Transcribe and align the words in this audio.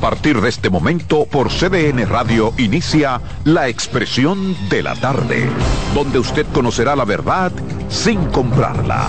Partir 0.00 0.40
de 0.40 0.48
este 0.48 0.70
momento, 0.70 1.26
por 1.26 1.50
CDN 1.50 2.08
Radio 2.08 2.54
inicia 2.56 3.20
La 3.44 3.68
Expresión 3.68 4.56
de 4.70 4.82
la 4.82 4.94
Tarde, 4.94 5.46
donde 5.94 6.18
usted 6.18 6.46
conocerá 6.54 6.96
la 6.96 7.04
verdad 7.04 7.52
sin 7.90 8.24
comprarla. 8.26 9.08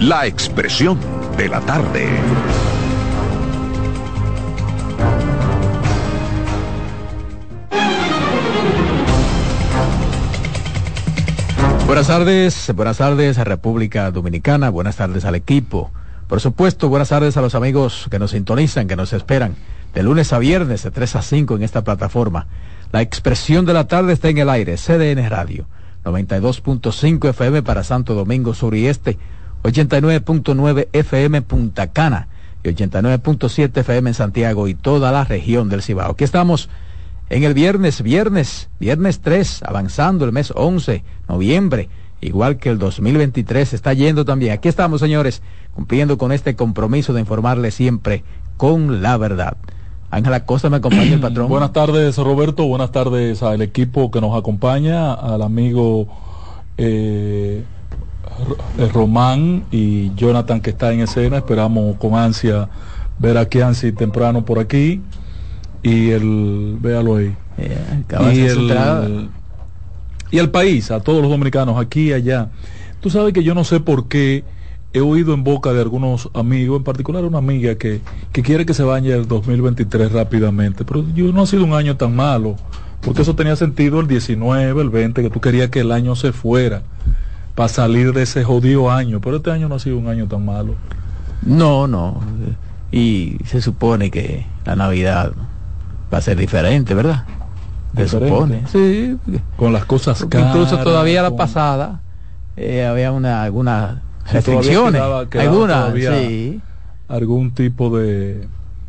La 0.00 0.26
Expresión 0.26 0.98
de 1.36 1.48
la 1.48 1.60
Tarde. 1.60 2.08
Buenas 11.86 12.08
tardes, 12.08 12.72
buenas 12.74 12.98
tardes 12.98 13.38
a 13.38 13.44
República 13.44 14.10
Dominicana, 14.10 14.68
buenas 14.70 14.96
tardes 14.96 15.24
al 15.24 15.36
equipo. 15.36 15.92
Por 16.26 16.40
supuesto, 16.40 16.88
buenas 16.88 17.08
tardes 17.08 17.36
a 17.36 17.40
los 17.40 17.54
amigos 17.54 18.08
que 18.10 18.18
nos 18.18 18.32
sintonizan, 18.32 18.88
que 18.88 18.96
nos 18.96 19.12
esperan 19.12 19.54
de 19.94 20.02
lunes 20.02 20.32
a 20.32 20.38
viernes 20.38 20.82
de 20.82 20.90
3 20.90 21.16
a 21.16 21.22
5 21.22 21.56
en 21.56 21.62
esta 21.62 21.84
plataforma. 21.84 22.46
La 22.92 23.02
expresión 23.02 23.66
de 23.66 23.74
la 23.74 23.86
tarde 23.86 24.12
está 24.12 24.28
en 24.28 24.38
el 24.38 24.50
aire, 24.50 24.76
CDN 24.76 25.28
Radio, 25.28 25.66
92.5 26.04 27.28
FM 27.30 27.62
para 27.62 27.84
Santo 27.84 28.14
Domingo 28.14 28.54
Sur 28.54 28.74
y 28.74 28.86
Este, 28.86 29.18
89.9 29.62 30.88
FM 30.92 31.42
Punta 31.42 31.88
Cana 31.88 32.28
y 32.62 32.68
89.7 32.68 33.78
FM 33.78 34.10
en 34.10 34.14
Santiago 34.14 34.68
y 34.68 34.74
toda 34.74 35.12
la 35.12 35.24
región 35.24 35.68
del 35.68 35.82
Cibao. 35.82 36.12
Aquí 36.12 36.24
estamos 36.24 36.68
en 37.30 37.44
el 37.44 37.54
viernes, 37.54 38.02
viernes, 38.02 38.70
viernes 38.80 39.20
3, 39.20 39.62
avanzando 39.64 40.24
el 40.24 40.32
mes 40.32 40.52
11, 40.54 41.04
noviembre, 41.28 41.90
igual 42.20 42.56
que 42.56 42.70
el 42.70 42.78
2023 42.78 43.74
está 43.74 43.92
yendo 43.92 44.24
también. 44.24 44.52
Aquí 44.52 44.68
estamos, 44.68 45.00
señores, 45.00 45.42
cumpliendo 45.74 46.16
con 46.16 46.32
este 46.32 46.56
compromiso 46.56 47.12
de 47.12 47.20
informarles 47.20 47.74
siempre 47.74 48.24
con 48.58 49.00
la 49.00 49.16
verdad. 49.16 49.56
Ángela 50.10 50.44
Costa 50.44 50.68
me 50.68 50.76
acompaña 50.76 51.14
el 51.14 51.20
patrón. 51.20 51.48
Buenas 51.48 51.72
tardes, 51.72 52.18
Roberto. 52.18 52.66
Buenas 52.66 52.92
tardes 52.92 53.42
al 53.42 53.62
equipo 53.62 54.10
que 54.10 54.20
nos 54.20 54.36
acompaña, 54.36 55.14
al 55.14 55.40
amigo 55.40 56.08
eh, 56.76 57.64
Román 58.92 59.64
y 59.70 60.14
Jonathan 60.14 60.60
que 60.60 60.70
está 60.70 60.92
en 60.92 61.00
escena. 61.00 61.38
Esperamos 61.38 61.96
con 61.96 62.14
ansia 62.14 62.68
ver 63.18 63.38
a 63.38 63.46
Kianci 63.46 63.92
temprano 63.92 64.44
por 64.44 64.58
aquí. 64.58 65.00
Y 65.82 66.10
el, 66.10 66.76
véalo 66.80 67.16
ahí. 67.16 67.36
y, 67.56 68.40
el, 68.40 69.30
y 70.30 70.38
el 70.38 70.50
país, 70.50 70.90
a 70.90 71.00
todos 71.00 71.22
los 71.22 71.30
dominicanos, 71.30 71.80
aquí 71.80 72.08
y 72.08 72.12
allá. 72.12 72.48
Tú 73.00 73.10
sabes 73.10 73.32
que 73.32 73.44
yo 73.44 73.54
no 73.54 73.62
sé 73.62 73.78
por 73.78 74.08
qué 74.08 74.42
he 74.98 75.00
oído 75.00 75.34
en 75.34 75.44
boca 75.44 75.72
de 75.72 75.80
algunos 75.80 76.30
amigos, 76.34 76.78
en 76.78 76.84
particular 76.84 77.24
una 77.24 77.38
amiga 77.38 77.76
que, 77.76 78.00
que 78.32 78.42
quiere 78.42 78.66
que 78.66 78.74
se 78.74 78.82
vaya 78.82 79.16
el 79.16 79.26
2023 79.26 80.12
rápidamente, 80.12 80.84
pero 80.84 81.04
yo 81.14 81.32
no 81.32 81.42
ha 81.42 81.46
sido 81.46 81.64
un 81.64 81.72
año 81.72 81.96
tan 81.96 82.14
malo, 82.14 82.56
porque 83.00 83.22
eso 83.22 83.34
tenía 83.34 83.56
sentido 83.56 84.00
el 84.00 84.08
19, 84.08 84.80
el 84.80 84.90
20, 84.90 85.22
que 85.22 85.30
tú 85.30 85.40
querías 85.40 85.70
que 85.70 85.80
el 85.80 85.92
año 85.92 86.14
se 86.16 86.32
fuera 86.32 86.82
para 87.54 87.68
salir 87.68 88.12
de 88.12 88.22
ese 88.22 88.44
jodido 88.44 88.90
año, 88.90 89.20
pero 89.20 89.36
este 89.36 89.50
año 89.50 89.68
no 89.68 89.76
ha 89.76 89.78
sido 89.78 89.98
un 89.98 90.08
año 90.08 90.26
tan 90.26 90.44
malo. 90.44 90.74
No, 91.42 91.86
no, 91.86 92.20
y 92.90 93.38
se 93.44 93.60
supone 93.60 94.10
que 94.10 94.46
la 94.64 94.76
Navidad 94.76 95.32
va 96.12 96.18
a 96.18 96.20
ser 96.20 96.36
diferente, 96.36 96.94
¿verdad? 96.94 97.24
Se 97.96 98.08
supone, 98.08 98.62
sí. 98.70 99.16
Con 99.56 99.72
las 99.72 99.84
cosas 99.84 100.24
caras. 100.24 100.48
Incluso 100.48 100.78
todavía 100.78 101.22
la 101.22 101.36
pasada 101.36 102.00
eh, 102.56 102.84
había 102.84 103.12
una 103.12 103.42
alguna 103.42 104.02
restricciones, 104.32 105.00
algunas, 105.00 105.94
sí. 105.94 106.60
algún 107.08 107.52
tipo 107.52 107.96
de 107.96 108.46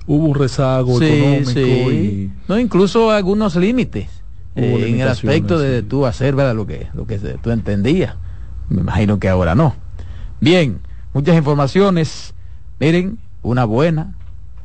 hubo 0.08 0.26
un 0.26 0.36
rezago 0.36 1.02
económico 1.02 1.60
y 1.92 2.32
no 2.48 2.58
incluso 2.60 3.12
algunos 3.12 3.56
límites 3.56 4.10
eh, 4.56 4.86
en 4.90 5.00
el 5.00 5.08
aspecto 5.08 5.60
de 5.60 5.84
tú 5.84 6.06
hacer 6.06 6.36
¿verdad? 6.36 6.56
lo 6.56 6.66
que 6.66 6.88
lo 6.94 7.06
que 7.06 7.18
tú 7.18 7.52
entendías. 7.52 8.16
Me 8.70 8.82
imagino 8.82 9.20
que 9.20 9.30
ahora 9.30 9.56
no. 9.56 9.76
Bien, 10.42 10.80
muchas 11.14 11.36
informaciones. 11.36 12.34
Miren, 12.80 13.18
una 13.42 13.66
buena 13.66 14.14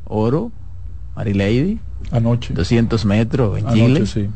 oro, 0.05 0.51
Marilady. 1.15 1.79
Anoche. 2.11 2.53
200 2.53 3.03
metros 3.05 3.57
en 3.57 3.67
Chile. 3.73 4.05
Sí. 4.05 4.29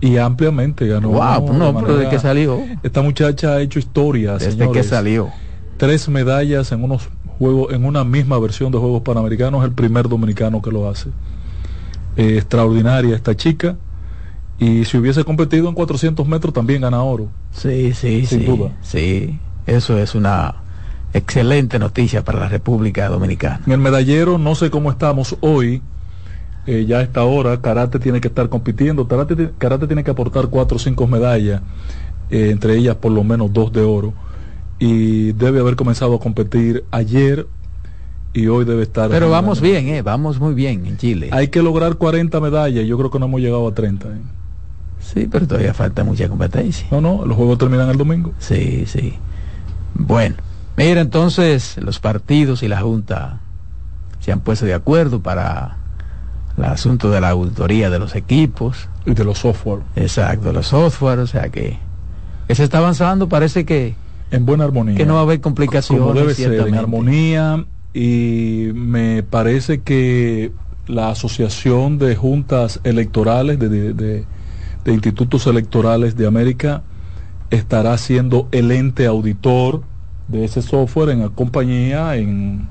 Y 0.00 0.18
ampliamente 0.18 0.86
ganó. 0.86 1.08
Wow, 1.08 1.52
no, 1.54 1.74
pero 1.80 1.96
de 1.96 2.08
que 2.08 2.18
salió. 2.18 2.60
Esta 2.82 3.02
muchacha 3.02 3.54
ha 3.54 3.60
hecho 3.60 3.78
historia. 3.78 4.36
Desde 4.36 4.70
que 4.70 4.82
salió 4.82 5.30
tres 5.78 6.08
medallas 6.08 6.72
en 6.72 6.84
unos 6.84 7.08
juegos, 7.38 7.72
en 7.72 7.84
una 7.84 8.04
misma 8.04 8.38
versión 8.38 8.70
de 8.72 8.78
Juegos 8.78 9.02
Panamericanos, 9.02 9.64
el 9.64 9.72
primer 9.72 10.08
dominicano 10.08 10.60
que 10.60 10.70
lo 10.70 10.88
hace. 10.88 11.08
Eh, 12.16 12.36
extraordinaria 12.36 13.14
esta 13.14 13.36
chica. 13.36 13.76
Y 14.58 14.84
si 14.84 14.98
hubiese 14.98 15.22
competido 15.22 15.68
en 15.68 15.74
400 15.74 16.26
metros 16.26 16.52
también 16.52 16.82
gana 16.82 17.00
oro. 17.02 17.28
Sí, 17.52 17.94
sí, 17.94 18.26
sin 18.26 18.44
duda. 18.44 18.76
Sí, 18.82 19.38
eso 19.66 19.96
es 19.96 20.16
una 20.16 20.56
excelente 21.14 21.78
noticia 21.78 22.24
para 22.24 22.40
la 22.40 22.48
República 22.48 23.08
Dominicana. 23.08 23.60
En 23.66 23.72
el 23.72 23.78
medallero 23.78 24.36
no 24.36 24.56
sé 24.56 24.68
cómo 24.68 24.90
estamos 24.90 25.36
hoy. 25.40 25.80
Eh, 26.66 26.84
ya 26.86 26.98
a 26.98 27.02
esta 27.02 27.22
hora, 27.22 27.62
Karate 27.62 28.00
tiene 28.00 28.20
que 28.20 28.28
estar 28.28 28.48
compitiendo. 28.48 29.06
Karate, 29.06 29.52
karate 29.56 29.86
tiene 29.86 30.02
que 30.02 30.10
aportar 30.10 30.48
cuatro 30.48 30.76
o 30.76 30.80
cinco 30.80 31.06
medallas, 31.06 31.62
eh, 32.28 32.50
entre 32.50 32.76
ellas 32.76 32.96
por 32.96 33.12
lo 33.12 33.22
menos 33.22 33.52
dos 33.52 33.72
de 33.72 33.82
oro 33.82 34.12
y 34.78 35.32
debe 35.32 35.60
haber 35.60 35.76
comenzado 35.76 36.14
a 36.14 36.20
competir 36.20 36.84
ayer 36.90 37.46
y 38.32 38.46
hoy 38.46 38.64
debe 38.64 38.82
estar. 38.82 39.10
Pero 39.10 39.30
vamos 39.30 39.60
bien, 39.60 39.88
eh, 39.88 40.02
vamos 40.02 40.38
muy 40.38 40.54
bien 40.54 40.86
en 40.86 40.96
Chile. 40.96 41.30
Hay 41.32 41.48
que 41.48 41.62
lograr 41.62 41.96
40 41.96 42.40
medallas, 42.40 42.86
yo 42.86 42.96
creo 42.98 43.10
que 43.10 43.18
no 43.18 43.26
hemos 43.26 43.40
llegado 43.40 43.66
a 43.66 43.74
30. 43.74 44.08
Eh. 44.08 44.10
Sí, 45.00 45.28
pero 45.30 45.46
todavía 45.46 45.74
falta 45.74 46.04
mucha 46.04 46.28
competencia. 46.28 46.86
No, 46.90 47.00
no, 47.00 47.24
los 47.24 47.36
juegos 47.36 47.58
terminan 47.58 47.88
el 47.88 47.96
domingo. 47.96 48.32
Sí, 48.38 48.84
sí. 48.86 49.14
Bueno, 49.94 50.36
mira, 50.76 51.00
entonces 51.00 51.76
los 51.78 51.98
partidos 51.98 52.62
y 52.62 52.68
la 52.68 52.80
Junta 52.80 53.40
se 54.20 54.32
han 54.32 54.40
puesto 54.40 54.66
de 54.66 54.74
acuerdo 54.74 55.20
para 55.20 55.78
el 56.56 56.64
asunto 56.64 57.10
de 57.10 57.20
la 57.20 57.30
auditoría 57.30 57.90
de 57.90 57.98
los 57.98 58.14
equipos. 58.14 58.88
Y 59.06 59.14
de 59.14 59.24
los 59.24 59.38
software. 59.38 59.80
Exacto, 59.96 60.52
los 60.52 60.66
software, 60.66 61.20
o 61.20 61.26
sea 61.26 61.48
que, 61.48 61.78
que 62.46 62.54
se 62.54 62.64
está 62.64 62.78
avanzando, 62.78 63.28
parece 63.28 63.64
que 63.64 63.94
en 64.30 64.46
buena 64.46 64.64
armonía. 64.64 64.96
Que 64.96 65.06
no 65.06 65.14
va 65.14 65.20
a 65.20 65.22
haber 65.22 65.40
complicaciones. 65.40 66.02
Como 66.02 66.18
debe 66.18 66.34
ser, 66.34 66.54
en 66.54 66.74
armonía. 66.74 67.64
Y 67.94 68.70
me 68.74 69.22
parece 69.22 69.80
que 69.80 70.52
la 70.86 71.10
Asociación 71.10 71.98
de 71.98 72.16
Juntas 72.16 72.80
Electorales, 72.84 73.58
de, 73.58 73.92
de, 73.92 74.24
Institutos 74.86 75.46
Electorales 75.46 76.16
de 76.16 76.26
América, 76.26 76.82
estará 77.50 77.96
siendo 77.98 78.48
el 78.52 78.70
ente 78.70 79.06
auditor 79.06 79.82
de 80.28 80.44
ese 80.44 80.62
software 80.62 81.10
en 81.10 81.28
compañía, 81.28 82.16
en, 82.16 82.68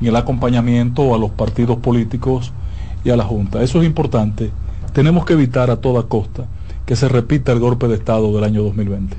en 0.00 0.06
el 0.06 0.16
acompañamiento 0.16 1.14
a 1.14 1.18
los 1.18 1.30
partidos 1.30 1.78
políticos 1.78 2.52
y 3.04 3.10
a 3.10 3.16
la 3.16 3.24
Junta. 3.24 3.62
Eso 3.62 3.80
es 3.80 3.86
importante. 3.86 4.50
Tenemos 4.92 5.24
que 5.24 5.34
evitar 5.34 5.70
a 5.70 5.76
toda 5.76 6.04
costa 6.04 6.46
que 6.84 6.96
se 6.96 7.08
repita 7.08 7.52
el 7.52 7.60
golpe 7.60 7.86
de 7.86 7.94
Estado 7.94 8.32
del 8.32 8.42
año 8.42 8.62
2020. 8.62 9.16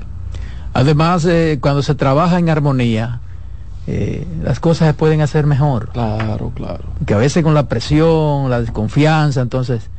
Además, 0.78 1.24
eh, 1.24 1.58
cuando 1.60 1.82
se 1.82 1.96
trabaja 1.96 2.38
en 2.38 2.48
armonía, 2.48 3.20
eh, 3.88 4.24
las 4.44 4.60
cosas 4.60 4.86
se 4.86 4.94
pueden 4.94 5.20
hacer 5.22 5.44
mejor. 5.44 5.88
Claro, 5.88 6.52
claro. 6.54 6.84
Que 7.04 7.14
a 7.14 7.16
veces 7.16 7.42
con 7.42 7.52
la 7.52 7.66
presión, 7.66 8.48
la 8.48 8.60
desconfianza, 8.60 9.40
entonces, 9.40 9.90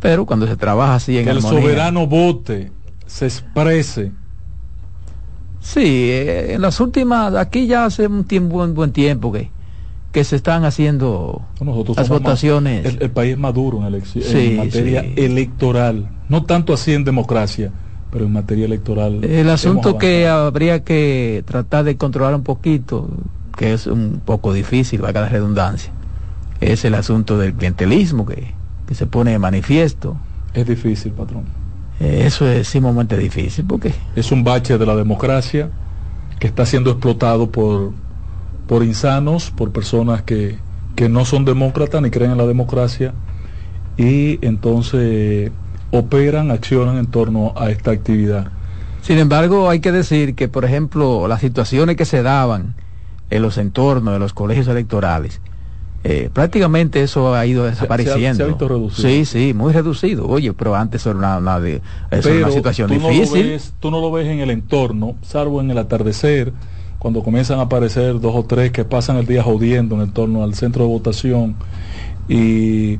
pero 0.00 0.26
cuando 0.26 0.48
se 0.48 0.56
trabaja 0.56 0.96
así 0.96 1.16
en 1.16 1.26
que 1.26 1.30
armonía. 1.30 1.58
el 1.58 1.64
soberano 1.64 2.06
vote, 2.08 2.72
se 3.06 3.26
exprese. 3.26 4.10
Sí, 5.60 6.10
eh, 6.10 6.54
en 6.54 6.60
las 6.60 6.80
últimas, 6.80 7.32
aquí 7.36 7.68
ya 7.68 7.84
hace 7.84 8.08
un 8.08 8.24
tiempo, 8.24 8.64
un 8.64 8.74
buen 8.74 8.90
tiempo 8.90 9.30
que, 9.30 9.52
que 10.10 10.24
se 10.24 10.34
están 10.34 10.64
haciendo 10.64 11.42
las 11.96 12.08
votaciones. 12.08 12.96
el, 13.00 13.10
país 13.12 13.34
es 13.34 13.38
maduro 13.38 13.86
en, 13.86 13.94
en 13.94 14.56
materia 14.56 15.04
electoral, 15.14 16.10
no 16.28 16.42
tanto 16.42 16.74
así 16.74 16.94
en 16.94 17.04
democracia 17.04 17.70
pero 18.10 18.24
en 18.24 18.32
materia 18.32 18.64
electoral. 18.64 19.24
El 19.24 19.50
asunto 19.50 19.98
que 19.98 20.28
habría 20.28 20.84
que 20.84 21.42
tratar 21.46 21.84
de 21.84 21.96
controlar 21.96 22.34
un 22.34 22.42
poquito, 22.42 23.08
que 23.56 23.72
es 23.72 23.86
un 23.86 24.20
poco 24.24 24.52
difícil, 24.52 25.00
valga 25.00 25.22
la 25.22 25.28
redundancia, 25.28 25.92
es 26.60 26.84
el 26.84 26.94
asunto 26.94 27.38
del 27.38 27.54
clientelismo 27.54 28.26
que, 28.26 28.54
se 28.92 29.06
pone 29.06 29.32
de 29.32 29.38
manifiesto. 29.38 30.16
Es 30.54 30.66
difícil, 30.66 31.12
patrón. 31.12 31.44
Eh, 31.98 32.22
eso 32.24 32.48
es 32.48 32.68
sumamente 32.68 33.16
difícil 33.16 33.64
porque 33.66 33.92
es 34.14 34.30
un 34.30 34.44
bache 34.44 34.78
de 34.78 34.86
la 34.86 34.94
democracia 34.94 35.70
que 36.38 36.46
está 36.46 36.64
siendo 36.66 36.90
explotado 36.90 37.50
por, 37.50 37.92
por 38.68 38.84
insanos, 38.84 39.50
por 39.50 39.72
personas 39.72 40.22
que, 40.22 40.58
que 40.94 41.08
no 41.08 41.24
son 41.24 41.44
demócratas 41.44 42.00
ni 42.00 42.10
creen 42.10 42.32
en 42.32 42.38
la 42.38 42.46
democracia 42.46 43.12
y 43.96 44.38
entonces 44.46 45.50
operan, 45.90 46.50
accionan 46.50 46.98
en 46.98 47.06
torno 47.06 47.52
a 47.56 47.70
esta 47.70 47.90
actividad. 47.90 48.48
Sin 49.02 49.18
embargo, 49.18 49.70
hay 49.70 49.80
que 49.80 49.92
decir 49.92 50.34
que, 50.34 50.48
por 50.48 50.64
ejemplo, 50.64 51.28
las 51.28 51.40
situaciones 51.40 51.96
que 51.96 52.04
se 52.04 52.22
daban 52.22 52.74
en 53.30 53.42
los 53.42 53.58
entornos 53.58 54.14
de 54.14 54.18
los 54.18 54.32
colegios 54.32 54.66
electorales, 54.68 55.40
eh, 56.02 56.30
prácticamente 56.32 57.02
eso 57.02 57.34
ha 57.34 57.46
ido 57.46 57.64
desapareciendo. 57.64 58.36
Se 58.36 58.42
ha, 58.42 58.46
visto 58.46 58.68
reducido. 58.68 59.08
Sí, 59.08 59.24
sí, 59.24 59.54
muy 59.54 59.72
reducido. 59.72 60.26
Oye, 60.26 60.52
pero 60.52 60.74
antes 60.74 61.04
era 61.06 61.16
una, 61.16 61.38
una, 61.38 61.56
una 61.56 62.50
situación 62.50 62.90
difícil. 62.90 63.60
tú 63.80 63.90
no 63.90 64.00
lo 64.00 64.10
ves 64.12 64.26
en 64.26 64.40
el 64.40 64.50
entorno, 64.50 65.16
salvo 65.22 65.60
en 65.60 65.70
el 65.70 65.78
atardecer, 65.78 66.52
cuando 66.98 67.22
comienzan 67.22 67.58
a 67.58 67.62
aparecer 67.62 68.20
dos 68.20 68.34
o 68.34 68.44
tres 68.44 68.72
que 68.72 68.84
pasan 68.84 69.16
el 69.16 69.26
día 69.26 69.42
jodiendo 69.42 70.02
en 70.02 70.10
torno 70.12 70.42
al 70.42 70.54
centro 70.54 70.84
de 70.84 70.90
votación 70.90 71.54
y, 72.28 72.98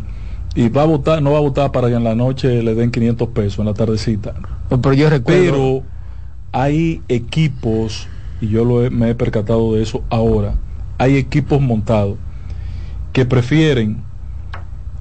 y 0.57 0.71
va 0.71 0.83
a 0.83 0.87
votar, 0.87 1.23
no 1.23 1.33
va 1.33 1.39
a 1.39 1.43
votar 1.43 1.71
para 1.71 1.89
que 1.89 1.95
en 1.95 2.03
la 2.03 2.15
noche 2.15 2.63
le 2.63 2.75
den 2.75 2.91
500 2.91 3.29
pesos 3.29 3.59
en 3.59 3.67
la 3.67 3.75
tardecita. 3.75 4.35
Pero 4.69 4.93
yo 4.95 5.11
recuerdo... 5.11 5.43
Pero 5.45 5.83
hay 6.53 7.03
equipos, 7.09 8.09
y 8.41 8.49
yo 8.49 8.65
lo 8.65 8.91
me 8.91 9.11
he 9.11 9.15
percatado 9.15 9.75
de 9.75 9.83
eso 9.83 10.03
ahora, 10.09 10.55
hay 10.97 11.17
equipos 11.17 11.61
montados 11.61 12.17
que 13.13 13.27
prefieren 13.27 14.03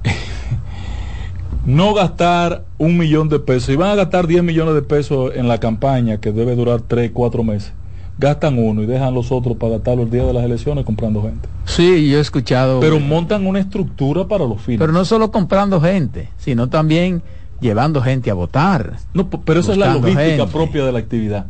no 1.64 1.94
gastar 1.94 2.66
un 2.76 2.98
millón 2.98 3.30
de 3.30 3.38
pesos 3.38 3.70
y 3.70 3.76
van 3.76 3.88
a 3.88 3.94
gastar 3.94 4.26
10 4.26 4.42
millones 4.42 4.74
de 4.74 4.82
pesos 4.82 5.32
en 5.34 5.48
la 5.48 5.58
campaña 5.58 6.18
que 6.18 6.32
debe 6.32 6.54
durar 6.54 6.82
3, 6.82 7.12
4 7.14 7.42
meses. 7.42 7.72
Gastan 8.18 8.58
uno 8.58 8.82
y 8.82 8.86
dejan 8.86 9.12
los 9.14 9.30
otros 9.30 9.56
para 9.56 9.72
gastarlo 9.72 10.04
el 10.04 10.10
día 10.10 10.24
de 10.24 10.32
las 10.32 10.44
elecciones 10.44 10.84
comprando 10.84 11.22
gente. 11.22 11.48
Sí, 11.64 12.08
yo 12.08 12.18
he 12.18 12.20
escuchado. 12.20 12.80
Pero 12.80 12.98
montan 12.98 13.46
una 13.46 13.60
estructura 13.60 14.26
para 14.26 14.46
los 14.46 14.62
fines. 14.62 14.80
Pero 14.80 14.92
no 14.92 15.04
solo 15.04 15.30
comprando 15.30 15.80
gente, 15.80 16.30
sino 16.38 16.68
también 16.68 17.22
llevando 17.60 18.00
gente 18.00 18.30
a 18.30 18.34
votar. 18.34 18.96
No, 19.12 19.28
pero 19.28 19.60
esa 19.60 19.72
es 19.72 19.78
la 19.78 19.94
logística 19.94 20.46
propia 20.46 20.84
de 20.84 20.92
la 20.92 20.98
actividad 20.98 21.46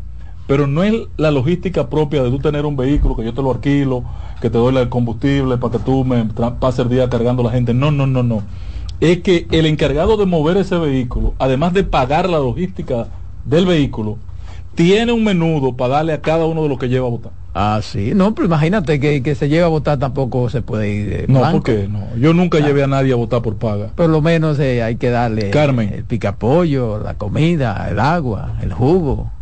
pero 0.46 0.66
no 0.66 0.82
es 0.82 0.94
la 1.16 1.30
logística 1.30 1.88
propia 1.88 2.22
de 2.22 2.30
tú 2.30 2.38
tener 2.38 2.66
un 2.66 2.76
vehículo 2.76 3.16
que 3.16 3.24
yo 3.24 3.34
te 3.34 3.42
lo 3.42 3.52
alquilo, 3.52 4.04
que 4.40 4.48
te 4.48 4.58
doy 4.58 4.76
el 4.76 4.88
combustible 4.88 5.58
para 5.58 5.72
que 5.72 5.78
tú 5.80 6.04
me 6.04 6.24
pases 6.60 6.80
el 6.80 6.88
día 6.88 7.08
cargando 7.08 7.42
a 7.42 7.46
la 7.46 7.52
gente. 7.52 7.74
No, 7.74 7.90
no, 7.90 8.06
no, 8.06 8.22
no. 8.22 8.42
Es 9.00 9.20
que 9.20 9.46
el 9.50 9.66
encargado 9.66 10.16
de 10.16 10.26
mover 10.26 10.56
ese 10.56 10.78
vehículo, 10.78 11.34
además 11.38 11.72
de 11.74 11.84
pagar 11.84 12.30
la 12.30 12.38
logística 12.38 13.08
del 13.44 13.66
vehículo, 13.66 14.18
tiene 14.76 15.10
un 15.10 15.24
menudo 15.24 15.74
para 15.74 15.94
darle 15.94 16.12
a 16.12 16.20
cada 16.20 16.44
uno 16.44 16.62
de 16.62 16.68
los 16.68 16.78
que 16.78 16.88
lleva 16.88 17.06
a 17.06 17.10
votar. 17.10 17.32
Ah, 17.54 17.80
sí. 17.82 18.12
No, 18.14 18.34
pero 18.34 18.46
imagínate 18.46 19.00
que, 19.00 19.22
que 19.22 19.34
se 19.34 19.48
lleve 19.48 19.64
a 19.64 19.68
votar 19.68 19.98
tampoco 19.98 20.50
se 20.50 20.60
puede 20.60 20.90
ir. 20.90 21.24
no, 21.28 21.42
porque 21.50 21.88
no. 21.88 22.14
Yo 22.18 22.34
nunca 22.34 22.58
ah. 22.58 22.60
llevé 22.60 22.84
a 22.84 22.86
nadie 22.86 23.14
a 23.14 23.16
votar 23.16 23.40
por 23.40 23.56
paga. 23.56 23.88
Por 23.96 24.10
lo 24.10 24.20
menos 24.20 24.60
eh, 24.60 24.82
hay 24.82 24.96
que 24.96 25.08
darle 25.10 25.50
Carmen. 25.50 25.92
el 25.92 26.04
picapollo, 26.04 27.00
la 27.02 27.14
comida, 27.14 27.88
el 27.90 27.98
agua, 27.98 28.58
el 28.62 28.72
jugo. 28.72 29.32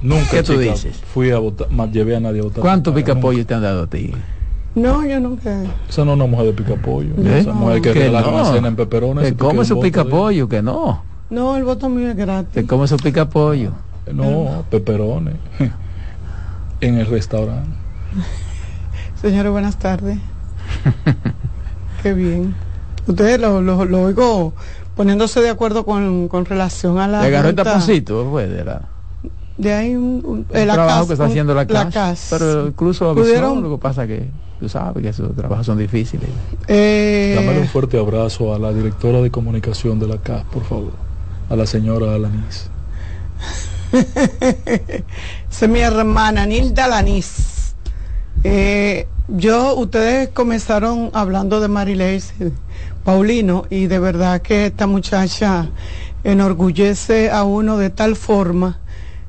Nunca. 0.00 0.30
¿Qué 0.30 0.42
tú 0.44 0.56
dices? 0.56 0.96
Fui 1.12 1.32
a 1.32 1.38
votar, 1.38 1.68
más 1.70 1.90
llevé 1.90 2.14
a 2.14 2.20
nadie 2.20 2.40
a 2.40 2.44
votar. 2.44 2.60
¿Cuántos 2.60 2.94
picapollos 2.94 3.44
te 3.44 3.54
han 3.54 3.62
dado 3.62 3.82
a 3.82 3.86
ti? 3.88 4.12
No, 4.76 5.04
yo 5.04 5.18
nunca. 5.18 5.64
Esa 5.88 6.04
no 6.04 6.12
es 6.12 6.16
una 6.16 6.26
mujer 6.26 6.46
de 6.46 6.52
picapollo. 6.52 7.14
¿Eh? 7.18 7.40
Esa 7.40 7.52
mujer 7.52 7.82
que, 7.82 7.92
que 7.92 8.08
la 8.08 8.22
no. 8.22 8.52
cena 8.52 8.68
en 8.68 8.76
peperones. 8.76 9.24
Que 9.24 9.36
come 9.36 9.64
su 9.64 9.80
picapollo, 9.80 10.48
que 10.48 10.62
no. 10.62 11.02
No, 11.30 11.56
el 11.56 11.64
voto 11.64 11.88
mío 11.88 12.10
es 12.10 12.16
gratis. 12.16 12.54
Que 12.54 12.64
come 12.64 12.86
su 12.86 12.96
picapollo. 12.96 13.72
No, 14.12 14.64
peperones. 14.70 15.36
en 16.80 16.98
el 16.98 17.06
restaurante. 17.06 17.70
Señores, 19.20 19.52
buenas 19.52 19.78
tardes. 19.78 20.18
Qué 22.02 22.12
bien. 22.12 22.54
Ustedes 23.06 23.40
lo, 23.40 23.60
lo, 23.60 23.84
lo, 23.84 24.02
oigo 24.02 24.52
poniéndose 24.96 25.40
de 25.40 25.50
acuerdo 25.50 25.84
con, 25.84 26.28
con 26.28 26.44
relación 26.44 26.98
a 26.98 27.08
la. 27.08 27.20
Le 27.22 27.28
agarró 27.28 27.48
el 27.48 27.54
taponcito, 27.54 28.28
fue 28.30 28.46
de 28.46 28.64
la 28.64 28.82
de 29.56 29.72
ahí 29.72 29.94
un, 29.94 30.22
un, 30.24 30.46
el 30.52 30.68
trabajo 30.68 31.06
que 31.06 31.12
está 31.12 31.26
haciendo 31.26 31.54
la, 31.54 31.64
la 31.64 31.90
CAS, 31.90 32.28
pero 32.30 32.66
incluso 32.66 33.10
avisó, 33.10 33.54
lo 33.60 33.76
que 33.76 33.80
pasa 33.80 34.06
que 34.06 34.28
tú 34.58 34.68
sabes 34.68 35.02
que 35.02 35.10
esos 35.10 35.34
trabajos 35.36 35.66
son 35.66 35.78
difíciles 35.78 36.28
eh, 36.68 37.34
Dame 37.36 37.60
un 37.60 37.68
fuerte 37.68 37.98
abrazo 37.98 38.54
a 38.54 38.58
la 38.58 38.72
directora 38.72 39.20
de 39.20 39.30
comunicación 39.30 39.98
de 39.98 40.08
la 40.08 40.18
CAS 40.18 40.44
por 40.44 40.64
favor 40.64 40.92
a 41.50 41.56
la 41.56 41.66
señora 41.66 42.14
Alanis 42.14 42.70
es 45.50 45.68
mi 45.68 45.80
hermana 45.80 46.46
Nilda 46.46 46.86
Alanis 46.86 47.74
eh, 48.44 49.06
yo 49.28 49.76
ustedes 49.76 50.30
comenzaron 50.30 51.10
hablando 51.12 51.60
de 51.60 51.68
Marileis 51.68 52.32
Paulino 53.04 53.66
y 53.70 53.86
de 53.86 53.98
verdad 53.98 54.42
que 54.42 54.66
esta 54.66 54.86
muchacha 54.86 55.68
enorgullece 56.24 57.30
a 57.30 57.44
uno 57.44 57.76
de 57.76 57.90
tal 57.90 58.16
forma 58.16 58.78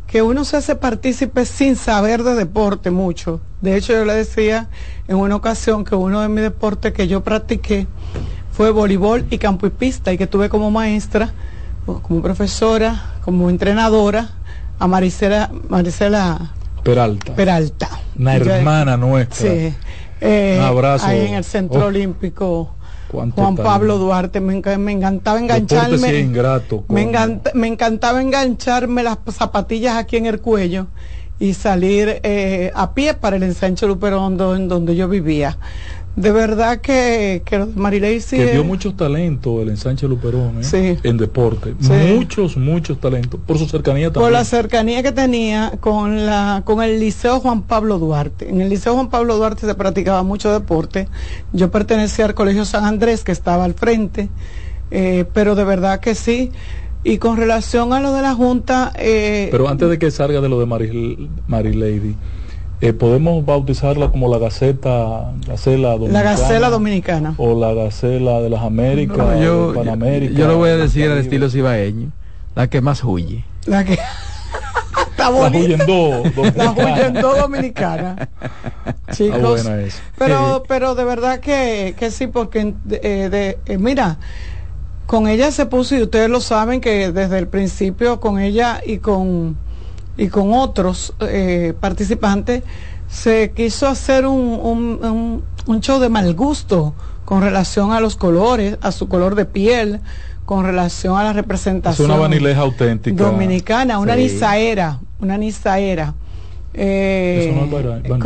que 0.08 0.22
uno 0.22 0.46
se 0.46 0.58
hace 0.58 0.76
partícipe 0.76 1.46
sin 1.46 1.76
saber 1.76 2.24
de 2.24 2.36
deporte 2.36 2.92
mucho. 2.92 3.42
De 3.62 3.76
hecho, 3.76 3.94
yo 3.94 4.06
le 4.06 4.14
decía 4.14 4.70
en 5.08 5.18
una 5.18 5.36
ocasión 5.36 5.84
que 5.84 5.96
uno 5.96 6.22
de 6.22 6.30
mis 6.30 6.44
deportes 6.44 6.94
que 6.94 7.08
yo 7.08 7.24
practiqué 7.24 7.88
fue 8.52 8.72
voleibol 8.72 9.26
y 9.30 9.40
campo 9.40 9.68
y 9.68 9.72
pista 9.72 10.14
y 10.14 10.18
que 10.18 10.28
tuve 10.28 10.50
como 10.50 10.70
maestra, 10.70 11.34
como 11.86 12.22
profesora, 12.22 13.14
como 13.24 13.50
entrenadora 13.50 14.30
a 14.84 14.88
Maricela, 14.88 15.50
Maricela 15.70 16.52
Peralta. 16.84 17.34
Peralta. 17.34 17.90
Una 18.20 18.36
hermana 18.36 18.98
nuestra. 18.98 19.50
Sí. 19.50 19.74
Eh, 20.20 20.58
Un 20.60 20.66
abrazo. 20.66 21.08
Ahí 21.08 21.28
en 21.28 21.36
el 21.36 21.46
Centro 21.46 21.86
oh. 21.86 21.88
Olímpico 21.88 22.76
Juan 23.10 23.56
Pablo 23.56 23.98
Duarte, 23.98 24.42
me, 24.42 24.60
me 24.78 24.92
encantaba 24.92 25.40
engancharme. 25.40 26.20
Ingrato, 26.20 26.84
me, 26.90 27.04
encanta, 27.04 27.52
me, 27.54 27.68
encantaba 27.68 28.22
engancharme 28.22 29.04
las 29.04 29.20
zapatillas 29.32 29.96
aquí 29.96 30.18
en 30.18 30.26
el 30.26 30.42
cuello 30.42 30.88
y 31.40 31.54
salir 31.54 32.20
eh, 32.24 32.72
a 32.76 32.94
pie 32.94 33.14
para 33.14 33.38
el 33.38 33.44
ensanche 33.44 33.88
Luperondo 33.88 34.54
en 34.56 34.68
donde 34.68 34.98
yo 34.98 35.08
vivía 35.08 35.58
de 36.16 36.32
verdad 36.32 36.80
que, 36.80 37.42
que 37.44 37.66
Marilei 37.76 38.22
sí 38.22 38.38
que 38.38 38.52
dio 38.52 38.64
muchos 38.64 38.96
talentos 38.96 39.62
el 39.62 39.70
ensanche 39.70 40.08
Luperón 40.08 40.62
¿eh? 40.62 41.00
en 41.02 41.18
deporte. 41.18 41.74
Sí. 41.80 41.92
muchos 42.16 42.56
muchos 42.56 43.00
talentos. 43.00 43.40
Por 43.46 43.58
su 43.58 43.68
cercanía 43.68 44.12
también 44.12 44.24
por 44.26 44.32
la 44.32 44.46
cercanía 44.46 45.02
que 45.02 45.12
tenía 45.12 45.74
con 45.80 46.26
la 46.26 46.62
con 46.66 46.84
el 46.84 47.00
liceo 47.00 47.40
Juan 47.40 47.64
Pablo 47.64 47.98
Duarte. 47.98 48.48
En 48.48 48.62
el 48.62 48.70
liceo 48.70 48.94
Juan 48.94 49.10
Pablo 49.10 49.38
Duarte 49.38 49.66
se 49.66 49.74
practicaba 49.74 50.22
mucho 50.22 50.52
deporte. 50.52 51.08
Yo 51.52 51.72
pertenecía 51.72 52.26
al 52.26 52.36
colegio 52.36 52.66
San 52.66 52.86
Andrés 52.86 53.24
que 53.24 53.32
estaba 53.32 53.66
al 53.66 53.74
frente 53.74 54.30
eh, 54.92 55.26
pero 55.34 55.56
de 55.56 55.64
verdad 55.64 56.00
que 56.00 56.14
sí. 56.14 56.52
Y 57.04 57.18
con 57.18 57.36
relación 57.36 57.92
a 57.92 58.00
lo 58.00 58.14
de 58.14 58.22
la 58.22 58.34
junta 58.34 58.94
eh, 58.96 59.50
pero 59.52 59.68
antes 59.68 59.90
de 59.90 60.00
que 60.00 60.10
salga 60.10 60.40
de 60.40 60.48
lo 60.48 60.58
de 60.60 60.66
Marilady 60.66 61.30
Mari 61.48 62.16
eh, 62.84 62.92
podemos 62.92 63.46
bautizarla 63.46 64.12
como 64.12 64.30
la 64.30 64.40
Gaceta, 64.40 65.32
Gacela 65.48 65.92
Dominicana. 65.92 66.24
La 66.24 66.30
Gacela 66.32 66.70
Dominicana. 66.70 67.34
O 67.38 67.58
la 67.58 67.74
Gacela 67.74 68.42
de 68.42 68.50
las 68.50 68.62
Américas, 68.62 69.18
no, 69.18 69.42
yo, 69.42 69.72
de 69.72 69.80
Panamérica. 69.80 70.34
Yo, 70.34 70.40
yo, 70.40 70.48
lo 70.48 70.58
voy 70.58 70.72
a 70.72 70.76
decir 70.76 71.10
al 71.10 71.18
estilo 71.18 71.50
cibaeño, 71.50 72.12
la 72.56 72.70
que 72.70 72.82
más 72.82 73.02
huye. 73.06 73.46
La 73.68 73.86
que... 73.86 73.98
Está 75.12 75.30
bonita. 75.30 75.86
La 76.56 76.72
huyendo 76.72 77.36
dominicana. 77.38 78.28
Chicos. 79.14 79.66
Pero, 80.18 80.64
pero 80.68 80.94
de 80.96 81.06
verdad 81.06 81.40
que, 81.40 81.96
que 81.98 82.12
sí, 82.12 82.28
porque 82.28 82.74
eh, 82.90 83.30
de, 83.32 83.60
eh, 83.66 83.78
mira, 83.78 84.18
con 85.06 85.30
ella 85.30 85.52
se 85.52 85.68
puso, 85.68 85.96
y 85.96 86.02
ustedes 86.02 86.30
lo 86.30 86.42
saben, 86.42 86.82
que 86.82 87.14
desde 87.14 87.40
el 87.40 87.48
principio 87.48 88.20
con 88.20 88.40
ella 88.40 88.82
y 88.86 88.98
con 88.98 89.56
y 90.18 90.28
con 90.28 90.54
otros 90.54 91.14
eh, 91.22 91.74
participantes, 91.80 92.64
se 93.08 93.52
quiso 93.52 93.88
hacer 93.88 94.26
un, 94.26 94.60
un, 94.62 95.00
un, 95.04 95.44
un, 95.66 95.82
show 95.82 96.00
de 96.00 96.10
mal 96.10 96.34
gusto 96.34 96.94
con 97.26 97.42
relación 97.42 97.92
a 97.92 98.00
los 98.00 98.16
colores, 98.16 98.78
a 98.82 98.92
su 98.92 99.08
color 99.08 99.36
de 99.36 99.46
piel, 99.46 100.02
con 100.46 100.66
relación 100.66 101.18
a 101.18 101.24
la 101.24 101.34
representación. 101.34 102.10
Es 102.10 102.16
una 102.16 102.22
vanileja 102.22 102.62
auténtica. 102.62 103.24
Dominicana, 103.24 104.00
una 104.00 104.16
sí. 104.16 104.22
nizaera, 104.22 105.00
una 105.20 105.38
nizaera. 105.38 106.14
Eh, 106.74 107.54
es 108.04 108.10
Baní. 108.10 108.24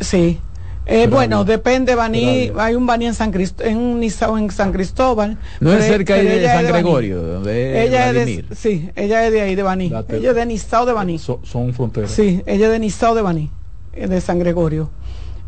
Sí. 0.00 0.40
Eh, 0.86 1.06
bueno, 1.08 1.44
depende, 1.44 1.94
Baní, 1.94 2.50
hay 2.58 2.74
un 2.74 2.86
Baní 2.86 3.06
en 3.06 3.14
San 3.14 3.30
Cristóbal, 3.30 3.70
en 3.70 3.78
un 3.78 4.02
en 4.02 4.50
San 4.50 4.72
Cristóbal. 4.72 5.38
No 5.60 5.72
es 5.72 5.84
cerca 5.84 6.16
de, 6.16 6.40
de 6.40 6.46
San 6.46 6.66
Gregorio, 6.66 7.22
donde 7.22 7.84
ella 7.84 8.08
es 8.08 8.14
de, 8.14 8.44
sí, 8.56 8.90
ella 8.96 9.26
es 9.26 9.32
de 9.32 9.40
ahí, 9.42 9.54
de 9.54 9.62
Baní. 9.62 9.88
Date, 9.88 10.16
ella 10.16 10.30
es 10.30 10.36
de 10.36 10.46
Nizao 10.46 10.86
de 10.86 10.92
Baní. 10.92 11.18
So, 11.18 11.40
son 11.44 11.72
fronteras. 11.74 12.10
Sí, 12.10 12.42
ella 12.46 12.66
es 12.66 12.72
de 12.72 12.78
Nizao 12.78 13.14
de 13.14 13.22
Baní, 13.22 13.50
de 13.94 14.20
San 14.20 14.38
Gregorio. 14.38 14.90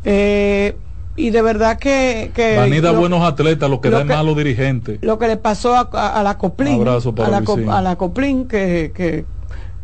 Eh, 0.05 0.77
y 1.17 1.31
de 1.31 1.43
verdad 1.43 1.79
que... 1.79 2.31
que 2.35 2.55
Dani 2.55 2.81
da 2.81 2.93
buenos 2.93 3.23
atletas, 3.23 3.69
lo 3.69 3.81
que 3.81 3.91
da 3.91 4.05
malos 4.05 4.37
dirigentes. 4.37 4.99
Lo 5.03 5.19
que 5.19 5.29
le 5.29 5.37
pasó 5.37 5.75
a, 5.75 6.23
la 6.23 6.39
Coplín, 6.39 6.81
a, 6.83 7.01
la, 7.01 7.79
a 7.79 7.83
la 7.83 7.97
Coplín, 7.97 8.47
que, 8.47 8.93
que 8.95 9.25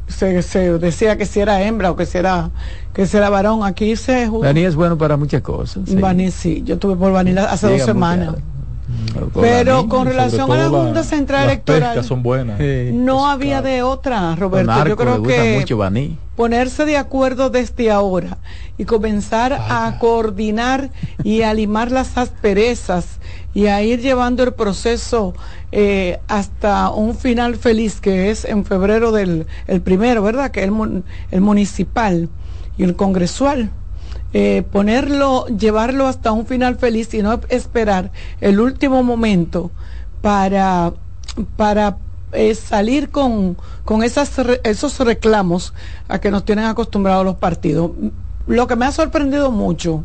se, 0.08 0.42
se, 0.42 0.78
decía 0.78 1.16
que 1.16 1.26
si 1.26 1.40
era 1.40 1.62
hembra 1.62 1.90
o 1.90 1.96
que 1.96 2.06
si 2.06 2.18
era, 2.18 2.50
que 2.92 3.06
si 3.06 3.16
era 3.16 3.30
varón. 3.30 3.64
Aquí 3.64 3.96
se... 3.96 4.28
Dani 4.28 4.64
es 4.64 4.74
bueno 4.74 4.98
para 4.98 5.16
muchas 5.16 5.42
cosas. 5.42 5.84
Sí. 5.86 6.30
sí, 6.30 6.62
yo 6.64 6.74
estuve 6.74 6.96
por 6.96 7.12
Vanilla 7.12 7.50
hace 7.50 7.68
dos 7.68 7.82
semanas. 7.82 8.34
Pero 9.34 9.88
con 9.88 10.06
relación 10.06 10.50
a 10.50 10.56
la 10.56 10.68
Junta 10.68 11.02
Central 11.02 11.44
Electoral, 11.44 12.02
son 12.04 12.22
buenas. 12.22 12.58
no 12.92 13.28
había 13.28 13.62
de 13.62 13.82
otra, 13.82 14.34
Roberto. 14.36 14.86
yo 14.86 14.96
creo 14.96 15.22
que 15.22 15.64
ponerse 16.36 16.84
de 16.84 16.96
acuerdo 16.96 17.50
desde 17.50 17.90
ahora 17.90 18.38
y 18.78 18.84
comenzar 18.84 19.52
a 19.52 19.98
coordinar 19.98 20.90
y 21.24 21.42
a 21.42 21.52
limar 21.52 21.90
las 21.90 22.16
asperezas 22.16 23.18
y 23.54 23.66
a 23.66 23.82
ir 23.82 24.00
llevando 24.00 24.44
el 24.44 24.52
proceso 24.52 25.34
eh, 25.72 26.20
hasta 26.28 26.90
un 26.90 27.16
final 27.16 27.56
feliz 27.56 28.00
que 28.00 28.30
es 28.30 28.44
en 28.44 28.64
febrero 28.64 29.10
del 29.10 29.46
el 29.66 29.80
primero, 29.80 30.22
¿verdad? 30.22 30.52
Que 30.52 30.60
es 30.60 30.68
el, 30.68 31.02
el 31.32 31.40
municipal 31.40 32.28
y 32.78 32.84
el 32.84 32.94
congresual 32.94 33.72
eh, 34.32 34.62
ponerlo, 34.70 35.46
llevarlo 35.46 36.06
hasta 36.06 36.32
un 36.32 36.46
final 36.46 36.76
feliz 36.76 37.14
y 37.14 37.22
no 37.22 37.40
esperar 37.48 38.10
el 38.40 38.60
último 38.60 39.02
momento 39.02 39.70
para, 40.20 40.92
para 41.56 41.96
eh, 42.32 42.54
salir 42.54 43.08
con, 43.08 43.56
con 43.84 44.02
esas, 44.02 44.30
esos 44.64 45.00
reclamos 45.00 45.72
a 46.08 46.18
que 46.18 46.30
nos 46.30 46.44
tienen 46.44 46.66
acostumbrados 46.66 47.24
los 47.24 47.36
partidos. 47.36 47.92
Lo 48.46 48.66
que 48.66 48.76
me 48.76 48.84
ha 48.84 48.92
sorprendido 48.92 49.50
mucho, 49.50 50.04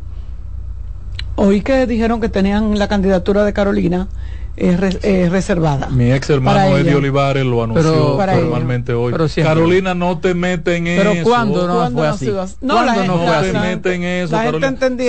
hoy 1.35 1.61
que 1.61 1.85
dijeron 1.85 2.21
que 2.21 2.29
tenían 2.29 2.79
la 2.79 2.87
candidatura 2.87 3.43
de 3.43 3.53
Carolina, 3.53 4.07
es, 4.55 5.31
reservada. 5.31 5.89
Mi 5.89 6.11
ex 6.11 6.29
hermano 6.29 6.77
Eddie 6.77 6.95
Olivares 6.95 7.45
lo 7.45 7.63
anunció 7.63 8.17
formalmente 8.17 8.93
hoy. 8.93 9.13
Carolina, 9.35 9.93
no 9.93 10.19
te 10.19 10.33
mete 10.33 10.75
en 10.75 10.87
eso. 10.87 11.09
Pero 11.11 11.23
¿cuándo 11.23 11.67
no 11.67 11.91
fue 11.91 12.07
así? 12.07 12.31
No, 12.61 12.85
no, 12.85 13.41
te 13.41 13.53
mete 13.53 13.95
en 13.95 14.03
eso. 14.03 14.37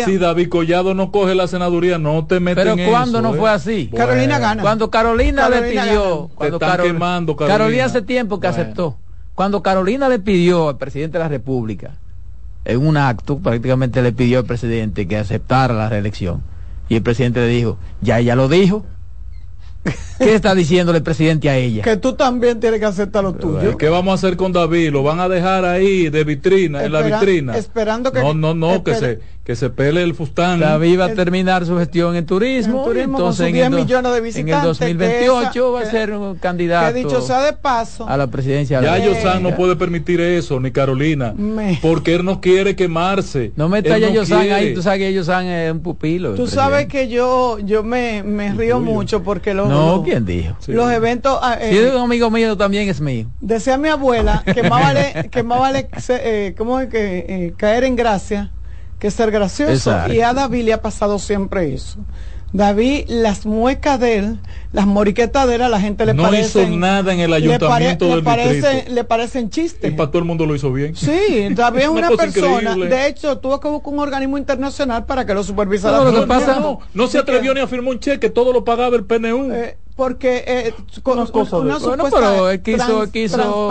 Si 0.05 0.19
David 0.19 0.49
Collado 0.49 0.95
no 0.95 1.11
coge 1.11 1.35
la 1.35 1.47
senaduría, 1.47 1.99
no 1.99 2.27
te 2.27 2.41
mete 2.41 2.63
en 2.63 2.69
eso. 2.69 2.77
Pero 2.77 2.91
¿cuándo 2.91 3.23
no 3.23 3.35
fue 3.35 3.51
así? 3.51 3.91
Carolina 3.95 4.39
gana. 4.39 4.63
Cuando 4.63 4.91
Carolina, 4.91 5.49
le 5.49 5.63
pidió. 5.63 6.31
Cuando 6.35 6.59
quemando, 6.59 7.37
Carolina. 7.37 7.85
hace 7.85 8.03
tiempo 8.03 8.41
que 8.41 8.47
aceptó. 8.47 8.97
Cuando 9.35 9.63
Carolina 9.63 10.09
le 10.09 10.21
pidió 10.21 10.69
al 10.69 10.77
presidente 10.77 11.19
de 11.19 11.25
la 11.25 11.29
República, 11.29 11.97
en 12.65 12.87
un 12.87 12.97
acto, 12.97 13.39
prácticamente 13.39 14.01
le 14.01 14.13
pidió 14.13 14.39
al 14.39 14.45
presidente 14.45 15.09
que 15.09 15.19
aceptara 15.19 15.75
la 15.75 15.89
reelección. 15.89 16.43
Y 16.89 16.97
el 16.97 17.03
presidente 17.03 17.41
le 17.41 17.49
dijo, 17.49 17.77
ya 18.01 18.21
ella 18.21 18.37
lo 18.37 18.49
dijo, 18.49 18.85
¿Qué 20.19 20.35
está 20.35 20.55
diciéndole 20.55 20.99
el 20.99 21.05
presidente 21.05 21.51
a 21.51 21.57
ella? 21.57 21.83
Que 21.83 21.97
tú 21.97 22.15
también 22.15 22.61
tienes 22.61 22.81
que 22.81 22.87
aceptar 22.87 23.23
lo 23.23 23.35
tuyo. 23.35 23.77
¿Qué 23.77 23.89
vamos 23.89 24.13
a 24.13 24.15
hacer 24.15 24.37
con 24.37 24.53
David? 24.53 24.91
¿Lo 24.91 25.03
van 25.03 25.21
a 25.21 25.29
dejar 25.29 25.65
ahí 25.65 26.09
de 26.09 26.25
vitrina, 26.25 26.85
en 26.85 26.93
la 26.93 27.03
vitrina? 27.03 27.57
Esperando 27.57 28.13
que... 28.13 28.21
No, 28.21 28.33
no, 28.33 28.55
no, 28.55 28.83
que 28.83 28.95
se, 28.95 29.21
que 29.45 29.57
se 29.57 29.69
pele 29.69 30.03
el 30.03 30.15
fustán. 30.15 30.59
David 30.59 31.01
va 31.01 31.05
a 31.05 31.15
terminar 31.15 31.67
su 31.67 31.77
gestión 31.77 32.17
en 32.17 32.25
turismo. 32.25 32.91
entonces 32.91 33.49
en, 33.49 33.57
el, 33.57 33.71
millones 33.71 34.13
de 34.15 34.21
visitantes, 34.23 34.81
en 34.81 34.89
el 34.89 34.99
2028 34.99 35.73
va 35.73 35.81
a 35.83 35.85
ser 35.85 36.13
un 36.13 36.37
candidato. 36.37 36.95
Que 36.95 37.05
dicho 37.05 37.21
sea 37.21 37.43
de 37.43 37.53
paso. 37.53 38.09
A 38.09 38.17
la 38.17 38.27
presidencia. 38.27 38.81
Ya 38.81 38.99
Yosan 38.99 39.43
no 39.43 39.55
puede 39.55 39.77
permitir 39.77 40.21
eso, 40.21 40.59
ni 40.61 40.71
Carolina. 40.71 41.35
Porque 41.83 42.15
él 42.15 42.25
no 42.25 42.41
quiere 42.41 42.75
quemarse. 42.75 43.53
No 43.55 43.69
me 43.69 43.79
está 43.79 43.99
Yosan 43.99 44.51
ahí, 44.51 44.75
tú 44.75 44.83
sabes 44.83 45.01
que 45.01 45.13
Yosan 45.13 45.47
es 45.47 45.73
un 45.73 45.81
pupilo. 45.81 46.35
Tú 46.35 46.47
sabes 46.47 46.87
que 46.87 47.09
yo, 47.09 47.59
yo 47.59 47.83
me, 47.83 48.23
me 48.23 48.53
río 48.53 48.81
mucho 48.81 49.23
porque 49.23 49.53
los 49.53 49.69
no, 49.69 50.03
¿quién 50.05 50.25
dijo? 50.25 50.57
Los 50.69 50.91
eventos. 50.91 51.39
Ah, 51.43 51.59
si 51.61 51.77
es 51.77 51.93
un 51.93 52.03
amigo 52.03 52.31
mío, 52.31 52.57
también 52.57 52.89
es 52.89 53.01
mío. 53.01 53.27
Decía 53.41 53.77
mi 53.77 53.89
abuela 53.89 54.43
que 54.43 54.63
más 54.63 54.83
vale, 54.83 55.29
que 55.31 55.43
más 55.43 55.59
vale 55.59 55.89
eh, 56.09 56.55
¿cómo 56.57 56.81
es 56.81 56.89
que 56.89 57.27
eh, 57.29 57.55
caer 57.57 57.85
en 57.85 57.97
gracia 57.97 58.51
que 58.99 59.11
ser 59.11 59.31
gracioso. 59.31 59.93
Y 60.13 60.21
a 60.21 60.33
David 60.33 60.65
le 60.65 60.73
ha 60.73 60.83
pasado 60.83 61.19
siempre 61.19 61.75
eso. 61.75 61.99
David, 62.55 63.07
las 63.09 63.47
muecas 63.47 63.99
de 63.99 64.17
él, 64.17 64.39
las 64.73 64.87
moriquetas 64.87 65.49
de 65.49 65.57
él, 65.57 65.63
a 65.63 65.69
la 65.69 65.81
gente 65.81 66.07
le 66.07 66.15
no 66.15 66.23
parecen... 66.23 66.63
No 66.63 66.69
hizo 66.69 66.79
nada 66.79 67.13
en 67.13 67.19
el 67.19 67.33
ayuntamiento 67.33 68.07
le, 68.07 68.15
del 68.15 68.23
parece, 68.23 68.85
le 68.91 69.03
parecen 69.03 69.51
chistes. 69.51 69.91
Y 69.91 69.97
para 69.97 70.09
todo 70.09 70.21
el 70.21 70.25
mundo 70.25 70.47
lo 70.47 70.55
hizo 70.55 70.73
bien. 70.73 70.95
Sí, 70.95 71.49
David 71.51 71.81
es 71.81 71.89
una, 71.89 72.11
persona... 72.11 72.77
De 72.77 73.09
hecho, 73.09 73.39
tuvo 73.39 73.59
que 73.59 73.67
buscar 73.67 73.93
un 73.93 73.99
organismo 73.99 74.39
internacional 74.39 75.05
para 75.05 75.27
que 75.27 75.35
lo 75.35 75.43
supervisara. 75.43 75.99
No, 75.99 76.13
lo 76.13 76.21
que 76.21 76.27
pasa, 76.29 76.61
no, 76.61 76.79
no 76.95 77.09
se 77.09 77.19
atrevió 77.19 77.53
ni 77.55 77.61
a 77.61 77.67
firmar 77.67 77.95
un 77.95 77.99
cheque, 77.99 78.31
todo 78.31 78.53
lo 78.53 78.65
pagaba 78.65 78.95
el 78.95 79.05
PNU. 79.05 79.53
Eh, 79.53 79.77
porque 79.97 80.43
eh, 80.45 80.75
con, 81.05 81.21
una, 81.21 81.31
una 81.31 81.79
bueno, 81.79 82.05
pero 82.11 82.51
él 82.51 82.61
quiso, 82.63 83.11
quiso, 83.13 83.71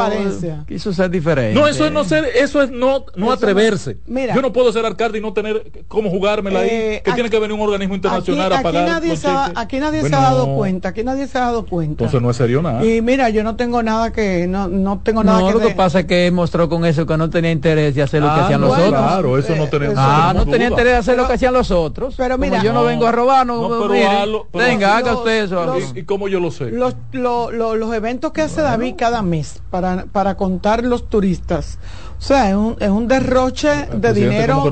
quiso 0.66 0.94
ser 0.94 1.10
diferente. 1.10 1.60
No, 1.60 1.68
eso 1.68 1.86
es 1.86 1.92
no 1.92 2.06
ser, 2.06 2.26
eso 2.36 2.62
es 2.62 2.72
no, 2.72 3.06
no 3.16 3.32
atreverse. 3.32 3.98
Mira, 4.06 4.34
Yo 4.34 4.42
no 4.42 4.54
puedo 4.54 4.72
ser 4.72 4.86
alcalde 4.86 5.18
y 5.18 5.22
no 5.22 5.34
tener 5.34 5.84
cómo 5.90 6.10
jugármela 6.10 6.62
ahí, 6.62 6.70
eh, 6.72 7.02
que 7.04 7.12
tiene 7.12 7.30
que 7.30 7.40
venir 7.40 7.54
un 7.54 7.62
organismo 7.62 7.96
internacional 7.96 8.54
a 8.54 8.62
pagar. 8.62 8.84
Aquí 8.84 8.92
nadie, 8.92 9.18
se, 9.18 9.28
ha, 9.28 9.52
aquí 9.54 9.80
nadie 9.80 10.02
se 10.02 10.16
ha 10.16 10.22
dado 10.22 10.56
cuenta, 10.56 10.90
aquí 10.90 11.04
nadie 11.04 11.28
se 11.28 11.38
ha 11.38 11.42
dado 11.42 11.66
cuenta. 11.66 11.92
Entonces 11.92 12.22
no 12.22 12.30
es 12.30 12.38
serio 12.38 12.62
nada. 12.62 12.86
Y 12.86 13.02
mira, 13.02 13.30
yo 13.30 13.44
no 13.44 13.58
tengo 13.58 13.84
nada 13.84 14.14
que, 14.14 14.48
no, 14.48 14.70
no 14.70 15.02
tengo 15.04 15.26
nada 15.26 15.42
no, 15.42 15.48
que 15.48 15.54
lo 15.54 15.60
que 15.60 15.76
pasa 15.76 16.02
es 16.02 16.06
que 16.06 16.32
mostró 16.32 16.70
con 16.70 16.86
eso 16.86 17.06
que 17.06 17.18
no 17.18 17.30
tenía 17.30 17.52
interés 17.52 17.96
de 17.96 18.02
hacer 18.02 18.22
lo 18.22 18.28
que 18.28 18.40
ah, 18.40 18.46
hacían 18.46 18.62
los 18.62 18.72
otros. 18.72 18.90
Claro, 18.90 19.38
eso 19.38 19.56
no 19.58 19.68
tenía. 19.68 19.92
ah, 19.98 20.32
no 20.34 20.46
tenía 20.46 20.70
interés 20.70 20.94
de 20.94 20.98
hacer 21.00 21.18
lo 21.18 21.28
que 21.28 21.34
hacían 21.34 21.54
los 21.54 21.70
otros. 21.70 22.16
Pero 22.16 22.38
mira, 22.38 22.64
yo 22.64 22.72
no, 22.72 22.86
vengo 22.86 23.08
a 23.08 23.12
robar, 23.12 23.46
no, 23.46 23.68
pero 23.68 24.40
venga, 24.54 24.98
haga 24.98 25.18
usted 25.18 25.44
eso. 25.44 25.60
¿Y 26.14 26.16
cómo 26.16 26.28
yo 26.28 26.40
lo 26.40 26.52
sé? 26.52 26.72
los 26.72 27.94
eventos 27.96 28.32
que 28.32 28.42
hace 28.44 28.62
David 28.62 28.94
cada 28.98 29.22
mes 29.22 29.62
para, 29.72 30.06
para 30.12 30.36
contar 30.36 30.84
los 30.84 31.10
turistas. 31.10 31.80
O 32.20 32.22
sea, 32.22 32.50
es 32.50 32.56
un, 32.56 32.76
es 32.80 32.90
un 32.90 33.08
derroche 33.08 33.70
de 33.96 34.14
dinero 34.14 34.64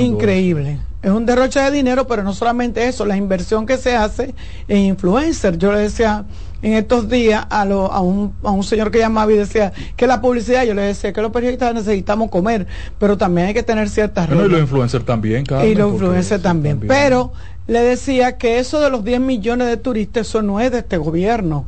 increíble. 0.00 0.78
Es 1.02 1.10
un 1.10 1.24
derroche 1.24 1.60
de 1.60 1.70
dinero, 1.70 2.06
pero 2.06 2.22
no 2.22 2.34
solamente 2.34 2.86
eso, 2.88 3.04
la 3.06 3.16
inversión 3.16 3.64
que 3.64 3.76
se 3.78 3.94
hace 3.94 4.34
en 4.66 4.78
influencer. 4.78 5.56
Yo 5.56 5.72
le 5.72 5.78
decía 5.78 6.24
en 6.62 6.72
estos 6.72 7.08
días 7.08 7.46
a, 7.48 7.64
lo, 7.64 7.92
a, 7.92 8.00
un, 8.00 8.34
a 8.42 8.50
un 8.50 8.64
señor 8.64 8.90
que 8.90 8.98
llamaba 8.98 9.32
y 9.32 9.36
decía 9.36 9.72
que 9.96 10.06
la 10.06 10.20
publicidad, 10.20 10.64
yo 10.64 10.74
le 10.74 10.82
decía 10.82 11.12
que 11.12 11.22
los 11.22 11.30
periodistas 11.30 11.74
necesitamos 11.74 12.28
comer, 12.30 12.66
pero 12.98 13.16
también 13.16 13.48
hay 13.48 13.54
que 13.54 13.62
tener 13.62 13.88
ciertas 13.88 14.28
reglas. 14.28 14.46
y 14.48 14.50
los 14.50 14.60
influencers 14.60 15.04
también, 15.04 15.44
Y 15.64 15.74
los 15.74 15.92
influencers 15.92 16.42
también. 16.42 16.78
también. 16.80 16.88
Pero 16.88 17.32
le 17.66 17.80
decía 17.80 18.38
que 18.38 18.58
eso 18.58 18.80
de 18.80 18.90
los 18.90 19.04
10 19.04 19.20
millones 19.20 19.68
de 19.68 19.76
turistas, 19.76 20.28
eso 20.28 20.42
no 20.42 20.60
es 20.60 20.70
de 20.70 20.78
este 20.78 20.96
gobierno 20.96 21.66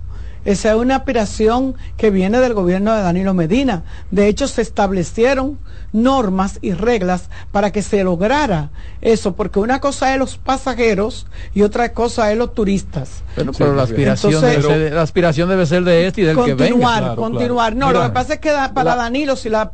esa 0.48 0.70
es 0.70 0.76
una 0.76 0.96
aspiración 0.96 1.74
que 1.96 2.10
viene 2.10 2.40
del 2.40 2.54
gobierno 2.54 2.94
de 2.94 3.02
Danilo 3.02 3.34
Medina. 3.34 3.84
De 4.10 4.28
hecho, 4.28 4.48
se 4.48 4.62
establecieron 4.62 5.58
normas 5.92 6.58
y 6.60 6.72
reglas 6.72 7.30
para 7.52 7.72
que 7.72 7.82
se 7.82 8.04
lograra 8.04 8.70
eso, 9.00 9.34
porque 9.34 9.58
una 9.58 9.80
cosa 9.80 10.12
es 10.12 10.18
los 10.18 10.36
pasajeros 10.36 11.26
y 11.54 11.62
otra 11.62 11.92
cosa 11.92 12.30
es 12.32 12.38
los 12.38 12.54
turistas. 12.54 13.22
pero 13.56 13.74
la 13.74 13.84
aspiración, 13.84 14.40
debe 14.40 14.62
ser, 14.62 14.92
la 14.92 15.02
aspiración 15.02 15.48
debe 15.48 15.66
ser 15.66 15.84
de 15.84 16.06
este 16.06 16.22
y 16.22 16.24
del 16.24 16.36
que 16.36 16.54
venga. 16.54 17.14
continuar. 17.14 17.74
No, 17.74 17.92
lo 17.92 18.02
que 18.02 18.10
pasa 18.10 18.34
es 18.34 18.40
que 18.40 18.52
para 18.74 18.96
Danilo, 18.96 19.36
si 19.36 19.48
la, 19.48 19.72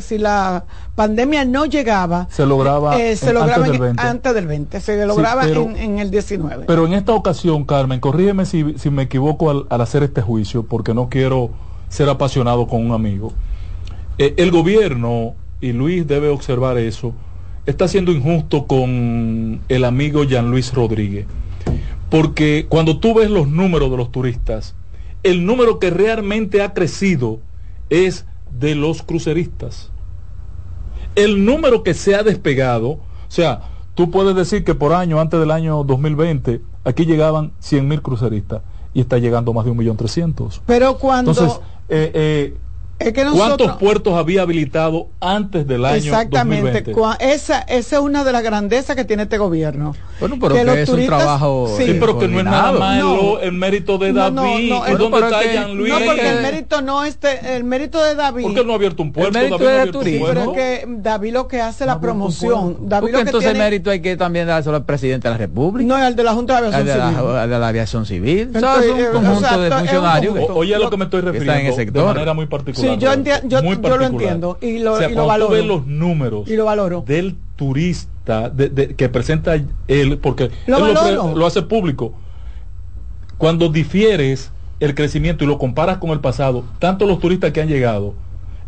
si 0.00 0.18
la 0.18 0.64
pandemia 0.94 1.44
no 1.44 1.66
llegaba, 1.66 2.28
se 2.30 2.46
lograba, 2.46 2.98
eh, 3.00 3.16
se 3.16 3.32
lograba 3.32 3.66
antes, 3.96 4.34
del 4.34 4.46
20. 4.46 4.80
se 4.80 5.06
lograba 5.06 5.46
en, 5.46 5.98
el 5.98 6.10
19. 6.10 6.64
Pero 6.66 6.86
en 6.86 6.94
esta 6.94 7.12
ocasión, 7.12 7.64
Carmen, 7.64 8.00
corrígeme 8.00 8.46
si, 8.46 8.74
si 8.78 8.90
me 8.90 9.02
equivoco 9.04 9.50
al, 9.50 9.66
al 9.70 9.80
hacer 9.80 10.02
este 10.02 10.22
juicio, 10.22 10.64
porque 10.64 10.94
no 10.94 11.08
quiero 11.08 11.50
ser 11.88 12.08
apasionado 12.08 12.66
con 12.66 12.84
un 12.84 12.92
amigo. 12.92 13.32
Eh, 14.18 14.34
el 14.36 14.50
gobierno, 14.50 15.34
y 15.64 15.72
Luis 15.72 16.06
debe 16.06 16.28
observar 16.28 16.76
eso, 16.76 17.14
está 17.64 17.88
siendo 17.88 18.12
injusto 18.12 18.66
con 18.66 19.62
el 19.66 19.84
amigo 19.84 20.24
Jean 20.24 20.50
Luis 20.50 20.74
Rodríguez. 20.74 21.26
Porque 22.10 22.66
cuando 22.68 22.98
tú 22.98 23.14
ves 23.14 23.30
los 23.30 23.48
números 23.48 23.90
de 23.90 23.96
los 23.96 24.12
turistas, 24.12 24.74
el 25.22 25.46
número 25.46 25.78
que 25.78 25.88
realmente 25.88 26.60
ha 26.60 26.74
crecido 26.74 27.40
es 27.88 28.26
de 28.50 28.74
los 28.74 29.02
cruceristas. 29.02 29.90
El 31.14 31.46
número 31.46 31.82
que 31.82 31.94
se 31.94 32.14
ha 32.14 32.22
despegado, 32.22 32.88
o 32.88 33.00
sea, 33.28 33.62
tú 33.94 34.10
puedes 34.10 34.36
decir 34.36 34.64
que 34.64 34.74
por 34.74 34.92
año, 34.92 35.18
antes 35.18 35.40
del 35.40 35.50
año 35.50 35.82
2020, 35.82 36.60
aquí 36.84 37.06
llegaban 37.06 37.52
100 37.60 37.88
mil 37.88 38.02
cruceristas 38.02 38.60
y 38.92 39.00
está 39.00 39.16
llegando 39.16 39.54
más 39.54 39.64
de 39.64 39.70
un 39.70 39.78
millón 39.78 39.96
trescientos. 39.96 40.60
Pero 40.66 40.98
cuando... 40.98 41.30
Entonces, 41.30 41.58
eh, 41.88 42.10
eh, 42.14 42.54
¿Cuántos 43.34 43.76
puertos 43.76 44.14
había 44.14 44.42
habilitado 44.42 45.08
antes 45.20 45.66
del 45.66 45.84
año 45.84 45.96
Exactamente. 45.96 46.84
Esa, 47.20 47.60
esa 47.60 47.96
es 47.96 48.02
una 48.02 48.24
de 48.24 48.32
las 48.32 48.42
grandezas 48.42 48.94
que 48.96 49.04
tiene 49.04 49.24
este 49.24 49.38
gobierno. 49.38 49.94
Bueno, 50.20 50.36
pero 50.40 50.54
que, 50.54 50.82
es 50.82 50.88
un 50.88 51.04
trabajo. 51.06 51.74
Sí, 51.76 51.96
pero 51.98 52.18
que 52.18 52.28
no 52.28 52.38
es 52.38 52.44
nada 52.44 52.72
más 52.72 53.02
el, 53.42 53.52
mérito 53.52 53.98
de 53.98 54.12
David. 54.12 54.34
No, 54.34 54.88
¿Y 54.88 54.92
dónde 54.96 55.18
está 55.18 55.42
Jean 55.42 55.76
Luis? 55.76 55.92
No, 55.92 55.98
porque 56.04 56.30
el 56.30 56.42
mérito 56.42 56.82
no 56.82 57.04
este, 57.04 57.56
el 57.56 57.64
mérito 57.64 58.02
de 58.02 58.14
David. 58.14 58.44
¿Por 58.44 58.54
qué 58.54 58.64
no 58.64 58.72
ha 58.72 58.76
abierto 58.76 59.02
un 59.02 59.12
puerto? 59.12 59.38
El 59.38 59.44
mérito 59.44 59.64
David 59.64 59.86
de 59.86 59.92
turismo. 59.92 60.26
pero 60.26 60.40
es 60.40 60.48
que 60.56 60.84
David 60.88 61.32
lo 61.32 61.48
que 61.48 61.60
hace 61.60 61.86
la 61.86 62.00
promoción. 62.00 62.76
David 62.88 63.08
porque 63.10 63.20
entonces 63.20 63.50
el 63.50 63.58
mérito 63.58 63.90
hay 63.90 64.00
que 64.00 64.16
también 64.16 64.46
dárselo 64.46 64.76
al 64.76 64.84
presidente 64.84 65.28
de 65.28 65.32
la 65.32 65.38
República. 65.38 65.86
No, 65.88 65.96
al 65.96 66.14
de 66.14 66.22
la 66.22 66.32
Junta 66.32 66.60
de 66.60 66.68
Aviación 66.68 66.86
Civil. 66.86 67.36
Al 67.36 67.50
de 67.50 67.58
la 67.58 67.68
aviación 67.68 68.06
civil. 68.06 68.50
es 68.54 68.62
un 68.62 69.12
conjunto 69.12 69.60
de 69.60 69.70
funcionarios. 69.70 70.36
Oye, 70.50 70.74
a 70.74 70.78
lo 70.78 70.90
que 70.90 70.96
me 70.96 71.04
estoy 71.04 71.20
refiriendo. 71.22 71.74
De 71.74 72.02
manera 72.02 72.34
muy 72.34 72.46
particular. 72.46 72.83
Sí, 72.92 72.98
yo 72.98 73.96
lo 73.96 74.04
entiendo 74.04 74.58
y 74.60 74.78
lo, 74.78 75.08
y 75.08 75.14
lo 75.14 75.26
valoro. 75.26 75.62
los 75.62 75.86
números 75.86 76.48
y 76.48 76.56
lo 76.56 76.64
valoro. 76.64 77.04
del 77.06 77.36
turista 77.56 78.50
de, 78.50 78.94
que 78.96 79.08
presenta 79.08 79.54
él, 79.88 80.18
porque 80.18 80.50
lo, 80.66 80.86
él 80.86 81.14
lo, 81.34 81.46
hace 81.46 81.62
público, 81.62 82.14
cuando 83.38 83.68
difieres 83.68 84.50
el 84.80 84.94
crecimiento 84.94 85.44
y 85.44 85.46
lo 85.46 85.58
comparas 85.58 85.98
con 85.98 86.10
el 86.10 86.20
pasado, 86.20 86.64
tanto 86.78 87.06
los 87.06 87.20
turistas 87.20 87.52
que 87.52 87.60
han 87.60 87.68
llegado, 87.68 88.14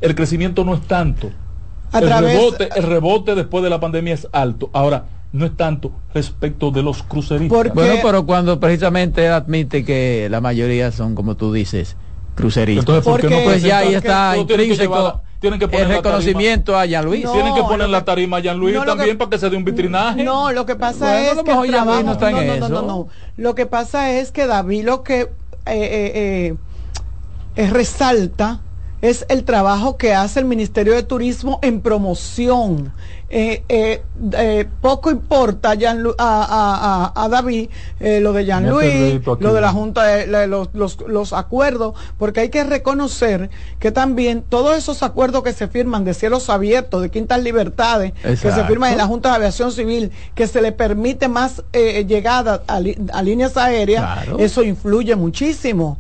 el 0.00 0.14
crecimiento 0.14 0.64
no 0.64 0.75
es 0.75 0.82
tanto. 0.82 1.30
el, 1.92 2.08
rebote, 2.08 2.68
el 2.76 2.82
rebote 2.82 3.35
después 3.35 3.64
de 3.64 3.70
la 3.70 3.80
pandemia 3.80 4.14
es 4.14 4.28
alto. 4.32 4.70
Ahora, 4.73 5.06
no 5.32 5.44
es 5.44 5.56
tanto 5.56 5.92
respecto 6.14 6.70
de 6.70 6.82
los 6.82 7.02
cruceristas. 7.02 7.75
Bueno, 7.75 7.94
pero 8.02 8.26
cuando 8.26 8.58
precisamente 8.61 9.28
admite 9.28 9.85
que 9.85 10.28
la 10.30 10.40
mayoría 10.40 10.92
son, 10.92 11.14
como 11.14 11.37
tú 11.37 11.52
dices, 11.52 11.96
cruceristas. 12.37 12.83
Entonces, 12.83 13.05
¿por 13.05 13.21
qué 13.21 13.28
no 13.28 13.43
pues 13.43 13.62
ya 13.62 13.78
ahí 13.78 13.95
está 13.95 14.37
intrínseco 14.37 15.23
tienen 15.40 15.59
que 15.59 15.69
poner 15.69 15.87
el 15.87 15.97
reconocimiento 15.97 16.78
a 16.78 16.87
Jean 16.87 17.05
Luis. 17.05 17.31
tienen 17.31 17.55
que 17.55 17.62
poner 17.62 17.88
la 17.88 18.05
tarima 18.05 18.38
a 18.38 18.40
Jean 18.40 18.59
Luis 18.59 18.76
también 18.85 19.19
para 19.19 19.31
que 19.31 19.38
se 19.38 19.50
dé 19.50 19.57
un 19.57 19.64
vitrinaje. 19.64 20.25
No, 20.25 20.52
lo 20.52 20.66
que 20.66 20.76
pasa 20.76 21.21
es 21.31 21.43
que 21.43 21.52
el 21.52 21.71
trabajo, 21.71 22.02
no, 22.02 22.12
está 22.12 22.31
en 22.31 22.61
no, 22.61 22.69
no, 22.69 22.83
no, 22.83 23.09
Lo 23.37 23.55
que 23.55 23.66
pasa 23.66 24.11
es 24.12 24.33
que 24.33 24.47
David 24.47 24.85
lo 24.85 25.02
que 25.02 25.21
eh, 25.21 25.28
eh, 25.66 26.57
eh, 27.57 27.71
resalta 27.71 28.61
es 29.09 29.25
el 29.29 29.45
trabajo 29.45 29.97
que 29.97 30.15
hace 30.15 30.41
el 30.41 30.47
Ministerio 30.47 30.95
de 30.95 31.03
Turismo 31.03 31.59
en 31.63 31.81
promoción. 31.81 32.93
Eh, 33.29 33.65
eh, 33.69 34.03
eh, 34.35 34.69
poco 34.81 35.11
importa 35.11 35.73
a, 36.17 37.29
David 37.29 37.71
lo 38.21 38.33
de 38.33 38.45
Jean 38.45 38.71
Louis, 38.71 39.21
lo 39.41 39.53
de 39.53 39.61
la 39.61 39.71
Junta, 39.73 40.27
los, 40.27 41.33
acuerdos, 41.33 41.95
porque 42.19 42.41
hay 42.41 42.49
que 42.51 42.63
reconocer 42.63 43.51
que 43.81 43.91
también 43.91 44.45
todos 44.49 44.77
esos 44.77 45.03
acuerdos 45.03 45.43
que 45.43 45.53
se 45.53 45.67
firman 45.67 46.05
de 46.05 46.15
cielos 46.15 46.49
abiertos, 46.51 47.03
de 47.03 47.11
quintas 47.11 47.43
libertades, 47.43 48.13
que 48.23 48.37
se 48.37 48.65
firman 48.65 48.93
en 48.93 48.99
la 48.99 49.07
Junta 49.07 49.31
de 49.31 49.37
Aviación 49.37 49.73
Civil, 49.73 50.13
que 50.35 50.47
se 50.47 50.63
le 50.63 50.71
permite 50.71 51.29
más 51.29 51.65
llegada 51.73 52.63
a, 52.69 52.81
líneas 53.23 53.57
aéreas, 53.57 54.29
eso 54.39 54.63
influye 54.63 55.17
muchísimo. 55.17 55.99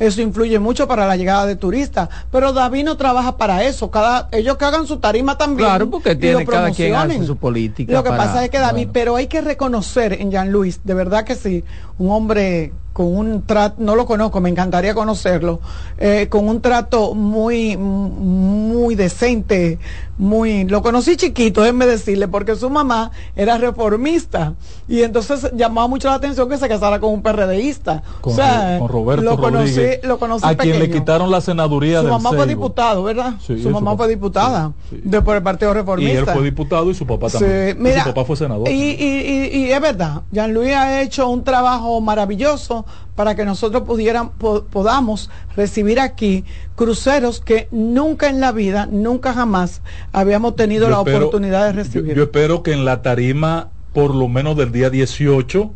Eso 0.00 0.22
influye 0.22 0.58
mucho 0.58 0.88
para 0.88 1.06
la 1.06 1.16
llegada 1.16 1.46
de 1.46 1.56
turistas. 1.56 2.08
Pero 2.32 2.52
David 2.52 2.84
no 2.84 2.96
trabaja 2.96 3.36
para 3.36 3.64
eso. 3.64 3.90
Cada, 3.90 4.28
ellos 4.32 4.56
que 4.56 4.64
hagan 4.64 4.86
su 4.86 4.96
tarima 4.96 5.36
también. 5.38 5.68
Claro, 5.68 5.90
porque 5.90 6.16
tiene 6.16 6.44
cada 6.46 6.70
quien 6.70 6.94
hace 6.94 7.24
su 7.24 7.36
política. 7.36 7.92
Lo 7.92 8.02
que 8.02 8.10
pasa 8.10 8.42
es 8.42 8.50
que 8.50 8.58
David, 8.58 8.88
pero 8.92 9.14
hay 9.14 9.26
que 9.26 9.42
reconocer 9.42 10.14
en 10.14 10.30
Jean 10.30 10.50
Luis, 10.50 10.80
de 10.84 10.94
verdad 10.94 11.24
que 11.24 11.34
sí, 11.34 11.64
un 11.98 12.10
hombre 12.10 12.72
con 12.92 13.16
un 13.16 13.42
trato, 13.42 13.76
no 13.78 13.94
lo 13.94 14.04
conozco, 14.04 14.40
me 14.40 14.50
encantaría 14.50 14.94
conocerlo, 14.94 15.60
eh, 15.98 16.26
con 16.28 16.48
un 16.48 16.60
trato 16.60 17.14
muy, 17.14 17.76
muy 17.76 18.96
decente, 18.96 19.78
muy, 20.18 20.64
lo 20.64 20.82
conocí 20.82 21.16
chiquito, 21.16 21.62
déjeme 21.62 21.86
decirle, 21.86 22.26
porque 22.28 22.56
su 22.56 22.68
mamá 22.68 23.12
era 23.36 23.58
reformista 23.58 24.54
y 24.88 25.02
entonces 25.02 25.50
llamaba 25.54 25.86
mucho 25.86 26.08
la 26.08 26.14
atención 26.14 26.48
que 26.48 26.58
se 26.58 26.68
casara 26.68 26.98
con 27.00 27.12
un 27.12 27.22
PRDista. 27.22 28.02
Con, 28.20 28.32
o 28.32 28.36
sea, 28.36 28.78
con 28.78 28.88
Roberto 28.88 29.22
lo 29.22 29.38
conocí, 29.38 29.80
lo 30.02 30.18
conocí 30.18 30.44
a 30.46 30.56
quien 30.56 30.78
le 30.78 30.90
quitaron 30.90 31.30
la 31.30 31.40
senaduría 31.40 32.02
su 32.02 32.08
mamá 32.08 32.30
fue 32.30 32.46
diputado, 32.46 33.04
¿verdad? 33.04 33.34
su 33.40 33.70
mamá 33.70 33.96
fue 33.96 34.08
diputada 34.08 34.72
de 34.90 35.22
por 35.22 35.36
el 35.36 35.42
Partido 35.42 35.72
Reformista. 35.72 36.12
Y 36.12 36.16
él 36.16 36.26
fue 36.26 36.42
diputado 36.42 36.90
y 36.90 36.94
su 36.94 37.06
papá 37.06 37.28
también. 37.30 37.76
Mira, 37.78 38.02
su 38.02 38.10
papá 38.10 38.24
fue 38.24 38.36
senador. 38.36 38.68
Y, 38.68 38.72
y, 38.72 39.50
y, 39.52 39.58
y 39.58 39.72
es 39.72 39.80
verdad, 39.80 40.22
Jean 40.32 40.52
Luis 40.52 40.74
ha 40.74 41.00
hecho 41.02 41.28
un 41.28 41.44
trabajo 41.44 42.00
maravilloso 42.00 42.79
para 43.14 43.34
que 43.34 43.44
nosotros 43.44 43.82
pudieran, 43.82 44.30
podamos 44.30 45.30
recibir 45.56 46.00
aquí 46.00 46.44
cruceros 46.76 47.40
que 47.40 47.68
nunca 47.70 48.28
en 48.28 48.40
la 48.40 48.52
vida, 48.52 48.86
nunca 48.90 49.32
jamás 49.32 49.82
habíamos 50.12 50.56
tenido 50.56 50.88
la 50.88 51.00
oportunidad 51.00 51.66
de 51.66 51.72
recibir. 51.72 52.14
Yo, 52.14 52.24
espero 52.24 52.62
que 52.62 52.72
en 52.72 52.84
la 52.84 53.02
tarima, 53.02 53.68
por 53.92 54.14
lo 54.14 54.28
menos 54.28 54.56
del 54.56 54.72
día 54.72 54.90
18, 54.90 55.70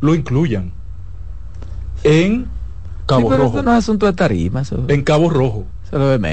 lo 0.00 0.14
incluyan. 0.14 0.72
En 2.02 2.46
Cabo 3.06 3.30
Rojo. 3.30 3.62
no 3.62 3.72
es 3.72 3.78
asunto 3.78 4.06
de 4.06 4.12
tarima. 4.12 4.62
En 4.88 5.02
Cabo 5.02 5.30
Rojo. 5.30 5.64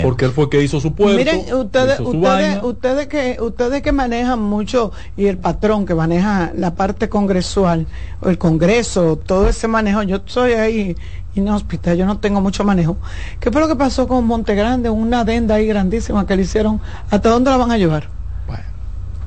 Porque 0.01 0.25
él 0.25 0.31
fue 0.31 0.49
que 0.49 0.63
hizo 0.63 0.79
su 0.79 0.93
puerto. 0.93 1.17
Miren, 1.17 1.53
ustedes, 1.53 1.99
ustedes, 1.99 2.63
ustedes, 2.63 3.07
que, 3.07 3.37
ustedes 3.39 3.81
que 3.81 3.91
manejan 3.91 4.41
mucho, 4.41 4.91
y 5.15 5.27
el 5.27 5.37
patrón 5.37 5.85
que 5.85 5.93
maneja 5.93 6.51
la 6.55 6.73
parte 6.73 7.09
congresual, 7.09 7.85
o 8.21 8.29
el 8.29 8.37
Congreso, 8.37 9.17
todo 9.17 9.47
ese 9.47 9.67
manejo, 9.67 10.01
yo 10.03 10.21
soy 10.25 10.53
ahí 10.53 10.95
inhóspita, 11.35 11.93
yo 11.93 12.05
no 12.05 12.17
tengo 12.17 12.41
mucho 12.41 12.63
manejo. 12.63 12.97
¿Qué 13.39 13.51
fue 13.51 13.61
lo 13.61 13.67
que 13.67 13.75
pasó 13.75 14.07
con 14.07 14.25
Monte 14.25 14.55
Grande? 14.55 14.89
Una 14.89 15.21
adenda 15.21 15.55
ahí 15.55 15.67
grandísima 15.67 16.25
que 16.25 16.35
le 16.35 16.41
hicieron. 16.41 16.81
¿Hasta 17.09 17.29
dónde 17.29 17.51
la 17.51 17.57
van 17.57 17.71
a 17.71 17.77
llevar? 17.77 18.09
Bueno, 18.47 18.63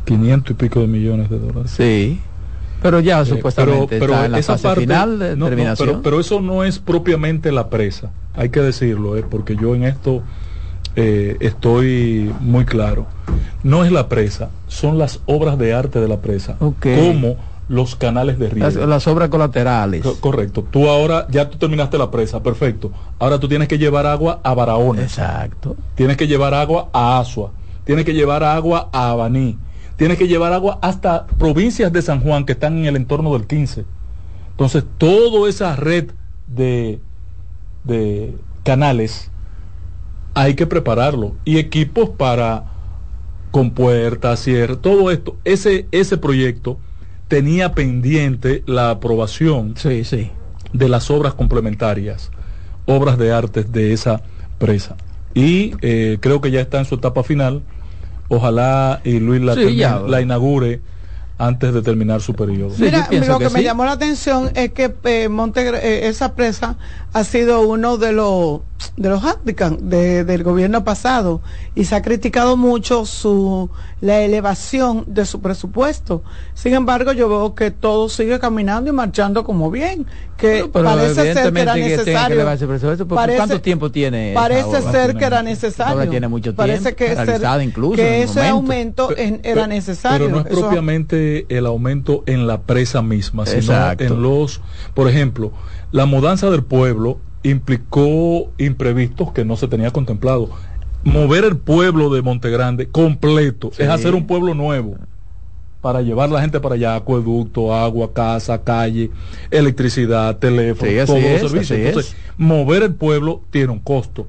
500 0.04 0.50
y 0.50 0.54
pico 0.54 0.80
de 0.80 0.86
millones 0.88 1.30
de 1.30 1.38
dólares. 1.38 1.70
Sí. 1.70 2.20
Pero 2.84 3.00
ya 3.00 3.22
eh, 3.22 3.24
supuestamente 3.24 3.98
pero, 3.98 4.12
está 4.12 4.26
en 4.26 4.32
la 4.32 4.42
fase 4.42 4.74
final 4.74 5.18
de 5.18 5.36
terminación. 5.36 6.02
pero, 6.02 6.20
eso 6.20 6.42
no 6.42 6.64
es 6.64 6.78
propiamente 6.78 7.50
la 7.50 7.70
presa, 7.70 8.10
hay 8.34 8.50
que 8.50 8.60
decirlo, 8.60 9.16
eh, 9.16 9.24
porque 9.26 9.56
yo 9.56 9.74
en 9.74 9.84
esto 9.84 10.22
eh, 10.94 11.38
estoy 11.40 12.30
muy 12.40 12.66
claro. 12.66 13.06
No 13.62 13.86
es 13.86 13.90
la 13.90 14.10
presa, 14.10 14.50
son 14.68 14.98
las 14.98 15.20
obras 15.24 15.56
de 15.56 15.72
arte 15.72 15.98
de 15.98 16.08
la 16.08 16.18
presa, 16.18 16.58
como 16.58 17.36
los 17.70 17.96
canales 17.96 18.38
de 18.38 18.50
río. 18.50 18.68
Las, 18.86 19.06
obras 19.06 19.30
colaterales. 19.30 20.04
correcto. 20.20 20.62
Tú 20.70 20.86
ahora, 20.90 21.26
ya 21.30 21.48
tú 21.48 21.56
terminaste 21.56 21.96
la 21.96 22.10
presa, 22.10 22.42
perfecto. 22.42 22.90
Ahora 23.18 23.40
tú 23.40 23.48
tienes 23.48 23.66
que 23.66 23.78
llevar 23.78 24.04
agua 24.04 24.40
a 24.44 24.52
Barahona. 24.52 25.00
Exacto. 25.00 25.74
Tienes 25.94 26.18
que 26.18 26.26
llevar 26.26 26.52
agua 26.52 26.90
a 26.92 27.18
Asua. 27.18 27.50
Tienes 27.84 28.04
que 28.04 28.12
llevar 28.12 28.44
agua 28.44 28.90
a 28.92 29.08
Abaní 29.08 29.56
tiene 29.96 30.16
que 30.16 30.28
llevar 30.28 30.52
agua 30.52 30.78
hasta 30.82 31.26
provincias 31.26 31.92
de 31.92 32.02
San 32.02 32.20
Juan 32.20 32.44
que 32.44 32.52
están 32.52 32.78
en 32.78 32.86
el 32.86 32.96
entorno 32.96 33.32
del 33.32 33.46
15. 33.46 33.84
Entonces, 34.50 34.84
toda 34.98 35.48
esa 35.48 35.76
red 35.76 36.10
de, 36.46 37.00
de 37.84 38.34
canales 38.62 39.30
hay 40.34 40.54
que 40.54 40.66
prepararlo. 40.66 41.34
Y 41.44 41.58
equipos 41.58 42.10
para 42.10 42.64
compuertas, 43.50 44.40
cierre, 44.40 44.76
todo 44.76 45.12
esto. 45.12 45.36
Ese, 45.44 45.86
ese 45.92 46.18
proyecto 46.18 46.78
tenía 47.28 47.72
pendiente 47.72 48.64
la 48.66 48.90
aprobación 48.90 49.74
sí, 49.76 50.04
sí. 50.04 50.30
de 50.72 50.88
las 50.88 51.10
obras 51.10 51.34
complementarias, 51.34 52.30
obras 52.86 53.16
de 53.16 53.32
arte 53.32 53.62
de 53.62 53.92
esa 53.92 54.22
presa. 54.58 54.96
Y 55.34 55.72
eh, 55.82 56.18
creo 56.20 56.40
que 56.40 56.50
ya 56.50 56.60
está 56.60 56.78
en 56.78 56.84
su 56.84 56.96
etapa 56.96 57.22
final 57.22 57.62
ojalá 58.28 59.00
y 59.04 59.20
Luis 59.20 59.42
la, 59.42 59.54
la 60.00 60.20
inaugure 60.20 60.80
antes 61.38 61.74
de 61.74 61.82
terminar 61.82 62.20
su 62.20 62.34
periodo. 62.34 62.74
Mira, 62.78 63.08
lo 63.10 63.38
que, 63.38 63.50
me 63.50 63.62
llamó 63.62 63.84
la 63.84 63.92
atención 63.92 64.50
es 64.54 64.72
que 64.72 64.94
eh, 65.04 65.28
Monte, 65.28 65.68
eh, 65.68 66.08
esa 66.08 66.34
presa 66.34 66.76
ha 67.12 67.24
sido 67.24 67.62
uno 67.62 67.96
de 67.96 68.12
los 68.12 68.60
de 68.96 69.08
los 69.08 69.22
de, 69.80 70.24
del 70.24 70.42
gobierno 70.42 70.84
pasado 70.84 71.40
y 71.74 71.84
se 71.84 71.96
ha 71.96 72.02
criticado 72.02 72.56
mucho 72.56 73.06
su 73.06 73.70
la 74.04 74.20
elevación 74.20 75.04
de 75.06 75.24
su 75.24 75.40
presupuesto. 75.40 76.22
Sin 76.52 76.74
embargo, 76.74 77.12
yo 77.12 77.26
veo 77.26 77.54
que 77.54 77.70
todo 77.70 78.10
sigue 78.10 78.38
caminando 78.38 78.90
y 78.90 78.92
marchando 78.92 79.44
como 79.44 79.70
bien, 79.70 80.04
que 80.36 80.68
parece 80.70 81.32
ser 81.32 81.50
que 81.54 81.60
era 81.62 81.74
necesario. 81.74 82.44
¿Cuánto 83.08 83.62
tiempo 83.62 83.90
tiene? 83.90 84.32
Parece 84.34 84.82
ser 84.82 85.16
que 85.16 85.24
era 85.24 85.42
necesario. 85.42 86.10
tiene 86.10 86.28
mucho 86.28 86.54
tiempo. 86.54 86.58
Parece 86.58 86.94
que, 86.94 87.16
incluso 87.62 87.96
que 87.96 88.24
ese 88.24 88.46
aumento 88.46 89.08
era 89.16 89.66
necesario. 89.66 90.26
Pero 90.26 90.42
no 90.42 90.46
es 90.46 90.54
propiamente 90.54 91.46
el 91.48 91.64
aumento 91.64 92.24
en 92.26 92.46
la 92.46 92.60
presa 92.60 93.00
misma, 93.00 93.46
sino 93.46 93.72
en 93.98 94.20
los, 94.20 94.60
por 94.92 95.08
ejemplo, 95.08 95.52
la 95.92 96.04
mudanza 96.04 96.50
del 96.50 96.62
pueblo 96.62 97.20
implicó 97.42 98.50
imprevistos 98.58 99.32
que 99.32 99.44
no 99.44 99.56
se 99.56 99.68
tenía 99.68 99.90
contemplado. 99.92 100.50
Mover 101.04 101.44
el 101.44 101.56
pueblo 101.56 102.12
de 102.12 102.22
Montegrande 102.22 102.88
completo 102.88 103.70
es 103.78 103.88
hacer 103.88 104.14
un 104.14 104.26
pueblo 104.26 104.54
nuevo 104.54 104.96
para 105.84 106.00
llevar 106.00 106.30
la 106.30 106.40
gente 106.40 106.60
para 106.60 106.76
allá, 106.76 106.96
acueducto, 106.96 107.74
agua, 107.74 108.14
casa, 108.14 108.62
calle, 108.64 109.10
electricidad, 109.50 110.38
teléfono, 110.38 110.90
todos 111.04 111.20
los 111.20 111.50
servicios. 111.50 111.78
Entonces, 111.78 112.16
mover 112.38 112.84
el 112.84 112.94
pueblo 112.94 113.42
tiene 113.50 113.70
un 113.70 113.80
costo. 113.80 114.26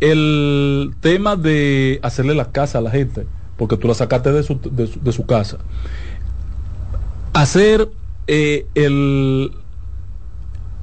el 0.00 0.92
tema 1.00 1.36
de 1.36 1.98
hacerle 2.02 2.34
la 2.34 2.52
casa 2.52 2.76
a 2.76 2.80
la 2.82 2.90
gente, 2.90 3.26
porque 3.56 3.78
tú 3.78 3.88
la 3.88 3.94
sacaste 3.94 4.32
de 4.32 4.42
su, 4.42 4.60
de 4.60 5.12
su, 5.12 5.24
casa. 5.24 5.56
Hacer 7.32 7.88
eh, 8.26 8.66
el, 8.74 9.52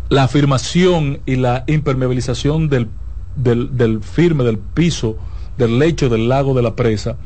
la 0.10 0.24
afirmación 0.24 1.20
y 1.28 1.36
la 1.36 1.66
impermeabilización 1.68 2.68
del, 2.70 2.88
del, 3.36 3.78
del, 3.78 4.02
firme, 4.02 4.44
del 4.44 4.58
piso, 4.58 5.18
del 5.58 5.80
lecho 5.80 6.10
del 6.10 6.30
lago 6.30 6.54
de 6.54 6.62
la 6.62 6.76
presa, 6.76 7.18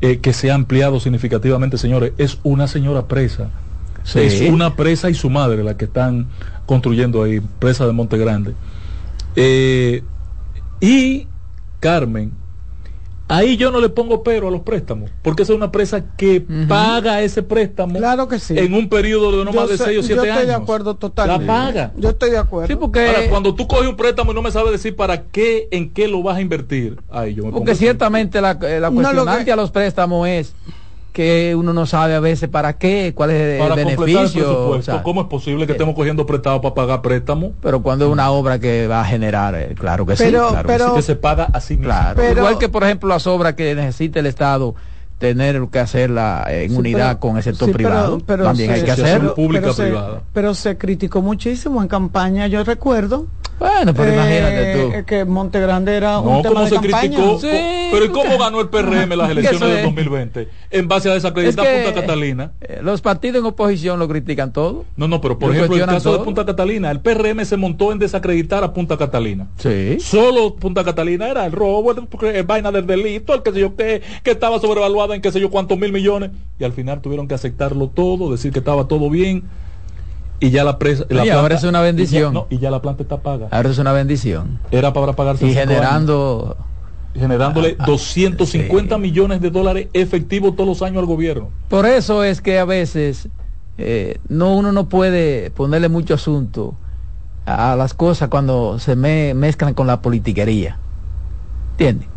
eh, 0.00 0.18
que 0.18 0.32
se 0.32 0.50
ha 0.50 0.54
ampliado 0.54 1.00
significativamente, 1.00 1.78
señores, 1.78 2.12
es 2.18 2.38
una 2.42 2.66
señora 2.66 3.06
presa. 3.06 3.50
Es 4.14 4.40
una 4.40 4.76
presa 4.76 5.10
y 5.10 5.14
su 5.14 5.28
madre 5.28 5.62
la 5.62 5.76
que 5.76 5.84
están 5.84 6.26
construyendo 6.66 7.22
ahí, 7.22 7.40
presa 7.58 7.86
de 7.86 7.92
Monte 7.92 8.16
Grande. 8.16 8.54
Eh, 9.36 10.02
y 10.80 11.26
Carmen, 11.80 12.32
ahí 13.30 13.56
yo 13.56 13.70
no 13.70 13.80
le 13.80 13.88
pongo 13.88 14.22
pero 14.22 14.48
a 14.48 14.50
los 14.50 14.62
préstamos, 14.62 15.10
porque 15.22 15.42
es 15.44 15.50
una 15.50 15.70
presa 15.72 16.16
que 16.16 16.44
paga 16.68 17.22
ese 17.22 17.42
préstamo 17.42 17.98
claro 17.98 18.28
que 18.28 18.38
sí. 18.38 18.58
en 18.58 18.74
un 18.74 18.88
periodo 18.88 19.38
de 19.38 19.44
no 19.44 19.52
más 19.52 19.68
de 19.68 19.78
6 19.78 19.98
o 19.98 20.02
7 20.02 20.12
años. 20.12 20.26
Yo 20.26 20.32
estoy 20.32 20.46
de 20.46 20.54
acuerdo 20.54 20.96
totalmente. 20.96 21.46
La 21.46 21.52
paga. 21.52 21.92
Yo 21.96 22.10
estoy 22.10 22.30
de 22.30 22.38
acuerdo. 22.38 22.66
Sí, 22.66 22.76
porque 22.76 23.26
cuando 23.30 23.54
tú 23.54 23.66
coges 23.66 23.88
un 23.88 23.96
préstamo 23.96 24.32
y 24.32 24.34
no 24.34 24.42
me 24.42 24.50
sabes 24.50 24.72
decir 24.72 24.96
para 24.96 25.22
qué, 25.22 25.68
en 25.70 25.90
qué 25.90 26.08
lo 26.08 26.22
vas 26.22 26.36
a 26.36 26.40
invertir, 26.40 27.00
ahí 27.10 27.34
yo 27.34 27.44
me 27.44 27.52
Porque 27.52 27.74
ciertamente 27.74 28.40
la, 28.40 28.58
eh, 28.62 28.80
la 28.80 28.90
cuestionante 28.90 29.52
a 29.52 29.56
los 29.56 29.70
préstamos 29.70 30.28
es 30.28 30.54
que 31.12 31.54
uno 31.56 31.72
no 31.72 31.86
sabe 31.86 32.14
a 32.14 32.20
veces 32.20 32.48
para 32.48 32.74
qué, 32.74 33.12
cuál 33.14 33.30
es 33.30 33.60
el 33.60 33.74
beneficio. 33.74 34.76
El 34.76 35.02
¿Cómo 35.02 35.22
es 35.22 35.26
posible 35.26 35.66
que 35.66 35.72
estemos 35.72 35.94
cogiendo 35.94 36.26
prestado 36.26 36.60
para 36.60 36.74
pagar 36.74 37.02
préstamo? 37.02 37.52
Pero 37.60 37.82
cuando 37.82 38.06
es 38.06 38.12
una 38.12 38.30
obra 38.30 38.58
que 38.58 38.86
va 38.86 39.00
a 39.00 39.04
generar, 39.04 39.54
eh, 39.54 39.74
claro 39.78 40.06
que 40.06 40.16
sí, 40.16 40.28
claro 40.28 40.66
pero, 40.66 40.94
que, 40.94 41.02
se 41.02 41.16
paga 41.16 41.48
así 41.52 41.76
mismo. 41.76 41.92
Igual 42.30 42.58
que, 42.58 42.68
por 42.68 42.84
ejemplo, 42.84 43.08
las 43.08 43.26
obras 43.26 43.54
que 43.54 43.74
necesita 43.74 44.20
el 44.20 44.26
Estado 44.26 44.74
tener 45.18 45.62
que 45.68 45.78
hacerla 45.78 46.46
en 46.48 46.74
unidad 46.74 47.18
con 47.18 47.36
el 47.36 47.42
sector 47.42 47.70
privado. 47.72 48.18
También 48.20 48.70
hay 48.70 48.82
que 48.82 48.90
hacerlo. 48.90 49.34
Pública 49.34 49.72
privada. 49.72 50.22
pero 50.32 50.54
se 50.54 50.78
criticó 50.78 51.20
muchísimo 51.20 51.82
en 51.82 51.88
campaña, 51.88 52.46
yo 52.46 52.64
recuerdo 52.64 53.26
bueno, 53.60 53.94
pero 53.94 54.14
imagínate 54.14 54.74
tú. 54.74 54.92
Eh, 54.92 55.04
que 55.06 55.24
Monte 55.26 55.60
Grande 55.60 55.94
era 55.94 56.18
un 56.18 56.42
tema 56.42 56.62
de 56.64 56.70
se 56.70 56.76
criticó? 56.76 57.38
pero 57.40 58.04
¿y 58.04 58.08
cómo 58.08 58.38
ganó 58.38 58.60
el 58.60 58.68
PRM 58.68 59.16
las 59.16 59.30
elecciones 59.30 59.60
del 59.60 59.82
2020? 59.84 60.48
En 60.70 60.88
base 60.88 61.10
a 61.10 61.14
desacreditar 61.14 61.66
Punta 61.66 62.00
Catalina. 62.00 62.52
Eh, 62.62 62.80
los 62.82 63.02
partidos 63.02 63.40
en 63.40 63.46
oposición 63.46 63.98
lo 63.98 64.08
critican 64.08 64.52
todo. 64.52 64.86
No, 64.96 65.08
no, 65.08 65.20
pero 65.20 65.38
por 65.38 65.54
ejemplo, 65.54 65.76
en 65.76 65.82
el 65.82 65.88
caso 65.88 66.16
de 66.16 66.24
Punta 66.24 66.46
Catalina, 66.46 66.90
el 66.90 67.00
PRM 67.00 67.44
se 67.44 67.56
montó 67.58 67.92
en 67.92 67.98
desacreditar 67.98 68.64
a 68.64 68.72
Punta 68.72 68.96
Catalina. 68.96 69.48
Sí. 69.58 70.00
Solo 70.00 70.56
Punta 70.56 70.82
Catalina 70.82 71.28
era 71.28 71.44
el 71.44 71.52
robo, 71.52 71.92
el, 71.92 72.42
vaina 72.44 72.72
del 72.72 72.86
delito, 72.86 73.34
el 73.34 73.42
que 73.42 73.52
sé 73.52 73.60
yo 73.60 73.76
que, 73.76 74.00
que 74.22 74.30
estaba 74.30 74.58
sobrevaluada 74.58 75.14
en 75.14 75.20
qué 75.20 75.30
sé 75.30 75.38
yo 75.38 75.50
cuántos 75.50 75.78
mil 75.78 75.92
millones. 75.92 76.30
Y 76.58 76.64
al 76.64 76.72
final 76.72 77.02
tuvieron 77.02 77.28
que 77.28 77.34
aceptarlo 77.34 77.88
todo, 77.88 78.32
decir 78.32 78.52
que 78.52 78.60
estaba 78.60 78.88
todo 78.88 79.10
bien 79.10 79.44
y 80.40 80.50
ya 80.50 80.64
la 80.64 80.78
presa 80.78 81.04
ahora 81.34 81.54
es 81.54 81.64
una 81.64 81.82
bendición 81.82 82.34
y 82.34 82.38
ya, 82.38 82.46
y 82.50 82.58
ya, 82.58 82.70
la 82.70 82.80
planta 82.80 83.02
está 83.02 83.18
paga. 83.18 83.48
Ahora 83.50 83.70
es 83.70 83.78
una 83.78 83.92
bendición. 83.92 84.58
Era 84.70 84.92
para 84.92 85.12
pagarse 85.12 85.46
y 85.46 85.52
generando 85.52 86.56
generándole 87.14 87.76
250 87.84 88.94
ah, 88.94 88.96
ah, 88.96 88.98
millones 88.98 89.40
de 89.40 89.50
dólares 89.50 89.88
efectivos 89.92 90.54
todos 90.56 90.68
los 90.68 90.82
años 90.82 90.98
al 90.98 91.06
gobierno. 91.06 91.50
Por 91.68 91.84
eso 91.84 92.24
es 92.24 92.40
que 92.40 92.58
a 92.58 92.64
veces 92.64 93.28
eh, 93.78 94.18
no 94.28 94.56
uno 94.56 94.72
no 94.72 94.88
puede 94.88 95.50
ponerle 95.50 95.88
mucho 95.88 96.14
asunto 96.14 96.74
a 97.44 97.76
las 97.76 97.94
cosas 97.94 98.28
cuando 98.28 98.78
se 98.78 98.96
me, 98.96 99.34
mezclan 99.34 99.74
con 99.74 99.86
la 99.86 100.00
politiquería. 100.00 100.78
¿entiendes? 101.72 102.08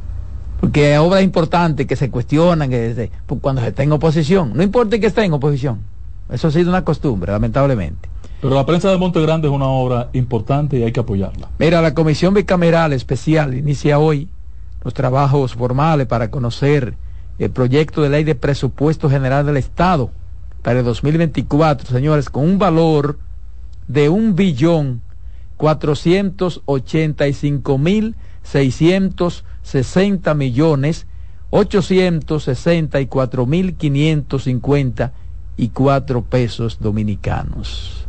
porque 0.59 0.93
hay 0.93 0.97
obras 0.97 1.23
importantes 1.23 1.85
que 1.87 1.97
se 1.97 2.09
cuestionan 2.09 2.69
que 2.69 3.09
pues, 3.25 3.41
cuando 3.41 3.61
se 3.61 3.67
está 3.67 3.83
en 3.83 3.91
oposición. 3.91 4.53
No 4.55 4.63
importa 4.63 4.97
que 4.97 5.07
esté 5.07 5.25
en 5.25 5.33
oposición. 5.33 5.81
Eso 6.29 6.47
ha 6.47 6.51
sido 6.51 6.69
una 6.69 6.85
costumbre 6.85 7.33
lamentablemente 7.33 8.12
pero 8.43 8.55
la 8.55 8.65
prensa 8.65 8.91
de 8.91 8.97
Monte 8.97 9.21
Grande 9.21 9.47
es 9.47 9.53
una 9.53 9.67
obra 9.67 10.09
importante 10.11 10.77
y 10.77 10.83
hay 10.83 10.91
que 10.91 10.99
apoyarla. 10.99 11.47
Mira, 11.59 11.81
la 11.81 11.93
Comisión 11.93 12.33
Bicameral 12.33 12.91
Especial 12.91 13.53
inicia 13.53 13.99
hoy 13.99 14.27
los 14.83 14.93
trabajos 14.93 15.53
formales 15.53 16.07
para 16.07 16.29
conocer 16.29 16.95
el 17.39 17.51
proyecto 17.51 18.01
de 18.01 18.09
ley 18.09 18.25
de 18.25 18.35
presupuesto 18.35 19.09
general 19.09 19.45
del 19.45 19.55
Estado 19.55 20.11
para 20.61 20.79
el 20.79 20.85
2024, 20.85 21.87
señores, 21.87 22.29
con 22.29 22.43
un 22.43 22.59
valor 22.59 23.17
de 23.87 24.09
un 24.09 24.35
billón 24.35 25.01
cinco 27.31 27.77
mil 27.77 28.15
sesenta 29.63 30.33
millones 30.33 31.07
cuatro 31.49 33.45
mil 33.45 33.77
cincuenta 34.37 35.13
y 35.55 35.69
cuatro 35.69 36.21
pesos 36.23 36.77
dominicanos. 36.81 38.02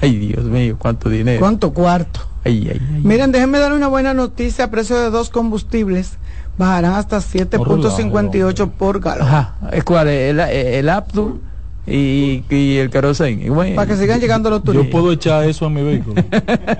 Ay, 0.00 0.16
Dios 0.16 0.44
mío, 0.44 0.76
cuánto 0.78 1.08
dinero. 1.08 1.40
¿Cuánto 1.40 1.72
cuarto? 1.72 2.20
Ay, 2.44 2.68
ay, 2.72 2.80
ay. 2.80 3.00
Miren, 3.02 3.32
déjenme 3.32 3.58
dar 3.58 3.72
una 3.72 3.88
buena 3.88 4.14
noticia. 4.14 4.70
Precio 4.70 4.96
de 4.96 5.10
dos 5.10 5.30
combustibles 5.30 6.18
bajarán 6.58 6.94
hasta 6.94 7.18
7.58 7.18 8.70
por 8.70 9.00
galón. 9.00 9.26
Ajá. 9.26 9.56
¿Cuál 9.84 10.08
es? 10.08 10.30
El, 10.30 10.40
el 10.40 10.88
Aptu 10.88 11.40
y, 11.86 12.42
y 12.50 12.76
el 12.78 12.90
querosén. 12.90 13.42
Para 13.74 13.86
que 13.86 13.96
sigan 13.96 14.20
llegando 14.20 14.50
los 14.50 14.62
turistas. 14.62 14.86
Yo 14.86 14.90
puedo 14.90 15.12
echar 15.12 15.44
eso 15.48 15.66
a 15.66 15.70
mi 15.70 15.82
vehículo. 15.82 16.22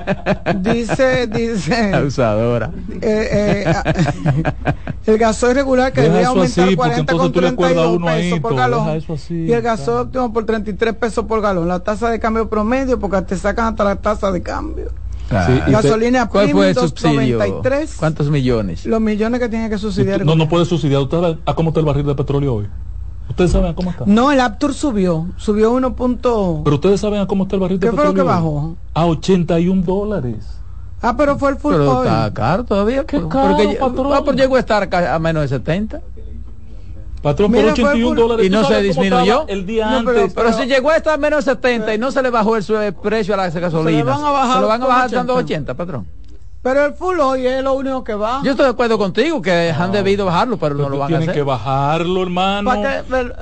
dice, 0.60 1.28
dice. 1.28 1.90
La 1.92 2.02
usadora. 2.02 2.72
Eh, 3.00 3.64
eh, 3.64 3.74
el 5.06 5.18
gasoil 5.18 5.54
regular 5.54 5.92
que 5.92 6.02
debe 6.02 6.24
aumentar 6.24 6.66
así, 6.66 6.76
40 6.76 7.12
con 7.12 7.32
32 7.32 8.02
pesos 8.02 8.40
por 8.40 8.56
galón. 8.56 9.02
y 9.30 9.52
el 9.52 9.62
gasoil 9.62 9.98
óptimo 9.98 10.32
por 10.32 10.44
33 10.44 10.94
pesos 10.94 11.24
por 11.24 11.40
galón. 11.40 11.68
La 11.68 11.80
tasa 11.80 12.10
de 12.10 12.18
cambio 12.18 12.48
promedio, 12.48 12.98
porque 12.98 13.22
te 13.22 13.36
sacan 13.36 13.66
hasta 13.66 13.84
la 13.84 13.96
tasa 13.96 14.32
de 14.32 14.42
cambio. 14.42 14.90
Gasolina 15.30 16.28
¿Cuál 16.28 16.50
fue 16.50 16.70
el 16.70 16.74
subsidio? 16.74 17.40
¿Cuántos 17.98 18.30
millones? 18.30 18.86
Los 18.86 19.00
millones 19.00 19.40
que 19.40 19.48
tiene 19.48 19.70
que 19.70 19.78
subsidiar. 19.78 20.24
no, 20.24 20.34
no 20.34 20.48
puede 20.48 20.64
subsidiar. 20.64 21.02
¿Usted 21.02 21.38
a 21.44 21.54
cómo 21.54 21.70
está 21.70 21.80
el 21.80 21.86
barril 21.86 22.06
de 22.06 22.14
petróleo 22.14 22.54
hoy? 22.54 22.66
¿Ustedes 23.28 23.50
saben 23.50 23.74
cómo 23.74 23.90
está? 23.90 24.04
No, 24.06 24.30
el 24.30 24.40
Aptur 24.40 24.72
subió, 24.72 25.26
subió 25.36 25.72
1. 25.72 25.96
Pero 26.64 26.76
ustedes 26.76 27.00
saben 27.00 27.26
cómo 27.26 27.44
está 27.44 27.56
el 27.56 27.60
barril 27.60 27.80
de 27.80 27.86
petróleo. 27.88 28.12
¿Qué 28.12 28.14
fue 28.14 28.24
lo 28.24 28.24
que 28.24 28.34
bajó? 28.34 28.76
A 28.94 29.06
81 29.06 29.82
dólares. 29.82 30.56
Ah, 31.02 31.14
pero 31.16 31.36
fue 31.38 31.50
el 31.50 31.56
full 31.56 31.72
Pero 31.72 32.02
está 32.02 32.32
caro 32.32 32.64
todavía. 32.64 33.04
¿Qué 33.04 33.18
caro, 33.28 33.56
porque 33.56 33.76
patrón? 33.78 34.12
Ah, 34.14 34.22
pues 34.24 34.36
llegó 34.36 34.56
a 34.56 34.60
estar 34.60 34.94
a 34.94 35.18
menos 35.18 35.42
de 35.42 35.48
70. 35.48 36.00
Patrón, 37.22 37.52
por 37.52 37.64
81 37.64 38.20
dólares. 38.20 38.46
Y 38.46 38.50
no 38.50 38.64
se 38.64 38.82
disminuyó. 38.82 39.46
El 39.48 39.66
día 39.66 39.98
antes. 39.98 40.32
Pero, 40.32 40.52
si 40.52 40.66
llegó 40.66 40.90
a 40.90 40.96
estar 40.96 41.14
a 41.14 41.16
menos 41.16 41.44
de 41.44 41.52
70 41.52 41.94
y 41.94 41.98
no 41.98 42.10
se 42.10 42.22
le 42.22 42.30
bajó 42.30 42.56
el, 42.56 42.94
precio 42.94 43.34
a 43.34 43.36
la 43.36 43.50
gasolina. 43.50 43.98
Se, 43.98 44.04
van 44.04 44.24
a 44.24 44.30
bajar 44.30 44.54
se 44.54 44.60
lo 44.60 44.68
van 44.68 44.82
a 44.82 44.86
bajar 44.86 45.10
dando 45.10 45.34
80, 45.34 45.74
patrón. 45.74 46.06
Pero 46.66 46.84
el 46.84 46.94
full 46.94 47.20
hoy 47.20 47.46
es 47.46 47.62
lo 47.62 47.74
único 47.74 48.02
que 48.02 48.14
va. 48.14 48.40
Yo 48.42 48.50
estoy 48.50 48.64
de 48.64 48.72
acuerdo 48.72 48.98
contigo 48.98 49.40
que 49.40 49.70
han 49.70 49.92
debido 49.92 50.26
bajarlo, 50.26 50.56
pero, 50.56 50.74
no 50.74 50.88
lo 50.88 50.98
van 50.98 51.14
a 51.14 51.18
hacer. 51.18 51.18
Tienen 51.18 51.34
que 51.36 51.42
bajarlo, 51.44 52.24
hermano. 52.24 52.72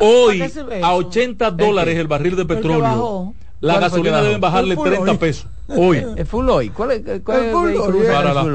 hoy 0.00 0.42
a 0.82 0.94
80 0.94 1.50
dólares 1.52 1.96
el 1.96 2.06
barril 2.06 2.36
de 2.36 2.44
petróleo. 2.44 3.32
La 3.64 3.80
gasolina 3.80 4.20
deben 4.20 4.40
bajarle 4.40 4.76
30 4.76 5.18
pesos. 5.18 5.46
Hoy. 5.68 6.04
¿El 6.16 6.26
full 6.26 6.46
hoy? 6.50 6.68
¿Cuál 6.68 6.90
es, 6.90 7.06
el 7.06 7.22
full 7.22 7.72
para, 8.12 8.34
las 8.34 8.46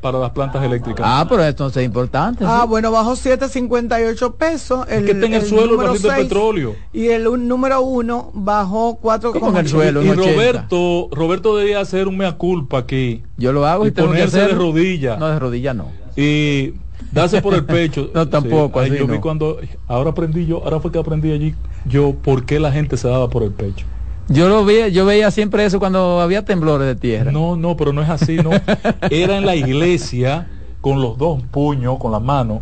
para 0.00 0.18
las 0.18 0.30
plantas 0.30 0.64
eléctricas. 0.64 1.04
Ah, 1.06 1.26
pero 1.28 1.44
esto 1.44 1.66
es 1.66 1.76
importante. 1.76 2.42
Ah, 2.46 2.64
bueno, 2.66 2.90
bajó 2.90 3.12
7.58 3.12 4.34
pesos. 4.36 4.86
El, 4.88 5.04
que 5.04 5.10
está 5.12 5.26
en 5.26 5.34
el, 5.34 5.44
suelo 5.44 5.72
el 5.72 5.76
barril 5.76 6.00
de 6.00 6.08
petróleo. 6.08 6.76
Y 6.94 7.08
el 7.08 7.24
número 7.46 7.82
uno 7.82 8.30
bajó 8.32 8.96
4 8.96 9.34
con 9.34 9.54
el 9.58 9.68
suelo. 9.68 10.02
Y, 10.02 10.10
Roberto, 10.10 11.08
Roberto 11.12 11.54
debía 11.54 11.80
hacer 11.80 12.08
un 12.08 12.16
mea 12.16 12.32
culpa 12.32 12.78
aquí. 12.78 13.22
Yo 13.36 13.52
lo 13.52 13.66
hago 13.66 13.86
y, 13.86 13.90
ponerse 13.90 14.40
de 14.40 14.48
rodillas. 14.48 15.18
No, 15.18 15.28
de 15.28 15.38
rodillas 15.38 15.76
no. 15.76 15.88
Y 16.16 16.72
darse 17.12 17.42
por 17.42 17.52
el 17.52 17.66
pecho. 17.66 18.10
no, 18.14 18.26
tampoco. 18.26 18.82
yo 18.86 19.06
vi 19.06 19.18
cuando, 19.18 19.58
ahora 19.86 20.10
aprendí 20.10 20.46
yo, 20.46 20.62
ahora 20.64 20.80
fue 20.80 20.90
que 20.90 20.98
aprendí 20.98 21.30
allí 21.30 21.54
yo 21.84 22.14
por 22.14 22.46
qué 22.46 22.58
la 22.58 22.72
gente 22.72 22.96
se 22.96 23.06
daba 23.06 23.28
por 23.28 23.42
el 23.42 23.50
pecho. 23.50 23.84
Yo 24.28 24.48
lo 24.48 24.64
veía, 24.64 24.88
yo 24.88 25.04
veía 25.04 25.30
siempre 25.30 25.64
eso 25.64 25.78
cuando 25.78 26.20
había 26.20 26.44
temblores 26.44 26.86
de 26.86 26.96
tierra. 26.96 27.30
No, 27.30 27.56
no, 27.56 27.76
pero 27.76 27.92
no 27.92 28.02
es 28.02 28.08
así, 28.08 28.36
no. 28.36 28.50
Era 29.10 29.36
en 29.36 29.44
la 29.44 29.54
iglesia 29.54 30.48
con 30.80 31.00
los 31.00 31.18
dos 31.18 31.42
puños, 31.42 31.98
con 31.98 32.12
las 32.12 32.22
manos, 32.22 32.60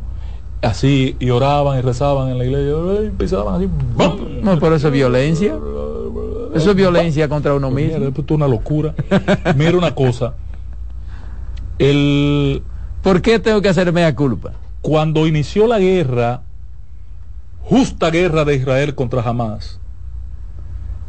así, 0.61 1.17
y 1.19 1.31
oraban 1.31 1.79
y 1.79 1.83
rezaban 1.83 2.31
en 2.31 2.39
la 2.39 2.45
iglesia, 2.45 3.03
y 3.03 3.07
empezaban 3.07 3.55
así. 3.57 3.69
No, 4.43 4.59
pero 4.59 4.77
eso 4.77 4.89
es 4.89 4.93
violencia. 4.93 5.57
Eso 6.55 6.71
es 6.71 6.77
violencia 6.77 7.29
contra 7.29 7.55
uno 7.55 7.71
pues 7.71 7.87
mismo. 7.87 8.07
es 8.07 8.31
una 8.31 8.49
locura. 8.49 8.95
Mira 9.57 9.77
una 9.77 9.95
cosa. 9.95 10.35
El, 11.79 12.63
¿Por 13.03 13.23
qué 13.23 13.39
tengo 13.39 13.61
que 13.61 13.69
hacerme 13.69 14.05
a 14.05 14.15
culpa? 14.15 14.53
Cuando 14.81 15.27
inició 15.27 15.67
la 15.67 15.79
guerra, 15.79 16.43
justa 17.63 18.11
guerra 18.11 18.45
de 18.45 18.57
Israel 18.57 18.95
contra 18.95 19.23
Hamas, 19.23 19.81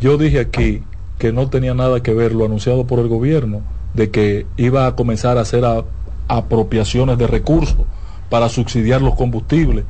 yo 0.03 0.17
dije 0.17 0.41
aquí 0.41 0.83
que 1.17 1.31
no 1.31 1.49
tenía 1.49 1.73
nada 1.73 2.03
que 2.03 2.13
ver 2.13 2.35
lo 2.35 2.43
anunciado 2.43 2.85
por 2.85 2.99
el 2.99 3.07
gobierno 3.07 3.61
de 3.93 4.11
que 4.11 4.45
iba 4.57 4.85
a 4.85 4.95
comenzar 4.97 5.37
a 5.37 5.41
hacer 5.41 5.63
a, 5.63 5.85
apropiaciones 6.27 7.17
de 7.17 7.25
recursos 7.25 7.85
para 8.29 8.49
subsidiar 8.49 9.01
los 9.01 9.15
combustibles 9.15 9.85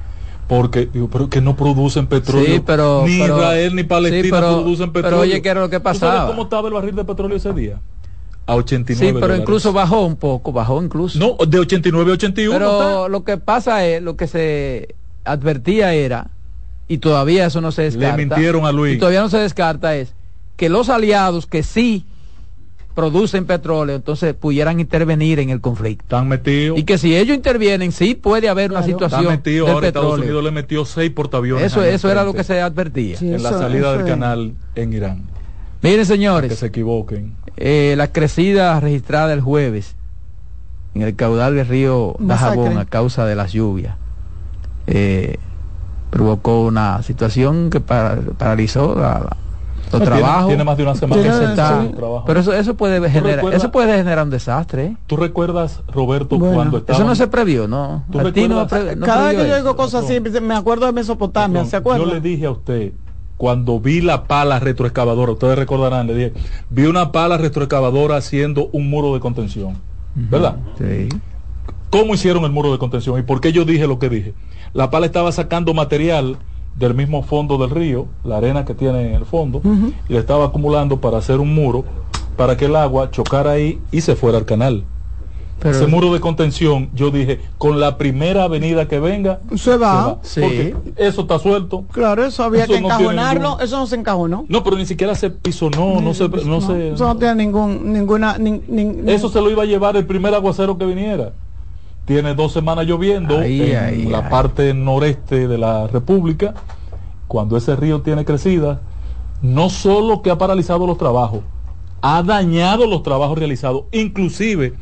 porque 0.47 0.86
digo, 0.86 1.10
pero 1.10 1.30
que 1.30 1.41
no 1.41 1.56
producen 1.56 2.06
petróleo. 2.06 2.63
pero, 2.63 3.06
ni 3.08 3.23
Israel 3.23 3.76
ni 3.76 3.84
Palestina 3.84 4.39
producen 4.39 4.91
petróleo. 4.91 5.19
Pero 5.19 5.32
oye, 5.32 5.41
¿qué 5.41 5.49
era 5.49 5.62
lo 5.62 5.69
que 5.69 5.80
pasaba? 5.80 6.28
¿Cómo 6.28 6.43
estaba 6.43 6.67
el 6.67 6.76
barril 6.76 6.95
de 6.95 7.06
petróleo 7.06 7.38
ese 7.38 7.52
día? 7.54 7.80
A 8.45 8.56
89 8.56 9.13
Sí, 9.13 9.17
pero 9.19 9.36
incluso 9.36 9.73
bajó 9.73 10.06
un 10.06 10.17
poco, 10.17 10.52
bajó 10.52 10.84
incluso. 10.84 11.17
No, 11.17 11.43
de 11.43 11.60
89 11.60 12.12
a 12.12 12.13
81. 12.13 12.54
Pero 12.54 13.10
lo 13.10 13.23
que 13.23 13.38
pasa 13.38 13.86
es, 13.86 14.04
lo 14.04 14.15
que 14.15 14.28
se 14.28 14.95
advertía 15.23 15.93
era, 15.93 16.30
y 16.88 16.98
todavía 16.98 17.46
eso 17.46 17.62
no 17.62 17.72
se 17.72 17.84
descarta. 17.84 18.17
Le 18.17 18.26
mintieron 18.26 18.65
a 18.65 18.72
Luis. 18.72 18.96
Y 18.96 19.00
todavía 19.00 19.22
no 19.22 19.30
se 19.30 19.38
descarta 19.38 19.96
es 19.96 20.13
que 20.56 20.69
los 20.69 20.89
aliados 20.89 21.48
que 21.48 21.63
sí 21.63 22.06
producen 22.93 23.46
petróleo, 23.46 23.96
entonces 23.96 24.36
pudieran 24.36 24.80
intervenir 24.80 25.39
en 25.39 25.50
el 25.50 25.62
conflicto. 25.62 26.04
Están 26.04 26.28
metidos. 26.28 26.78
Y 26.78 26.84
que 26.84 26.98
si 26.98 27.15
ellos 27.15 27.36
intervienen, 27.36 27.91
sí 27.91 28.13
puede 28.13 28.50
haber 28.50 28.72
una 28.72 28.84
situación. 28.84 29.22
Están 29.22 29.38
metidos. 29.38 29.69
Ahora 29.69 29.88
Estados 29.88 30.19
Unidos 30.19 30.43
le 30.43 30.52
metió 30.52 30.86
seis 30.86 31.10
portaaviones. 31.10 31.65
Eso, 31.65 31.84
eso 31.84 32.12
era 32.12 32.24
lo 32.24 32.34
que 32.34 32.43
se 32.43 32.62
advertía. 32.62 33.17
en 33.19 33.41
la 33.41 33.52
salida 33.52 33.98
del 33.98 34.06
canal 34.06 34.54
en 34.76 34.93
Irán. 34.93 35.24
Miren, 35.82 36.06
señores. 36.06 36.50
Que 36.50 36.56
se 36.56 36.67
equivoquen. 36.67 37.36
Eh, 37.58 37.96
la 37.98 38.12
crecida 38.12 38.80
registrada 38.80 39.34
el 39.34 39.41
jueves 39.41 39.96
en 40.96 41.02
el 41.02 41.15
caudal 41.15 41.56
del 41.56 41.67
río 41.67 42.15
Dajabón 42.19 42.78
a 42.78 42.86
causa 42.86 43.26
de 43.26 43.36
las 43.36 43.52
lluvias 43.52 43.96
eh, 44.88 45.38
provocó 46.13 46.65
una 46.65 47.02
situación 47.02 47.69
que 47.69 47.80
paralizó 47.80 48.95
la 48.95 49.36
trabajo 49.99 50.47
Tiene, 50.47 50.63
más 50.63 50.78
de 50.78 50.84
una 50.84 50.95
semana 50.95 52.21
Pero 52.26 52.39
eso, 52.39 52.54
eso 52.54 52.76
puede 52.76 53.10
generar, 53.10 53.54
eso 53.54 53.71
puede 53.71 53.97
generar 53.97 54.23
un 54.23 54.30
desastre. 54.30 54.86
¿eh? 54.86 54.97
¿Tú 55.08 55.17
recuerdas, 55.17 55.82
Roberto, 55.91 56.39
cuando 56.39 56.78
estaba 56.78 56.97
Eso 56.97 57.08
no 57.08 57.15
se 57.15 57.28
previó, 57.28 57.67
¿no? 57.67 58.04
Cada 58.12 59.28
vez 59.28 59.38
que 59.38 59.47
yo 59.47 59.56
digo 59.56 59.76
cosas 59.76 60.06
así, 60.06 60.19
me 60.19 60.56
acuerdo 60.56 60.86
de 60.86 60.91
Mesopotamia, 60.91 61.65
¿se 61.65 61.76
acuerda? 61.76 62.06
Yo 62.06 62.13
le 62.13 62.21
dije 62.21 62.45
a 62.45 62.52
usted, 62.52 62.93
cuando 63.38 63.80
vi 63.80 64.02
la 64.02 64.26
pala 64.26 64.60
retroexcavadora, 64.60 65.34
ustedes 65.34 65.58
recordarán, 65.58 66.08
le 66.08 66.15
dije, 66.15 66.34
vi 66.69 66.86
una 66.86 67.12
pala 67.12 67.38
retroexcavadora 67.38 68.17
haciendo 68.17 68.69
un 68.71 68.89
muro 68.89 69.13
de 69.13 69.19
contención. 69.19 69.78
¿Verdad? 70.15 70.58
Sí. 70.78 71.10
¿Cómo 71.89 72.13
hicieron 72.13 72.43
el 72.43 72.52
muro 72.52 72.71
de 72.71 72.78
contención? 72.78 73.19
¿Y 73.19 73.23
por 73.23 73.41
qué 73.41 73.52
yo 73.52 73.65
dije 73.65 73.88
lo 73.88 73.99
que 73.99 74.10
dije? 74.10 74.34
La 74.73 74.89
pala 74.89 75.05
estaba 75.05 75.31
sacando 75.31 75.73
material 75.73 76.38
del 76.75 76.95
mismo 76.95 77.21
fondo 77.21 77.57
del 77.59 77.69
río, 77.69 78.07
la 78.23 78.38
arena 78.38 78.65
que 78.65 78.73
tiene 78.73 79.09
en 79.09 79.13
el 79.13 79.25
fondo, 79.25 79.62
y 80.09 80.13
le 80.13 80.19
estaba 80.19 80.45
acumulando 80.45 80.99
para 80.99 81.19
hacer 81.19 81.39
un 81.39 81.53
muro 81.53 81.86
para 82.36 82.57
que 82.57 82.65
el 82.65 82.75
agua 82.75 83.12
chocara 83.12 83.51
ahí 83.51 83.79
y 83.91 84.01
se 84.01 84.15
fuera 84.15 84.39
al 84.39 84.45
canal. 84.45 84.83
Ese 85.63 85.88
muro 85.88 86.12
de 86.12 86.19
contención, 86.19 86.89
yo 86.93 87.09
dije, 87.09 87.39
con 87.57 87.79
la 87.79 87.97
primera 87.97 88.43
avenida 88.43 88.88
que 88.88 88.99
venga, 88.99 89.39
se 89.55 89.77
va. 89.77 90.19
Porque 90.21 90.75
eso 90.97 91.21
está 91.21 91.39
suelto. 91.39 91.86
Claro, 91.91 92.25
eso 92.25 92.43
había 92.43 92.65
que 92.65 92.77
encajonarlo, 92.77 93.59
eso 93.62 93.77
no 93.77 93.88
se 93.88 93.95
encajonó. 93.95 94.45
No, 94.49 94.63
pero 94.63 94.75
ni 94.75 94.86
siquiera 94.86 95.15
se 95.15 95.29
pisonó, 95.29 96.01
no, 96.01 96.13
se, 96.13 96.27
no, 96.27 96.59
se... 96.59 96.93
Eso 96.93 97.05
no 97.05 97.15
tiene 97.15 97.36
ningún, 97.36 97.93
ninguna... 97.93 98.38
eso 99.05 99.29
se 99.29 99.39
lo 99.39 99.49
iba 99.51 99.63
a 99.63 99.65
llevar 99.65 99.95
el 99.95 100.05
primer 100.05 100.33
aguacero 100.33 100.77
que 100.77 100.86
viniera 100.86 101.31
tiene 102.06 102.36
dos 102.36 102.52
semanas 102.52 102.86
lloviendo 102.86 103.42
en 103.42 104.12
la 104.12 104.30
parte 104.30 104.74
noreste 104.74 105.48
de 105.48 105.58
la 105.58 105.88
República, 105.88 106.54
cuando 107.28 107.58
ese 107.58 107.76
río 107.76 108.02
tiene 108.02 108.26
crecida, 108.26 108.82
no 109.42 109.70
solo 109.70 110.22
que 110.22 110.30
ha 110.32 110.38
paralizado 110.38 110.86
los 110.86 110.98
trabajos, 110.98 111.42
ha 112.02 112.22
dañado 112.24 112.86
los 112.86 113.04
trabajos 113.04 113.38
realizados, 113.38 113.86
inclusive 113.92 114.74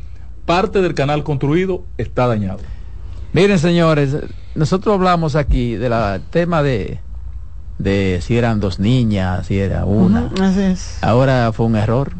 parte 0.44 0.82
del 0.82 0.94
canal 0.94 1.22
construido 1.22 1.84
está 1.96 2.26
dañado. 2.26 2.58
Miren 3.32 3.58
señores, 3.58 4.16
nosotros 4.54 4.94
hablamos 4.94 5.36
aquí 5.36 5.76
del 5.76 5.94
tema 6.30 6.62
de, 6.62 6.98
de 7.78 8.18
si 8.20 8.36
eran 8.36 8.60
dos 8.60 8.78
niñas, 8.78 9.46
si 9.46 9.58
era 9.58 9.84
una. 9.84 10.30
Ahora 11.00 11.52
fue 11.52 11.66
un 11.66 11.76
error. 11.76 12.12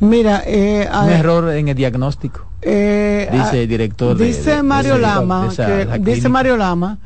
Mira, 0.00 0.42
eh, 0.46 0.88
un 0.90 1.10
error 1.10 1.52
en 1.52 1.68
el 1.68 1.74
diagnóstico. 1.74 2.47
Eh, 2.60 3.28
dice 3.30 3.62
el 3.62 3.68
director 3.68 4.16
dice 4.16 4.62
Mario 4.64 4.98
Lama 4.98 5.48
que, 5.54 5.98
dice 6.00 6.28
Mario 6.28 6.56
Lama 6.56 6.98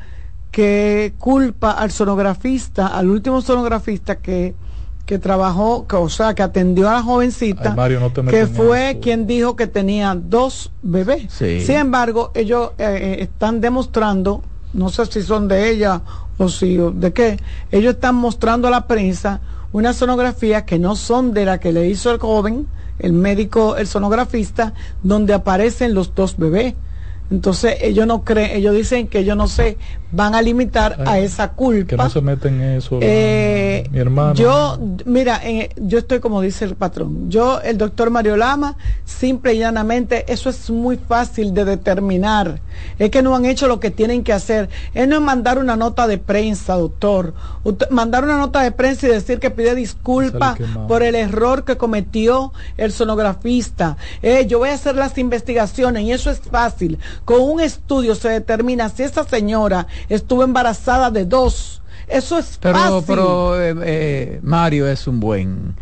que 0.49 1.13
culpa 1.19 1.71
al 1.71 1.91
sonografista 1.91 2.87
al 2.87 3.09
último 3.09 3.39
sonografista 3.41 4.15
que 4.15 4.55
que 5.05 5.19
trabajó 5.19 5.85
que, 5.85 5.95
o 5.95 6.09
sea 6.09 6.33
que 6.33 6.41
atendió 6.41 6.89
a 6.89 6.93
la 6.93 7.03
jovencita 7.03 7.75
que 8.29 8.47
fue 8.47 8.99
quien 8.99 9.27
dijo 9.27 9.55
que 9.55 9.67
tenía 9.67 10.15
dos 10.15 10.71
bebés. 10.81 11.31
Sin 11.33 11.75
embargo 11.75 12.31
ellos 12.33 12.71
eh, 12.79 13.17
eh, 13.19 13.23
están 13.23 13.61
demostrando 13.61 14.43
no 14.73 14.89
sé 14.89 15.05
si 15.05 15.21
son 15.21 15.47
de 15.47 15.69
ella 15.69 16.01
o 16.37 16.49
si 16.49 16.77
de 16.77 17.13
qué 17.13 17.37
ellos 17.71 17.93
están 17.93 18.15
mostrando 18.15 18.67
a 18.67 18.71
la 18.71 18.87
prensa 18.87 19.39
una 19.71 19.93
sonografía 19.93 20.65
que 20.65 20.79
no 20.79 20.95
son 20.95 21.33
de 21.33 21.45
la 21.45 21.59
que 21.59 21.71
le 21.71 21.87
hizo 21.89 22.11
el 22.11 22.17
joven 22.19 22.67
el 23.03 23.13
médico, 23.13 23.77
el 23.77 23.85
sonografista, 23.85 24.73
donde 25.03 25.33
aparecen 25.33 25.93
los 25.93 26.15
dos 26.15 26.37
bebés. 26.37 26.73
Entonces 27.31 27.77
ellos 27.81 28.05
no 28.05 28.23
creen, 28.23 28.51
ellos 28.51 28.75
dicen 28.75 29.07
que 29.07 29.19
ellos 29.19 29.35
no 29.35 29.47
se 29.47 29.77
van 30.13 30.35
a 30.35 30.41
limitar 30.41 31.03
a 31.07 31.17
esa 31.17 31.49
culpa. 31.53 31.87
Que 31.87 31.97
no 31.97 32.09
se 32.09 32.21
meten 32.21 32.61
en 32.61 32.77
eso. 32.77 32.99
Eh, 33.01 33.87
mi 33.91 33.99
hermano. 33.99 34.35
Yo, 34.35 34.77
mira, 35.05 35.41
eh, 35.43 35.69
yo 35.75 35.97
estoy 35.97 36.19
como 36.19 36.41
dice 36.41 36.65
el 36.65 36.75
patrón. 36.75 37.31
Yo, 37.31 37.59
el 37.61 37.79
doctor 37.79 38.11
Mario 38.11 38.37
Lama, 38.37 38.77
simple 39.05 39.55
y 39.55 39.59
llanamente, 39.59 40.31
eso 40.31 40.51
es 40.51 40.69
muy 40.69 40.97
fácil 40.97 41.53
de 41.53 41.65
determinar. 41.65 42.61
Es 42.99 43.09
que 43.09 43.23
no 43.23 43.35
han 43.35 43.45
hecho 43.45 43.67
lo 43.67 43.79
que 43.79 43.89
tienen 43.89 44.23
que 44.23 44.33
hacer. 44.33 44.69
Es 44.93 45.07
no 45.07 45.19
mandar 45.19 45.57
una 45.57 45.75
nota 45.75 46.05
de 46.05 46.19
prensa, 46.19 46.75
doctor. 46.75 47.33
mandar 47.89 48.23
una 48.23 48.37
nota 48.37 48.61
de 48.61 48.71
prensa 48.71 49.07
y 49.07 49.09
decir 49.09 49.39
que 49.39 49.49
pide 49.49 49.73
disculpas 49.73 50.59
por 50.87 51.01
el 51.01 51.15
error 51.15 51.65
que 51.65 51.75
cometió 51.77 52.53
el 52.77 52.91
sonografista. 52.91 53.97
Eh, 54.21 54.45
yo 54.47 54.59
voy 54.59 54.69
a 54.69 54.73
hacer 54.75 54.95
las 54.95 55.17
investigaciones 55.17 56.03
y 56.03 56.11
eso 56.11 56.29
es 56.29 56.39
fácil. 56.39 56.99
Con 57.25 57.41
un 57.41 57.59
estudio 57.59 58.15
se 58.15 58.29
determina 58.29 58.89
si 58.89 59.03
esa 59.03 59.23
señora 59.23 59.87
estuvo 60.09 60.43
embarazada 60.43 61.11
de 61.11 61.25
dos. 61.25 61.81
Eso 62.07 62.37
es 62.37 62.57
pero, 62.61 62.77
fácil. 62.77 63.03
Pero 63.07 63.61
eh, 63.61 63.75
eh, 63.83 64.39
Mario 64.43 64.87
es 64.87 65.07
un 65.07 65.19
buen 65.19 65.75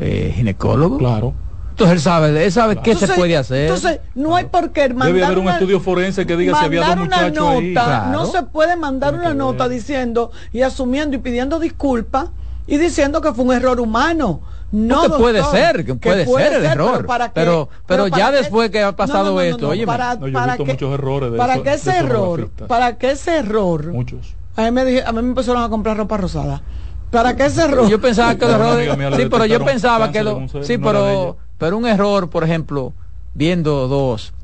eh, 0.00 0.32
ginecólogo. 0.34 0.98
Claro. 0.98 1.34
Entonces 1.78 1.94
él 1.94 2.00
sabe, 2.00 2.44
él 2.44 2.52
sabe 2.52 2.76
qué 2.82 2.96
se 2.96 3.06
puede 3.06 3.36
hacer. 3.36 3.66
Entonces, 3.66 4.00
no 4.16 4.34
hay 4.34 4.46
por 4.46 4.72
qué 4.72 4.88
mandar 4.88 5.12
Debe 5.12 5.24
haber 5.24 5.38
un 5.38 5.48
estudio 5.48 5.78
forense 5.78 6.26
que 6.26 6.36
diga 6.36 6.58
si 6.58 6.64
había 6.64 6.80
dos 6.96 7.06
una 7.06 7.30
nota, 7.30 8.08
No 8.10 8.26
se 8.26 8.42
puede 8.42 8.74
mandar 8.76 9.14
una 9.14 9.32
nota 9.32 9.68
diciendo 9.68 10.32
y 10.52 10.62
asumiendo 10.62 11.14
y 11.14 11.20
pidiendo 11.20 11.60
disculpas 11.60 12.30
y 12.66 12.78
diciendo 12.78 13.20
que 13.20 13.32
fue 13.32 13.44
un 13.44 13.52
error 13.52 13.78
humano. 13.78 14.40
No, 14.70 15.16
puede 15.16 15.42
ser, 15.44 15.84
que 15.84 15.94
puede, 15.94 16.26
ser 16.26 16.52
el 16.54 16.64
error. 16.64 17.06
Pero, 17.32 17.68
pero, 17.86 18.06
ya 18.08 18.30
después 18.30 18.70
que 18.70 18.82
ha 18.82 18.94
pasado 18.94 19.40
esto, 19.40 19.70
oye, 19.70 19.86
para, 19.86 20.18
para 20.18 20.56
que, 20.56 20.64
muchos 20.64 20.92
errores 20.92 21.32
para 21.36 21.62
que 21.62 21.72
ese 21.72 21.96
error, 21.96 22.50
para 22.66 22.98
que 22.98 23.12
ese 23.12 23.38
error, 23.38 23.86
muchos. 23.92 24.34
A 24.56 24.62
mí 24.62 24.70
me 24.72 24.84
dije, 24.84 25.04
a 25.06 25.12
mí 25.12 25.22
me 25.22 25.28
empezaron 25.28 25.62
a 25.62 25.68
comprar 25.68 25.96
ropa 25.96 26.16
rosada. 26.16 26.62
¿Para 27.10 27.36
qué 27.36 27.46
ese 27.46 27.62
error? 27.62 27.88
Yo 27.88 28.00
pensaba 28.00 28.34
que 28.34 28.44
el 28.44 28.50
error, 28.50 29.16
sí, 29.16 29.26
pero 29.30 29.46
yo 29.46 29.64
pensaba 29.64 30.12
que 30.12 30.22
lo, 30.22 30.46
sí, 30.62 30.76
pero, 30.76 31.38
pero 31.56 31.78
un 31.78 31.86
error, 31.86 32.28
por 32.28 32.44
ejemplo, 32.44 32.92
viendo 33.34 33.88
dos, 33.88 34.34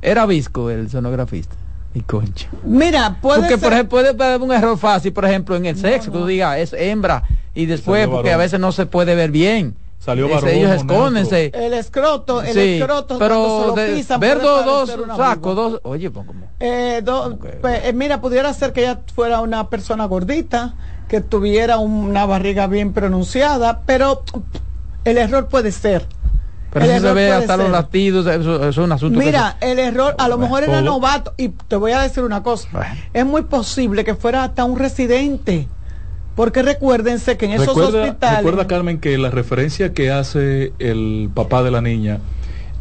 era 0.00 0.26
visco 0.26 0.70
el 0.70 0.90
sonografista. 0.90 1.54
Y 1.94 2.00
concha. 2.00 2.48
Mira, 2.64 3.18
puede 3.20 3.40
Porque, 3.40 3.58
por 3.58 3.72
ejemplo, 3.72 3.98
puede 3.98 4.08
haber 4.08 4.40
un 4.40 4.52
error 4.52 4.78
fácil, 4.78 5.12
por 5.12 5.24
ejemplo, 5.24 5.56
en 5.56 5.66
el 5.66 5.76
sexo, 5.76 6.10
que 6.10 6.18
tú 6.18 6.26
digas, 6.26 6.58
es 6.58 6.72
hembra, 6.72 7.24
y 7.54 7.66
después, 7.66 8.08
porque 8.08 8.32
a 8.32 8.36
veces 8.36 8.58
no 8.58 8.72
se 8.72 8.86
puede 8.86 9.14
ver 9.14 9.30
bien. 9.30 9.76
Salió 9.98 10.28
varón, 10.28 10.48
Ellos 10.48 10.70
escóndense. 10.72 11.52
El 11.54 11.74
escroto, 11.74 12.42
el 12.42 12.58
escroto, 12.58 13.18
pero 13.20 13.72
de, 13.76 14.04
ver 14.18 14.40
dos, 14.40 14.90
sacos, 15.16 15.54
dos, 15.54 15.80
oye, 15.84 16.10
pues. 16.10 16.26
Eh, 16.58 17.04
pues, 17.60 17.84
eh, 17.84 17.92
mira, 17.92 18.20
pudiera 18.20 18.52
ser 18.52 18.72
que 18.72 18.80
ella 18.80 19.00
fuera 19.14 19.40
una 19.40 19.68
persona 19.68 20.06
gordita, 20.06 20.74
que 21.08 21.20
tuviera 21.20 21.78
una 21.78 22.26
barriga 22.26 22.66
bien 22.66 22.92
pronunciada, 22.92 23.82
pero 23.86 24.24
el 25.04 25.18
error 25.18 25.46
puede 25.46 25.70
ser. 25.70 26.08
Pero 26.72 26.86
si 26.86 27.00
se 27.00 27.12
ve 27.12 27.30
hasta 27.30 27.56
los 27.56 27.70
latidos, 27.70 28.26
eso, 28.26 28.68
es 28.68 28.76
un 28.78 28.92
asunto. 28.92 29.18
Mira, 29.18 29.56
el 29.60 29.78
error, 29.78 30.14
a 30.18 30.28
lo 30.28 30.38
mejor 30.38 30.64
era 30.64 30.80
novato, 30.80 31.34
y 31.36 31.48
te 31.48 31.76
voy 31.76 31.92
a 31.92 32.00
decir 32.00 32.24
una 32.24 32.42
cosa, 32.42 32.68
es 33.12 33.26
muy 33.26 33.42
posible 33.42 34.04
que 34.04 34.14
fuera 34.14 34.44
hasta 34.44 34.64
un 34.64 34.78
residente. 34.78 35.68
Porque 36.34 36.62
recuérdense 36.62 37.36
que 37.36 37.44
en 37.44 37.52
esos 37.52 37.76
hospitales. 37.76 38.38
Recuerda, 38.38 38.66
Carmen, 38.66 39.00
que 39.00 39.18
la 39.18 39.28
referencia 39.28 39.92
que 39.92 40.10
hace 40.10 40.72
el 40.78 41.28
papá 41.34 41.62
de 41.62 41.70
la 41.70 41.82
niña 41.82 42.20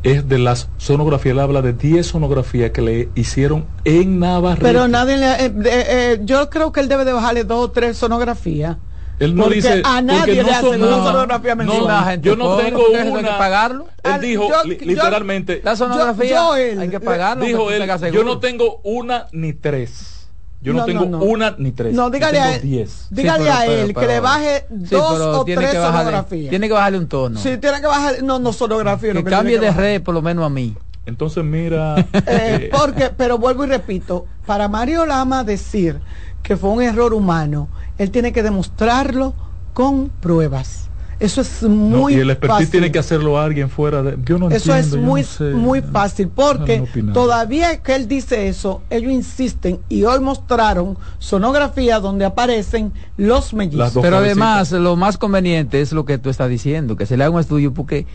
es 0.03 0.29
de 0.29 0.39
las 0.39 0.69
sonografías. 0.77 1.33
Él 1.33 1.39
habla 1.39 1.61
de 1.61 1.73
10 1.73 2.07
sonografías 2.07 2.71
que 2.71 2.81
le 2.81 3.09
hicieron 3.13 3.65
en 3.83 4.19
Navarra. 4.19 4.61
Pero 4.61 4.87
nadie 4.87 5.17
le. 5.17 5.45
Eh, 5.45 5.53
eh, 5.65 6.19
yo 6.23 6.49
creo 6.49 6.71
que 6.71 6.79
él 6.79 6.87
debe 6.87 7.03
de 7.03 7.11
bajarle 7.11 7.43
dos 7.43 7.65
o 7.65 7.71
tres 7.71 7.97
sonografías 7.97 8.77
Él 9.21 9.35
no 9.35 9.43
porque 9.43 9.55
dice, 9.55 9.81
a 9.85 10.01
nadie 10.01 10.41
porque 10.41 10.43
no 10.43 10.59
son- 10.61 10.81
una 10.81 10.89
no, 10.97 11.05
sonografía 11.05 11.55
no, 11.55 11.63
mensual. 11.63 12.21
yo 12.21 12.35
no 12.35 12.43
pobre, 12.45 12.65
tengo 12.65 12.83
una- 12.89 13.21
que 13.21 13.27
pagarlo. 13.37 13.87
Él 14.03 14.11
Al- 14.11 14.21
dijo 14.21 14.49
yo- 14.49 14.63
li- 14.69 14.77
yo- 14.79 14.85
literalmente, 14.85 15.61
La 15.63 15.75
sonografía 15.75 16.29
yo- 16.35 16.55
él- 16.55 16.79
hay 16.79 16.89
que 16.89 16.99
pagarlo. 16.99 17.45
dijo 17.45 17.67
que 17.67 17.77
él, 17.77 17.87
yo 17.87 17.97
seguro". 17.99 18.23
no 18.23 18.39
tengo 18.39 18.81
una 18.83 19.27
ni 19.31 19.53
tres. 19.53 20.17
Yo 20.63 20.73
no, 20.73 20.79
No, 20.81 20.85
tengo 20.85 21.05
no, 21.05 21.17
no. 21.17 21.23
una 21.23 21.55
ni 21.57 21.71
tres. 21.71 21.93
No, 21.93 22.03
yo 22.05 22.09
dígale 22.11 22.33
tengo 22.37 22.45
a 22.51 22.55
él, 22.55 22.61
diez. 22.61 23.07
dígale 23.09 23.43
pero- 23.45 23.55
a 23.55 23.59
pero- 23.61 23.71
él 23.81 23.93
que 23.95 24.05
le 24.07 24.19
baje 24.19 24.65
Sí, 24.69 24.75
dos 24.95 25.13
pero 25.13 25.39
o 25.39 25.45
tiene 25.45 25.61
tres 25.61 25.75
bajarle- 25.75 25.97
sonografías. 25.97 26.49
Tiene 26.49 26.67
que 26.67 26.73
bajarle 26.73 26.97
un 26.99 27.07
tono. 27.07 27.39
Sí, 27.39 27.57
tiene 27.57 27.81
que 27.81 27.87
bajar, 27.87 28.21
no, 28.23 28.37
no 28.39 28.53
sonografía. 28.53 29.13
no, 29.13 29.23
que 29.23 29.29
cambie 29.29 29.59
de 29.59 29.71
red 29.71 30.01
por 30.03 30.13
lo 30.13 30.21
menos 30.21 30.45
a 30.45 30.49
mí. 30.49 30.75
Entonces 31.07 31.43
mira, 31.43 31.95
Eh, 32.13 32.21
eh, 32.27 32.69
porque, 32.71 33.09
pero 33.09 33.39
vuelvo 33.39 33.63
y 33.63 33.67
repito, 33.67 34.27
para 34.45 34.67
Mario 34.67 35.03
Lama 35.07 35.43
decir 35.43 35.99
que 36.43 36.57
fue 36.57 36.69
un 36.71 36.81
error 36.81 37.13
humano, 37.13 37.67
él 37.97 38.11
tiene 38.11 38.31
que 38.31 38.43
demostrarlo 38.43 39.33
con 39.73 40.09
pruebas. 40.09 40.87
Eso 41.19 41.41
es 41.41 41.61
no, 41.61 41.69
muy 41.69 42.15
y 42.15 42.17
el 42.17 42.31
expertise 42.31 42.55
fácil. 42.55 42.69
tiene 42.71 42.91
que 42.91 42.97
hacerlo 42.97 43.39
alguien 43.39 43.69
fuera 43.69 44.01
de. 44.01 44.17
Yo 44.25 44.39
no 44.39 44.49
Eso 44.49 44.73
es 44.75 44.85
entiendo, 44.85 45.07
muy, 45.07 45.21
no 45.21 45.27
sé. 45.27 45.43
muy 45.53 45.81
fácil, 45.83 46.29
porque 46.29 46.83
No 47.03 47.13
todavía 47.13 47.77
que 47.83 47.93
él 47.95 48.07
dice 48.07 48.47
eso, 48.47 48.81
ellos 48.89 49.11
insisten 49.11 49.79
y 49.87 50.03
hoy 50.03 50.19
mostraron 50.19 50.97
sonografía 51.19 51.99
donde 51.99 52.25
aparecen 52.25 52.91
los 53.17 53.53
mellizos. 53.53 53.93
Pero 54.01 54.17
cabecitas. 54.17 54.21
además, 54.25 54.71
lo 54.71 54.95
más 54.95 55.19
conveniente 55.19 55.79
es 55.81 55.91
lo 55.93 56.05
que 56.05 56.17
tú 56.17 56.31
estás 56.31 56.49
diciendo, 56.49 56.95
que 56.95 57.05
se 57.05 57.15
le 57.17 57.23
haga 57.23 57.35
un 57.35 57.39
estudio, 57.39 57.71
porque 57.71 58.07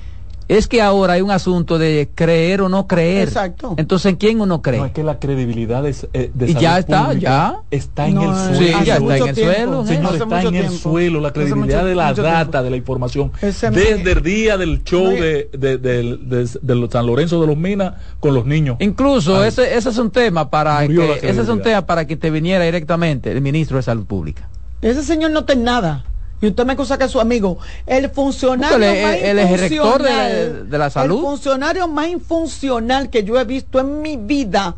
es 0.48 0.68
que 0.68 0.80
ahora 0.80 1.14
hay 1.14 1.22
un 1.22 1.30
asunto 1.30 1.78
de 1.78 2.08
creer 2.14 2.60
o 2.60 2.68
no 2.68 2.86
creer. 2.86 3.28
Exacto. 3.28 3.74
Entonces, 3.76 4.10
¿en 4.10 4.16
quién 4.16 4.40
uno 4.40 4.62
cree? 4.62 4.78
No, 4.78 4.86
es 4.86 4.92
que 4.92 5.02
la 5.02 5.18
credibilidad 5.18 5.82
de, 5.82 5.94
eh, 6.12 6.30
de 6.32 6.44
Y 6.46 6.48
salud 6.52 6.60
ya 6.62 6.78
está, 6.78 7.12
ya. 7.14 7.56
está 7.70 8.06
en 8.08 8.14
No, 8.14 8.22
el 8.22 8.56
suelo. 8.56 8.58
Sí, 8.58 8.84
ya 8.84 8.96
está 8.96 9.00
mucho 9.00 9.14
en 9.16 9.28
el 9.28 9.34
tiempo. 9.34 9.54
suelo. 9.54 9.86
Señor, 9.86 10.06
Hace 10.06 10.16
está 10.22 10.42
en 10.42 10.54
el 10.54 10.70
suelo 10.70 11.20
la 11.20 11.32
credibilidad 11.32 11.78
mucho- 11.80 11.88
de 11.88 11.94
la 11.94 12.12
data, 12.12 12.44
tiempo. 12.50 12.62
de 12.62 12.70
la 12.70 12.76
información. 12.76 13.32
Ese- 13.42 13.70
Desde 13.70 14.12
el 14.12 14.22
día 14.22 14.56
del 14.56 14.84
show 14.84 15.04
No, 15.04 15.10
de, 15.10 15.48
de, 15.52 15.78
del- 15.78 16.28
de- 16.28 16.48
de 16.62 16.74
los 16.74 16.90
San 16.90 17.06
Lorenzo 17.06 17.40
de 17.40 17.46
los 17.48 17.56
Minas 17.56 17.94
con 18.20 18.34
los 18.34 18.46
niños. 18.46 18.76
Incluso 18.80 19.40
Ay. 19.42 19.48
ese, 19.48 19.76
ese 19.76 19.88
es 19.90 19.98
un 19.98 20.10
tema 20.10 20.48
para 20.50 20.86
que, 20.86 21.18
ese 21.22 21.40
es 21.40 21.48
un 21.48 21.60
tema 21.62 21.84
para 21.86 22.06
que 22.06 22.16
te 22.16 22.30
viniera 22.30 22.64
directamente 22.64 23.32
el 23.32 23.40
ministro 23.40 23.78
de 23.78 23.82
Salud 23.82 24.06
Pública. 24.06 24.48
Ese 24.82 25.02
señor 25.02 25.30
no 25.32 25.44
tiene 25.44 25.62
nada. 25.64 26.04
Y 26.40 26.48
usted 26.48 26.66
me 26.66 26.74
acusa 26.74 26.98
que 26.98 27.04
es 27.04 27.10
su 27.10 27.20
amigo. 27.20 27.58
El 27.86 28.10
funcionario 28.10 28.76
más 28.78 29.16
el 29.16 29.36
rector 29.58 30.02
de 30.02 30.10
la- 30.10 30.30
infuncional- 30.30 30.68
de 30.68 30.78
la 30.78 30.90
salud. 30.90 31.16
El 31.16 31.22
funcionario 31.22 31.88
más 31.88 32.08
infuncional 32.08 33.08
que 33.10 33.24
yo 33.24 33.38
he 33.40 33.44
visto 33.44 33.80
en 33.80 34.02
mi 34.02 34.16
vida 34.16 34.76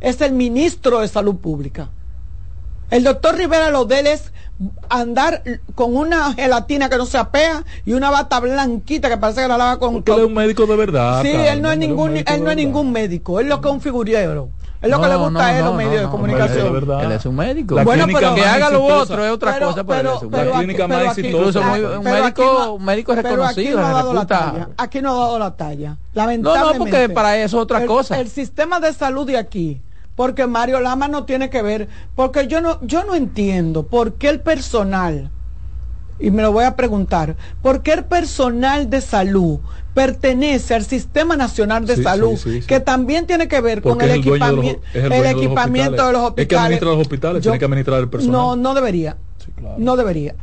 es 0.00 0.20
el 0.22 0.32
ministro 0.32 1.00
de 1.00 1.08
Salud 1.08 1.36
Pública. 1.36 1.90
El 2.90 3.04
doctor 3.04 3.34
Rivera 3.36 3.70
lo 3.70 3.84
de 3.84 3.98
él 4.00 4.06
es 4.06 4.32
andar 4.88 5.42
con 5.74 5.94
una 5.96 6.32
gelatina 6.32 6.88
que 6.88 6.96
no 6.96 7.04
se 7.04 7.18
apea 7.18 7.62
y 7.84 7.92
una 7.92 8.10
bata 8.10 8.40
blanquita 8.40 9.08
que 9.10 9.18
parece 9.18 9.42
que 9.42 9.48
la 9.48 9.58
lava 9.58 9.78
con... 9.78 9.94
Porque 9.94 10.12
él 10.12 10.18
es 10.20 10.24
un 10.24 10.34
médico 10.34 10.66
de 10.66 10.76
verdad. 10.76 11.20
Sí, 11.22 11.28
él 11.28 11.60
no 11.60 11.70
es 11.70 11.76
ningún, 11.78 12.12
médico 12.12 12.32
él 12.32 12.44
no 12.44 12.50
es 12.50 12.56
ningún 12.56 12.92
médico, 12.92 13.40
él 13.40 13.48
lo 13.48 13.60
que 13.60 13.68
es 13.68 13.74
un 13.74 13.80
figurero. 13.82 14.48
Es 14.86 14.90
lo 14.92 14.96
que 15.00 15.06
No, 15.06 15.08
le 15.08 15.16
gusta 15.16 15.30
no, 15.32 15.40
a 15.40 15.50
él 15.52 15.58
no, 15.58 15.64
los 15.64 15.72
no, 15.72 15.76
medios 15.78 15.94
de 15.94 16.02
no, 16.02 16.10
comunicación. 16.10 16.72
verdad. 16.72 17.04
Él 17.04 17.12
es 17.12 17.26
un 17.26 17.36
médico. 17.36 17.74
La 17.74 17.84
Bueno, 17.84 18.06
pero- 18.06 18.34
que 18.34 18.44
haga 18.44 18.70
lo 18.70 18.84
otro 18.84 19.24
es 19.24 19.32
otra 19.32 19.58
cosa, 19.58 19.84
pero, 19.84 20.00
él 20.10 20.16
es 20.16 20.22
un 20.22 20.30
La 20.30 20.38
médico. 20.38 20.58
clínica 20.58 20.88
más 20.88 20.98
pero 20.98 21.10
exitosa. 21.10 21.72
Pero 21.72 21.98
un 21.98 22.04
pero 22.04 22.14
médico, 22.14 22.26
aquí 22.26 22.42
no- 22.42 22.72
un 22.74 22.84
médico 22.84 23.12
pero 23.14 23.20
aquí 23.28 23.28
reconocido, 23.36 23.80
no 23.80 23.86
ha 23.86 23.90
dado 23.92 24.12
la 24.14 24.26
talla. 24.26 24.68
Aquí 24.76 25.02
no 25.02 25.10
ha 25.10 25.18
dado 25.26 25.38
la 25.38 25.56
talla. 25.56 25.90
No, 25.90 25.96
Lamentablemente. 26.14 26.72
no, 26.72 26.78
porque 26.78 27.08
para 27.08 27.36
eso 27.38 27.56
es 27.58 27.62
otra 27.62 27.80
el- 27.82 27.86
cosa. 27.86 28.18
El 28.20 28.28
sistema 28.28 28.80
de 28.80 28.92
salud 28.92 29.26
de 29.26 29.36
aquí, 29.38 29.80
porque 30.14 30.46
Mario 30.46 30.80
Lama 30.80 31.08
no 31.08 31.24
tiene 31.24 31.50
que 31.50 31.62
ver, 31.62 31.88
porque 32.14 32.46
yo 32.46 32.60
no, 32.60 32.78
yo 32.82 33.04
no 33.04 33.14
entiendo 33.14 33.82
por 33.82 34.14
qué 34.14 34.28
el 34.28 34.40
personal, 34.40 35.30
y 36.18 36.30
me 36.30 36.42
lo 36.42 36.52
voy 36.52 36.64
a 36.64 36.76
preguntar, 36.76 37.36
por 37.60 37.82
qué 37.82 37.92
el 37.92 38.04
personal 38.04 38.88
de 38.88 39.00
salud 39.00 39.58
pertenece 39.96 40.74
al 40.74 40.84
Sistema 40.84 41.36
Nacional 41.36 41.86
de 41.86 41.96
Sí, 41.96 42.02
Salud, 42.02 42.36
sí, 42.36 42.50
sí, 42.50 42.60
sí. 42.60 42.66
que 42.66 42.80
también 42.80 43.26
tiene 43.26 43.48
que 43.48 43.62
ver 43.62 43.80
Porque 43.80 44.04
con 44.04 44.10
el, 44.10 44.20
equipamiento, 44.20 44.82
el 44.92 45.24
equipamiento 45.24 46.06
de 46.06 46.12
los 46.12 46.20
hospitales. 46.20 46.42
Es 46.42 46.48
que 46.48 46.56
administra 46.56 46.90
los 46.90 47.00
hospitales, 47.00 47.42
tiene 47.42 47.58
que 47.58 47.64
administrar 47.64 48.00
el 48.00 48.08
personal. 48.10 48.32
No, 48.38 48.56
no 48.56 48.74
debería. 48.74 49.16
Claro. 49.56 49.76
No 49.78 49.96
debería. 49.96 50.34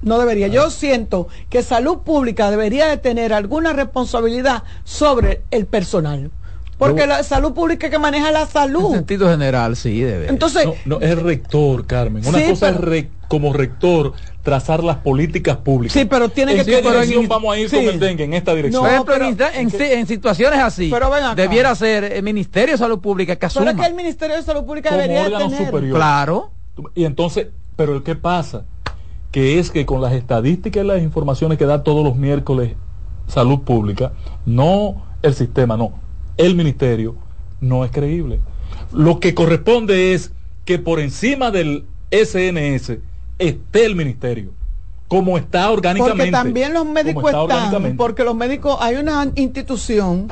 No 0.00 0.18
debería. 0.18 0.46
Ah. 0.46 0.48
Yo 0.48 0.70
siento 0.70 1.28
que 1.50 1.62
salud 1.62 1.98
pública 1.98 2.50
debería 2.50 2.86
de 2.86 2.96
tener 2.96 3.34
alguna 3.34 3.74
responsabilidad 3.74 4.62
sobre 4.84 5.42
el 5.50 5.66
personal. 5.66 6.30
Porque 6.78 7.06
la 7.06 7.22
salud 7.24 7.52
pública 7.54 7.86
es 7.88 7.92
que 7.92 7.98
maneja 7.98 8.30
la 8.30 8.42
En 8.42 8.48
salud. 8.48 8.92
sentido 8.94 9.28
general, 9.28 9.74
sí, 9.76 10.00
debe. 10.00 10.28
Entonces, 10.28 10.64
No, 10.64 10.74
no, 10.86 10.96
es 11.00 11.10
el 11.10 11.20
rector, 11.20 11.86
Carmen. 11.86 12.24
Una 12.26 12.38
Sí, 12.38 12.50
cosa 12.50 12.66
pero- 12.66 12.78
es 12.78 12.84
re- 12.84 13.10
como 13.26 13.52
rector 13.52 14.12
trazar 14.42 14.82
las 14.84 14.96
políticas 14.98 15.56
públicas. 15.58 15.92
sí, 15.92 16.04
pero 16.06 16.28
tiene 16.30 16.52
¿En 16.52 16.58
que 16.58 16.64
qué 16.64 16.76
tener- 16.78 16.92
dirección 16.92 17.28
vamos 17.28 17.54
a 17.54 17.58
ir 17.58 17.68
con 17.70 17.80
Sí. 17.80 17.86
el 17.86 17.98
dengue? 17.98 18.24
En 18.24 18.32
esta 18.32 18.54
dirección. 18.54 18.84
No, 18.84 19.04
pero- 19.04 19.26
en, 19.26 19.36
en, 19.54 19.70
en 19.82 20.06
situaciones 20.06 20.60
así, 20.60 20.88
Pero 20.90 21.10
ven 21.10 21.24
acá. 21.24 21.34
debiera 21.34 21.74
ser 21.74 22.04
el 22.04 22.22
Ministerio 22.22 22.74
de 22.74 22.78
Salud 22.78 23.00
Pública 23.00 23.34
que 23.34 23.38
pero 23.40 23.46
asuma. 23.48 23.70
es 23.72 23.76
que 23.76 23.86
el 23.86 23.94
Ministerio 23.94 24.36
de 24.36 24.42
Salud 24.42 24.64
Pública 24.64 24.90
Como 24.90 25.02
debería 25.02 25.22
de 25.28 25.34
órgano 25.34 25.50
tener. 25.50 25.66
superior. 25.66 25.96
Claro. 25.96 26.50
Y 26.94 27.04
entonces, 27.04 27.48
pero 27.76 28.02
¿qué 28.04 28.14
pasa? 28.14 28.64
Que 29.32 29.58
es 29.58 29.70
que 29.70 29.84
con 29.84 30.00
las 30.00 30.12
estadísticas 30.14 30.84
y 30.84 30.86
las 30.86 31.02
informaciones 31.02 31.58
que 31.58 31.66
da 31.66 31.82
todos 31.82 32.02
los 32.04 32.16
miércoles 32.16 32.74
salud 33.26 33.60
pública, 33.60 34.12
no 34.46 35.02
el 35.20 35.34
sistema, 35.34 35.76
no, 35.76 35.92
el 36.38 36.54
ministerio, 36.54 37.14
no 37.60 37.84
es 37.84 37.90
creíble. 37.90 38.40
Lo 38.92 39.20
que 39.20 39.34
corresponde 39.34 40.14
es 40.14 40.32
que 40.64 40.78
por 40.78 41.00
encima 41.00 41.50
del 41.50 41.84
SNS 42.10 42.98
esté 43.38 43.84
el 43.84 43.94
ministerio, 43.96 44.52
como 45.08 45.36
está 45.38 45.70
orgánicamente. 45.70 46.22
Porque 46.24 46.30
también 46.32 46.72
los 46.74 46.86
médicos 46.86 47.24
está 47.26 47.64
están, 47.64 47.96
porque 47.96 48.24
los 48.24 48.34
médicos, 48.34 48.76
hay 48.80 48.96
una 48.96 49.30
institución 49.34 50.28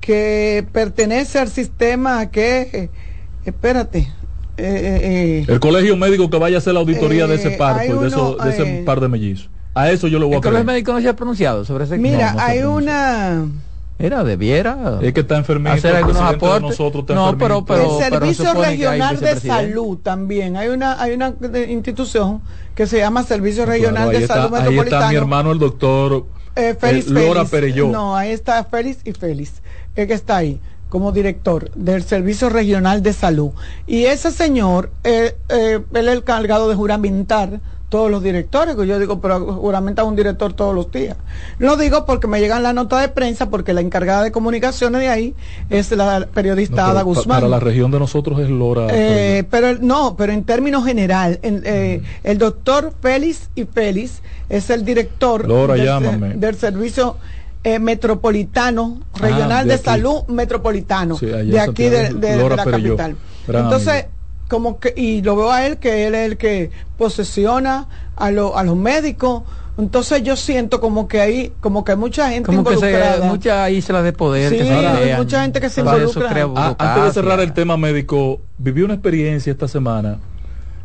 que 0.00 0.66
pertenece 0.72 1.38
al 1.38 1.48
sistema 1.48 2.30
que, 2.30 2.60
eh, 2.72 2.90
espérate, 3.44 4.12
eh, 4.56 5.00
eh, 5.38 5.44
El 5.48 5.60
colegio 5.60 5.96
médico 5.96 6.28
que 6.30 6.38
vaya 6.38 6.56
a 6.56 6.58
hacer 6.58 6.74
la 6.74 6.80
auditoría 6.80 7.26
de 7.26 7.36
ese 7.36 7.48
y 7.48 7.92
de, 7.92 8.06
eso- 8.06 8.36
de 8.36 8.50
ese 8.50 8.80
eh, 8.80 8.84
par 8.84 9.00
de 9.00 9.08
mellizos. 9.08 9.50
A 9.74 9.90
eso 9.90 10.06
yo 10.06 10.18
lo 10.18 10.26
voy 10.26 10.34
a 10.34 10.38
El 10.38 10.42
colegio 10.42 10.64
médico 10.64 10.92
no 10.92 11.00
se 11.00 11.08
ha 11.08 11.16
pronunciado 11.16 11.64
sobre 11.64 11.84
ese 11.84 11.98
mira, 11.98 12.32
no 12.34 12.40
hay 12.40 12.60
pronuncia. 12.60 13.46
Era, 13.98 14.24
debiera. 14.24 14.98
Es 15.02 15.12
que 15.12 15.20
está 15.20 15.36
enfermito. 15.36 15.72
hacer 15.74 15.92
el 15.92 15.96
algunos 15.98 16.20
aportes. 16.22 16.62
nosotros 16.62 17.02
está 17.02 17.14
No, 17.14 17.30
enfermito. 17.30 17.64
pero- 17.64 18.00
el 18.00 18.10
Servicio 18.10 18.54
Regional 18.54 19.20
de. 19.20 19.40
Salud 19.40 19.98
también. 19.98 20.56
Hay 20.56 20.68
una, 20.68 21.00
hay 21.00 21.14
una 21.14 21.30
de- 21.30 21.70
institución 21.70 22.42
que 22.74 22.86
se 22.88 22.98
llama 22.98 23.22
Servicio 23.22 23.64
Regional 23.66 23.94
Claro, 23.94 24.10
ahí 24.10 24.16
de 24.16 24.22
está- 24.24 24.34
Salud 24.34 24.54
Ahí 24.56 24.62
Metropolitano. 24.62 25.00
está 25.02 25.10
mi 25.10 25.16
hermano, 25.16 25.52
el 25.52 25.58
doctor 25.60 26.26
Eh, 26.56 26.76
Félix 26.78 27.06
eh, 27.06 27.10
Lora 27.10 27.44
Félix. 27.46 27.50
Perelló. 27.50 27.88
No, 27.88 28.16
ahí 28.16 28.30
está 28.30 28.62
Félix 28.64 28.98
y 29.04 29.12
Félix, 29.12 29.62
el 29.94 30.06
que 30.08 30.14
está 30.14 30.36
ahí 30.38 30.60
como 30.88 31.10
director 31.12 31.70
del 31.74 32.02
Servicio 32.04 32.48
Regional 32.48 33.02
de 33.02 33.12
Salud. 33.12 33.50
Y 33.86 34.04
ese 34.06 34.30
señor, 34.32 34.90
eh, 35.04 35.36
eh, 35.48 35.80
él 35.92 36.08
es 36.08 36.14
el 36.14 36.22
cargado 36.24 36.68
de 36.68 36.74
juramentar 36.76 37.60
todos 37.94 38.10
los 38.10 38.24
directores, 38.24 38.74
que 38.74 38.88
yo 38.88 38.98
digo, 38.98 39.20
pero 39.20 39.54
juramenta 39.54 40.02
un 40.02 40.16
director 40.16 40.52
todos 40.52 40.74
los 40.74 40.90
días. 40.90 41.16
Lo 41.60 41.76
digo 41.76 42.04
porque 42.06 42.26
me 42.26 42.40
llegan 42.40 42.64
la 42.64 42.72
nota 42.72 43.00
de 43.00 43.08
prensa, 43.08 43.50
porque 43.50 43.72
la 43.72 43.82
encargada 43.82 44.24
de 44.24 44.32
comunicaciones 44.32 45.00
de 45.00 45.08
ahí 45.08 45.34
es 45.70 45.92
la 45.92 46.26
periodista 46.34 46.90
Ada 46.90 47.02
Guzmán. 47.02 47.36
Para 47.36 47.48
la 47.48 47.60
región 47.60 47.92
de 47.92 48.00
nosotros 48.00 48.40
es 48.40 48.50
Lora. 48.50 48.88
Eh, 48.90 49.44
pero 49.48 49.78
no, 49.80 50.16
pero 50.16 50.32
en 50.32 50.42
términos 50.42 50.84
general, 50.84 51.38
en, 51.42 51.62
eh, 51.64 52.02
el 52.24 52.38
doctor 52.38 52.92
Félix 53.00 53.48
y 53.54 53.62
Félix 53.62 54.22
es 54.48 54.70
el 54.70 54.84
director 54.84 55.46
Lora, 55.46 55.74
del, 55.74 56.56
servicio 56.56 57.18
eh, 57.62 57.78
metropolitano, 57.78 59.02
regional 59.20 59.68
de 59.68 59.78
salud 59.78 60.24
metropolitano, 60.26 61.16
Sí, 61.16 61.26
de 61.26 61.60
aquí 61.60 61.84
de, 61.84 62.10
la 62.10 62.56
capital. 62.56 63.16
Entonces, 63.46 63.88
amigo. 63.88 64.08
Como 64.48 64.78
que, 64.78 64.92
y 64.96 65.22
lo 65.22 65.36
veo 65.36 65.50
a 65.50 65.66
él, 65.66 65.78
que 65.78 66.06
él 66.06 66.14
es 66.14 66.30
el 66.30 66.36
que 66.36 66.70
posesiona 66.98 67.88
a, 68.16 68.30
lo- 68.30 68.56
a 68.56 68.62
los 68.64 68.76
médicos. 68.76 69.42
Entonces 69.76 70.22
yo 70.22 70.36
siento 70.36 70.80
como 70.80 71.08
que 71.08 71.20
hay, 71.20 71.52
como 71.60 71.84
que 71.84 71.92
hay 71.92 71.98
mucha 71.98 72.30
gente 72.30 72.46
Como 72.46 72.62
que 72.62 72.76
se, 72.76 73.20
muchas 73.24 73.70
islas 73.72 74.04
de 74.04 74.12
poder 74.12 74.50
Sí, 74.50 74.58
que 74.58 74.64
se 74.64 74.72
hay 74.72 75.16
mucha 75.16 75.42
gente 75.42 75.60
que 75.60 75.68
se 75.68 75.80
involucra. 75.80 76.28
crea 76.28 76.48
Ah, 76.54 76.76
antes 76.78 77.04
de 77.04 77.12
cerrar 77.12 77.40
el 77.40 77.52
tema 77.52 77.76
médico, 77.76 78.40
viví 78.58 78.82
una 78.82 78.94
experiencia 78.94 79.50
esta 79.50 79.66
semana. 79.66 80.18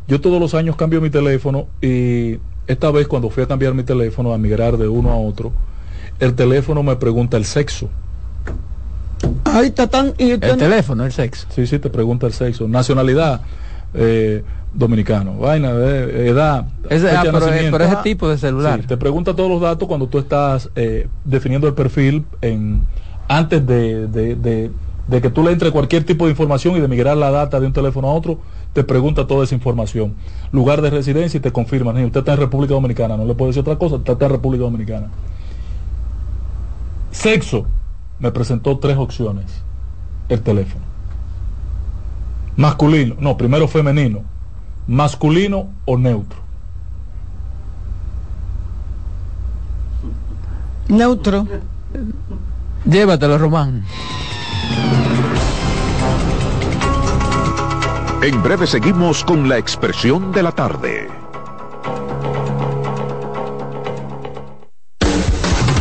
Yo 0.08 0.20
todos 0.20 0.40
los 0.40 0.54
años 0.54 0.74
cambio 0.74 1.00
mi 1.00 1.10
teléfono 1.10 1.66
y 1.80 2.38
esta 2.66 2.90
vez 2.90 3.06
cuando 3.06 3.30
fui 3.30 3.44
a 3.44 3.46
cambiar 3.46 3.74
mi 3.74 3.84
teléfono, 3.84 4.32
a 4.32 4.38
migrar 4.38 4.76
de 4.76 4.88
uno 4.88 5.12
a 5.12 5.16
otro, 5.16 5.52
el 6.18 6.34
teléfono 6.34 6.82
me 6.82 6.96
pregunta 6.96 7.36
el 7.36 7.44
sexo. 7.44 7.88
Ay, 9.44 9.68
está 9.68 9.86
tan, 9.88 10.14
y 10.18 10.30
El 10.32 10.40
no- 10.40 10.56
teléfono, 10.56 11.04
el 11.04 11.12
sexo. 11.12 11.46
Sí, 11.50 11.66
sí, 11.66 11.78
te 11.78 11.90
pregunta 11.90 12.26
el 12.26 12.32
sexo. 12.32 12.66
Nacionalidad, 12.68 13.42
eh, 13.94 14.44
dominicano. 14.72 15.34
Vaina, 15.38 15.72
de 15.72 16.28
edad. 16.28 16.66
Ese, 16.88 17.10
ah, 17.10 17.24
de 17.24 17.32
pero, 17.32 17.46
pero 17.72 17.84
ese 17.84 17.96
tipo 18.04 18.28
de 18.28 18.38
celular. 18.38 18.80
Sí, 18.82 18.86
te 18.86 18.96
pregunta 18.96 19.34
todos 19.34 19.50
los 19.50 19.60
datos 19.60 19.88
cuando 19.88 20.06
tú 20.06 20.18
estás 20.18 20.70
eh, 20.76 21.08
definiendo 21.24 21.66
el 21.66 21.74
perfil 21.74 22.24
en 22.40 22.82
antes 23.28 23.66
de, 23.66 24.06
de- 24.06 24.34
de 24.36 24.70
de 25.08 25.20
que 25.20 25.28
tú 25.28 25.42
le 25.42 25.50
entres 25.50 25.72
cualquier 25.72 26.04
tipo 26.04 26.26
de 26.26 26.30
información 26.30 26.76
y 26.76 26.80
de 26.80 26.86
migrar 26.86 27.16
la 27.16 27.32
data 27.32 27.58
de 27.58 27.66
un 27.66 27.72
teléfono 27.72 28.06
a 28.08 28.12
otro, 28.12 28.38
te 28.72 28.84
pregunta 28.84 29.26
toda 29.26 29.42
esa 29.42 29.56
información. 29.56 30.14
Lugar 30.52 30.82
de 30.82 30.90
residencia 30.90 31.38
y 31.38 31.40
te 31.40 31.50
confirma, 31.50 31.90
usted 31.90 32.20
está 32.20 32.34
en 32.34 32.38
República 32.38 32.74
Dominicana, 32.74 33.16
no 33.16 33.24
le 33.24 33.34
puedo 33.34 33.48
decir 33.50 33.62
otra 33.62 33.74
cosa, 33.76 33.96
está 33.96 34.12
en 34.26 34.30
República 34.30 34.62
Dominicana. 34.62 35.08
Sexo, 37.10 37.66
me 38.20 38.30
presentó 38.30 38.78
tres 38.78 38.96
opciones 38.96 39.62
el 40.28 40.42
teléfono. 40.42 40.84
Masculino, 42.56 43.16
no, 43.18 43.36
primero 43.36 43.66
femenino, 43.66 44.22
masculino 44.86 45.70
o 45.86 45.96
neutro. 45.96 46.38
Neutro. 50.88 51.46
Llévatelo, 52.84 53.38
Román. 53.38 53.84
En 58.22 58.42
breve 58.42 58.66
seguimos 58.66 59.24
con 59.24 59.48
la 59.48 59.56
expresión 59.56 60.32
de 60.32 60.42
la 60.42 60.52
tarde. 60.52 61.19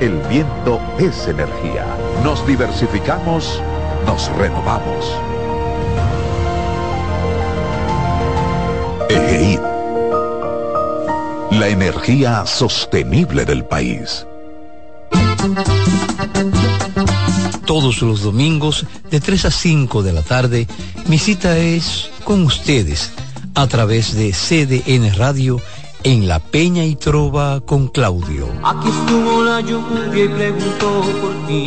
el 0.00 0.18
viento 0.28 0.80
es 0.98 1.26
energía. 1.26 1.84
Nos 2.22 2.46
diversificamos, 2.46 3.60
nos 4.06 4.28
renovamos. 4.36 5.12
EGEID. 9.10 9.60
La 11.52 11.68
energía 11.68 12.46
sostenible 12.46 13.44
del 13.44 13.64
país. 13.64 14.26
Todos 17.66 18.00
los 18.00 18.22
domingos 18.22 18.86
de 19.10 19.20
3 19.20 19.46
a 19.46 19.50
5 19.50 20.02
de 20.02 20.12
la 20.12 20.22
tarde, 20.22 20.66
mi 21.06 21.18
cita 21.18 21.58
es 21.58 22.10
con 22.24 22.44
ustedes 22.44 23.10
a 23.54 23.66
través 23.66 24.14
de 24.14 24.30
CDN 24.32 25.12
Radio 25.16 25.60
en 26.04 26.28
La 26.28 26.38
Peña 26.38 26.84
y 26.84 26.96
Trova 26.96 27.60
con 27.60 27.88
Claudio. 27.88 28.48
Aquí 28.64 28.88
estuvo 28.88 29.42
la 29.42 29.60
lluvia 29.60 30.24
y 30.24 30.28
preguntó 30.28 31.02
por 31.20 31.46
ti. 31.46 31.66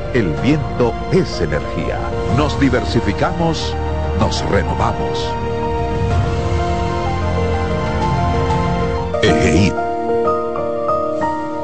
el 0.13 0.33
viento 0.41 0.93
es 1.11 1.41
energía. 1.41 1.99
Nos 2.37 2.57
diversificamos, 2.59 3.75
nos 4.19 4.47
renovamos. 4.49 5.27
EGEID. 9.23 9.73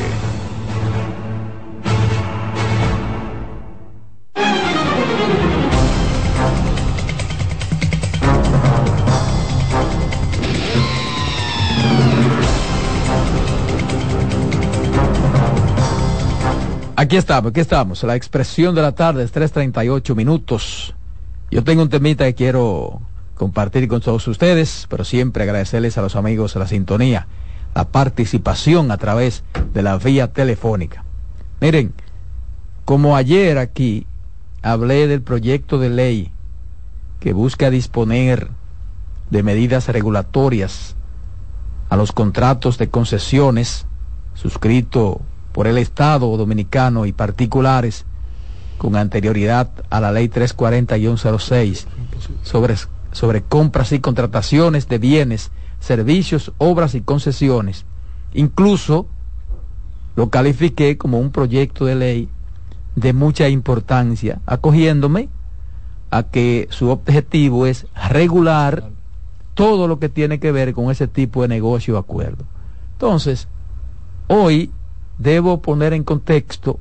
Aquí 16.97 17.17
estamos, 17.19 17.51
aquí 17.51 17.61
estamos. 17.61 18.03
La 18.05 18.17
expresión 18.17 18.75
de 18.75 18.81
la 18.81 18.93
tarde 18.93 19.25
es 19.25 19.35
3.38 19.35 20.15
minutos. 20.15 20.95
Yo 21.51 21.63
tengo 21.63 21.83
un 21.83 21.91
temita 21.91 22.25
que 22.25 22.35
quiero 22.35 23.03
compartir 23.35 23.89
con 23.89 24.01
todos 24.01 24.27
ustedes, 24.29 24.87
pero 24.89 25.05
siempre 25.05 25.45
agradecerles 25.45 25.99
a 25.99 26.03
los 26.03 26.17
amigos 26.17 26.55
de 26.55 26.61
la 26.61 26.67
sintonía, 26.67 27.27
la 27.75 27.87
participación 27.87 28.91
a 28.91 28.99
través 28.99 29.45
de 29.73 29.83
la 29.83 29.99
vía 29.99 30.33
telefónica. 30.33 31.05
Miren, 31.61 31.93
como 32.85 33.17
ayer 33.17 33.59
aquí 33.59 34.07
hablé 34.63 35.07
del 35.09 35.23
proyecto 35.23 35.79
de 35.79 35.91
ley 35.91 36.33
que 37.21 37.33
busca 37.33 37.71
disponer 37.71 38.51
de 39.31 39.43
medidas 39.43 39.89
regulatorias 39.89 40.95
a 41.89 41.97
los 41.97 42.13
contratos 42.13 42.79
de 42.79 42.89
concesiones 42.89 43.87
suscritos 44.35 45.17
por 45.53 45.67
el 45.67 45.79
Estado 45.79 46.37
dominicano 46.37 47.07
y 47.07 47.13
particulares, 47.13 48.05
con 48.79 48.97
anterioridad 48.97 49.71
a 49.89 50.01
la 50.01 50.11
ley 50.11 50.29
340-06 50.29 51.87
sobre, 52.43 52.75
sobre 53.15 53.43
compras 53.43 53.93
y 53.93 54.01
contrataciones 54.01 54.89
de 54.89 54.99
bienes, 54.99 55.53
servicios, 55.79 56.53
obras 56.59 56.97
y 56.97 57.01
concesiones. 57.01 57.87
Incluso 58.35 59.07
lo 60.17 60.31
califiqué 60.31 60.99
como 60.99 61.21
un 61.21 61.31
proyecto 61.31 61.87
de 61.87 61.95
ley 61.95 62.29
de 62.97 63.13
mucha 63.13 63.49
importancia, 63.49 64.41
acogiéndome 64.47 65.29
a 66.11 66.25
que 66.25 66.67
su 66.71 66.91
objetivo 66.91 67.67
es 67.67 67.87
regular 68.11 68.91
todo 69.55 69.87
lo 69.87 70.01
que 70.01 70.09
tiene 70.09 70.41
que 70.41 70.51
ver 70.51 70.75
con 70.75 70.91
ese 70.91 71.07
tipo 71.07 71.43
de 71.43 71.49
negocio 71.49 71.95
o 71.95 71.99
acuerdo. 71.99 72.45
Entonces, 72.95 73.47
hoy 74.27 74.73
debo 75.19 75.63
poner 75.63 75.93
en 75.93 76.03
contexto 76.03 76.81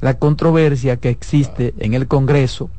la 0.00 0.18
controversia 0.18 0.96
que 0.96 1.10
existe 1.10 1.74
en 1.78 1.94
el 1.94 2.08
Congreso, 2.08 2.70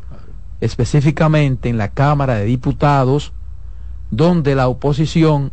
específicamente 0.61 1.69
en 1.69 1.77
la 1.77 1.89
Cámara 1.89 2.35
de 2.35 2.45
Diputados, 2.45 3.33
donde 4.11 4.55
la 4.55 4.67
oposición 4.67 5.51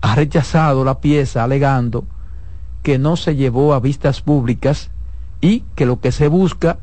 ha 0.00 0.14
rechazado 0.14 0.84
la 0.84 1.00
pieza 1.00 1.44
alegando 1.44 2.04
que 2.82 2.98
no 2.98 3.16
se 3.16 3.36
llevó 3.36 3.72
a 3.72 3.80
vistas 3.80 4.20
públicas 4.20 4.90
y 5.40 5.60
que 5.74 5.86
lo 5.86 6.00
que 6.00 6.12
se 6.12 6.28
busca 6.28 6.78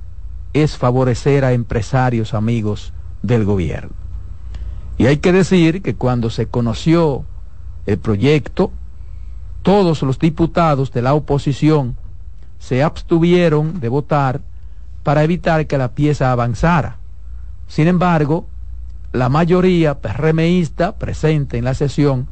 es 0.53 0.77
favorecer 0.77 1.45
a 1.45 1.53
empresarios 1.53 2.33
amigos 2.33 2.93
del 3.21 3.45
gobierno. 3.45 3.91
Y 4.97 5.05
hay 5.05 5.17
que 5.17 5.31
decir 5.31 5.81
que 5.81 5.95
cuando 5.95 6.29
se 6.29 6.47
conoció 6.47 7.25
el 7.85 7.97
proyecto, 7.97 8.71
todos 9.61 10.01
los 10.01 10.19
diputados 10.19 10.91
de 10.91 11.01
la 11.01 11.13
oposición 11.13 11.95
se 12.59 12.83
abstuvieron 12.83 13.79
de 13.79 13.89
votar 13.89 14.41
para 15.03 15.23
evitar 15.23 15.67
que 15.67 15.77
la 15.77 15.93
pieza 15.93 16.31
avanzara. 16.31 16.97
Sin 17.71 17.87
embargo, 17.87 18.47
la 19.13 19.29
mayoría 19.29 20.01
PRMista 20.01 20.97
presente 20.97 21.57
en 21.57 21.63
la 21.63 21.73
sesión 21.73 22.27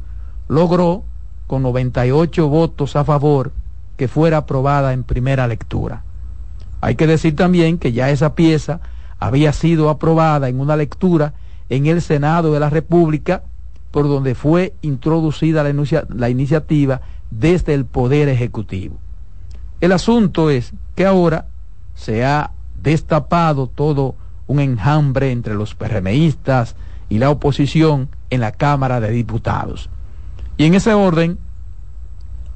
logró, 0.48 1.04
con 1.46 1.62
98 1.62 2.46
votos 2.46 2.94
a 2.94 3.04
favor, 3.04 3.50
que 3.96 4.06
fuera 4.06 4.36
aprobada 4.36 4.92
en 4.92 5.02
primera 5.02 5.48
lectura. 5.48 6.02
Hay 6.82 6.94
que 6.94 7.06
decir 7.06 7.36
también 7.36 7.78
que 7.78 7.92
ya 7.92 8.10
esa 8.10 8.34
pieza 8.34 8.80
había 9.18 9.54
sido 9.54 9.88
aprobada 9.88 10.50
en 10.50 10.60
una 10.60 10.76
lectura 10.76 11.32
en 11.70 11.86
el 11.86 12.02
Senado 12.02 12.52
de 12.52 12.60
la 12.60 12.68
República, 12.68 13.42
por 13.92 14.08
donde 14.08 14.34
fue 14.34 14.74
introducida 14.82 15.62
la, 15.62 16.04
la 16.10 16.28
iniciativa 16.28 17.00
desde 17.30 17.72
el 17.72 17.86
Poder 17.86 18.28
Ejecutivo. 18.28 18.98
El 19.80 19.92
asunto 19.92 20.50
es 20.50 20.74
que 20.94 21.06
ahora 21.06 21.46
se 21.94 22.26
ha 22.26 22.50
destapado 22.82 23.68
todo 23.68 24.16
un 24.50 24.58
enjambre 24.58 25.30
entre 25.30 25.54
los 25.54 25.76
PRMistas 25.76 26.74
y 27.08 27.18
la 27.18 27.30
oposición 27.30 28.08
en 28.30 28.40
la 28.40 28.50
Cámara 28.50 28.98
de 28.98 29.12
Diputados. 29.12 29.88
Y 30.56 30.64
en 30.64 30.74
ese 30.74 30.92
orden, 30.92 31.38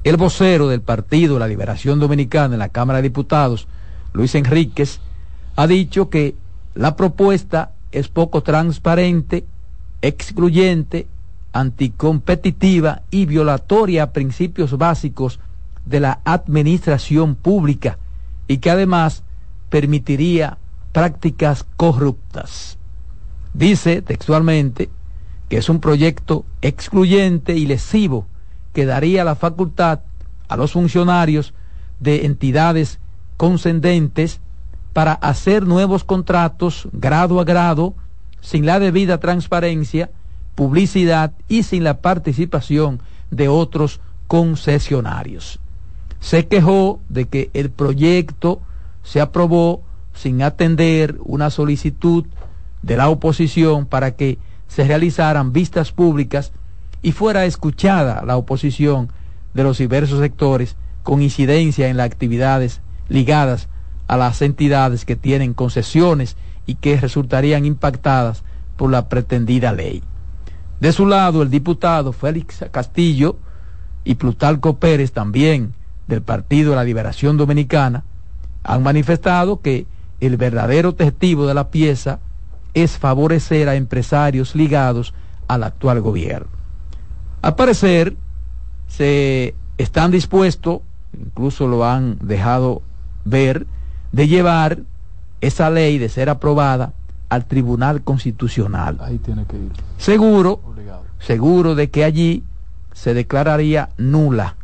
el 0.03 0.17
vocero 0.17 0.67
del 0.67 0.81
Partido 0.81 1.39
La 1.39 1.47
Liberación 1.47 2.01
Dominicana 2.01 2.55
en 2.55 2.59
la 2.59 2.67
Cámara 2.67 2.97
de 2.97 3.03
Diputados, 3.03 3.69
Luis 4.11 4.35
Enríquez, 4.35 4.99
ha 5.55 5.67
dicho 5.67 6.09
que 6.09 6.35
la 6.73 6.97
propuesta 6.97 7.71
es 7.93 8.09
poco 8.09 8.43
transparente, 8.43 9.45
excluyente, 10.01 11.07
anticompetitiva 11.53 13.03
y 13.09 13.25
violatoria 13.25 14.03
a 14.03 14.11
principios 14.11 14.77
básicos 14.77 15.39
de 15.85 16.01
la 16.01 16.19
administración 16.25 17.35
pública 17.35 17.97
y 18.49 18.57
que 18.57 18.69
además 18.69 19.23
permitiría 19.69 20.57
prácticas 20.95 21.65
corruptas. 21.75 22.77
Dice 23.53 24.01
textualmente 24.01 24.89
que 25.49 25.57
es 25.57 25.67
un 25.67 25.81
proyecto 25.81 26.45
excluyente 26.61 27.53
y 27.57 27.65
lesivo 27.65 28.27
que 28.71 28.85
daría 28.85 29.25
la 29.25 29.35
facultad 29.35 29.99
a 30.47 30.55
los 30.55 30.71
funcionarios 30.71 31.53
de 31.99 32.25
entidades 32.25 32.99
concedentes 33.35 34.39
para 34.93 35.11
hacer 35.11 35.67
nuevos 35.67 36.05
contratos 36.05 36.87
grado 36.93 37.41
a 37.41 37.43
grado 37.43 37.93
sin 38.39 38.65
la 38.65 38.79
debida 38.79 39.17
transparencia, 39.17 40.11
publicidad 40.55 41.33
y 41.49 41.63
sin 41.63 41.83
la 41.83 41.99
participación 41.99 43.01
de 43.31 43.49
otros 43.49 43.99
concesionarios. 44.27 45.59
Se 46.21 46.47
quejó 46.47 47.01
de 47.09 47.25
que 47.25 47.49
el 47.53 47.69
proyecto 47.69 48.61
se 49.03 49.19
aprobó 49.19 49.83
sin 50.15 50.41
atender 50.41 51.17
una 51.23 51.49
solicitud 51.49 52.25
de 52.81 52.97
la 52.97 53.09
oposición 53.09 53.85
para 53.85 54.15
que 54.15 54.39
se 54.67 54.85
realizaran 54.85 55.53
vistas 55.53 55.91
públicas 55.91 56.51
y 57.01 57.11
fuera 57.11 57.45
escuchada 57.45 58.23
la 58.25 58.37
oposición 58.37 59.11
de 59.53 59.63
los 59.63 59.77
diversos 59.77 60.19
sectores 60.19 60.75
con 61.03 61.21
incidencia 61.21 61.87
en 61.87 61.97
las 61.97 62.07
actividades 62.07 62.81
ligadas 63.09 63.69
a 64.07 64.17
las 64.17 64.41
entidades 64.41 65.05
que 65.05 65.15
tienen 65.15 65.53
concesiones 65.53 66.35
y 66.65 66.75
que 66.75 66.99
resultarían 66.99 67.65
impactadas 67.65 68.43
por 68.75 68.91
la 68.91 69.07
pretendida 69.07 69.71
ley. 69.71 70.03
De 70.79 70.91
su 70.91 71.05
lado, 71.05 71.41
el 71.41 71.49
diputado 71.49 72.11
Félix 72.11 72.65
Castillo 72.71 73.37
y 74.03 74.15
Plutalco 74.15 74.77
Pérez, 74.77 75.11
también 75.11 75.73
del 76.07 76.21
Partido 76.21 76.71
de 76.71 76.75
la 76.77 76.83
Liberación 76.83 77.37
Dominicana, 77.37 78.03
han 78.63 78.83
manifestado 78.83 79.61
que 79.61 79.87
el 80.19 80.37
verdadero 80.37 80.89
objetivo 80.89 81.47
de 81.47 81.53
la 81.53 81.69
pieza 81.69 82.19
es 82.73 82.97
favorecer 82.97 83.69
a 83.69 83.75
empresarios 83.75 84.55
ligados 84.55 85.13
al 85.47 85.63
actual 85.63 86.01
gobierno. 86.01 86.47
Al 87.41 87.55
parecer, 87.55 88.15
se 88.87 89.55
están 89.77 90.11
dispuestos, 90.11 90.81
incluso 91.13 91.67
lo 91.67 91.85
han 91.85 92.17
dejado 92.21 92.81
ver 93.23 93.67
de 94.11 94.27
llevar 94.27 94.79
esa 95.41 95.69
ley 95.69 95.97
de 95.97 96.09
ser 96.09 96.29
aprobada 96.29 96.93
al 97.29 97.45
Tribunal 97.45 98.03
Constitucional. 98.03 98.97
Ahí 99.01 99.17
tiene 99.17 99.45
que 99.45 99.57
ir. 99.57 99.71
Seguro, 99.97 100.61
seguro 101.19 101.75
de 101.75 101.89
que 101.89 102.03
allí 102.03 102.43
se 102.93 103.13
declararía 103.13 103.89
nula. 103.97 104.55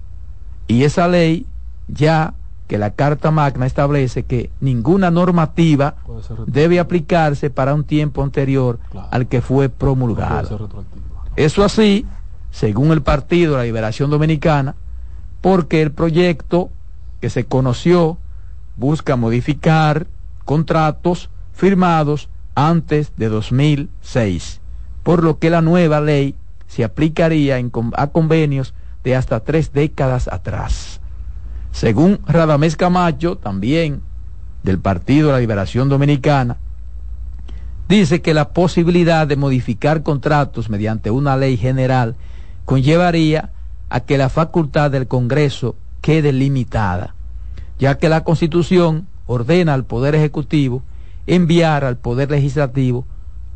Y 0.68 0.84
esa 0.84 1.08
ley 1.08 1.46
ya 1.88 2.34
que 2.72 2.78
la 2.78 2.92
Carta 2.92 3.32
Magna 3.32 3.66
establece 3.66 4.24
que 4.24 4.50
ninguna 4.62 5.12
normativa 5.12 5.96
debe 6.48 6.80
aplicarse 6.80 7.50
para 7.50 7.74
un 7.74 7.84
tiempo 7.84 8.24
anterior 8.24 8.80
al 9.10 9.28
que 9.28 9.42
fue 9.42 9.68
promulgado. 9.68 10.70
Eso 11.36 11.66
así, 11.66 12.06
según 12.50 12.94
el 12.94 13.02
Partido 13.02 13.52
de 13.52 13.58
la 13.58 13.64
Liberación 13.66 14.10
Dominicana, 14.10 14.76
porque 15.42 15.82
el 15.82 15.92
proyecto 15.92 16.70
que 17.20 17.30
se 17.30 17.44
conoció 17.44 18.18
busca 18.78 19.18
modificar 19.18 20.08
contratos 20.46 21.30
firmados 21.52 22.30
antes 22.56 23.12
de 23.18 23.28
2006, 23.28 24.62
por 25.04 25.26
lo 25.26 25.40
que 25.40 25.50
la 25.50 25.62
nueva 25.62 26.00
ley 26.00 26.36
se 26.68 26.86
aplicaría 26.86 27.62
a 27.98 28.08
convenios 28.08 28.74
de 29.04 29.18
hasta 29.18 29.42
tres 29.42 29.74
décadas 29.74 30.30
atrás. 30.30 31.01
Según 31.72 32.20
Radamés 32.26 32.76
Camacho, 32.76 33.38
también 33.38 34.02
del 34.64 34.80
Partido 34.80 35.28
de 35.28 35.34
la 35.34 35.40
Liberación 35.40 35.90
Dominicana, 35.90 36.58
dice 37.88 38.22
que 38.22 38.34
la 38.34 38.50
posibilidad 38.50 39.28
de 39.28 39.36
modificar 39.36 40.04
contratos 40.04 40.70
mediante 40.70 41.12
una 41.12 41.38
ley 41.38 41.58
general 41.58 42.16
conllevaría 42.66 43.52
a 43.90 44.02
que 44.02 44.18
la 44.18 44.30
facultad 44.30 44.92
del 44.92 45.08
Congreso 45.08 45.76
quede 46.02 46.32
limitada 46.32 47.16
ya 47.82 47.98
que 47.98 48.10
la 48.10 48.24
Constitución 48.24 49.08
ordena 49.26 49.74
al 49.74 49.86
Poder 49.86 50.14
Ejecutivo 50.14 50.84
enviar 51.26 51.84
al 51.84 51.98
Poder 51.98 52.30
Legislativo 52.30 53.08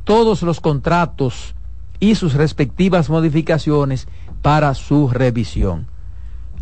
todos 0.04 0.42
los 0.42 0.60
contratos 0.60 1.54
y 2.00 2.16
sus 2.16 2.34
respectivas 2.34 3.08
modificaciones 3.12 4.08
para 4.42 4.74
su 4.74 5.10
revisión. 5.10 5.86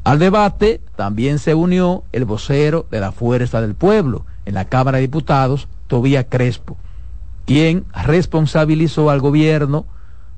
Al 0.04 0.20
debate 0.20 0.82
también 0.96 1.40
se 1.40 1.54
unió 1.54 2.04
el 2.12 2.26
vocero 2.26 2.86
de 2.92 3.00
la 3.00 3.12
Fuerza 3.12 3.62
del 3.62 3.76
Pueblo 3.76 4.26
en 4.46 4.56
la 4.56 4.66
Cámara 4.66 4.98
de 4.98 5.04
Diputados, 5.04 5.68
Tobía 5.88 6.28
Crespo, 6.28 6.78
quien 7.46 7.86
responsabilizó 7.94 9.10
al 9.10 9.22
gobierno 9.22 9.86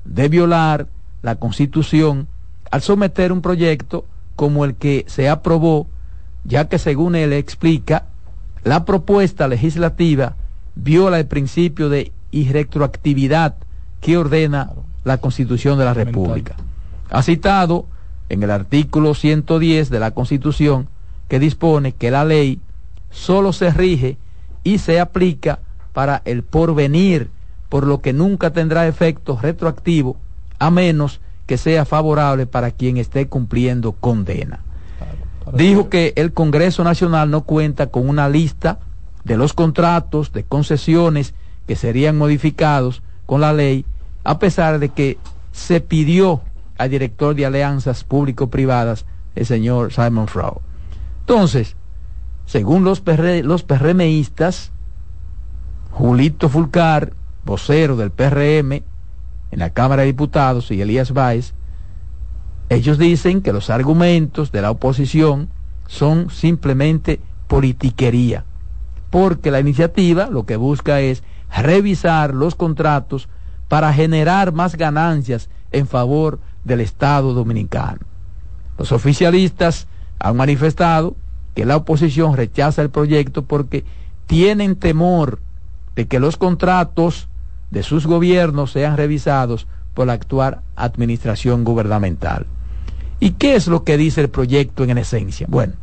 de 0.04 0.28
violar 0.28 0.86
la 1.22 1.36
Constitución 1.36 2.28
al 2.70 2.82
someter 2.82 3.32
un 3.32 3.42
proyecto 3.42 4.04
como 4.36 4.64
el 4.64 4.74
que 4.74 5.04
se 5.08 5.28
aprobó 5.28 5.88
ya 6.46 6.68
que 6.68 6.78
según 6.78 7.16
él 7.16 7.32
explica, 7.32 8.04
la 8.62 8.84
propuesta 8.84 9.48
legislativa 9.48 10.36
viola 10.74 11.18
el 11.18 11.26
principio 11.26 11.88
de 11.88 12.12
irretroactividad 12.30 13.56
que 14.00 14.16
ordena 14.16 14.70
la 15.04 15.18
Constitución 15.18 15.78
de 15.78 15.84
la 15.84 15.94
República. 15.94 16.54
Ha 17.10 17.22
citado 17.22 17.86
en 18.28 18.42
el 18.42 18.50
artículo 18.50 19.14
110 19.14 19.90
de 19.90 20.00
la 20.00 20.10
Constitución 20.12 20.88
que 21.28 21.38
dispone 21.38 21.92
que 21.92 22.10
la 22.10 22.24
ley 22.24 22.60
solo 23.10 23.52
se 23.52 23.70
rige 23.70 24.16
y 24.64 24.78
se 24.78 25.00
aplica 25.00 25.60
para 25.92 26.22
el 26.24 26.42
porvenir, 26.42 27.30
por 27.68 27.86
lo 27.86 28.00
que 28.00 28.12
nunca 28.12 28.50
tendrá 28.50 28.86
efecto 28.86 29.38
retroactivo 29.40 30.16
a 30.58 30.70
menos 30.70 31.20
que 31.46 31.56
sea 31.56 31.84
favorable 31.84 32.46
para 32.46 32.70
quien 32.70 32.96
esté 32.96 33.28
cumpliendo 33.28 33.92
condena. 33.92 34.60
Dijo 35.52 35.88
que 35.88 36.12
el 36.16 36.32
Congreso 36.32 36.82
Nacional 36.82 37.30
no 37.30 37.42
cuenta 37.42 37.86
con 37.86 38.08
una 38.08 38.28
lista 38.28 38.80
de 39.24 39.36
los 39.36 39.52
contratos 39.52 40.32
de 40.32 40.44
concesiones 40.44 41.34
que 41.66 41.76
serían 41.76 42.18
modificados 42.18 43.02
con 43.26 43.40
la 43.40 43.52
ley, 43.52 43.84
a 44.24 44.38
pesar 44.38 44.78
de 44.78 44.88
que 44.88 45.18
se 45.52 45.80
pidió 45.80 46.40
al 46.78 46.90
director 46.90 47.34
de 47.34 47.46
alianzas 47.46 48.04
público-privadas, 48.04 49.06
el 49.34 49.46
señor 49.46 49.92
Simon 49.92 50.28
Frau. 50.28 50.60
Entonces, 51.20 51.76
según 52.46 52.84
los, 52.84 53.00
PRMistas, 53.00 54.72
Julito 55.90 56.48
Fulcar, 56.48 57.12
vocero 57.44 57.96
del 57.96 58.10
PRM 58.10 58.72
en 58.72 59.58
la 59.58 59.70
Cámara 59.70 60.02
de 60.02 60.06
Diputados, 60.06 60.70
y 60.70 60.80
Elías 60.80 61.12
Báez, 61.12 61.54
ellos 62.68 62.98
dicen 62.98 63.42
que 63.42 63.52
los 63.52 63.70
argumentos 63.70 64.52
de 64.52 64.62
la 64.62 64.70
oposición 64.70 65.48
son 65.86 66.30
simplemente 66.30 67.20
politiquería, 67.46 68.44
porque 69.10 69.50
la 69.50 69.60
iniciativa 69.60 70.26
lo 70.26 70.46
que 70.46 70.56
busca 70.56 71.00
es 71.00 71.22
revisar 71.54 72.34
los 72.34 72.54
contratos 72.54 73.28
para 73.68 73.92
generar 73.92 74.52
más 74.52 74.76
ganancias 74.76 75.48
en 75.72 75.86
favor 75.86 76.40
del 76.66 76.80
Estado 76.80 77.32
dominicano. 77.32 78.00
Los 78.76 78.92
oficialistas 78.92 79.86
han 80.18 80.36
manifestado 80.36 81.16
que 81.54 81.64
la 81.64 81.76
oposición 81.76 82.36
rechaza 82.36 82.82
el 82.82 82.90
proyecto 82.90 83.44
porque 83.44 83.84
tienen 84.26 84.76
temor 84.76 85.38
de 85.94 86.06
que 86.06 86.20
los 86.20 86.36
contratos 86.36 87.28
de 87.70 87.82
sus 87.82 88.06
gobiernos 88.06 88.72
sean 88.72 88.96
revisados 88.96 89.66
por 89.94 90.08
la 90.08 90.14
actual 90.14 90.60
administración 90.74 91.64
gubernamental. 91.64 92.46
¿Y 93.20 93.30
qué 93.32 93.54
es 93.54 93.68
lo 93.68 93.84
que 93.84 93.96
dice 93.96 94.20
el 94.20 94.28
proyecto 94.28 94.84
en 94.84 94.98
esencia? 94.98 95.46
Bueno, 95.48 95.74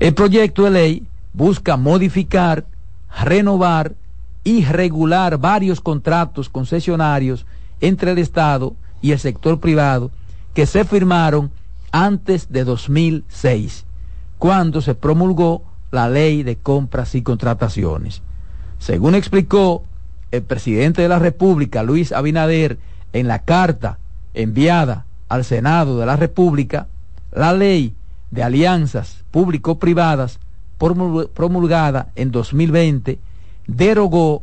el 0.00 0.14
proyecto 0.14 0.64
de 0.64 0.70
ley 0.70 1.06
busca 1.32 1.76
modificar, 1.76 2.66
renovar 3.22 3.94
y 4.42 4.64
regular 4.64 5.38
varios 5.38 5.80
contratos 5.80 6.48
concesionarios 6.48 7.46
entre 7.80 8.12
el 8.12 8.18
Estado 8.18 8.74
y 9.02 9.12
el 9.12 9.18
sector 9.18 9.60
privado 9.60 10.10
que 10.54 10.64
se 10.64 10.84
firmaron 10.84 11.50
antes 11.90 12.50
de 12.50 12.64
2006, 12.64 13.84
cuando 14.38 14.80
se 14.80 14.94
promulgó 14.94 15.62
la 15.90 16.08
ley 16.08 16.42
de 16.42 16.56
compras 16.56 17.14
y 17.14 17.22
contrataciones. 17.22 18.22
Según 18.78 19.14
explicó 19.14 19.84
el 20.30 20.42
presidente 20.42 21.02
de 21.02 21.08
la 21.08 21.18
República, 21.18 21.82
Luis 21.82 22.12
Abinader, 22.12 22.78
en 23.12 23.28
la 23.28 23.40
carta 23.40 23.98
enviada 24.32 25.04
al 25.28 25.44
Senado 25.44 25.98
de 25.98 26.06
la 26.06 26.16
República, 26.16 26.86
la 27.30 27.52
ley 27.52 27.94
de 28.30 28.42
alianzas 28.42 29.24
público-privadas 29.30 30.38
promulgada 30.78 32.10
en 32.16 32.30
2020 32.30 33.18
derogó 33.66 34.42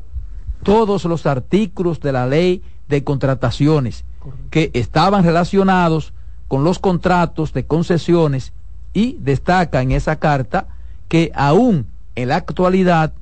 todos 0.64 1.06
los 1.06 1.26
artículos 1.26 2.00
de 2.00 2.12
la 2.12 2.28
ley 2.28 2.62
de 2.88 3.04
contrataciones 3.04 4.06
que 4.50 4.72
estaban 4.74 5.24
relacionados 5.24 6.14
con 6.48 6.64
los 6.64 6.80
contratos 6.80 7.54
de 7.54 7.66
concesiones 7.66 8.54
y 8.94 9.18
destaca 9.20 9.82
en 9.82 9.92
esa 9.92 10.18
carta 10.18 10.68
que 11.08 11.32
aún 11.36 11.88
en 12.16 12.30
la 12.30 12.38
actualidad 12.38 13.14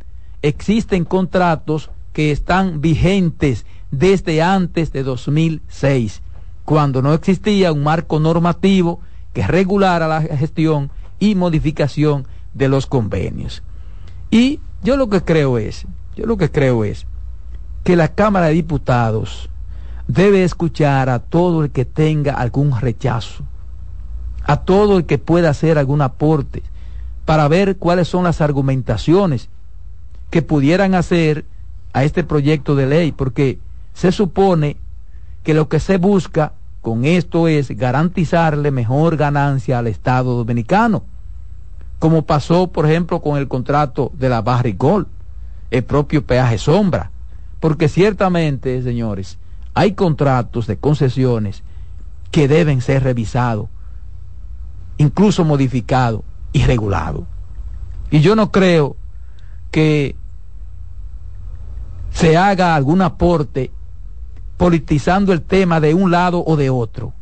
existen 0.42 1.06
contratos 1.06 1.90
que 2.14 2.32
están 2.32 2.82
vigentes 2.82 3.66
desde 3.92 4.42
antes 4.42 4.92
de 4.92 5.04
2006, 5.04 6.22
cuando 6.66 7.02
no 7.02 7.14
existía 7.14 7.72
un 7.72 7.84
marco 7.84 8.20
normativo 8.20 9.00
que 9.34 9.46
regulara 9.46 10.08
la 10.08 10.22
gestión 10.22 10.90
y 11.20 11.36
modificación 11.36 12.28
de 12.54 12.70
los 12.70 12.86
convenios. 12.88 13.64
Y 14.32 14.60
yo 14.84 14.98
lo 14.98 15.10
que 15.10 15.22
creo 15.22 15.58
es, 15.58 15.86
yo 16.16 16.26
lo 16.26 16.38
que 16.38 16.52
creo 16.52 16.84
es 16.84 17.06
que 17.84 17.96
la 17.96 18.10
Cámara 18.10 18.48
de 18.48 18.54
Diputados 18.54 19.50
debe 20.08 20.44
escuchar 20.44 21.10
a 21.10 21.20
todo 21.20 21.64
el 21.64 21.72
que 21.72 21.86
tenga 21.86 22.34
algún 22.34 22.80
rechazo, 22.80 23.44
a 24.44 24.58
todo 24.58 24.98
el 24.98 25.06
que 25.06 25.18
pueda 25.18 25.50
hacer 25.50 25.78
algún 25.78 26.02
aporte, 26.02 26.64
para 27.26 27.48
ver 27.48 27.78
cuáles 27.78 28.08
son 28.08 28.24
las 28.24 28.40
argumentaciones 28.40 29.50
que 30.30 30.42
pudieran 30.42 30.96
hacer 30.96 31.46
a 31.94 32.04
este 32.04 32.24
proyecto 32.24 32.76
de 32.76 32.88
ley, 32.88 33.12
porque 33.12 33.60
se 33.94 34.12
supone 34.12 34.78
que 35.44 35.54
lo 35.54 35.68
que 35.68 35.80
se 35.80 35.98
busca 35.98 36.54
con 36.82 37.04
esto 37.04 37.48
es 37.48 37.70
garantizarle 37.72 38.72
mejor 38.72 39.18
ganancia 39.18 39.80
al 39.80 39.88
Estado 39.88 40.36
dominicano, 40.36 41.04
como 42.00 42.22
pasó, 42.22 42.68
por 42.68 42.86
ejemplo, 42.86 43.22
con 43.22 43.38
el 43.38 43.48
contrato 43.48 44.12
de 44.14 44.30
la 44.30 44.42
Barricol, 44.42 45.08
el 45.70 45.84
propio 45.84 46.26
peaje 46.26 46.58
sombra, 46.58 47.12
porque 47.60 47.90
ciertamente, 47.90 48.82
señores, 48.84 49.38
hay 49.78 49.92
contratos 49.92 50.66
de 50.66 50.78
concesiones 50.78 51.62
que 52.32 52.48
deben 52.48 52.82
ser 52.82 53.04
revisados, 53.04 53.70
incluso 54.98 55.46
modificados 55.46 56.24
y 56.52 56.64
regulados. 56.64 57.26
Y 58.10 58.22
yo 58.22 58.36
no 58.36 58.52
creo 58.52 58.96
que 59.70 60.16
se 62.10 62.38
haga 62.38 62.74
algún 62.74 63.04
aporte 63.04 63.70
politizando 64.58 65.32
el 65.32 65.44
tema 65.44 65.80
de 65.80 65.94
un 65.94 66.10
lado 66.10 66.44
o 66.44 66.56
de 66.56 66.72
otro, 66.72 67.14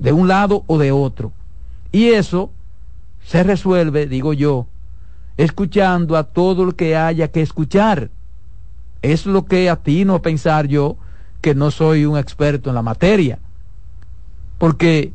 de 0.00 0.12
un 0.12 0.26
lado 0.26 0.64
o 0.66 0.76
de 0.76 0.90
otro. 0.90 1.30
Y 1.92 2.08
eso 2.08 2.50
se 3.22 3.44
resuelve, 3.44 4.08
digo 4.08 4.32
yo, 4.32 4.66
escuchando 5.36 6.16
a 6.16 6.24
todo 6.24 6.64
el 6.64 6.74
que 6.74 6.96
haya 6.96 7.30
que 7.30 7.42
escuchar. 7.42 8.10
Es 9.02 9.24
lo 9.24 9.44
que 9.44 9.70
atino 9.70 10.16
a 10.16 10.22
pensar 10.22 10.66
yo 10.66 10.96
que 11.40 11.54
no 11.54 11.70
soy 11.70 12.04
un 12.04 12.18
experto 12.18 12.68
en 12.68 12.74
la 12.74 12.82
materia. 12.82 13.38
Porque 14.58 15.12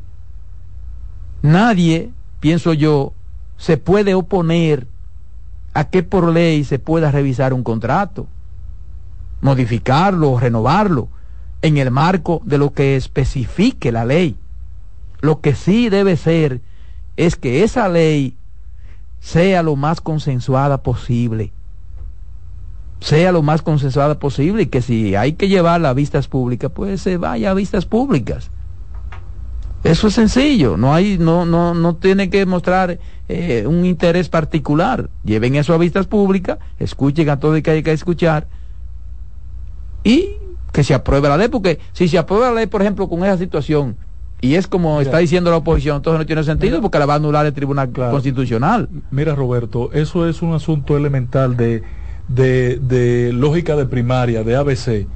nadie, 1.42 2.10
pienso 2.40 2.72
yo, 2.72 3.12
se 3.56 3.76
puede 3.76 4.14
oponer 4.14 4.86
a 5.74 5.84
que 5.84 6.02
por 6.02 6.32
ley 6.32 6.64
se 6.64 6.78
pueda 6.78 7.10
revisar 7.10 7.52
un 7.52 7.62
contrato 7.62 8.26
modificarlo 9.40 10.32
o 10.32 10.40
renovarlo 10.40 11.08
en 11.62 11.76
el 11.78 11.90
marco 11.90 12.42
de 12.44 12.58
lo 12.58 12.72
que 12.72 12.96
especifique 12.96 13.92
la 13.92 14.04
ley. 14.04 14.36
Lo 15.20 15.40
que 15.40 15.54
sí 15.54 15.88
debe 15.88 16.16
ser 16.16 16.60
es 17.16 17.36
que 17.36 17.64
esa 17.64 17.88
ley 17.88 18.36
sea 19.20 19.62
lo 19.62 19.76
más 19.76 20.00
consensuada 20.00 20.82
posible. 20.82 21.52
Sea 23.00 23.32
lo 23.32 23.42
más 23.42 23.62
consensuada 23.62 24.18
posible 24.18 24.62
y 24.62 24.66
que 24.66 24.82
si 24.82 25.14
hay 25.14 25.34
que 25.34 25.48
llevarla 25.48 25.90
a 25.90 25.94
vistas 25.94 26.28
públicas, 26.28 26.70
pues 26.74 27.02
se 27.02 27.18
vaya 27.18 27.50
a 27.50 27.54
vistas 27.54 27.86
públicas. 27.86 28.50
Eso 29.84 30.08
es 30.08 30.14
sencillo, 30.14 30.76
no 30.76 30.94
hay, 30.94 31.16
no, 31.16 31.44
no, 31.44 31.72
no 31.72 31.94
tiene 31.94 32.28
que 32.28 32.44
mostrar 32.44 32.98
eh, 33.28 33.64
un 33.68 33.84
interés 33.84 34.28
particular. 34.28 35.10
Lleven 35.24 35.54
eso 35.54 35.74
a 35.74 35.78
vistas 35.78 36.06
públicas, 36.06 36.58
escuchen 36.78 37.28
a 37.28 37.38
todo 37.38 37.54
el 37.54 37.62
que 37.62 37.70
hay 37.70 37.82
que 37.82 37.92
escuchar 37.92 38.48
y 40.02 40.30
que 40.72 40.82
se 40.82 40.92
apruebe 40.92 41.28
la 41.28 41.36
ley, 41.36 41.48
porque 41.48 41.78
si 41.92 42.08
se 42.08 42.18
aprueba 42.18 42.48
la 42.48 42.54
ley, 42.54 42.66
por 42.66 42.82
ejemplo, 42.82 43.08
con 43.08 43.24
esa 43.24 43.38
situación, 43.38 43.96
y 44.40 44.54
es 44.54 44.66
como 44.66 45.00
está 45.00 45.18
diciendo 45.18 45.50
la 45.50 45.56
oposición, 45.58 45.96
entonces 45.96 46.18
no 46.18 46.26
tiene 46.26 46.44
sentido 46.44 46.82
porque 46.82 46.98
la 46.98 47.06
va 47.06 47.14
a 47.14 47.16
anular 47.16 47.46
el 47.46 47.52
Tribunal 47.52 47.90
Constitucional. 47.90 48.88
Mira, 49.10 49.34
Roberto, 49.34 49.90
eso 49.92 50.28
es 50.28 50.42
un 50.42 50.52
asunto 50.52 50.96
elemental 50.96 51.56
de, 51.56 51.82
de, 52.28 53.30
lógica 53.32 53.76
de 53.76 53.86
primaria, 53.86 54.42
de 54.42 54.56
ABC, 54.56 55.06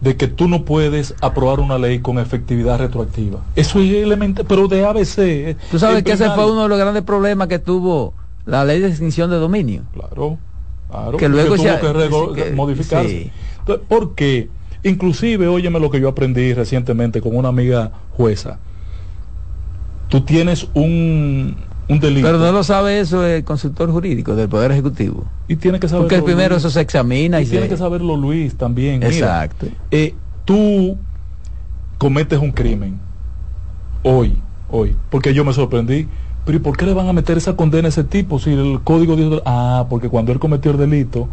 de 0.00 0.16
que 0.16 0.28
tú 0.28 0.48
no 0.48 0.64
puedes 0.64 1.14
aprobar 1.20 1.60
una 1.60 1.78
ley 1.78 2.00
con 2.00 2.18
efectividad 2.18 2.78
retroactiva. 2.78 3.40
Eso 3.56 3.80
es 3.80 3.92
elemental, 3.94 4.44
pero 4.48 4.68
de 4.68 4.84
ABC. 4.84 5.18
Eh, 5.18 5.56
tú 5.70 5.78
sabes 5.78 6.02
que 6.02 6.12
ese 6.12 6.30
fue 6.30 6.50
uno 6.50 6.64
de 6.64 6.68
los 6.68 6.78
grandes 6.78 7.02
problemas 7.02 7.48
que 7.48 7.58
tuvo 7.58 8.14
la 8.44 8.64
ley 8.64 8.80
de 8.80 8.88
extinción 8.88 9.30
de 9.30 9.36
dominio. 9.36 9.82
Claro, 9.92 10.38
claro. 10.90 11.16
Que 11.16 11.28
luego 11.28 11.56
tuvo 11.56 12.32
que, 12.34 12.50
modificarse. 12.52 13.30
Porque, 13.88 14.50
inclusive, 14.82 15.48
óyeme 15.48 15.80
lo 15.80 15.90
que 15.90 16.00
yo 16.00 16.08
aprendí 16.08 16.52
recientemente 16.52 17.22
con 17.22 17.34
una 17.36 17.48
amiga 17.48 17.92
jueza. 18.10 18.58
Tú 20.08 20.20
tienes 20.20 20.68
un, 20.74 21.56
un 21.88 22.00
delito. 22.00 22.26
Pero 22.26 22.38
no 22.38 22.52
lo 22.52 22.62
sabe 22.64 23.00
eso 23.00 23.24
el 23.26 23.44
consultor 23.44 23.90
jurídico 23.90 24.34
del 24.34 24.48
Poder 24.48 24.72
Ejecutivo. 24.72 25.24
Y 25.48 25.56
tiene 25.56 25.78
que 25.80 25.88
saberlo. 25.88 26.08
Porque 26.08 26.22
primero 26.22 26.56
eso 26.56 26.70
se 26.70 26.80
examina 26.80 27.40
y, 27.40 27.46
tiene 27.46 27.68
que 27.68 27.76
saberlo 27.76 28.16
Luis 28.16 28.56
también. 28.56 29.02
Exacto. 29.02 29.66
Eh, 29.90 30.14
tú 30.44 30.96
cometes 31.98 32.38
un 32.38 32.52
crimen 32.52 32.98
hoy, 34.02 34.38
hoy, 34.70 34.94
porque 35.10 35.32
yo 35.32 35.44
me 35.44 35.52
sorprendí 35.52 36.08
pero 36.44 36.58
¿y 36.58 36.60
por 36.60 36.76
qué 36.76 36.84
le 36.84 36.92
van 36.92 37.08
a 37.08 37.12
meter 37.12 37.38
esa 37.38 37.56
condena 37.56 37.86
a 37.86 37.88
ese 37.88 38.04
tipo 38.04 38.38
si 38.38 38.52
el 38.52 38.80
código 38.82 39.16
dice, 39.16 39.42
ah, 39.46 39.86
porque 39.88 40.08
cuando 40.08 40.32
él 40.32 40.38
cometió 40.38 40.72
el 40.72 40.78
delito 40.78 41.28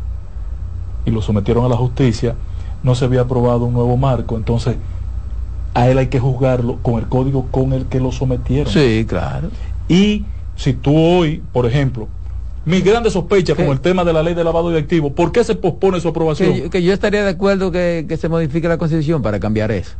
y 1.05 1.11
lo 1.11 1.21
sometieron 1.21 1.65
a 1.65 1.67
la 1.67 1.75
justicia, 1.75 2.35
no 2.83 2.95
se 2.95 3.05
había 3.05 3.21
aprobado 3.21 3.65
un 3.65 3.73
nuevo 3.73 3.97
marco, 3.97 4.37
entonces 4.37 4.77
a 5.73 5.89
él 5.89 5.97
hay 5.97 6.07
que 6.07 6.19
juzgarlo 6.19 6.77
con 6.81 6.95
el 6.95 7.07
código 7.07 7.47
con 7.51 7.73
el 7.73 7.85
que 7.85 7.99
lo 7.99 8.11
sometieron. 8.11 8.71
Sí, 8.71 9.05
claro. 9.07 9.49
Y 9.89 10.25
si 10.61 10.73
tú 10.73 10.95
hoy, 10.95 11.41
por 11.51 11.65
ejemplo, 11.65 12.07
mi 12.65 12.81
grande 12.81 13.09
sospecha 13.09 13.55
con 13.55 13.65
el 13.65 13.81
tema 13.81 14.03
de 14.03 14.13
la 14.13 14.21
ley 14.21 14.35
de 14.35 14.43
lavado 14.43 14.69
de 14.69 14.77
activos, 14.77 15.11
¿por 15.13 15.31
qué 15.31 15.43
se 15.43 15.55
pospone 15.55 15.99
su 15.99 16.07
aprobación? 16.07 16.53
Que 16.53 16.59
yo, 16.59 16.69
que 16.69 16.83
yo 16.83 16.93
estaría 16.93 17.23
de 17.23 17.31
acuerdo 17.31 17.71
que, 17.71 18.05
que 18.07 18.15
se 18.15 18.29
modifique 18.29 18.67
la 18.67 18.77
constitución 18.77 19.23
para 19.23 19.39
cambiar 19.39 19.71
eso. 19.71 19.95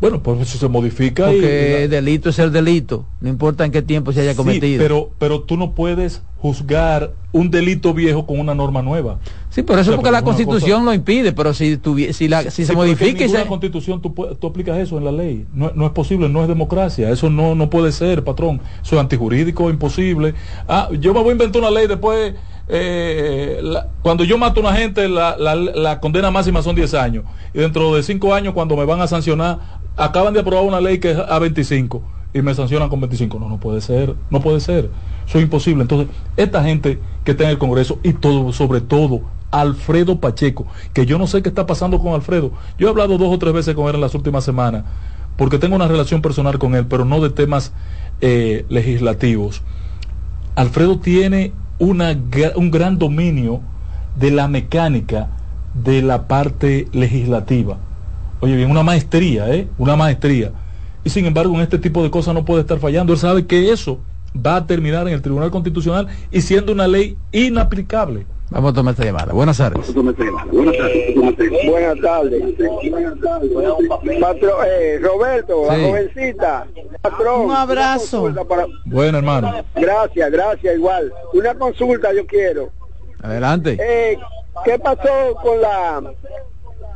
Bueno, 0.00 0.22
pues 0.22 0.48
si 0.48 0.56
se 0.56 0.66
modifica 0.68 1.26
Porque 1.26 1.82
y, 1.84 1.88
delito 1.88 2.30
es 2.30 2.38
el 2.38 2.52
delito, 2.52 3.04
no 3.20 3.28
importa 3.28 3.66
en 3.66 3.70
qué 3.70 3.82
tiempo 3.82 4.12
se 4.12 4.22
haya 4.22 4.34
cometido. 4.34 4.66
Sí, 4.66 4.76
pero, 4.78 5.10
pero 5.18 5.42
tú 5.42 5.58
no 5.58 5.74
puedes 5.74 6.22
juzgar 6.38 7.12
un 7.32 7.50
delito 7.50 7.92
viejo 7.92 8.26
con 8.26 8.40
una 8.40 8.54
norma 8.54 8.80
nueva. 8.80 9.18
Sí, 9.50 9.62
pero 9.62 9.78
eso 9.78 9.90
o 9.90 9.92
sea, 9.92 9.96
porque 9.96 10.10
la 10.10 10.22
constitución 10.22 10.80
cosa... 10.80 10.84
lo 10.84 10.94
impide, 10.94 11.32
pero 11.32 11.52
si, 11.52 11.78
si, 12.12 12.28
la, 12.28 12.44
si 12.44 12.50
sí, 12.50 12.64
se 12.64 12.72
modifica... 12.72 13.24
En 13.24 13.32
la 13.32 13.42
se... 13.42 13.46
constitución 13.46 14.00
tú, 14.00 14.14
tú, 14.40 14.46
aplicas 14.46 14.78
eso 14.78 14.96
en 14.96 15.04
la 15.04 15.12
ley. 15.12 15.46
No, 15.52 15.70
no, 15.74 15.84
es 15.84 15.92
posible, 15.92 16.30
no 16.30 16.40
es 16.40 16.48
democracia. 16.48 17.10
Eso 17.10 17.28
no, 17.28 17.54
no 17.54 17.68
puede 17.68 17.92
ser, 17.92 18.24
patrón. 18.24 18.60
Eso 18.82 18.96
es 18.96 19.00
antijurídico, 19.00 19.68
imposible. 19.68 20.34
Ah, 20.66 20.88
yo 20.98 21.12
me 21.12 21.20
voy 21.20 21.30
a 21.30 21.32
inventar 21.32 21.60
una 21.60 21.70
ley 21.70 21.86
después... 21.86 22.34
Eh, 22.72 23.58
la, 23.62 23.88
cuando 24.00 24.22
yo 24.22 24.38
mato 24.38 24.60
a 24.60 24.68
una 24.68 24.72
gente, 24.78 25.08
la, 25.08 25.36
la, 25.36 25.56
la, 25.56 25.98
condena 25.98 26.30
máxima 26.30 26.62
son 26.62 26.76
10 26.76 26.94
años. 26.94 27.24
Y 27.52 27.58
dentro 27.58 27.96
de 27.96 28.04
5 28.04 28.32
años, 28.32 28.54
cuando 28.54 28.76
me 28.76 28.84
van 28.84 29.00
a 29.00 29.08
sancionar, 29.08 29.79
acaban 30.00 30.32
de 30.32 30.40
aprobar 30.40 30.64
una 30.64 30.80
ley 30.80 30.98
que 30.98 31.12
es 31.12 31.18
a 31.18 31.38
25 31.38 32.02
y 32.32 32.42
me 32.42 32.54
sancionan 32.54 32.88
con 32.88 33.00
25. 33.00 33.38
No, 33.38 33.48
no 33.48 33.58
puede 33.58 33.80
ser, 33.80 34.14
no 34.30 34.40
puede 34.40 34.60
ser. 34.60 34.90
Eso 35.26 35.38
es 35.38 35.44
imposible. 35.44 35.82
Entonces, 35.82 36.08
esta 36.36 36.64
gente 36.64 36.98
que 37.24 37.32
está 37.32 37.44
en 37.44 37.50
el 37.50 37.58
Congreso 37.58 37.98
y 38.02 38.14
todo, 38.14 38.52
sobre 38.52 38.80
todo, 38.80 39.20
Alfredo 39.50 40.20
Pacheco, 40.20 40.66
que 40.92 41.06
yo 41.06 41.18
no 41.18 41.26
sé 41.26 41.42
qué 41.42 41.48
está 41.48 41.66
pasando 41.66 41.98
con 41.98 42.14
Alfredo. 42.14 42.52
Yo 42.78 42.86
he 42.86 42.90
hablado 42.90 43.18
dos 43.18 43.32
o 43.32 43.38
tres 43.38 43.52
veces 43.52 43.74
con 43.74 43.88
él 43.88 43.96
en 43.96 44.00
las 44.00 44.14
últimas 44.14 44.44
semanas, 44.44 44.84
porque 45.36 45.58
tengo 45.58 45.76
una 45.76 45.88
relación 45.88 46.22
personal 46.22 46.58
con 46.58 46.74
él, 46.74 46.86
pero 46.86 47.04
no 47.04 47.20
de 47.20 47.30
temas 47.30 47.72
eh, 48.20 48.64
legislativos. 48.68 49.62
Alfredo 50.54 50.98
tiene 50.98 51.52
una, 51.78 52.16
un 52.56 52.70
gran 52.70 52.98
dominio 52.98 53.60
de 54.16 54.30
la 54.30 54.48
mecánica 54.48 55.28
de 55.74 56.02
la 56.02 56.26
parte 56.26 56.88
legislativa. 56.92 57.78
Oye, 58.40 58.56
bien, 58.56 58.70
una 58.70 58.82
maestría, 58.82 59.54
¿eh? 59.54 59.68
Una 59.78 59.96
maestría. 59.96 60.52
Y 61.04 61.10
sin 61.10 61.26
embargo, 61.26 61.54
en 61.54 61.60
este 61.60 61.78
tipo 61.78 62.02
de 62.02 62.10
cosas 62.10 62.34
no 62.34 62.44
puede 62.44 62.62
estar 62.62 62.78
fallando. 62.78 63.12
Él 63.12 63.18
sabe 63.18 63.46
que 63.46 63.70
eso 63.70 63.98
va 64.34 64.56
a 64.56 64.66
terminar 64.66 65.06
en 65.08 65.14
el 65.14 65.22
Tribunal 65.22 65.50
Constitucional 65.50 66.08
y 66.30 66.40
siendo 66.40 66.72
una 66.72 66.86
ley 66.86 67.16
inaplicable. 67.32 68.26
Vamos 68.50 68.72
a 68.72 68.74
tomar 68.74 68.92
esta 68.92 69.04
llamada. 69.04 69.32
Buenas 69.32 69.58
tardes. 69.58 69.94
Buenas 69.94 70.16
tardes. 70.16 71.14
Buenas 71.66 72.00
tardes. 72.00 72.42
Patrón, 74.20 74.52
eh, 74.66 74.98
Roberto, 75.00 75.62
sí. 75.62 75.68
la 75.68 75.88
jovencita. 75.88 76.66
Patrón, 77.00 77.40
un 77.42 77.52
abrazo. 77.52 78.34
Para... 78.48 78.66
Bueno, 78.86 79.18
hermano. 79.18 79.52
Gracias, 79.76 80.32
gracias, 80.32 80.74
igual. 80.74 81.12
Una 81.32 81.54
consulta 81.54 82.12
yo 82.12 82.26
quiero. 82.26 82.70
Adelante. 83.22 83.78
Eh, 83.80 84.18
¿Qué 84.64 84.78
pasó 84.78 85.36
con 85.42 85.60
la 85.60 86.02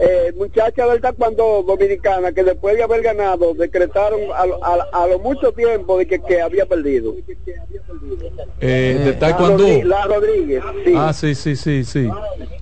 eh, 0.00 0.32
muchacha 0.36 0.86
del 0.86 1.00
taekwondo 1.00 1.62
dominicana 1.66 2.32
que 2.32 2.42
después 2.42 2.76
de 2.76 2.82
haber 2.82 3.02
ganado 3.02 3.54
decretaron 3.54 4.20
a, 4.32 4.42
a, 4.42 5.04
a 5.04 5.06
lo 5.06 5.18
mucho 5.20 5.52
tiempo 5.52 5.98
de 5.98 6.06
que, 6.06 6.20
que 6.20 6.40
había 6.40 6.66
perdido. 6.66 7.14
Eh, 8.60 9.02
de 9.04 9.12
taekwondo. 9.12 9.64
La 9.84 10.04
Rodríguez, 10.04 10.62
sí. 10.84 10.92
Ah, 10.96 11.12
sí, 11.12 11.34
sí, 11.34 11.56
sí, 11.56 11.84
sí. 11.84 12.08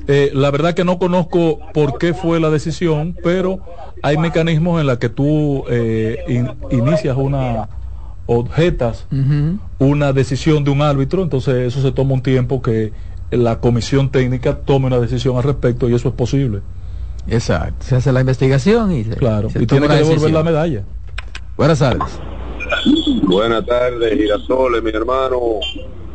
Eh, 0.08 0.30
la 0.34 0.50
verdad 0.50 0.74
que 0.74 0.84
no 0.84 0.98
conozco 0.98 1.58
por 1.72 1.98
qué 1.98 2.12
fue 2.12 2.40
la 2.40 2.50
decisión, 2.50 3.16
pero 3.22 3.60
hay 4.02 4.16
mecanismos 4.18 4.80
en 4.80 4.86
los 4.88 4.98
que 4.98 5.08
tú 5.08 5.64
eh, 5.70 6.24
in, 6.28 6.50
inicias 6.70 7.16
una 7.16 7.68
objetas 8.26 9.06
uh 9.10 9.16
-huh. 9.16 9.58
una 9.78 10.12
decisión 10.12 10.64
de 10.64 10.70
un 10.70 10.80
árbitro, 10.80 11.22
entonces 11.22 11.54
eso 11.66 11.82
se 11.82 11.92
toma 11.92 12.14
un 12.14 12.22
tiempo 12.22 12.62
que 12.62 12.92
la 13.30 13.60
comisión 13.60 14.10
técnica 14.10 14.58
tome 14.58 14.86
una 14.86 15.00
decisión 15.00 15.36
al 15.36 15.42
respecto 15.42 15.88
y 15.88 15.94
eso 15.94 16.08
es 16.08 16.14
posible. 16.14 16.60
Exacto. 17.26 17.84
Se 17.86 17.96
hace 17.96 18.12
la 18.12 18.20
investigación 18.20 18.92
y 18.92 19.04
se, 19.04 19.16
claro. 19.16 19.50
se 19.50 19.62
y 19.62 19.66
tiene 19.66 19.86
que 19.86 19.94
devolver 19.94 20.18
decisión. 20.18 20.34
la 20.34 20.42
medalla. 20.42 20.82
Buenas 21.56 21.78
tardes. 21.78 22.18
Buenas 23.24 23.64
tardes, 23.66 24.12
Girasoles, 24.18 24.82
mi 24.82 24.90
hermano. 24.90 25.38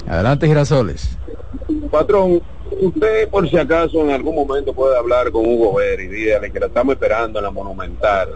Adelante, 0.07 0.47
Girasoles. 0.47 1.17
Patrón, 1.91 2.41
usted 2.81 3.29
por 3.29 3.49
si 3.49 3.57
acaso 3.57 4.01
en 4.01 4.11
algún 4.11 4.35
momento 4.35 4.73
puede 4.73 4.97
hablar 4.97 5.31
con 5.31 5.45
Hugo 5.45 5.75
Vera 5.75 6.01
y 6.03 6.07
dígale 6.07 6.51
que 6.51 6.59
la 6.59 6.67
estamos 6.67 6.93
esperando 6.93 7.39
en 7.39 7.45
la 7.45 7.51
Monumental. 7.51 8.29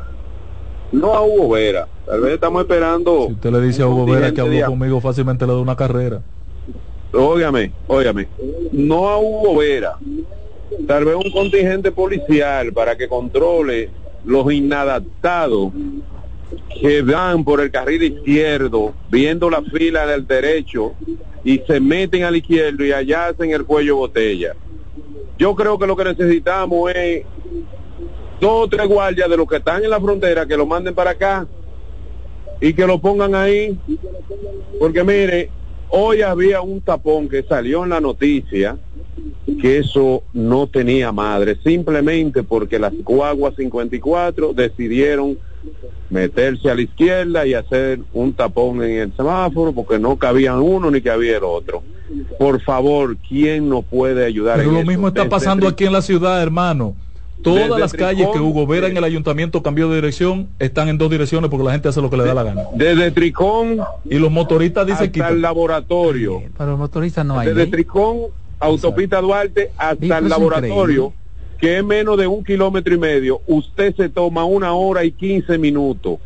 No 0.91 1.13
a 1.13 1.21
Hugo 1.25 1.49
Vera, 1.49 1.87
tal 2.05 2.21
vez 2.21 2.33
estamos 2.33 2.61
esperando. 2.61 3.27
Si 3.27 3.33
usted 3.33 3.51
le 3.51 3.61
dice 3.61 3.81
a 3.81 3.87
Hugo 3.87 4.05
Vera 4.05 4.31
que 4.33 4.41
habló 4.41 4.53
día. 4.53 4.65
conmigo, 4.67 4.99
fácilmente 5.01 5.45
le 5.47 5.53
da 5.53 5.59
una 5.59 5.75
carrera. 5.75 6.21
Óigame, 7.13 7.71
óigame. 7.87 8.27
No 8.71 9.09
a 9.09 9.17
Hugo 9.17 9.57
Vera, 9.57 9.97
tal 10.87 11.05
vez 11.05 11.15
un 11.15 11.31
contingente 11.31 11.91
policial 11.91 12.73
para 12.73 12.97
que 12.97 13.07
controle 13.07 13.89
los 14.25 14.51
inadaptados 14.51 15.71
que 16.81 17.01
van 17.01 17.43
por 17.43 17.61
el 17.61 17.71
carril 17.71 18.03
izquierdo 18.03 18.93
viendo 19.09 19.49
la 19.49 19.61
fila 19.61 20.05
del 20.05 20.25
derecho 20.27 20.93
y 21.43 21.59
se 21.59 21.79
meten 21.79 22.23
al 22.23 22.35
izquierdo 22.35 22.85
y 22.85 22.91
allá 22.91 23.27
hacen 23.27 23.51
el 23.51 23.65
cuello 23.65 23.97
botella. 23.97 24.53
Yo 25.37 25.55
creo 25.55 25.79
que 25.79 25.87
lo 25.87 25.95
que 25.95 26.03
necesitamos 26.03 26.91
es 26.93 27.25
dos 28.39 28.65
o 28.65 28.67
tres 28.67 28.87
guardias 28.87 29.29
de 29.29 29.37
los 29.37 29.47
que 29.47 29.57
están 29.57 29.83
en 29.83 29.89
la 29.89 29.99
frontera 29.99 30.45
que 30.45 30.57
lo 30.57 30.65
manden 30.65 30.93
para 30.93 31.11
acá 31.11 31.47
y 32.59 32.73
que 32.73 32.85
lo 32.85 32.99
pongan 32.99 33.33
ahí. 33.33 33.77
Porque 34.79 35.03
mire, 35.03 35.49
hoy 35.89 36.21
había 36.21 36.61
un 36.61 36.81
tapón 36.81 37.27
que 37.27 37.43
salió 37.43 37.83
en 37.83 37.89
la 37.89 37.99
noticia 38.01 38.77
que 39.61 39.79
eso 39.79 40.23
no 40.33 40.67
tenía 40.67 41.11
madre, 41.11 41.57
simplemente 41.63 42.43
porque 42.43 42.79
las 42.79 42.93
guaguas 43.03 43.55
54 43.55 44.53
decidieron 44.53 45.37
meterse 46.09 46.69
a 46.69 46.75
la 46.75 46.81
izquierda 46.81 47.45
y 47.45 47.53
hacer 47.53 47.99
un 48.13 48.33
tapón 48.33 48.83
en 48.83 48.97
el 48.97 49.15
semáforo 49.15 49.73
porque 49.73 49.99
no 49.99 50.17
cabían 50.17 50.59
uno 50.59 50.91
ni 50.91 51.01
cabía 51.01 51.37
el 51.37 51.43
otro. 51.43 51.83
Por 52.37 52.61
favor, 52.61 53.15
¿quién 53.27 53.69
nos 53.69 53.85
puede 53.85 54.25
ayudar? 54.25 54.57
Pero 54.57 54.71
lo 54.71 54.83
mismo 54.83 55.07
está 55.07 55.29
pasando 55.29 55.67
aquí 55.67 55.85
en 55.85 55.93
la 55.93 56.01
ciudad, 56.01 56.41
hermano. 56.41 56.95
Todas 57.41 57.69
Desde 57.69 57.79
las 57.79 57.93
calles 57.93 58.17
Tricón, 58.17 58.33
que 58.33 58.39
Hugo 58.39 58.67
Vera 58.67 58.87
en 58.87 58.97
el 58.97 59.03
ayuntamiento 59.03 59.63
cambió 59.63 59.89
de 59.89 59.95
dirección 59.95 60.49
están 60.59 60.89
en 60.89 60.99
dos 60.99 61.09
direcciones 61.09 61.49
porque 61.49 61.65
la 61.65 61.71
gente 61.71 61.89
hace 61.89 61.99
lo 61.99 62.09
que 62.09 62.17
le 62.17 62.25
da 62.25 62.35
la 62.35 62.43
gana. 62.43 62.63
Desde 62.75 63.09
Tricón 63.11 63.79
y 64.05 64.19
los 64.19 64.29
motoristas 64.29 64.85
dicen 64.85 65.07
hasta 65.07 65.29
el 65.29 65.41
laboratorio. 65.41 66.43
Para 66.55 66.71
los 66.71 66.79
motoristas 66.79 67.25
no 67.25 67.39
hay. 67.39 67.47
Desde 67.47 67.65
Tricón, 67.67 68.27
autopista 68.61 69.19
Duarte 69.19 69.71
hasta 69.77 70.17
el 70.19 70.29
laboratorio. 70.29 71.05
Increíble 71.05 71.21
que 71.61 71.77
es 71.77 71.85
menos 71.85 72.17
de 72.17 72.25
un 72.25 72.43
kilómetro 72.43 72.95
y 72.95 72.97
medio, 72.97 73.41
usted 73.45 73.95
se 73.95 74.09
toma 74.09 74.43
una 74.43 74.73
hora 74.73 75.05
y 75.05 75.11
quince 75.11 75.59
minutos. 75.59 76.19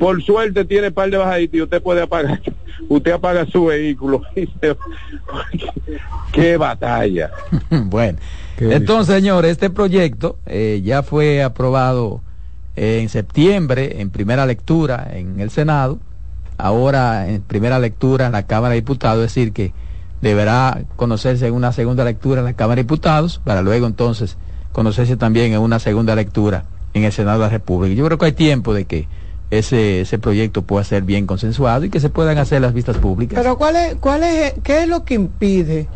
Por 0.00 0.20
suerte 0.22 0.64
tiene 0.64 0.90
par 0.90 1.10
de 1.10 1.16
bajaditas 1.16 1.54
y 1.54 1.62
usted 1.62 1.80
puede 1.80 2.02
apagar, 2.02 2.42
usted 2.88 3.12
apaga 3.12 3.46
su 3.46 3.66
vehículo. 3.66 4.22
¡Qué 6.32 6.56
batalla! 6.56 7.30
bueno, 7.70 8.18
Qué 8.56 8.74
entonces, 8.74 9.14
señor, 9.14 9.46
este 9.46 9.70
proyecto 9.70 10.38
eh, 10.44 10.82
ya 10.84 11.04
fue 11.04 11.44
aprobado 11.44 12.20
eh, 12.74 12.98
en 13.00 13.08
septiembre 13.08 14.00
en 14.00 14.10
primera 14.10 14.44
lectura 14.44 15.08
en 15.12 15.38
el 15.38 15.50
Senado, 15.50 16.00
ahora 16.58 17.28
en 17.28 17.42
primera 17.42 17.78
lectura 17.78 18.26
en 18.26 18.32
la 18.32 18.46
Cámara 18.46 18.70
de 18.70 18.80
Diputados, 18.80 19.24
es 19.24 19.34
decir, 19.34 19.52
que 19.52 19.72
deberá 20.20 20.84
conocerse 20.96 21.46
en 21.46 21.54
una 21.54 21.72
segunda 21.72 22.04
lectura 22.04 22.40
en 22.40 22.46
la 22.46 22.52
Cámara 22.54 22.76
de 22.76 22.82
Diputados 22.82 23.40
para 23.44 23.62
luego 23.62 23.86
entonces 23.86 24.36
conocerse 24.72 25.16
también 25.16 25.52
en 25.52 25.60
una 25.60 25.78
segunda 25.78 26.14
lectura 26.14 26.64
en 26.94 27.04
el 27.04 27.12
Senado 27.12 27.38
de 27.38 27.44
la 27.44 27.50
República. 27.50 27.94
Yo 27.94 28.04
creo 28.06 28.18
que 28.18 28.26
hay 28.26 28.32
tiempo 28.32 28.72
de 28.74 28.86
que 28.86 29.08
ese, 29.50 30.00
ese 30.00 30.18
proyecto 30.18 30.62
pueda 30.62 30.84
ser 30.84 31.02
bien 31.02 31.26
consensuado 31.26 31.84
y 31.84 31.90
que 31.90 32.00
se 32.00 32.10
puedan 32.10 32.38
hacer 32.38 32.60
las 32.60 32.72
vistas 32.72 32.96
públicas. 32.96 33.38
Pero 33.38 33.56
¿cuál 33.56 33.76
es, 33.76 33.94
cuál 33.96 34.22
es, 34.22 34.54
qué 34.62 34.82
es 34.82 34.88
lo 34.88 35.04
que 35.04 35.14
impide 35.14 35.88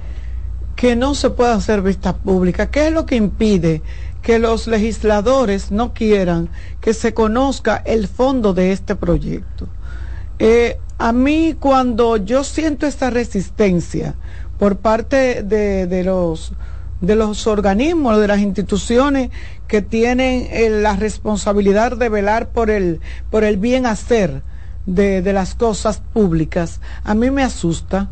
que 0.77 0.95
no 0.95 1.15
se 1.15 1.31
pueda 1.31 1.55
hacer 1.55 1.83
vistas 1.83 2.15
públicas? 2.15 2.69
¿Qué 2.71 2.89
es 2.89 2.93
lo 2.93 3.07
que 3.07 3.17
impide 3.17 3.83
que 4.23 4.39
los 4.39 4.67
legisladores 4.67 5.71
no 5.71 5.93
quieran 5.93 6.51
que 6.81 6.95
se 6.95 7.15
conozca 7.15 7.83
el 7.85 8.07
fondo 8.07 8.55
de 8.55 8.73
este 8.73 8.95
proyecto? 8.95 9.67
Eh, 10.39 10.79
a 10.99 11.13
mí 11.13 11.55
cuando 11.59 12.17
yo 12.17 12.45
siento 12.45 12.87
esta 12.87 13.11
resistencia 13.11 14.15
por 14.59 14.79
parte 14.79 15.43
de, 15.43 15.87
de 15.87 16.05
los 16.05 16.53
de 17.01 17.15
los 17.15 17.47
organismos, 17.47 18.21
de 18.21 18.27
las 18.27 18.41
instituciones 18.41 19.31
que 19.69 19.83
tienen 19.83 20.49
eh, 20.51 20.69
la 20.69 20.97
responsabilidad 20.97 21.97
de 21.97 22.09
velar 22.09 22.49
por 22.49 22.71
el, 22.71 23.01
por 23.31 23.45
el 23.45 23.57
bien 23.57 23.87
hacer 23.87 24.43
de, 24.87 25.23
de 25.23 25.33
las 25.33 25.55
cosas 25.55 26.03
públicas, 26.13 26.81
a 27.05 27.15
mí 27.15 27.31
me 27.31 27.45
asusta 27.45 28.09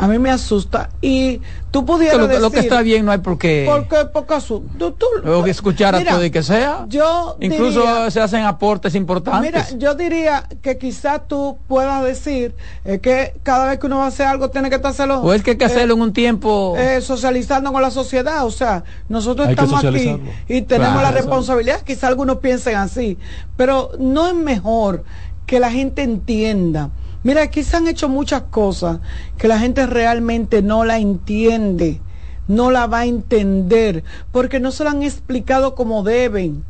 a 0.00 0.08
mí 0.08 0.18
me 0.18 0.30
asusta. 0.30 0.88
Y 1.02 1.42
tú 1.70 1.84
pudieras 1.84 2.16
lo, 2.16 2.26
decir... 2.26 2.40
Lo 2.40 2.50
que 2.50 2.60
está 2.60 2.80
bien 2.80 3.04
no 3.04 3.12
hay 3.12 3.18
por 3.18 3.36
qué... 3.36 3.66
Porque, 3.68 4.06
porque 4.10 4.34
tú, 4.46 4.92
tú, 4.92 5.06
Luego 5.22 5.44
que 5.44 5.50
escuchar 5.50 5.94
a 5.94 6.02
todo 6.02 6.24
y 6.24 6.30
que 6.30 6.42
sea. 6.42 6.86
Yo 6.88 7.36
Incluso 7.38 8.10
se 8.10 8.18
hacen 8.18 8.44
aportes 8.44 8.94
importantes. 8.94 9.42
Mira, 9.42 9.68
yo 9.78 9.94
diría 9.94 10.48
que 10.62 10.78
quizás 10.78 11.28
tú 11.28 11.58
puedas 11.68 12.02
decir 12.02 12.54
eh, 12.86 13.00
que 13.00 13.34
cada 13.42 13.68
vez 13.68 13.78
que 13.78 13.88
uno 13.88 13.98
va 13.98 14.06
a 14.06 14.08
hacer 14.08 14.26
algo 14.26 14.48
tiene 14.48 14.70
que 14.70 14.76
hacerlo... 14.76 15.20
O 15.20 15.34
es 15.34 15.42
que 15.42 15.50
hay 15.50 15.58
que 15.58 15.66
hacerlo 15.66 15.92
en 15.94 16.00
un 16.00 16.12
tiempo... 16.14 16.74
Eh, 16.78 17.02
socializando 17.02 17.70
con 17.70 17.82
la 17.82 17.90
sociedad. 17.90 18.46
O 18.46 18.50
sea, 18.50 18.84
nosotros 19.10 19.50
estamos 19.50 19.84
aquí 19.84 20.18
y 20.48 20.62
tenemos 20.62 20.94
claro, 20.94 21.10
la 21.10 21.10
responsabilidad. 21.10 21.82
Quizás 21.82 22.04
algunos 22.04 22.38
piensen 22.38 22.76
así. 22.76 23.18
Pero 23.58 23.90
no 23.98 24.26
es 24.26 24.34
mejor 24.34 25.04
que 25.44 25.60
la 25.60 25.70
gente 25.70 26.02
entienda 26.02 26.88
Mira, 27.22 27.42
aquí 27.42 27.62
se 27.62 27.76
han 27.76 27.86
hecho 27.86 28.08
muchas 28.08 28.42
cosas 28.42 29.00
que 29.36 29.48
la 29.48 29.58
gente 29.58 29.86
realmente 29.86 30.62
no 30.62 30.84
la 30.84 30.98
entiende, 30.98 32.00
no 32.48 32.70
la 32.70 32.86
va 32.86 33.00
a 33.00 33.06
entender, 33.06 34.04
porque 34.32 34.58
no 34.58 34.72
se 34.72 34.84
la 34.84 34.92
han 34.92 35.02
explicado 35.02 35.74
como 35.74 36.02
deben. 36.02 36.64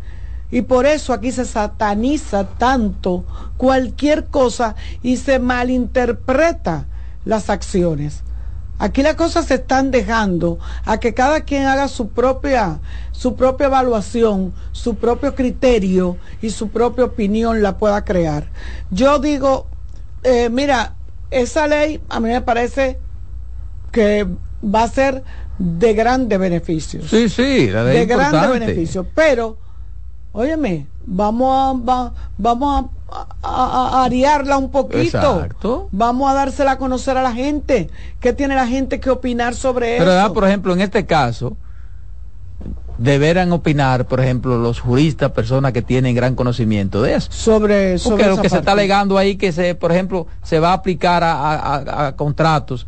Y 0.51 0.63
por 0.63 0.87
eso 0.87 1.13
aquí 1.13 1.31
se 1.31 1.45
sataniza 1.45 2.49
tanto 2.59 3.25
cualquier 3.57 4.27
cosa 4.27 4.75
y 5.03 5.19
se 5.19 5.39
malinterpreta 5.39 6.87
las 7.25 7.49
acciones. 7.49 8.25
Aquí 8.81 9.03
las 9.03 9.15
cosas 9.15 9.45
se 9.45 9.55
están 9.55 9.91
dejando 9.91 10.59
a 10.85 10.99
que 10.99 11.15
cada 11.15 11.43
quien 11.43 11.67
haga 11.67 11.87
su 11.87 12.09
propia, 12.09 12.81
su 13.13 13.37
propia 13.37 13.67
evaluación, 13.67 14.55
su 14.73 14.97
propio 14.97 15.35
criterio 15.35 16.17
y 16.41 16.51
su 16.51 16.71
propia 16.71 17.05
opinión 17.05 17.63
la 17.63 17.77
pueda 17.77 18.05
crear. 18.05 18.49
Yo 18.91 19.19
digo, 19.19 19.67
eh, 20.23 20.49
mira, 20.51 20.95
esa 21.31 21.67
ley 21.67 22.01
a 22.09 22.21
mí 22.21 22.29
me 22.29 22.41
parece 22.41 22.99
que 23.93 24.27
va 24.63 24.83
a 24.83 24.89
ser 24.89 25.23
de 25.59 25.95
grandes 25.95 26.39
beneficios. 26.39 27.09
Sí, 27.09 27.29
sí, 27.29 27.69
la 27.71 27.85
de 27.85 28.07
grandes 28.07 28.51
beneficios. 28.51 29.07
Pero, 29.15 29.59
óyeme, 30.33 30.87
vamos 31.05 31.85
a, 31.87 32.13
vamos 32.39 32.91
a, 33.11 33.21
a, 33.43 34.05
ariarla 34.05 34.57
un 34.57 34.71
poquito. 34.71 34.99
Exacto. 35.01 35.89
Vamos 35.93 36.31
a 36.31 36.35
dársela 36.35 36.73
a 36.73 36.79
conocer 36.79 37.17
a 37.17 37.23
la 37.23 37.33
gente. 37.33 37.91
¿Qué 38.21 38.33
tiene 38.33 38.55
la 38.55 38.67
gente 38.67 39.01
que 39.01 39.11
opinar 39.11 39.55
sobre 39.55 39.99
Pero, 39.99 40.13
eso? 40.13 40.33
por 40.33 40.47
ejemplo, 40.47 40.73
en 40.73 40.81
este 40.81 41.05
caso, 41.07 41.57
deberán 43.01 43.51
opinar, 43.53 44.07
por 44.07 44.21
ejemplo, 44.21 44.59
los 44.59 44.79
juristas, 44.79 45.33
personas 45.33 45.73
que 45.73 45.81
tienen 45.81 46.15
gran 46.15 46.35
conocimiento 46.35 47.03
de 47.03 47.15
eso. 47.15 47.33
Sobre, 47.33 47.99
sobre 47.99 48.25
Porque 48.25 48.37
lo 48.37 48.43
que 48.43 48.51
se 48.51 48.59
está 48.59 48.73
alegando 48.73 49.17
ahí 49.17 49.37
que 49.37 49.53
se, 49.53 49.75
por 49.75 49.91
ejemplo, 49.91 50.27
se 50.43 50.61
va 50.61 50.71
a 50.71 50.75
aplicar 50.75 51.25
a, 51.25 51.55
a, 51.55 52.07
a 52.07 52.17
contratos 52.17 52.87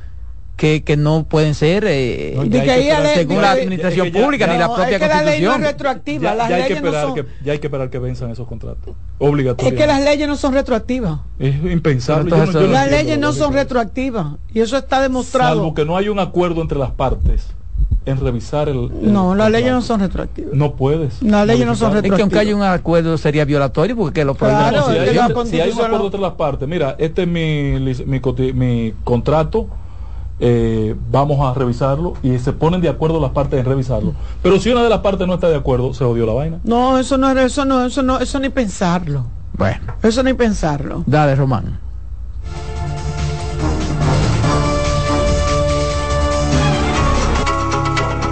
que, 0.54 0.84
que, 0.84 0.98
no 0.98 1.24
pueden 1.24 1.54
ser 1.54 1.84
eh, 1.88 2.34
no, 2.36 2.42
que 2.42 2.50
que 2.50 2.94
según 3.14 3.40
la 3.40 3.52
administración 3.52 4.12
ya, 4.12 4.22
pública 4.22 4.46
ya, 4.46 4.52
ni 4.52 4.58
la 4.58 4.68
no, 4.68 4.74
propia 4.74 4.96
es 4.96 5.02
que 5.02 5.08
constitución. 5.08 5.24
La 5.24 5.30
ley 5.32 5.40
no 5.40 5.54
es 5.54 5.60
retroactiva, 5.72 6.22
ya, 6.22 6.34
las 6.34 6.48
ya 6.48 6.54
hay 6.54 6.62
leyes 6.62 6.68
que 6.68 6.74
esperar 6.74 7.02
no 7.02 7.08
son... 7.08 7.14
que, 7.14 7.44
ya 7.44 7.52
hay 7.52 7.58
que 7.58 7.66
esperar 7.66 7.90
que 7.90 7.98
venzan 7.98 8.30
esos 8.30 8.46
contratos. 8.46 8.94
Obligatoriamente. 9.18 9.82
Es 9.82 9.88
que 9.88 9.92
las 9.92 10.04
leyes 10.04 10.28
no 10.28 10.36
son 10.36 10.52
retroactivas. 10.52 11.20
Es 11.38 11.54
impensable. 11.64 12.30
Yo 12.30 12.36
no, 12.36 12.52
yo 12.52 12.66
las 12.68 12.90
leyes 12.90 13.18
no 13.18 13.32
son 13.32 13.54
retroactivas 13.54 14.26
y 14.52 14.60
eso 14.60 14.76
está 14.76 15.00
demostrado. 15.00 15.56
Salvo 15.56 15.74
que 15.74 15.86
no 15.86 15.96
hay 15.96 16.10
un 16.10 16.18
acuerdo 16.18 16.60
entre 16.60 16.78
las 16.78 16.90
partes 16.90 17.46
en 18.04 18.18
revisar 18.18 18.68
el, 18.68 18.90
el 19.00 19.12
no 19.12 19.34
las 19.34 19.50
leyes 19.50 19.72
no 19.72 19.82
son 19.82 20.00
retroactivas. 20.00 20.52
No 20.54 20.74
puedes. 20.74 21.22
Las 21.22 21.46
leyes 21.46 21.66
no 21.66 21.74
son 21.74 21.92
retroactivas 21.92 22.14
es 22.14 22.16
que 22.16 22.22
aunque 22.22 22.38
haya 22.38 22.56
un 22.56 22.62
acuerdo 22.62 23.16
sería 23.18 23.44
violatorio 23.44 23.96
porque 23.96 24.24
lo 24.24 24.34
claro, 24.34 24.78
no, 24.78 24.86
si, 24.86 24.98
hay, 24.98 25.46
si, 25.46 25.60
hay, 25.60 25.70
un 25.70 25.80
acuerdo 25.80 26.06
entre 26.06 26.20
las 26.20 26.32
partes 26.32 26.68
mira 26.68 26.96
este 26.98 27.22
es 27.22 27.28
mi 27.28 27.78
mi, 28.06 28.52
mi 28.52 28.94
contrato 29.04 29.68
eh, 30.40 30.96
vamos 31.10 31.38
a 31.40 31.54
revisarlo 31.56 32.14
y 32.22 32.36
se 32.38 32.52
ponen 32.52 32.80
de 32.80 32.88
acuerdo 32.88 33.20
las 33.20 33.30
partes 33.30 33.60
en 33.60 33.64
revisarlo. 33.64 34.14
Pero 34.42 34.58
si 34.58 34.70
una 34.70 34.82
de 34.82 34.88
las 34.88 34.98
partes 34.98 35.26
no 35.28 35.34
está 35.34 35.48
de 35.48 35.56
acuerdo 35.56 35.94
se 35.94 36.02
odió 36.02 36.26
la 36.26 36.32
vaina. 36.32 36.58
No 36.64 36.98
eso 36.98 37.16
no 37.16 37.30
eso 37.30 37.64
no 37.64 37.84
eso 37.84 38.02
no 38.02 38.18
eso 38.18 38.40
ni 38.40 38.48
pensarlo. 38.48 39.26
Bueno. 39.56 39.94
Eso 40.02 40.22
ni 40.24 40.32
pensarlo. 40.32 41.04
Dale 41.06 41.36
Román 41.36 41.78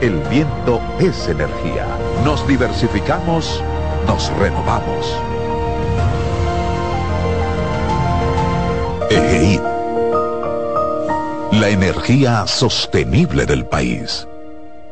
el 0.00 0.18
viento 0.30 0.80
es 0.98 1.28
energía. 1.28 1.86
Nos 2.24 2.46
diversificamos, 2.46 3.62
nos 4.06 4.32
renovamos. 4.38 5.14
EGEID. 9.10 9.60
La 11.52 11.68
energía 11.68 12.46
sostenible 12.46 13.44
del 13.44 13.66
país. 13.66 14.26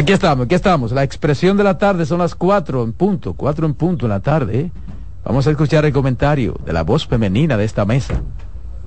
Aquí 0.00 0.14
estamos, 0.14 0.46
aquí 0.46 0.54
estamos. 0.54 0.92
La 0.92 1.02
expresión 1.02 1.58
de 1.58 1.62
la 1.62 1.76
tarde 1.76 2.06
son 2.06 2.20
las 2.20 2.34
cuatro 2.34 2.82
en 2.84 2.94
punto, 2.94 3.34
cuatro 3.34 3.66
en 3.66 3.74
punto 3.74 4.06
en 4.06 4.10
la 4.10 4.20
tarde. 4.20 4.72
Vamos 5.26 5.46
a 5.46 5.50
escuchar 5.50 5.84
el 5.84 5.92
comentario 5.92 6.58
de 6.64 6.72
la 6.72 6.84
voz 6.84 7.06
femenina 7.06 7.58
de 7.58 7.66
esta 7.66 7.84
mesa. 7.84 8.22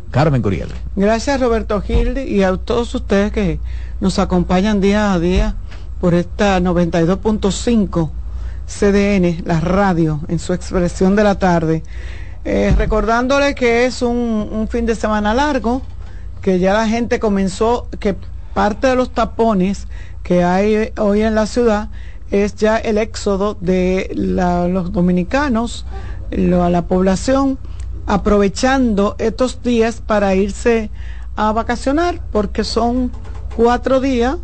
Carmen 0.10 0.42
Curiel. 0.42 0.70
Gracias 0.96 1.40
Roberto 1.40 1.80
Gil 1.82 2.18
y 2.18 2.42
a 2.42 2.58
todos 2.58 2.96
ustedes 2.96 3.32
que 3.32 3.60
nos 4.02 4.18
acompañan 4.18 4.82
día 4.82 5.14
a 5.14 5.20
día 5.20 5.56
por 6.02 6.16
esta 6.16 6.60
92.5 6.60 8.10
CDN, 8.66 9.44
la 9.46 9.60
radio, 9.60 10.20
en 10.30 10.40
su 10.40 10.52
expresión 10.54 11.16
de 11.16 11.24
la 11.24 11.38
tarde. 11.38 11.84
Eh, 12.44 12.74
recordándole 12.76 13.54
que 13.54 13.86
es 13.86 14.02
un 14.02 14.68
fin 14.68 14.88
de 14.88 14.96
semana 14.96 15.36
largo, 15.36 15.84
que 16.42 16.58
ya 16.58 16.74
la 16.74 16.88
gente 16.88 17.20
comenzó, 17.20 17.88
que 18.00 18.16
parte 18.56 18.88
de 18.88 18.96
los 18.96 19.12
tapones 19.12 19.88
que 20.24 20.44
hay 20.44 20.92
hoy 20.98 21.22
en 21.22 21.36
la 21.36 21.46
ciudad 21.46 21.90
es 22.32 22.56
ya 22.56 22.78
el 22.78 22.98
éxodo 22.98 23.56
de 23.60 24.10
la, 24.16 24.68
los 24.68 24.92
dominicanos, 24.92 25.86
lo, 26.32 26.64
a 26.64 26.70
la 26.70 26.88
población, 26.88 27.60
aprovechando 28.08 29.16
estos 29.20 29.62
días 29.62 30.02
para 30.02 30.34
irse 30.34 30.90
a 31.36 31.52
vacacionar, 31.52 32.22
porque 32.32 32.64
son 32.64 33.12
cuatro 33.56 34.00
días 34.00 34.38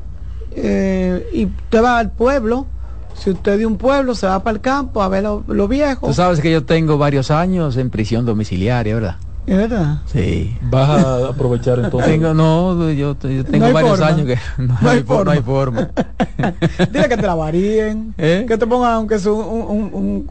eh, 0.51 1.27
y 1.33 1.45
usted 1.45 1.83
va 1.83 1.97
al 1.97 2.11
pueblo. 2.11 2.67
Si 3.15 3.31
usted 3.31 3.57
de 3.57 3.65
un 3.65 3.77
pueblo 3.77 4.15
se 4.15 4.27
va 4.27 4.41
para 4.43 4.55
el 4.55 4.61
campo 4.61 5.01
a 5.01 5.09
ver 5.09 5.23
lo, 5.23 5.43
lo 5.47 5.67
viejo. 5.67 6.07
Tú 6.07 6.13
sabes 6.13 6.39
que 6.39 6.51
yo 6.51 6.63
tengo 6.63 6.97
varios 6.97 7.31
años 7.31 7.75
en 7.75 7.89
prisión 7.89 8.25
domiciliaria, 8.25 8.95
¿verdad? 8.95 9.17
¿Es 9.49 9.57
verdad? 9.57 9.97
Sí. 10.05 10.55
¿Vas 10.61 10.89
a 11.03 11.27
aprovechar 11.29 11.79
entonces? 11.79 12.11
Tengo, 12.11 12.33
no, 12.35 12.91
yo, 12.91 13.17
yo 13.19 13.43
tengo 13.45 13.67
No 13.67 13.73
varios 13.73 13.97
forma. 13.97 14.07
años 14.07 14.25
que 14.27 14.37
no, 14.61 14.77
No 14.81 14.89
hay 14.89 14.97
hay, 14.97 15.03
for- 15.03 15.25
no 15.25 15.31
hay 15.31 15.41
forma. 15.41 15.89
Dile 16.91 17.09
que 17.09 17.17
te 17.17 17.25
la 17.25 17.33
varíen, 17.35 18.13
¿Eh? 18.17 18.45
que 18.47 18.57
te 18.57 18.67
pongan 18.67 18.93
aunque 18.93 19.17
sea 19.17 19.31
un, 19.31 19.61
un, 19.61 19.89
un, 19.93 20.27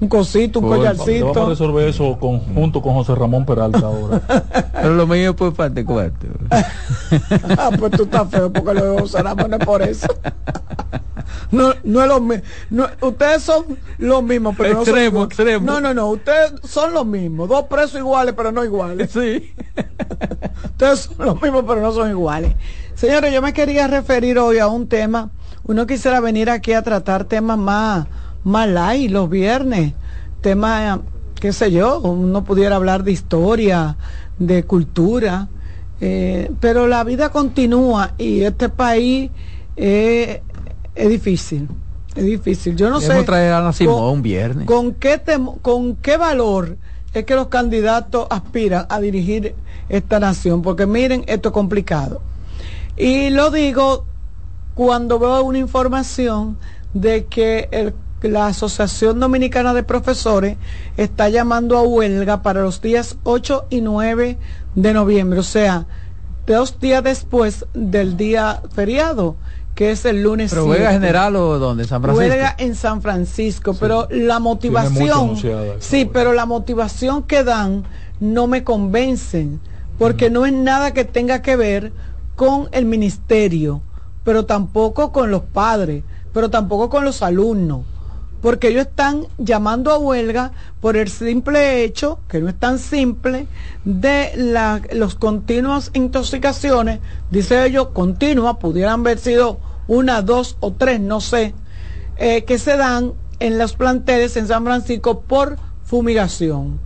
un 0.00 0.08
cosito, 0.08 0.60
un 0.60 0.66
Pues, 0.68 0.80
Vamos 0.80 0.94
a 0.98 1.04
collarcito. 1.04 1.48
resolver 1.48 1.88
eso 1.88 2.18
con, 2.18 2.40
junto 2.40 2.80
con 2.80 2.94
José 2.94 3.14
Ramón 3.14 3.44
Peralta 3.44 3.80
ahora. 3.80 4.22
Pero 4.72 4.94
lo 4.94 5.06
mío 5.06 5.36
pues 5.36 5.52
parte 5.52 5.84
cuarto. 5.84 6.26
ah, 7.58 7.70
pues 7.78 7.92
tú 7.92 8.04
estás 8.04 8.28
feo 8.30 8.50
porque 8.50 8.74
lo 8.74 8.92
de 8.92 9.00
José 9.02 9.22
Ramón 9.22 9.50
no 9.50 9.56
es 9.58 9.64
por 9.66 9.82
eso. 9.82 10.06
No, 11.50 11.72
no 11.84 12.02
es 12.02 12.08
lo 12.08 12.20
mismo. 12.20 12.44
No, 12.70 12.86
ustedes 13.02 13.42
son 13.42 13.64
los 13.98 14.22
mismos, 14.22 14.54
pero 14.56 14.70
no 14.70 14.74
son 14.76 14.82
Extremo, 14.88 15.08
iguales. 15.08 15.26
extremo. 15.38 15.66
No, 15.66 15.80
no, 15.80 15.94
no. 15.94 16.08
Ustedes 16.10 16.52
son 16.64 16.92
los 16.94 17.06
mismos. 17.06 17.48
Dos 17.48 17.64
presos 17.64 17.96
iguales, 18.00 18.34
pero 18.36 18.52
no 18.52 18.64
iguales. 18.64 19.10
Sí. 19.12 19.52
Ustedes 20.64 21.00
son 21.00 21.26
los 21.26 21.42
mismos, 21.42 21.64
pero 21.66 21.80
no 21.80 21.92
son 21.92 22.10
iguales. 22.10 22.54
Señores, 22.94 23.32
yo 23.32 23.42
me 23.42 23.52
quería 23.52 23.86
referir 23.86 24.38
hoy 24.38 24.58
a 24.58 24.66
un 24.66 24.88
tema. 24.88 25.30
Uno 25.64 25.86
quisiera 25.86 26.20
venir 26.20 26.50
aquí 26.50 26.72
a 26.72 26.82
tratar 26.82 27.24
temas 27.24 27.58
más, 27.58 28.06
más 28.44 28.68
light 28.68 29.10
los 29.10 29.28
viernes. 29.30 29.94
Temas, 30.40 31.00
qué 31.40 31.52
sé 31.52 31.72
yo, 31.72 32.00
uno 32.00 32.44
pudiera 32.44 32.76
hablar 32.76 33.02
de 33.04 33.12
historia, 33.12 33.96
de 34.38 34.64
cultura. 34.64 35.48
eh, 36.00 36.50
pero 36.60 36.86
la 36.86 37.02
vida 37.04 37.30
continúa 37.30 38.12
y 38.18 38.42
este 38.42 38.68
país 38.68 39.30
eh, 39.76 40.42
es 40.94 41.08
difícil. 41.08 41.68
Es 42.14 42.24
difícil. 42.24 42.76
Yo 42.76 42.90
no 42.90 43.00
Debemos 43.00 43.22
sé. 43.22 43.26
traer 43.26 43.52
a 43.52 43.58
Ana 43.58 43.72
Simón 43.72 43.96
con- 43.96 44.04
un 44.12 44.22
viernes. 44.22 44.66
¿Con 44.66 44.92
qué, 44.94 45.20
¿Con 45.62 45.96
qué 45.96 46.16
valor 46.16 46.76
es 47.12 47.24
que 47.24 47.34
los 47.34 47.48
candidatos 47.48 48.26
aspiran 48.30 48.86
a 48.88 49.00
dirigir 49.00 49.54
esta 49.88 50.20
nación? 50.20 50.62
Porque 50.62 50.86
miren, 50.86 51.24
esto 51.26 51.48
es 51.48 51.52
complicado. 51.52 52.22
Y 52.96 53.30
lo 53.30 53.50
digo 53.50 54.04
cuando 54.74 55.18
veo 55.18 55.42
una 55.42 55.58
información 55.58 56.56
de 56.92 57.24
que 57.26 57.68
el- 57.72 57.94
la 58.22 58.46
Asociación 58.46 59.20
Dominicana 59.20 59.74
de 59.74 59.82
Profesores 59.82 60.56
está 60.96 61.28
llamando 61.28 61.76
a 61.76 61.82
huelga 61.82 62.42
para 62.42 62.62
los 62.62 62.80
días 62.80 63.16
8 63.24 63.66
y 63.70 63.80
9 63.82 64.38
de 64.74 64.94
noviembre, 64.94 65.40
o 65.40 65.42
sea, 65.42 65.86
dos 66.46 66.78
días 66.80 67.02
después 67.04 67.66
del 67.74 68.16
día 68.16 68.62
feriado, 68.74 69.36
que 69.74 69.90
es 69.90 70.04
el 70.04 70.22
lunes. 70.22 70.50
Pero 70.50 70.66
huelga 70.66 70.90
7. 70.90 71.00
general 71.00 71.36
o 71.36 71.58
donde 71.58 71.84
San 71.84 72.02
Francisco. 72.02 72.28
Huelga 72.28 72.54
en 72.58 72.74
San 72.74 73.02
Francisco, 73.02 73.74
pero 73.78 74.08
la 74.10 74.38
motivación, 74.38 75.36
sí, 75.78 76.04
pero 76.04 76.32
la 76.32 76.46
motivación 76.46 77.22
que 77.24 77.44
dan 77.44 77.84
no 78.20 78.46
me 78.46 78.64
convencen, 78.64 79.60
porque 79.98 80.30
no 80.30 80.46
es 80.46 80.52
nada 80.52 80.92
que 80.92 81.04
tenga 81.04 81.42
que 81.42 81.56
ver 81.56 81.92
con 82.36 82.68
el 82.72 82.84
ministerio, 82.84 83.82
pero 84.22 84.46
tampoco 84.46 85.12
con 85.12 85.30
los 85.30 85.42
padres, 85.42 86.04
pero 86.32 86.50
tampoco 86.50 86.88
con 86.88 87.04
los 87.04 87.22
alumnos, 87.22 87.82
porque 88.44 88.68
ellos 88.68 88.88
están 88.88 89.26
llamando 89.38 89.90
a 89.90 89.96
huelga 89.96 90.52
por 90.82 90.98
el 90.98 91.08
simple 91.08 91.82
hecho, 91.82 92.20
que 92.28 92.42
no 92.42 92.50
es 92.50 92.54
tan 92.54 92.78
simple, 92.78 93.46
de 93.86 94.32
la, 94.36 94.82
los 94.92 95.14
continuas 95.14 95.90
intoxicaciones, 95.94 97.00
dice 97.30 97.64
ellos, 97.64 97.88
continuas, 97.94 98.58
pudieran 98.58 99.00
haber 99.00 99.18
sido 99.18 99.60
una, 99.88 100.20
dos 100.20 100.58
o 100.60 100.74
tres, 100.74 101.00
no 101.00 101.22
sé, 101.22 101.54
eh, 102.18 102.44
que 102.44 102.58
se 102.58 102.76
dan 102.76 103.14
en 103.40 103.56
los 103.56 103.72
planteles 103.72 104.36
en 104.36 104.46
San 104.46 104.62
Francisco 104.62 105.22
por 105.22 105.56
fumigación. 105.82 106.80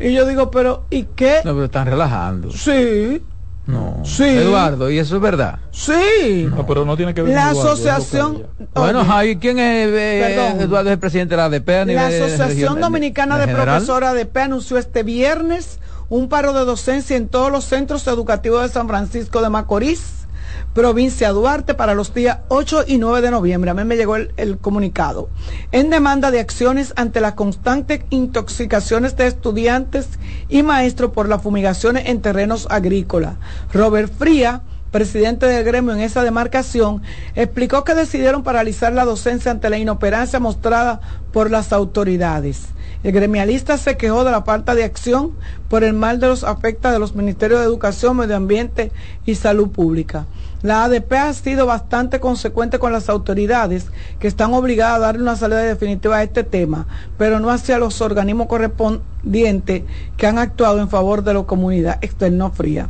Y 0.00 0.14
yo 0.14 0.24
digo, 0.24 0.50
pero 0.50 0.86
¿y 0.88 1.02
qué? 1.14 1.42
No, 1.44 1.52
pero 1.52 1.66
están 1.66 1.88
relajando. 1.88 2.50
Sí, 2.52 3.22
No. 3.66 4.00
Sí. 4.04 4.22
Eduardo, 4.24 4.88
¿y 4.90 4.98
eso 4.98 5.16
es 5.16 5.22
verdad? 5.22 5.58
sí. 5.72 6.48
No, 6.54 6.64
pero 6.66 6.84
no 6.84 6.96
tiene 6.96 7.12
que 7.14 7.22
ver 7.22 7.34
La 7.34 7.50
Eduardo, 7.50 7.72
asociación... 7.72 8.46
Bueno, 8.74 9.04
Javi, 9.04 9.36
¿quién 9.38 9.58
es 9.58 9.88
eh. 9.88 10.52
Eduardo 10.60 10.88
es 10.90 10.92
el 10.94 10.98
presidente 11.00 11.30
de 11.34 11.36
la 11.38 11.44
ADP 11.46 11.68
a 11.70 11.84
nivel 11.84 11.96
La 12.02 12.08
de- 12.08 12.16
Asociación 12.22 12.48
regional- 12.48 12.80
Dominicana 12.80 13.38
de 13.38 13.46
general? 13.46 13.66
Profesores 13.66 14.08
ADP 14.10 14.36
anunció 14.38 14.78
este 14.78 15.02
viernes 15.02 15.80
un 16.08 16.28
paro 16.28 16.52
de 16.52 16.64
docencia 16.64 17.16
en 17.16 17.26
todos 17.28 17.50
los 17.50 17.64
centros 17.64 18.06
educativos 18.06 18.62
de 18.62 18.68
San 18.68 18.86
Francisco 18.86 19.42
de 19.42 19.50
Macorís, 19.50 20.25
provincia 20.74 21.30
Duarte, 21.30 21.74
para 21.74 21.94
los 21.94 22.12
días 22.14 22.38
8 22.48 22.84
y 22.86 22.98
9 22.98 23.20
de 23.20 23.30
noviembre. 23.30 23.70
A 23.70 23.74
mí 23.74 23.84
me 23.84 23.96
llegó 23.96 24.16
el, 24.16 24.58
comunicado. 24.60 25.28
En 25.72 25.90
demanda 25.90 26.30
de 26.30 26.40
acciones 26.40 26.92
ante 26.96 27.20
las 27.20 27.34
constantes 27.34 28.02
intoxicaciones 28.10 29.16
de 29.16 29.26
estudiantes 29.26 30.08
y 30.48 30.62
maestros 30.62 31.12
por 31.12 31.28
las 31.28 31.42
fumigaciones 31.42 32.06
en 32.06 32.20
terrenos 32.20 32.66
agrícolas. 32.70 33.34
Robert 33.72 34.12
Fría 34.16 34.62
presidente 34.90 35.44
del 35.44 35.62
gremio 35.62 35.92
en 35.92 36.00
esa 36.00 36.22
demarcación, 36.22 37.02
explicó 37.34 37.84
que 37.84 37.94
decidieron 37.94 38.42
paralizar 38.42 38.94
la 38.94 39.04
docencia 39.04 39.50
ante 39.50 39.68
la 39.68 39.76
inoperancia 39.76 40.40
mostrada 40.40 41.00
por 41.32 41.50
las 41.50 41.74
autoridades. 41.74 42.68
El 43.02 43.12
gremialista 43.12 43.78
se 43.78 43.96
quejó 43.96 44.24
de 44.24 44.30
la 44.30 44.42
falta 44.42 44.74
de 44.74 44.84
acción 44.84 45.32
por 45.68 45.84
el 45.84 45.92
mal 45.92 46.18
de 46.18 46.28
los 46.28 46.44
afecta 46.44 46.92
de 46.92 46.98
los 46.98 47.14
ministerios 47.14 47.60
de 47.60 47.66
Educación, 47.66 48.16
Medio 48.16 48.36
Ambiente 48.36 48.90
y 49.26 49.34
Salud 49.34 49.68
Pública. 49.68 50.26
La 50.62 50.84
ADP 50.84 51.12
ha 51.12 51.32
sido 51.32 51.66
bastante 51.66 52.18
consecuente 52.20 52.78
con 52.78 52.92
las 52.92 53.08
autoridades 53.08 53.86
que 54.18 54.28
están 54.28 54.54
obligadas 54.54 54.96
a 54.96 55.00
darle 55.00 55.22
una 55.22 55.36
salida 55.36 55.60
definitiva 55.60 56.16
a 56.16 56.22
este 56.22 56.44
tema, 56.44 56.86
pero 57.18 57.40
no 57.40 57.50
hacia 57.50 57.78
los 57.78 58.00
organismos 58.00 58.46
correspondientes 58.46 59.82
que 60.16 60.26
han 60.26 60.38
actuado 60.38 60.80
en 60.80 60.88
favor 60.88 61.22
de 61.22 61.34
la 61.34 61.42
comunidad 61.42 61.98
externo 62.00 62.50
fría. 62.50 62.88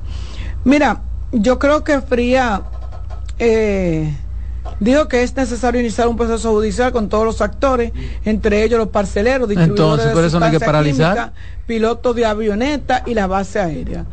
Mira, 0.64 1.02
yo 1.32 1.58
creo 1.58 1.84
que 1.84 2.00
Fría 2.00 2.62
eh, 3.38 4.14
dijo 4.80 5.08
que 5.08 5.22
es 5.22 5.36
necesario 5.36 5.80
iniciar 5.80 6.08
un 6.08 6.16
proceso 6.16 6.52
judicial 6.52 6.92
con 6.92 7.08
todos 7.08 7.24
los 7.24 7.40
actores, 7.40 7.92
entre 8.24 8.62
ellos 8.62 8.78
los 8.78 8.88
parceleros, 8.88 9.48
distribuidores 9.48 10.06
Entonces, 10.06 10.12
por 10.12 10.24
eso 10.24 10.42
hay 10.42 10.50
que 10.50 10.60
paralizar. 10.60 11.32
pilotos 11.66 12.14
de 12.16 12.26
avioneta 12.26 13.02
y 13.06 13.14
la 13.14 13.26
base 13.26 13.60
aérea. 13.60 14.06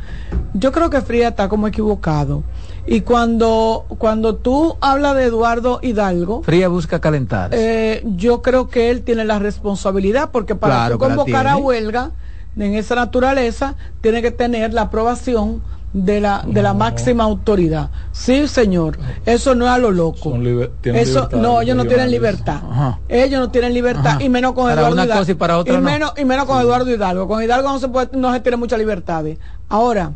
Yo 0.54 0.72
creo 0.72 0.90
que 0.90 1.02
Fría 1.02 1.30
está 1.30 1.50
como 1.50 1.68
equivocado. 1.68 2.44
Y 2.86 3.02
cuando, 3.02 3.86
cuando 3.98 4.36
tú 4.36 4.76
hablas 4.82 5.16
de 5.16 5.26
Eduardo 5.26 5.80
Hidalgo... 5.82 6.44
Fría 6.44 6.68
busca 6.68 7.00
calentar. 7.00 7.52
Eh, 7.54 8.04
yo 8.16 8.42
creo 8.42 8.68
que 8.68 8.90
él 8.90 9.04
tiene 9.04 9.26
la 9.26 9.40
responsabilidad 9.40 10.32
porque 10.32 10.56
para 10.56 10.98
convocar 10.98 11.48
a 11.48 11.58
huelga 11.58 12.12
en 12.58 12.76
esa 12.76 12.96
naturaleza 12.96 13.76
tiene 14.02 14.22
que 14.22 14.32
tener 14.32 14.74
la 14.74 14.84
aprobación 14.84 15.62
de 15.94 16.20
la, 16.20 16.44
de 16.46 16.62
la 16.62 16.74
máxima 16.74 17.24
autoridad. 17.24 17.92
Sí, 18.12 18.48
señor, 18.48 18.98
eso 19.26 19.56
no 19.56 19.66
es 19.66 19.72
a 19.72 19.78
lo 19.78 19.92
loco. 19.92 20.36
Eso, 20.84 21.30
no, 21.34 21.62
ellos 21.62 21.78
no 21.78 21.86
tienen 21.86 22.12
libertad. 22.12 22.62
Ellos 23.08 23.40
no 23.40 23.50
tienen 23.50 23.74
libertad 23.74 24.20
y 24.20 24.28
menos 24.28 24.54
con 24.54 24.72
Eduardo 24.72 25.04
Hidalgo. 25.04 25.32
y, 25.32 25.36
para 25.36 25.58
otra 25.58 25.80
menos, 25.80 26.14
y 26.18 26.26
menos 26.26 26.46
con 26.46 26.60
Eduardo 26.60 26.90
Hidalgo. 26.90 27.28
Con 27.28 27.42
Hidalgo 27.44 27.70
no 27.70 27.80
se 27.80 27.88
puede, 27.88 28.10
no 28.18 28.34
se 28.34 28.40
tiene 28.40 28.58
mucha 28.58 28.78
libertad. 28.78 29.24
Ahora, 29.70 30.14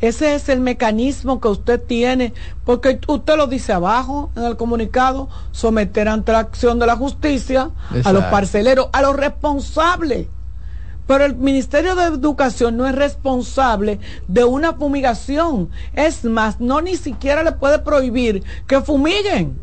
ese 0.00 0.34
es 0.34 0.48
el 0.48 0.60
mecanismo 0.60 1.40
que 1.40 1.48
usted 1.48 1.80
tiene, 1.80 2.32
porque 2.64 3.00
usted 3.06 3.36
lo 3.36 3.46
dice 3.46 3.72
abajo 3.72 4.30
en 4.36 4.44
el 4.44 4.56
comunicado, 4.56 5.28
someter 5.52 6.08
ante 6.08 6.32
la 6.32 6.40
acción 6.40 6.78
de 6.78 6.86
la 6.86 6.96
justicia 6.96 7.70
a 8.04 8.12
los 8.12 8.24
parceleros, 8.24 8.88
a 8.92 9.02
los 9.02 9.16
responsables 9.16 10.28
pero 11.10 11.24
el 11.24 11.34
Ministerio 11.34 11.96
de 11.96 12.04
Educación 12.04 12.76
no 12.76 12.86
es 12.86 12.94
responsable 12.94 13.98
de 14.28 14.44
una 14.44 14.74
fumigación. 14.74 15.68
Es 15.92 16.22
más, 16.22 16.60
no 16.60 16.80
ni 16.80 16.94
siquiera 16.94 17.42
le 17.42 17.50
puede 17.50 17.80
prohibir 17.80 18.44
que 18.68 18.80
fumiguen. 18.80 19.58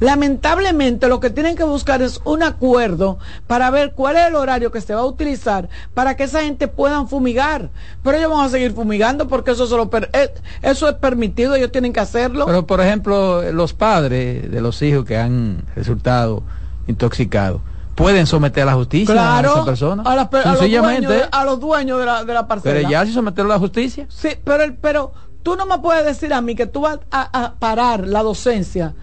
Lamentablemente 0.00 1.08
lo 1.08 1.20
que 1.20 1.30
tienen 1.30 1.56
que 1.56 1.64
buscar 1.64 2.02
es 2.02 2.20
un 2.24 2.42
acuerdo 2.42 3.18
para 3.46 3.70
ver 3.70 3.92
cuál 3.92 4.16
es 4.16 4.26
el 4.26 4.34
horario 4.34 4.70
que 4.70 4.80
se 4.80 4.94
va 4.94 5.00
a 5.00 5.06
utilizar 5.06 5.68
para 5.94 6.16
que 6.16 6.24
esa 6.24 6.42
gente 6.42 6.68
pueda 6.68 7.04
fumigar. 7.06 7.70
Pero 8.02 8.18
ellos 8.18 8.30
van 8.30 8.44
a 8.44 8.48
seguir 8.48 8.72
fumigando 8.72 9.28
porque 9.28 9.52
eso, 9.52 9.90
eh, 10.12 10.34
eso 10.62 10.88
es 10.88 10.94
permitido, 10.96 11.54
ellos 11.54 11.72
tienen 11.72 11.92
que 11.92 12.00
hacerlo. 12.00 12.46
Pero 12.46 12.66
por 12.66 12.80
ejemplo, 12.80 13.50
los 13.52 13.72
padres 13.72 14.50
de 14.50 14.60
los 14.60 14.82
hijos 14.82 15.04
que 15.04 15.16
han 15.16 15.64
resultado 15.74 16.42
intoxicados 16.86 17.60
pueden 17.96 18.26
someter 18.26 18.62
a 18.62 18.66
la 18.66 18.74
justicia 18.74 19.38
a 19.38 19.40
esa 19.40 19.64
persona. 19.64 20.02
A, 20.04 20.14
los 20.14 20.30
dueños, 20.60 21.10
de, 21.10 21.24
a 21.32 21.44
los 21.44 21.58
dueños 21.58 21.98
de 21.98 22.06
la, 22.06 22.24
de 22.24 22.34
la 22.34 22.46
parcela. 22.46 22.74
Pero 22.74 22.88
ya 22.88 23.04
se 23.06 23.12
sometieron 23.12 23.50
a 23.50 23.54
la 23.54 23.58
justicia. 23.58 24.06
Sí, 24.10 24.28
pero, 24.44 24.62
el, 24.62 24.74
pero 24.74 25.12
tú 25.42 25.56
no 25.56 25.64
me 25.64 25.78
puedes 25.78 26.04
decir 26.04 26.32
a 26.34 26.40
mí 26.40 26.54
que 26.54 26.66
tú 26.66 26.82
vas 26.82 26.98
a, 27.10 27.54
parar 27.58 28.06
la 28.06 28.22
docencia, 28.22 28.94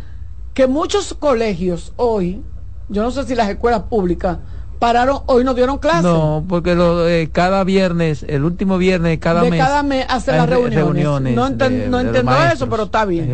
que 0.53 0.67
muchos 0.67 1.13
colegios 1.13 1.93
hoy, 1.95 2.41
yo 2.89 3.03
no 3.03 3.11
sé 3.11 3.23
si 3.25 3.35
las 3.35 3.49
escuelas 3.49 3.83
públicas, 3.83 4.37
pararon, 4.79 5.21
hoy 5.27 5.43
no 5.43 5.53
dieron 5.53 5.77
clases. 5.77 6.03
No, 6.03 6.43
porque 6.47 6.75
lo, 6.75 7.07
eh, 7.07 7.29
cada 7.31 7.63
viernes, 7.63 8.25
el 8.27 8.43
último 8.43 8.77
viernes 8.77 9.11
de 9.11 9.19
cada 9.19 9.43
mes. 9.43 9.59
cada 9.59 9.81
mes 9.81 10.05
hacen 10.09 10.37
las 10.37 10.49
reuniones. 10.49 11.35
no, 11.35 11.47
entiendo 11.47 12.43
eso, 12.51 12.69
pero 12.69 12.83
está 12.83 13.05
bien. 13.05 13.31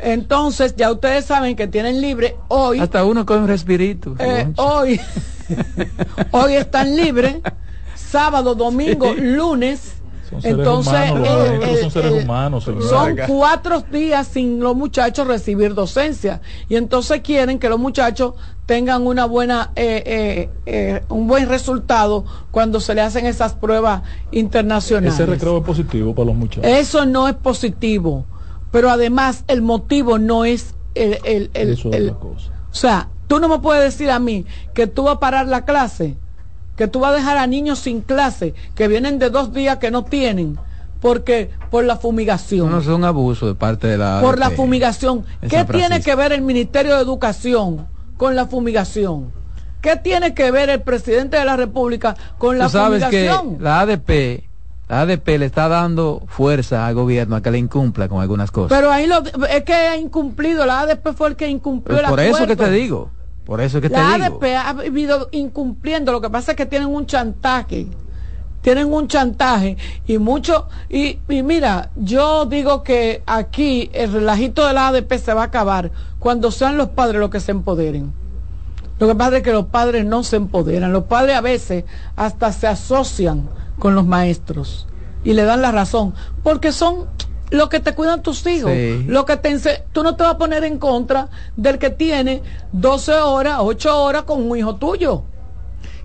Entonces, 0.00 0.74
ya 0.76 0.90
ustedes 0.90 1.24
saben 1.24 1.56
que 1.56 1.66
tienen 1.66 2.00
libre 2.00 2.36
hoy. 2.48 2.78
Hasta 2.78 3.04
uno 3.04 3.26
con 3.26 3.40
un 3.40 3.48
respirito. 3.48 4.14
Eh, 4.18 4.52
hoy, 4.56 5.00
hoy 6.30 6.54
están 6.54 6.96
libres, 6.96 7.36
sábado, 7.94 8.54
domingo, 8.54 9.12
lunes 9.14 10.01
entonces, 10.42 11.80
son 11.80 11.90
seres 11.90 12.24
humanos. 12.24 12.64
Son 12.64 13.16
cuatro 13.26 13.80
días 13.80 14.26
sin 14.28 14.60
los 14.60 14.74
muchachos 14.76 15.26
recibir 15.26 15.74
docencia. 15.74 16.40
Y 16.68 16.76
entonces 16.76 17.20
quieren 17.20 17.58
que 17.58 17.68
los 17.68 17.78
muchachos 17.78 18.34
tengan 18.66 19.06
una 19.06 19.24
buena, 19.24 19.72
eh, 19.76 20.02
eh, 20.06 20.50
eh, 20.66 21.02
un 21.08 21.26
buen 21.26 21.48
resultado 21.48 22.24
cuando 22.50 22.80
se 22.80 22.94
le 22.94 23.00
hacen 23.00 23.26
esas 23.26 23.54
pruebas 23.54 24.02
internacionales. 24.30 25.14
Ese 25.14 25.26
recreo 25.26 25.58
es 25.58 25.64
positivo 25.64 26.14
para 26.14 26.26
los 26.26 26.36
muchachos. 26.36 26.64
Eso 26.64 27.04
no 27.06 27.28
es 27.28 27.34
positivo. 27.34 28.26
Pero 28.70 28.88
además 28.88 29.44
el 29.48 29.60
motivo 29.60 30.18
no 30.18 30.44
es 30.44 30.74
el... 30.94 31.50
Eso 31.52 31.92
es 31.92 32.12
cosa. 32.12 32.52
O 32.70 32.74
sea, 32.74 33.08
tú 33.26 33.38
no 33.38 33.48
me 33.48 33.58
puedes 33.58 33.84
decir 33.84 34.10
a 34.10 34.18
mí 34.18 34.46
que 34.72 34.86
tú 34.86 35.04
vas 35.04 35.16
a 35.16 35.20
parar 35.20 35.46
la 35.46 35.66
clase 35.66 36.16
que 36.76 36.88
tú 36.88 37.00
vas 37.00 37.12
a 37.12 37.16
dejar 37.16 37.38
a 37.38 37.46
niños 37.46 37.78
sin 37.78 38.00
clase, 38.00 38.54
que 38.74 38.88
vienen 38.88 39.18
de 39.18 39.30
dos 39.30 39.52
días 39.52 39.78
que 39.78 39.90
no 39.90 40.04
tienen, 40.04 40.58
porque 41.00 41.50
por 41.70 41.84
la 41.84 41.96
fumigación. 41.96 42.70
No, 42.70 42.78
es 42.78 42.86
un 42.86 43.04
abuso 43.04 43.46
de 43.46 43.54
parte 43.54 43.86
de 43.88 43.98
la... 43.98 44.20
Por 44.20 44.38
la 44.38 44.50
fumigación. 44.50 45.24
¿Qué 45.48 45.64
tiene 45.64 46.00
que 46.00 46.14
ver 46.14 46.32
el 46.32 46.42
Ministerio 46.42 46.96
de 46.96 47.02
Educación 47.02 47.86
con 48.16 48.36
la 48.36 48.46
fumigación? 48.46 49.32
¿Qué 49.80 49.96
tiene 49.96 50.32
que 50.32 50.50
ver 50.50 50.70
el 50.70 50.82
presidente 50.82 51.36
de 51.36 51.44
la 51.44 51.56
República 51.56 52.14
con 52.38 52.56
la 52.58 52.66
Tú 52.66 52.70
sabes 52.70 53.04
fumigación? 53.04 53.58
que 53.58 53.64
la 53.64 53.80
ADP 53.80 54.52
la 54.92 55.00
ADP 55.00 55.26
le 55.38 55.46
está 55.46 55.68
dando 55.68 56.22
fuerza 56.26 56.86
al 56.86 56.94
gobierno 56.94 57.34
a 57.36 57.40
que 57.40 57.50
le 57.50 57.56
incumpla 57.56 58.08
con 58.08 58.20
algunas 58.20 58.50
cosas. 58.50 58.76
Pero 58.76 58.92
ahí 58.92 59.06
lo, 59.06 59.22
es 59.46 59.64
que 59.64 59.72
ha 59.72 59.96
incumplido, 59.96 60.66
la 60.66 60.80
ADP 60.80 61.14
fue 61.16 61.28
el 61.30 61.36
que 61.36 61.48
incumplió 61.48 61.98
Por 62.06 62.20
eso 62.20 62.46
que 62.46 62.56
te 62.56 62.70
digo. 62.70 63.10
Por 63.52 63.60
eso 63.60 63.82
que 63.82 63.90
la 63.90 64.16
te 64.16 64.24
ADP 64.24 64.44
ha 64.56 64.72
vivido 64.72 65.28
incumpliendo, 65.30 66.10
lo 66.10 66.22
que 66.22 66.30
pasa 66.30 66.52
es 66.52 66.56
que 66.56 66.64
tienen 66.64 66.88
un 66.88 67.04
chantaje, 67.04 67.86
tienen 68.62 68.90
un 68.90 69.08
chantaje 69.08 69.76
y 70.06 70.16
mucho, 70.16 70.68
y, 70.88 71.18
mira, 71.28 71.90
yo 71.94 72.46
digo 72.46 72.82
que 72.82 73.22
aquí 73.26 73.90
el 73.92 74.10
relajito 74.10 74.66
de 74.66 74.72
la 74.72 74.88
ADP 74.88 75.18
se 75.18 75.34
va 75.34 75.42
a 75.42 75.44
acabar 75.44 75.90
cuando 76.18 76.50
sean 76.50 76.78
los 76.78 76.88
padres 76.88 77.20
los 77.20 77.28
que 77.28 77.40
se 77.40 77.50
empoderen. 77.50 78.14
Lo 78.98 79.06
que 79.06 79.14
pasa 79.14 79.36
es 79.36 79.42
que 79.42 79.52
los 79.52 79.66
padres 79.66 80.06
no 80.06 80.22
se 80.22 80.36
empoderan, 80.36 80.90
los 80.90 81.04
padres 81.04 81.36
a 81.36 81.42
veces 81.42 81.84
hasta 82.16 82.52
se 82.52 82.68
asocian 82.68 83.50
con 83.78 83.94
los 83.94 84.06
maestros 84.06 84.88
y 85.24 85.34
le 85.34 85.42
dan 85.42 85.60
la 85.60 85.72
razón, 85.72 86.14
porque 86.42 86.72
son 86.72 87.06
lo 87.52 87.68
que 87.68 87.80
te 87.80 87.94
cuidan 87.94 88.22
tus 88.22 88.46
hijos, 88.46 88.72
lo 89.06 89.24
que 89.26 89.36
te 89.36 89.52
tú 89.92 90.02
no 90.02 90.16
te 90.16 90.22
vas 90.22 90.34
a 90.34 90.38
poner 90.38 90.64
en 90.64 90.78
contra 90.78 91.28
del 91.54 91.78
que 91.78 91.90
tiene 91.90 92.42
12 92.72 93.12
horas, 93.12 93.58
8 93.60 94.02
horas 94.02 94.22
con 94.22 94.50
un 94.50 94.56
hijo 94.56 94.76
tuyo. 94.76 95.24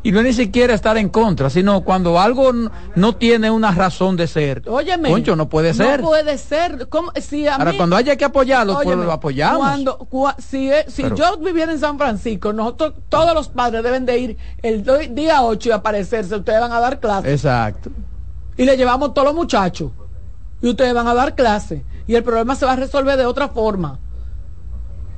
Y 0.04 0.12
no 0.12 0.20
es 0.20 0.26
ni 0.26 0.34
siquiera 0.34 0.74
estar 0.74 0.98
en 0.98 1.10
contra, 1.10 1.50
sino 1.50 1.82
cuando 1.82 2.20
algo 2.20 2.52
no 2.96 3.16
tiene 3.16 3.50
una 3.50 3.72
razón 3.72 4.16
de 4.16 4.28
ser. 4.28 4.64
Óyeme. 4.68 5.10
Concho, 5.10 5.36
no 5.36 5.50
puede 5.50 5.74
ser. 5.74 6.02
No 6.02 6.08
puede 6.08 6.38
ser. 6.38 6.88
Si 7.22 7.48
Ahora, 7.48 7.74
cuando 7.76 7.96
haya 7.96 8.16
que 8.16 8.24
apoyarlo, 8.24 8.80
pues 8.82 8.98
lo 8.98 9.12
apoyamos. 9.12 9.58
Cuando, 9.60 10.08
si 10.38 10.70
si 10.88 11.04
yo 11.16 11.38
viviera 11.38 11.72
en 11.72 11.80
San 11.80 11.98
Francisco, 11.98 12.54
nosotros, 12.54 12.94
todos 13.10 13.34
los 13.34 13.50
padres 13.50 13.84
deben 13.84 14.06
de 14.06 14.18
ir 14.18 14.38
el 14.62 14.86
día 15.14 15.44
8 15.44 15.70
y 15.70 15.72
aparecerse. 15.72 16.36
Ustedes 16.36 16.60
van 16.60 16.72
a 16.72 16.80
dar 16.80 17.00
clases. 17.00 17.32
Exacto. 17.32 17.90
Y 18.56 18.66
le 18.66 18.78
llevamos 18.78 19.14
todos 19.14 19.28
los 19.28 19.36
muchachos 19.36 19.92
y 20.62 20.70
ustedes 20.70 20.94
van 20.94 21.08
a 21.08 21.14
dar 21.14 21.36
clase 21.36 21.84
y 22.08 22.16
el 22.16 22.24
problema 22.24 22.56
se 22.56 22.66
va 22.66 22.74
a 22.74 22.76
resolver 22.78 23.18
de 23.18 23.26
otra 23.26 23.50
forma. 23.50 24.00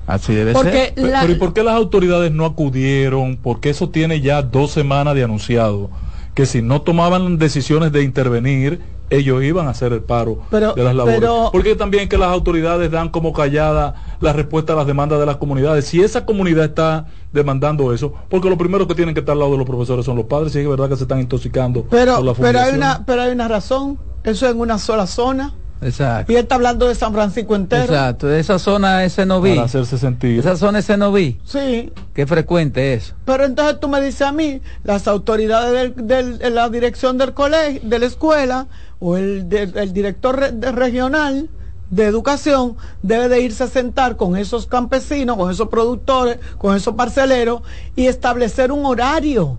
Así 0.07 0.33
debe 0.33 0.53
ser. 0.55 0.93
Pero, 0.95 1.31
¿y 1.31 1.35
por 1.35 1.53
qué 1.53 1.63
las 1.63 1.75
autoridades 1.75 2.31
no 2.31 2.45
acudieron? 2.45 3.37
Porque 3.37 3.69
eso 3.69 3.89
tiene 3.89 4.21
ya 4.21 4.41
dos 4.41 4.71
semanas 4.71 5.13
de 5.13 5.23
anunciado. 5.23 5.91
Que 6.33 6.47
si 6.47 6.63
no 6.63 6.81
tomaban 6.81 7.37
decisiones 7.37 7.91
de 7.91 8.01
intervenir, 8.01 8.81
ellos 9.11 9.43
iban 9.43 9.67
a 9.67 9.71
hacer 9.71 9.93
el 9.93 10.01
paro 10.01 10.41
de 10.51 10.83
las 10.83 10.95
labores. 10.95 11.29
Porque 11.51 11.75
también 11.75 12.09
que 12.09 12.17
las 12.17 12.29
autoridades 12.29 12.89
dan 12.89 13.09
como 13.09 13.33
callada 13.33 14.17
la 14.19 14.33
respuesta 14.33 14.73
a 14.73 14.77
las 14.77 14.87
demandas 14.87 15.19
de 15.19 15.27
las 15.27 15.37
comunidades. 15.37 15.85
Si 15.85 16.01
esa 16.01 16.25
comunidad 16.25 16.65
está 16.65 17.05
demandando 17.31 17.93
eso, 17.93 18.13
porque 18.29 18.49
lo 18.49 18.57
primero 18.57 18.87
que 18.87 18.95
tienen 18.95 19.13
que 19.13 19.19
estar 19.19 19.33
al 19.33 19.39
lado 19.39 19.51
de 19.51 19.57
los 19.59 19.67
profesores 19.67 20.05
son 20.05 20.15
los 20.15 20.25
padres, 20.25 20.55
y 20.55 20.59
es 20.59 20.67
verdad 20.67 20.89
que 20.89 20.95
se 20.95 21.03
están 21.03 21.19
intoxicando. 21.19 21.85
Pero, 21.87 22.33
pero, 22.39 22.59
hay 22.59 22.73
una, 22.73 23.03
pero 23.05 23.21
hay 23.21 23.31
una 23.31 23.47
razón 23.47 23.99
eso 24.23 24.47
en 24.49 24.59
una 24.59 24.77
sola 24.77 25.07
zona. 25.07 25.53
Exacto. 25.81 26.31
Y 26.33 26.35
él 26.35 26.41
está 26.41 26.55
hablando 26.55 26.89
de 26.89 26.95
San 26.95 27.13
Francisco 27.13 27.55
entero. 27.55 27.83
Exacto, 27.93 28.27
de 28.27 28.41
esa 28.41 28.59
zona 28.59 29.05
ese 29.05 29.25
no 29.25 29.39
vi. 29.41 29.51
Para 29.51 29.63
hacerse 29.65 29.97
sentir. 29.97 30.37
Esa 30.39 30.57
zona 30.57 30.79
ese 30.79 30.97
no 30.97 31.13
vi. 31.13 31.39
Sí. 31.45 31.93
Qué 32.13 32.27
frecuente 32.27 32.93
es. 32.95 33.15
Pero 33.23 33.45
entonces 33.45 33.79
tú 33.79 33.87
me 33.87 34.01
dices 34.01 34.23
a 34.23 34.33
mí, 34.33 34.61
las 34.83 35.07
autoridades 35.07 35.71
del, 35.95 36.05
del- 36.07 36.37
de 36.37 36.49
la 36.49 36.67
dirección 36.67 37.17
del 37.17 37.33
colegio, 37.33 37.79
de 37.83 37.97
la 37.99 38.05
escuela, 38.05 38.67
o 38.99 39.15
el, 39.15 39.47
director 39.47 40.37
re- 40.37 40.51
de- 40.51 40.71
regional 40.73 41.49
de 41.91 42.03
educación 42.05 42.75
debe 43.01 43.29
de 43.29 43.39
irse 43.41 43.63
a 43.63 43.67
sentar 43.67 44.17
con 44.17 44.35
esos 44.35 44.67
campesinos, 44.67 45.37
con 45.37 45.49
esos 45.49 45.69
productores, 45.69 46.39
con 46.57 46.75
esos 46.75 46.93
parceleros 46.95 47.61
y 47.95 48.07
establecer 48.07 48.73
un 48.73 48.85
horario. 48.85 49.57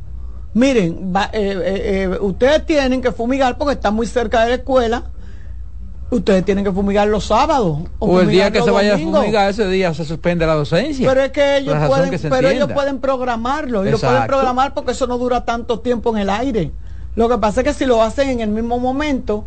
Miren, 0.55 1.13
va- 1.15 1.31
eh, 1.33 1.53
eh, 1.65 2.03
eh, 2.13 2.19
ustedes 2.21 2.67
tienen 2.67 3.01
que 3.01 3.13
fumigar 3.13 3.57
porque 3.57 3.75
están 3.75 3.95
muy 3.95 4.07
cerca 4.07 4.43
de 4.43 4.49
la 4.51 4.55
escuela. 4.57 5.05
Ustedes 6.11 6.45
tienen 6.45 6.65
que 6.65 6.73
fumigar 6.73 7.07
los 7.07 7.27
sábados. 7.27 7.79
O, 8.01 8.21
el 8.21 8.29
día 8.29 8.51
que 8.51 8.61
se 8.61 8.71
vaya 8.71 8.95
a 8.95 8.97
domingos. 8.97 9.21
fumigar, 9.21 9.49
ese 9.51 9.69
día 9.69 9.95
se 9.95 10.05
suspende 10.05 10.45
la 10.45 10.55
docencia. 10.55 11.09
Pero 11.09 11.21
es 11.23 11.31
que 11.31 11.59
ellos 11.59 11.77
pueden, 11.87 12.11
que 12.11 12.19
pero 12.29 12.49
ellos 12.49 12.73
pueden 12.73 12.99
programarlo 12.99 13.87
y 13.87 13.91
lo 13.93 13.99
pueden 13.99 14.27
programar 14.27 14.75
porque 14.75 14.91
eso 14.91 15.07
no 15.07 15.19
dura 15.19 15.45
tanto 15.45 15.79
tiempo 15.79 16.11
en 16.11 16.23
el 16.23 16.31
aire. 16.31 16.73
Lo 17.15 17.29
que 17.29 17.39
pasa 17.39 17.61
es 17.61 17.67
que 17.69 17.75
si 17.75 17.87
lo 17.87 18.03
hacen 18.03 18.29
en 18.29 18.41
el 18.41 18.49
mismo 18.49 18.81
momento 18.81 19.45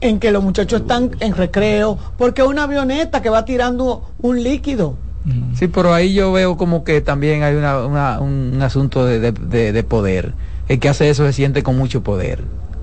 en 0.00 0.18
que 0.20 0.30
los 0.32 0.42
muchachos 0.42 0.80
están 0.82 1.10
en 1.20 1.34
recreo, 1.34 1.98
porque 2.16 2.40
es 2.40 2.48
una 2.48 2.62
avioneta 2.64 3.20
que 3.20 3.28
va 3.28 3.44
tirando 3.44 4.10
un 4.22 4.42
líquido. 4.42 4.94
Sí, 5.54 5.68
pero 5.68 5.94
ahí 5.94 6.12
yo 6.14 6.32
veo 6.32 6.56
como 6.56 6.84
que 6.84 7.00
también 7.00 7.42
hay 7.42 7.54
una, 7.54 7.86
una- 7.86 8.20
un 8.20 8.60
asunto 8.62 9.06
de, 9.06 9.20
de- 9.20 9.32
de- 9.32 9.72
de 9.72 9.82
poder. 9.82 10.34
El 10.68 10.78
que 10.80 10.88
hace 10.88 11.08
eso 11.08 11.24
se 11.24 11.32
siente 11.32 11.62
con 11.62 11.76
mucho 11.78 12.02
poder. 12.02 12.42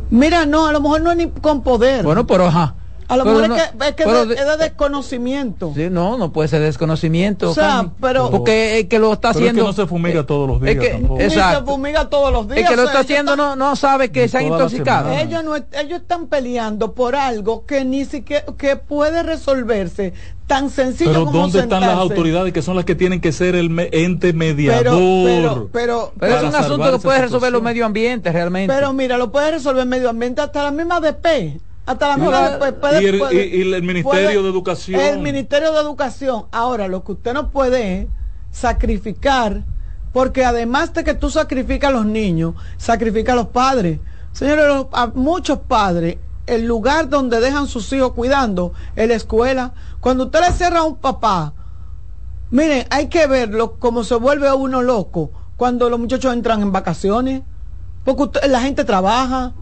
Mira, 0.10 0.46
no, 0.46 0.68
a 0.68 0.72
lo 0.72 0.82
mejor 0.82 1.02
no 1.02 1.12
es 1.12 1.18
ni 1.18 1.28
con 1.30 1.62
poder. 1.64 2.04
Bueno, 2.04 2.26
pero 2.28 2.46
ajá. 2.48 2.76
A 3.12 3.18
lo 3.18 3.24
pero 3.26 3.36
mejor 3.40 3.50
no- 3.50 3.56
es 3.58 3.62
que, 3.72 3.88
es, 3.90 3.96
que 3.96 4.06
de, 4.06 4.26
de- 4.26 4.34
es 4.36 4.46
de 4.46 4.58
desconocimiento. 4.58 5.74
Sí, 5.76 5.88
no, 5.90 6.18
no 6.18 6.32
puede 6.32 6.48
ser 6.50 6.62
desconocimiento. 6.62 7.52
O 7.52 7.54
sea, 7.54 7.90
pero- 8.00 8.30
porque 8.32 8.80
el 8.80 8.88
que 8.88 9.00
lo 9.00 9.14
está 9.14 9.34
Pero 9.34 9.40
es 9.40 9.44
que 9.46 9.50
haciendo. 9.52 9.64
no 9.68 9.74
se 9.74 9.88
fumiga 9.88 10.26
todos 10.26 10.48
los 10.48 10.62
días 10.62 10.76
es 10.76 10.80
que- 10.82 10.90
tampoco. 10.94 11.22
Ni 11.22 11.30
se 11.30 11.62
fumiga 11.66 12.10
todos 12.10 12.32
los 12.34 12.48
días. 12.48 12.60
El 12.60 12.68
que 12.68 12.76
lo 12.76 12.84
o 12.84 12.86
sea, 12.86 12.92
está 12.92 13.00
haciendo 13.02 13.34
están- 13.34 13.60
no, 13.60 13.70
no 13.70 13.76
sabe 13.76 14.12
que 14.12 14.28
se 14.28 14.38
han 14.38 14.46
intoxicado. 14.48 15.12
Ellos, 15.12 15.44
no, 15.44 15.56
ellos 15.56 16.02
están 16.02 16.28
peleando 16.28 16.94
por 16.94 17.16
algo 17.16 17.66
que 17.66 17.84
ni 17.86 18.06
siquiera 18.06 18.46
que 18.58 18.76
puede 18.78 19.24
resolverse 19.24 20.14
tan 20.48 20.70
sencillo 20.70 21.12
Pero 21.12 21.26
como 21.26 21.40
¿dónde 21.40 21.60
están 21.60 21.80
las 21.82 21.98
autoridades 21.98 22.52
que 22.52 22.62
son 22.62 22.76
las 22.76 22.84
que 22.84 22.94
tienen 22.96 23.22
que 23.22 23.32
ser 23.32 23.56
el 23.56 23.70
me- 23.70 23.88
ente 23.94 24.34
mediador? 24.34 24.84
Pero, 24.84 25.24
pero, 25.24 25.70
pero, 25.72 26.14
Pero 26.20 26.38
es 26.38 26.44
un 26.44 26.56
asunto 26.56 26.92
que 26.92 27.00
puede 27.00 27.22
resolver 27.22 27.52
los 27.52 27.62
medio 27.62 27.86
ambientes 27.86 28.34
realmente. 28.34 28.74
pero 28.74 28.92
mira, 28.94 29.18
lo 29.18 29.32
puede 29.32 29.52
resolver 29.52 29.84
el 29.84 29.90
medio 29.90 30.10
ambiente 30.10 30.42
hasta 30.42 30.64
la 30.64 30.72
misma 30.72 31.00
DP. 31.00 31.60
Hasta. 31.86 32.16
Puede- 32.16 32.58
Y 33.04 33.06
el- 33.08 33.20
puede- 33.20 33.48
y- 33.48 33.62
y 33.62 33.74
el 33.74 33.84
Ministerio 33.84 34.44
de 34.44 34.50
Educación. 34.50 35.02
El 35.02 35.20
Ministerio 35.20 35.72
de 35.74 35.80
Educación. 35.82 36.46
Ahora, 36.52 36.88
lo 36.88 37.04
que 37.04 37.14
usted 37.14 37.34
no 37.34 37.50
puede 37.52 38.02
es 38.02 38.08
sacrificar, 38.52 39.64
porque 40.14 40.46
además 40.46 40.94
de 40.94 41.04
que 41.04 41.14
tú 41.14 41.30
sacrificas 41.30 41.90
a 41.90 41.94
los 41.94 42.06
niños, 42.06 42.56
sacrifica 42.78 43.34
a 43.34 43.36
los 43.36 43.48
padres. 43.48 44.00
Señores, 44.32 44.66
los- 44.68 44.88
a 44.94 45.08
muchos 45.08 45.60
padres, 45.60 46.18
el 46.48 46.66
lugar 46.66 47.10
donde 47.10 47.40
dejan 47.40 47.68
sus 47.68 47.92
hijos 47.94 48.14
cuidando 48.14 48.74
es 48.96 49.08
la 49.08 49.16
escuela. 49.16 49.74
Cuando 50.00 50.26
usted 50.26 50.42
le 50.42 50.52
cierra 50.54 50.80
a 50.80 50.84
un 50.84 50.96
papá, 50.98 51.54
miren, 52.50 52.86
hay 52.90 53.08
que 53.08 53.28
verlo 53.28 53.76
como 53.80 54.04
se 54.04 54.16
vuelve 54.16 54.52
uno 54.54 54.82
loco 54.82 55.32
cuando 55.58 55.90
los 55.90 56.00
muchachos 56.00 56.34
entran 56.34 56.62
en 56.62 56.72
vacaciones, 56.72 57.42
porque 58.04 58.24
usted- 58.24 58.50
la 58.50 58.62
gente 58.62 58.84
trabaja, 58.84 59.54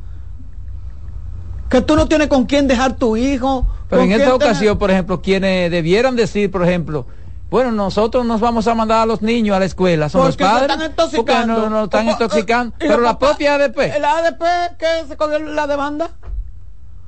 que 1.69 1.81
tú 1.81 1.95
no 1.95 2.07
tienes 2.07 2.27
con 2.27 2.45
quién 2.45 2.67
dejar 2.67 2.95
tu 2.95 3.15
hijo. 3.17 3.67
Pero 3.89 4.01
en 4.03 4.11
esta 4.11 4.33
ocasión, 4.35 4.77
por 4.77 4.91
ejemplo, 4.91 5.21
quienes 5.21 5.71
debieran 5.71 6.15
decir, 6.15 6.49
por 6.51 6.63
ejemplo, 6.63 7.05
bueno, 7.49 7.71
nosotros 7.71 8.25
nos 8.25 8.39
vamos 8.39 8.67
a 8.67 8.75
mandar 8.75 9.01
a 9.01 9.05
los 9.07 9.21
niños 9.23 9.55
a 9.55 9.59
la 9.59 9.65
escuela, 9.65 10.07
son 10.09 10.25
los 10.25 10.35
Porque 10.37 10.43
padres, 10.43 10.69
están 10.71 10.89
intoxicando. 10.91 11.53
porque 11.55 11.69
no, 11.69 11.69
no 11.71 11.83
están 11.85 12.07
intoxicando, 12.09 12.75
eh, 12.79 12.85
y 12.85 12.87
pero 12.89 13.01
la 13.01 13.17
propia 13.17 13.55
ADP, 13.55 13.99
La 13.99 14.17
ADP 14.19 14.43
que 14.77 15.07
se 15.07 15.17
cogió 15.17 15.39
la 15.39 15.65
demanda. 15.65 16.11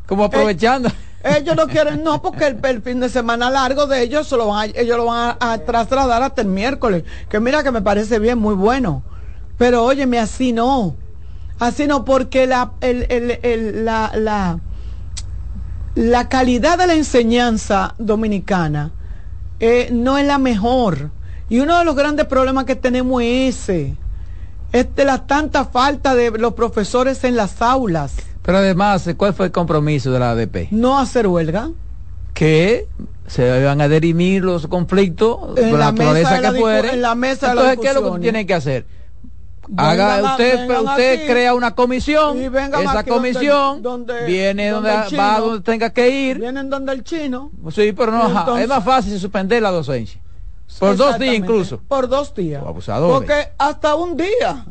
como 0.07 0.23
aprovechando. 0.25 0.89
Ellos 1.23 1.55
no 1.55 1.67
quieren, 1.67 2.03
no, 2.03 2.19
porque 2.23 2.47
el, 2.47 2.57
el 2.65 2.81
fin 2.81 2.99
de 2.99 3.07
semana 3.09 3.51
largo 3.51 3.85
de 3.85 4.01
ellos 4.01 4.27
se 4.27 4.35
lo 4.35 4.47
van 4.47 4.71
a- 4.71 4.79
ellos 4.79 4.97
lo 4.97 5.05
van 5.05 5.37
a, 5.39 5.51
a 5.53 5.57
trasladar 5.59 6.23
hasta 6.23 6.41
el 6.41 6.47
miércoles. 6.47 7.03
Que 7.29 7.39
mira 7.39 7.61
que 7.61 7.69
me 7.69 7.83
parece 7.83 8.17
bien, 8.17 8.39
muy 8.39 8.55
bueno. 8.55 9.03
Pero 9.59 9.83
óyeme, 9.85 10.17
así 10.17 10.51
no. 10.51 10.95
Así 11.61 11.85
no, 11.85 12.03
porque 12.05 12.47
la, 12.47 12.71
el, 12.81 13.05
el- 13.09 13.39
el- 13.43 13.85
la, 13.85 14.11
la, 14.15 14.59
la 15.95 16.27
calidad 16.27 16.77
de 16.77 16.87
la 16.87 16.95
enseñanza 16.95 17.93
dominicana 17.99 18.91
eh, 19.59 19.89
no 19.91 20.17
es 20.17 20.25
la 20.25 20.37
mejor. 20.39 21.11
Y 21.49 21.59
uno 21.59 21.77
de 21.77 21.85
los 21.85 21.95
grandes 21.95 22.25
problemas 22.25 22.65
que 22.65 22.75
tenemos 22.75 23.21
es 23.21 23.59
ese. 23.69 23.95
Es 24.71 24.87
de 24.95 25.05
la 25.05 25.27
tanta 25.27 25.65
falta 25.65 26.15
de 26.15 26.31
los 26.31 26.53
profesores 26.53 27.23
en 27.25 27.35
las 27.35 27.61
aulas. 27.61 28.13
Pero 28.41 28.57
además, 28.57 29.07
¿cuál 29.17 29.33
fue 29.35 29.45
el 29.47 29.51
compromiso 29.51 30.11
de 30.11 30.17
la 30.19 30.31
ADP? 30.31 30.71
No 30.71 30.97
hacer 30.97 31.27
huelga. 31.27 31.69
Que 32.33 32.87
se 33.27 33.63
van 33.65 33.81
a 33.81 33.87
dirimir 33.87 34.43
los 34.43 34.65
conflictos 34.65 35.57
En 35.57 35.69
por 35.69 35.79
la 35.79 35.91
mesa 35.91 36.05
naturaleza 36.13 36.35
de 36.35 36.41
la 36.41 36.53
que 36.53 36.59
fuere. 36.59 36.93
en 36.93 37.01
la 37.03 37.13
mesa 37.15 37.49
de 37.49 37.55
la 37.55 37.61
Entonces, 37.61 37.79
¿qué 37.81 37.87
es 37.99 38.03
lo 38.03 38.13
que 38.15 38.19
tienen 38.21 38.47
que 38.47 38.53
hacer? 38.55 38.85
Vengan 39.73 39.89
Haga 40.01 40.17
a- 40.17 40.31
usted, 40.31 40.67
vengan 40.67 40.85
usted 40.85 41.13
aquí. 41.19 41.27
crea 41.31 41.53
una 41.53 41.73
comisión, 41.73 42.37
Y 42.41 42.45
esa 42.47 42.65
aquí 42.65 42.71
donde- 42.83 43.03
comisión 43.05 43.81
donde- 43.81 44.25
viene 44.25 44.69
donde, 44.69 44.89
va 45.17 45.39
donde 45.39 45.61
tenga 45.61 45.89
que 45.91 46.09
ir. 46.09 46.39
Vienen 46.39 46.69
donde 46.69 46.91
el 46.91 47.03
chino. 47.05 47.51
Sí, 47.73 47.93
pero 47.93 48.11
no, 48.11 48.27
entonces- 48.27 48.63
es 48.63 48.67
más 48.69 48.83
fácil 48.83 49.17
suspender 49.17 49.61
la 49.61 49.71
docencia. 49.71 50.19
Por 50.77 50.97
dos 50.97 51.17
días 51.17 51.35
incluso. 51.35 51.79
Por 51.87 52.09
dos 52.09 52.33
días. 52.35 52.61
Abusadores. 52.65 53.15
Porque 53.15 53.49
hasta 53.57 53.95
un 53.95 54.17
día. 54.17 54.65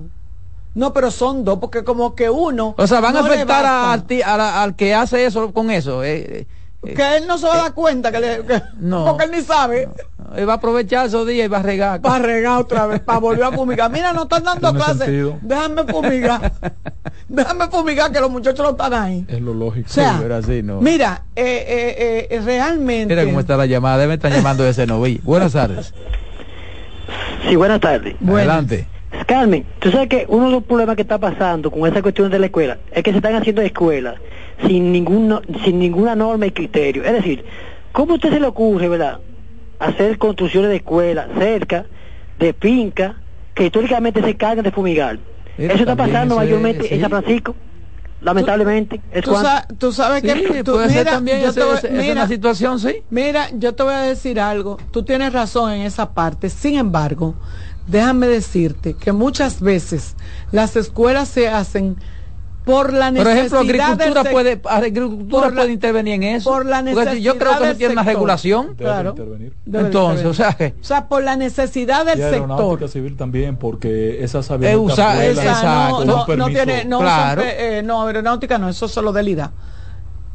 No, 0.75 0.93
pero 0.93 1.11
son 1.11 1.45
dos, 1.45 1.59
porque 1.59 1.83
como 1.83 2.15
que 2.15 2.29
uno. 2.29 2.75
O 2.77 2.87
sea, 2.87 3.01
van 3.01 3.17
a 3.17 3.21
no 3.23 3.27
afectar 3.27 3.65
a- 3.65 3.91
a 3.91 4.63
al 4.63 4.77
que 4.77 4.95
hace 4.95 5.25
eso 5.25 5.51
con 5.53 5.71
eso. 5.71 6.05
eh, 6.05 6.47
eh, 6.85 6.95
Que 6.95 7.17
él 7.17 7.27
no 7.27 7.39
se 7.39 7.47
va 7.47 7.55
a 7.55 7.63
dar 7.63 7.75
cuenta 7.75 8.13
que, 8.13 8.21
le, 8.21 8.45
que- 8.47 8.63
No. 8.79 9.05
porque 9.07 9.25
él 9.25 9.31
ni 9.33 9.41
sabe. 9.43 9.89
Él 10.37 10.49
va 10.49 10.55
a 10.55 10.57
aprovechar 10.57 11.07
esos 11.07 11.27
días 11.27 11.47
y 11.47 11.49
va 11.49 11.59
a 11.59 11.63
regar. 11.63 12.05
Va 12.05 12.17
a 12.17 12.19
regar 12.19 12.61
otra 12.61 12.87
vez, 12.87 13.01
para 13.01 13.19
volver 13.19 13.45
a 13.45 13.53
fumigar. 13.53 13.91
Mira, 13.91 14.13
no 14.13 14.23
están 14.23 14.45
dando 14.45 14.73
clases. 14.75 15.09
Déjame 15.43 15.85
fumigar. 15.85 16.53
Déjame 17.29 17.69
fumigar 17.69 18.13
que 18.13 18.21
los 18.21 18.31
muchachos 18.31 18.65
no 18.65 18.71
están 18.71 18.95
ahí. 18.95 19.25
Es 19.29 19.41
lo 19.41 19.55
lógico. 19.55 19.87
O 19.89 19.93
sea, 19.93 20.19
pero 20.21 20.37
así 20.37 20.63
no. 20.63 20.81
Mira, 20.81 21.23
eh, 21.35 21.65
eh, 21.67 22.29
eh, 22.31 22.41
realmente. 22.45 23.15
Mira 23.15 23.25
cómo 23.25 23.41
está 23.41 23.57
la 23.57 23.67
llamada. 23.67 23.99
Debe 23.99 24.15
estar 24.15 24.33
llamando 24.33 24.67
ese 24.67 24.87
noví. 24.87 25.21
Buenas 25.25 25.53
tardes. 25.53 25.95
Sí, 27.49 27.57
buenas 27.57 27.81
tardes. 27.81 28.15
Adelante. 28.27 28.87
Carmen, 29.27 29.65
tú 29.81 29.91
sabes 29.91 30.09
que 30.09 30.25
uno 30.29 30.47
de 30.47 30.53
los 30.53 30.65
problemas 30.65 30.95
que 30.97 31.03
está 31.03 31.19
pasando 31.19 31.71
con 31.71 31.89
esa 31.91 32.03
cuestión 32.03 32.31
de 32.31 32.39
la 32.39 32.47
escuela 32.47 32.79
es 32.93 33.03
que 33.03 33.11
se 33.11 33.17
están 33.17 33.35
haciendo 33.35 33.63
escuelas 33.63 34.17
sin, 34.67 34.93
ningún, 34.93 35.41
sin 35.65 35.79
ninguna 35.79 36.15
norma 36.15 36.47
y 36.47 36.53
criterio. 36.53 37.05
Es 37.05 37.13
decir, 37.13 37.45
¿cómo 37.93 38.13
a 38.13 38.15
usted 38.17 38.31
se 38.31 38.41
le 38.41 38.47
ocurre, 38.47 38.89
verdad, 38.89 39.19
hacer 39.81 40.19
construcciones 40.19 40.71
de 40.71 40.77
escuelas 40.77 41.27
cerca 41.39 41.87
de 42.39 42.53
fincas 42.55 43.17
que 43.55 43.65
históricamente 43.67 44.23
se 44.23 44.37
cargan 44.37 44.63
de 44.65 44.71
fumigar? 44.71 45.19
Mira, 45.59 45.75
Eso 45.75 45.83
está 45.83 45.97
pasando 45.97 46.37
mayormente 46.37 46.87
sí. 46.87 46.95
en 46.95 47.01
San 47.01 47.11
Francisco, 47.11 47.57
lamentablemente. 48.21 49.01
Es 49.11 49.25
Tú, 49.25 49.31
cuanto. 49.33 49.49
sa- 49.49 49.67
tú 49.79 49.93
sabes 49.93 50.23
Sí, 50.23 50.29
que 50.45 50.65
tú- 50.65 50.73
puede 50.73 50.89
ser 50.89 50.99
mira, 50.99 51.11
también 51.13 51.43
yo 51.43 51.53
te 51.53 51.63
voy- 51.65 51.75
ese- 51.77 51.89
esa 51.89 51.97
es 51.97 52.03
mira, 52.03 52.13
una 52.13 52.29
situación, 52.29 52.79
sí. 52.79 53.03
Mira, 53.11 53.49
yo 53.55 53.75
te 53.75 53.83
voy 53.83 53.95
a 53.95 54.01
decir 54.03 54.39
algo. 54.41 54.79
Tú 54.91 55.03
tienes 55.03 55.33
razón 55.33 55.73
en 55.73 55.83
esa 55.83 56.13
parte. 56.15 56.49
Sin 56.51 56.77
embargo, 56.79 57.35
déjame 57.87 58.27
decirte 58.29 58.95
que 58.95 59.13
muchas 59.13 59.61
veces 59.61 60.17
las 60.53 60.77
escuelas 60.77 61.29
se 61.29 61.49
hacen 61.49 61.97
por 62.65 62.93
la 62.93 63.07
Por 63.07 63.13
necesidad 63.15 63.37
ejemplo, 63.39 63.59
agricultura 63.61 64.23
del 64.23 64.33
puede, 64.33 64.61
agricultura 64.65 65.43
por 65.47 65.55
la- 65.55 65.61
puede 65.63 65.73
intervenir 65.73 66.15
en 66.15 66.23
eso. 66.25 66.51
por 66.51 66.67
la 66.67 66.83
si 67.15 67.23
yo 67.23 67.37
creo 67.39 67.53
que 67.53 67.55
necesidad 67.55 67.69
eso 67.71 67.79
tiene 67.79 67.93
una 67.95 68.03
regulación. 68.05 68.75
Claro. 68.77 69.11
intervenir. 69.11 69.55
Debe 69.65 69.79
de 69.85 69.89
Entonces, 69.89 70.27
o 70.27 70.35
sea, 70.35 70.53
que 70.53 70.75
o 70.81 70.85
sea, 70.85 71.09
por 71.09 71.23
la 71.25 71.37
necesidad 71.37 72.05
del 72.05 72.19
y 72.19 72.23
aeronáutica 72.23 72.69
sector. 72.73 72.89
civil 72.91 73.17
también, 73.17 73.57
porque 73.57 74.23
esas 74.23 74.51
avionetas 74.51 74.99
esa- 75.39 75.89
no, 75.91 76.05
no, 76.05 76.27
no 76.37 76.47
tiene, 76.49 76.85
no, 76.85 76.99
Claro. 77.01 77.43
son 77.43 77.51
eh, 77.57 77.83
no, 77.85 78.07
aeronáutica 78.07 78.59
no, 78.59 78.69
eso 78.69 78.87
es 78.87 78.93
solo 78.93 79.13
del 79.13 79.29
IDA. 79.29 79.53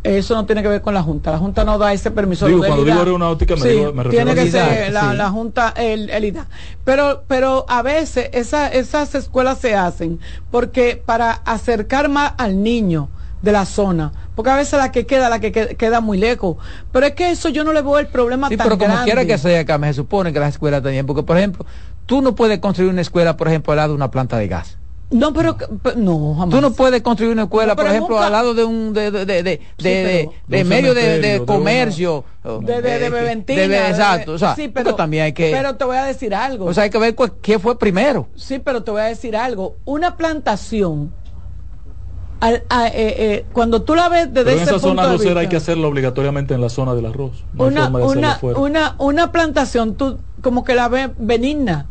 Eso 0.06 0.36
no 0.36 0.46
tiene 0.46 0.62
que 0.62 0.68
ver 0.68 0.82
con 0.82 0.94
la 0.94 1.02
Junta. 1.04 1.32
La 1.32 1.38
Junta 1.40 1.64
no 1.64 1.78
da 1.78 1.92
ese 1.94 2.12
permiso. 2.12 2.46
Digo, 2.48 2.60
del 2.62 2.68
cuando 2.70 2.86
digo 2.86 2.98
aeronáutica 3.00 3.56
me 3.56 3.62
Sí, 3.62 3.68
digo- 3.70 3.94
me 3.94 4.04
refiero 4.04 4.26
tiene 4.26 4.44
que 4.46 4.52
ser 4.52 4.94
la, 4.94 5.12
sí. 5.12 5.18
la 5.18 5.30
Junta, 5.30 5.74
el, 5.76 6.10
el 6.10 6.26
IDA. 6.26 6.48
Pero, 6.84 7.24
pero 7.28 7.66
a 7.68 7.82
veces 7.82 8.30
esa- 8.34 8.68
esas 8.68 9.16
escuelas 9.16 9.58
se 9.60 9.76
hacen 9.76 10.20
porque 10.52 11.02
para 11.06 11.32
acercar 11.46 12.10
más 12.10 12.34
al 12.38 12.62
niño 12.64 13.10
de 13.42 13.52
la 13.52 13.66
zona, 13.66 14.12
porque 14.36 14.50
a 14.52 14.56
veces 14.56 14.80
la 14.80 14.92
que 14.92 15.06
queda, 15.06 15.30
la 15.30 15.40
que 15.40 15.52
que- 15.52 15.76
queda 15.76 16.02
muy 16.02 16.18
lejos. 16.18 16.58
Pero 16.92 17.06
es 17.06 17.14
que 17.14 17.30
eso 17.32 17.50
yo 17.50 17.64
no 17.64 17.74
le 17.74 17.82
veo 17.82 18.00
el 18.00 18.08
problema 18.08 18.50
Sí, 18.50 18.58
tan 18.58 18.66
pero 18.66 18.78
como 18.78 18.92
grande. 18.94 19.06
quiera 19.12 19.26
que 19.26 19.38
sea, 19.38 19.64
Carmen, 19.66 19.92
se 19.94 19.98
supone 19.98 20.34
que 20.34 20.40
las 20.40 20.50
escuelas 20.54 20.82
también, 20.82 21.06
porque 21.06 21.22
por 21.24 21.38
ejemplo, 21.38 21.66
tú 22.08 22.22
no 22.22 22.34
puedes 22.34 22.58
construir 22.60 22.90
una 22.92 23.02
escuela, 23.02 23.38
por 23.38 23.48
ejemplo, 23.48 23.72
al 23.74 23.78
lado 23.78 23.90
de 23.90 23.96
una 23.96 24.10
planta 24.10 24.38
de 24.38 24.48
gas. 24.48 24.78
No, 25.12 25.34
pero 25.34 25.56
no, 25.98 26.34
jamás. 26.34 26.56
Tú 26.56 26.62
no 26.62 26.72
puedes 26.74 27.02
construir 27.02 27.32
una 27.32 27.44
escuela, 27.44 27.76
por 27.76 27.86
ejemplo, 27.86 28.20
al 28.20 28.32
lado 28.32 28.54
de 28.54 28.64
un 28.64 28.92
de 28.92 29.12
de 29.12 29.26
de 29.26 29.44
de, 29.44 29.60
de, 29.78 30.30
de 30.48 30.64
medio 30.64 30.94
de, 30.96 31.44
comercio, 31.46 32.24
de 32.44 32.82
de, 32.82 33.00
de 33.00 33.10
beventina, 33.10 33.90
exacto, 33.90 34.34
o 34.34 34.38
sea, 34.38 34.56
sí, 34.56 34.68
pero 34.68 34.96
también 34.96 35.26
hay 35.26 35.34
que 35.34 35.52
Pero 35.52 35.76
te 35.76 35.86
voy 35.86 35.98
a 35.98 36.06
decir 36.06 36.34
algo. 36.34 36.66
O 36.66 36.74
sea, 36.74 36.84
hay 36.84 36.90
que 36.90 36.98
ver 36.98 37.16
qué 37.42 37.60
fue 37.60 37.78
primero. 37.78 38.28
Sí, 38.36 38.60
pero 38.60 38.84
te 38.84 38.92
voy 38.92 39.02
a 39.02 39.06
decir 39.06 39.38
algo. 39.38 39.76
Una 39.86 40.18
plantación 40.18 41.12
al, 42.40 42.64
a, 42.70 42.88
eh, 42.88 42.94
eh, 42.96 43.46
cuando 43.54 43.84
tú 43.84 43.96
la 43.96 44.10
ves 44.10 44.34
desde 44.34 44.44
Pero 44.44 44.50
en 44.50 44.56
ese 44.56 44.64
esa 44.64 44.74
punto 44.74 45.04
zona 45.04 45.14
vista, 45.14 45.40
hay 45.40 45.48
que 45.48 45.56
hacerlo 45.56 45.88
obligatoriamente 45.88 46.54
en 46.54 46.62
la 46.62 46.70
zona 46.70 46.96
del 46.96 47.06
arroz. 47.06 47.44
No 47.54 47.66
hay 47.66 47.72
una, 47.72 47.84
forma 47.84 48.00
de 48.00 48.06
hacerlo 48.06 48.20
una, 48.20 48.36
fuera. 48.36 48.60
una, 48.60 48.96
una 48.98 49.32
plantación, 49.32 49.96
tú 49.96 50.18
como 50.42 50.64
que 50.64 50.74
la 50.74 50.88
ves 50.90 51.10
benigna. 51.18 51.88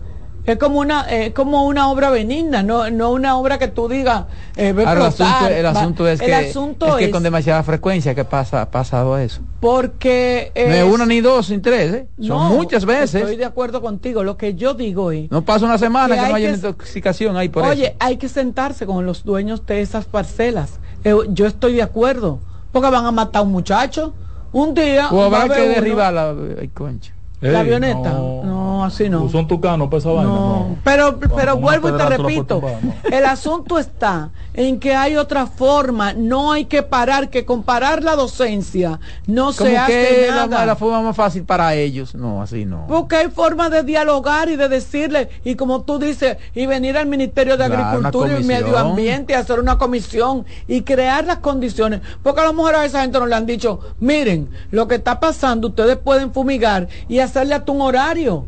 Es 0.46 0.58
como 0.58 0.78
una, 0.80 1.06
eh, 1.08 1.32
como 1.32 1.64
una 1.64 1.90
obra 1.90 2.10
benigna, 2.10 2.62
no, 2.62 2.90
no 2.90 3.12
una 3.12 3.38
obra 3.38 3.58
que 3.58 3.68
tú 3.68 3.88
digas, 3.88 4.24
eh, 4.56 4.68
el 4.68 4.74
brotar, 4.74 5.02
asunto, 5.06 5.46
el 5.48 5.66
asunto 5.66 6.08
es 6.08 6.20
el 6.20 6.26
que, 6.26 6.34
asunto 6.34 6.86
es 6.88 6.94
que 6.96 7.04
es 7.06 7.10
con 7.10 7.22
demasiada 7.22 7.62
frecuencia 7.62 8.14
que 8.14 8.24
pasa 8.26 8.60
ha 8.60 8.70
pasado 8.70 9.16
eso. 9.16 9.40
porque 9.60 10.52
No 10.54 10.74
es 10.74 10.84
una 10.94 11.06
ni 11.06 11.20
dos 11.22 11.48
ni 11.48 11.58
tres, 11.58 11.94
¿eh? 11.94 12.08
son 12.18 12.28
no, 12.28 12.50
muchas 12.50 12.84
veces. 12.84 13.14
Estoy 13.22 13.36
de 13.36 13.46
acuerdo 13.46 13.80
contigo. 13.80 14.22
Lo 14.22 14.36
que 14.36 14.54
yo 14.54 14.74
digo 14.74 15.10
es, 15.12 15.30
No 15.30 15.42
pasa 15.42 15.64
una 15.64 15.78
semana 15.78 16.14
que 16.14 16.20
que, 16.22 16.28
no 16.28 16.34
hay 16.34 16.44
haya 16.44 16.48
que- 16.50 16.56
intoxicación 16.56 17.36
ahí 17.38 17.48
por 17.48 17.62
oye, 17.64 17.86
eso. 17.86 17.96
hay 18.00 18.16
que 18.18 18.28
sentarse 18.28 18.84
con 18.84 19.06
los 19.06 19.24
dueños 19.24 19.64
de 19.64 19.80
esas 19.80 20.04
parcelas. 20.04 20.78
Eh, 21.04 21.14
yo 21.30 21.46
estoy 21.46 21.72
de 21.74 21.82
acuerdo, 21.82 22.38
porque 22.70 22.90
van 22.90 23.06
a 23.06 23.10
matar 23.12 23.40
a 23.40 23.42
un 23.44 23.52
muchacho. 23.52 24.14
Un 24.52 24.74
día 24.74 25.08
O 25.10 25.22
habrá 25.22 25.48
que 25.48 25.68
derribar 25.68 26.12
la 26.12 26.34
concha. 26.74 27.12
avioneta. 27.42 28.10
no. 28.10 28.42
No, 28.44 28.63
así 28.84 29.08
no. 29.08 29.28
Son 29.28 29.46
tucanos 29.46 29.88
para 29.88 29.98
esa 29.98 30.10
vaina. 30.10 30.30
No. 30.30 30.76
Pero, 30.84 31.18
pero 31.18 31.56
vuelvo 31.56 31.88
y 31.88 31.92
te 31.92 32.06
repito, 32.06 32.60
puedes 32.60 32.80
tumbar, 32.80 33.04
no. 33.10 33.16
el 33.16 33.24
asunto 33.24 33.78
está 33.78 34.30
en 34.54 34.78
que 34.78 34.94
hay 34.94 35.16
otra 35.16 35.46
forma, 35.46 36.12
no 36.12 36.52
hay 36.52 36.66
que 36.66 36.82
parar, 36.82 37.28
que 37.30 37.44
comparar 37.44 38.02
la 38.02 38.16
docencia 38.16 39.00
no 39.26 39.52
se 39.52 39.76
hace 39.76 39.92
que 39.92 40.26
la, 40.28 40.46
nada. 40.46 40.66
la 40.66 40.76
forma 40.76 41.02
más 41.02 41.16
fácil 41.16 41.44
para 41.44 41.74
ellos. 41.74 42.14
No, 42.14 42.42
así 42.42 42.64
no. 42.64 42.86
Porque 42.88 43.16
hay 43.16 43.28
formas 43.28 43.70
de 43.70 43.82
dialogar 43.82 44.48
y 44.48 44.56
de 44.56 44.68
decirle, 44.68 45.28
y 45.44 45.56
como 45.56 45.82
tú 45.82 45.98
dices, 45.98 46.36
y 46.54 46.66
venir 46.66 46.96
al 46.96 47.06
Ministerio 47.06 47.56
de 47.56 47.66
Claro, 47.66 47.82
Agricultura 47.82 48.38
y. 48.40 48.44
Medio 48.44 48.78
Ambiente 48.78 49.32
y 49.32 49.36
hacer 49.36 49.58
una 49.58 49.78
comisión 49.78 50.44
y 50.68 50.82
crear 50.82 51.24
las 51.24 51.38
condiciones. 51.38 52.00
Porque 52.22 52.40
a 52.40 52.44
lo 52.44 52.52
mejor 52.52 52.76
a 52.76 52.84
esa 52.84 53.02
gente 53.02 53.18
no 53.18 53.26
le 53.26 53.34
han 53.34 53.46
dicho, 53.46 53.80
miren, 54.00 54.48
lo 54.70 54.86
que 54.88 54.96
está 54.96 55.18
pasando, 55.18 55.68
ustedes 55.68 55.96
pueden 55.96 56.32
fumigar 56.32 56.88
y 57.08 57.18
hacerle 57.18 57.54
hasta 57.54 57.72
un 57.72 57.80
horario. 57.80 58.46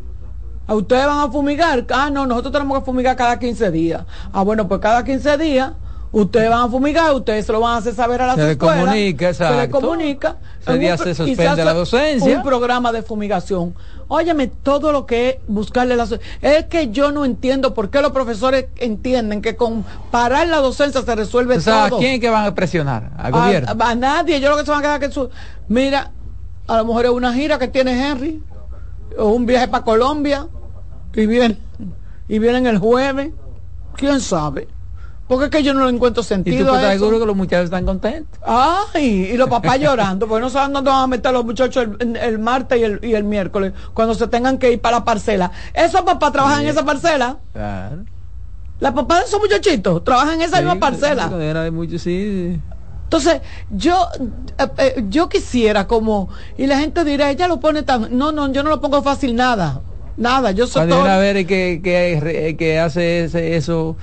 A 0.67 0.75
ustedes 0.75 1.05
van 1.05 1.19
a 1.19 1.31
fumigar. 1.31 1.85
Ah, 1.91 2.09
no, 2.11 2.25
nosotros 2.25 2.51
tenemos 2.53 2.79
que 2.79 2.85
fumigar 2.85 3.15
cada 3.15 3.39
15 3.39 3.71
días. 3.71 4.03
Ah, 4.33 4.43
bueno, 4.43 4.67
pues 4.67 4.81
cada 4.81 5.03
15 5.03 5.37
días 5.37 5.71
ustedes 6.11 6.49
van 6.49 6.61
a 6.61 6.67
fumigar, 6.69 7.13
ustedes 7.13 7.45
se 7.45 7.51
lo 7.51 7.59
van 7.59 7.75
a 7.75 7.77
hacer 7.77 7.93
saber 7.93 8.21
a 8.21 8.27
las 8.27 8.35
Se 8.37 8.51
escuelas. 8.51 8.79
comunica, 8.85 9.33
Se 9.33 9.43
le 9.43 9.49
exacto. 9.49 9.79
comunica. 9.81 10.37
Ese 10.61 10.77
día 10.77 10.93
un 10.93 10.97
se 10.97 11.15
suspende 11.15 11.63
la 11.65 11.73
docencia. 11.73 12.37
Un 12.37 12.43
programa 12.43 12.91
de 12.91 13.01
fumigación. 13.01 13.75
Óyeme, 14.09 14.47
todo 14.47 14.91
lo 14.93 15.05
que 15.05 15.29
es 15.29 15.35
buscarle 15.47 15.95
la... 15.95 16.07
Es 16.41 16.65
que 16.65 16.89
yo 16.91 17.11
no 17.11 17.25
entiendo 17.25 17.73
por 17.73 17.89
qué 17.89 18.01
los 18.01 18.11
profesores 18.13 18.67
entienden 18.77 19.41
que 19.41 19.55
con 19.57 19.83
parar 20.11 20.47
la 20.47 20.57
docencia 20.57 21.01
se 21.01 21.15
resuelve 21.15 21.57
O 21.57 21.61
sea, 21.61 21.85
¿a 21.85 21.89
todo. 21.89 21.99
quién 21.99 22.13
es 22.15 22.19
que 22.21 22.29
van 22.29 22.45
a 22.45 22.55
presionar? 22.55 23.11
¿Al 23.17 23.33
A- 23.33 23.37
gobierno? 23.45 23.75
A, 23.83 23.89
a 23.89 23.95
nadie. 23.95 24.39
Yo 24.39 24.49
lo 24.49 24.57
que 24.57 24.63
se 24.65 24.71
van 24.71 24.79
a 24.79 24.83
quedar 24.83 24.99
que 25.01 25.11
su... 25.11 25.29
Mira, 25.67 26.11
a 26.67 26.77
lo 26.77 26.85
mejor 26.85 27.05
es 27.05 27.11
una 27.11 27.33
gira 27.33 27.59
que 27.59 27.67
tiene 27.67 28.09
Henry, 28.09 28.41
o 29.17 29.25
un 29.29 29.45
viaje 29.45 29.67
para 29.67 29.83
Colombia, 29.83 30.47
y 31.17 31.25
viene, 31.27 31.57
y 32.27 32.39
vienen 32.39 32.67
el 32.67 32.77
jueves. 32.77 33.31
¿Quién 33.95 34.21
sabe? 34.21 34.67
Porque 35.27 35.45
es 35.45 35.51
que 35.51 35.63
yo 35.63 35.73
no 35.73 35.85
le 35.85 35.91
encuentro 35.93 36.21
¿Y 36.21 36.23
tú 36.23 36.27
sentido 36.27 36.75
estás 36.75 36.93
seguro 36.93 37.19
que 37.19 37.25
los 37.25 37.35
muchachos 37.35 37.65
están 37.65 37.85
contentos? 37.85 38.39
Ay, 38.45 39.31
y 39.33 39.37
los 39.37 39.49
papás 39.49 39.79
llorando, 39.79 40.27
porque 40.27 40.41
no 40.41 40.49
saben 40.49 40.71
dónde 40.71 40.89
van 40.89 41.01
a 41.01 41.07
meter 41.07 41.27
a 41.27 41.31
los 41.33 41.43
muchachos 41.43 41.87
el, 41.99 42.15
el 42.15 42.39
martes 42.39 42.79
y 42.79 42.83
el, 42.83 42.99
y 43.03 43.13
el 43.13 43.25
miércoles, 43.25 43.73
cuando 43.93 44.13
se 44.13 44.27
tengan 44.27 44.57
que 44.57 44.71
ir 44.71 44.79
para 44.79 44.99
la 44.99 45.03
parcela. 45.03 45.51
¿Esos 45.73 46.01
papás 46.03 46.31
trabajan 46.31 46.61
en 46.61 46.67
esa 46.67 46.85
parcela? 46.85 47.37
Claro. 47.51 48.05
¿La 48.79 48.93
papás 48.93 49.21
de 49.21 49.25
esos 49.25 49.39
muchachitos 49.39 50.03
trabajan 50.03 50.35
en 50.35 50.43
esa 50.43 50.57
misma 50.57 50.75
parcela? 50.75 51.27
Mucho, 51.71 51.99
sí. 51.99 52.57
Entonces, 53.03 53.41
yo 53.71 54.07
eh, 54.59 54.67
eh, 54.77 55.05
yo 55.09 55.27
quisiera 55.29 55.87
como, 55.87 56.29
y 56.57 56.67
la 56.67 56.77
gente 56.77 57.03
dirá, 57.03 57.31
ella 57.31 57.47
lo 57.47 57.59
pone 57.59 57.83
tan, 57.83 58.17
no, 58.17 58.31
no, 58.31 58.51
yo 58.51 58.63
no 58.63 58.69
lo 58.69 58.81
pongo 58.81 59.01
fácil 59.01 59.35
nada, 59.35 59.81
nada, 60.17 60.51
yo 60.51 60.67
soy 60.67 60.87
todo, 60.89 61.03
a 61.05 61.17
ver 61.17 61.45
que, 61.45 61.79
que, 61.83 62.55
que 62.57 62.79
hace 62.79 63.25
ese- 63.25 63.55
eso, 63.55 63.95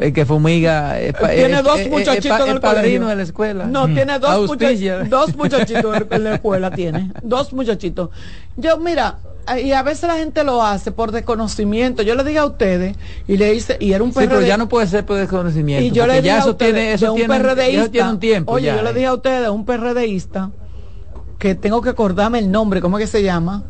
el 0.00 0.12
que 0.12 0.24
fumiga. 0.26 1.00
es 1.00 1.14
tiene 1.16 1.54
es- 1.58 1.62
dos 1.64 1.80
muchachitos 1.88 2.40
en 2.40 2.48
el 2.52 2.60
padrino 2.60 3.08
de 3.08 3.16
la 3.16 3.22
escuela. 3.22 3.64
No, 3.66 3.88
Mm. 3.88 3.94
tiene 3.94 4.18
dos, 4.18 4.30
Auspicia. 4.30 4.98
mucha- 4.98 5.08
dos 5.08 5.36
muchachitos 5.36 5.96
en- 6.10 6.24
la 6.24 6.34
escuela, 6.34 6.70
tiene. 6.74 7.12
Dos 7.22 7.52
muchachitos. 7.52 8.10
Yo, 8.56 8.78
mira, 8.78 9.18
y 9.64 9.72
a 9.72 9.82
veces 9.82 10.06
la 10.06 10.16
gente 10.16 10.44
lo 10.44 10.62
hace 10.62 10.92
por 10.92 11.10
desconocimiento. 11.12 12.02
Yo 12.02 12.14
le 12.14 12.22
dije 12.22 12.38
a 12.38 12.44
ustedes, 12.44 12.96
y 13.26 13.36
le 13.36 13.54
hice, 13.54 13.76
y 13.80 13.92
era 13.92 14.04
un 14.04 14.10
Sí, 14.10 14.16
pero 14.20 14.30
PRD. 14.36 14.46
ya 14.46 14.56
no 14.58 14.68
puede 14.68 14.86
ser 14.86 15.04
por 15.06 15.16
desconocimiento. 15.16 15.84
y 15.84 15.90
yo 15.90 16.06
le 16.06 16.14
dije 16.14 16.26
ya 16.26 16.36
a 16.36 16.38
eso 16.40 16.50
ustedes, 16.50 16.74
tiene, 16.74 16.92
eso 16.92 17.04
de 17.06 17.10
un 17.12 17.16
tiene, 17.16 17.34
PRDista, 17.40 17.80
eso 17.82 17.90
tiene 17.90 18.10
un 18.10 18.20
tiempo. 18.20 18.52
Oye, 18.52 18.66
ya, 18.66 18.76
yo 18.76 18.82
le 18.82 18.90
eh. 18.90 18.94
dije 18.94 19.06
a 19.06 19.14
ustedes, 19.14 19.48
un 19.48 19.64
PRDista, 19.64 20.50
que 21.38 21.54
tengo 21.54 21.80
que 21.80 21.88
acordarme 21.88 22.38
el 22.38 22.50
nombre, 22.50 22.80
¿cómo 22.80 22.98
es 22.98 23.04
que 23.06 23.10
se 23.10 23.22
llama? 23.24 23.64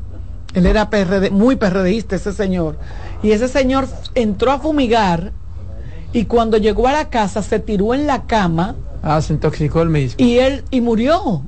Él 0.54 0.66
era 0.66 0.90
PRD, 0.90 1.30
muy 1.30 1.56
PRDista 1.56 2.16
ese 2.16 2.32
señor. 2.32 2.76
Y 3.22 3.32
ese 3.32 3.48
señor 3.48 3.86
entró 4.14 4.50
a 4.50 4.58
fumigar 4.58 5.32
y 6.12 6.24
cuando 6.24 6.56
llegó 6.56 6.88
a 6.88 6.92
la 6.92 7.08
casa 7.08 7.42
se 7.42 7.60
tiró 7.60 7.94
en 7.94 8.06
la 8.06 8.24
cama 8.26 8.74
Ah, 9.02 9.20
se 9.22 9.32
intoxicó 9.32 9.80
el 9.82 9.88
mismo. 9.90 10.16
y 10.18 10.38
él 10.38 10.64
y 10.70 10.80
murió 10.80 11.42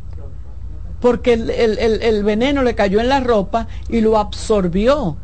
porque 1.00 1.32
el, 1.32 1.50
el- 1.50 1.78
el- 1.78 2.02
el 2.02 2.22
veneno 2.24 2.62
le 2.62 2.74
cayó 2.76 3.00
en 3.00 3.08
la 3.08 3.18
ropa 3.20 3.66
y 3.88 4.00
lo 4.00 4.18
absorbió. 4.18 5.00
O 5.02 5.16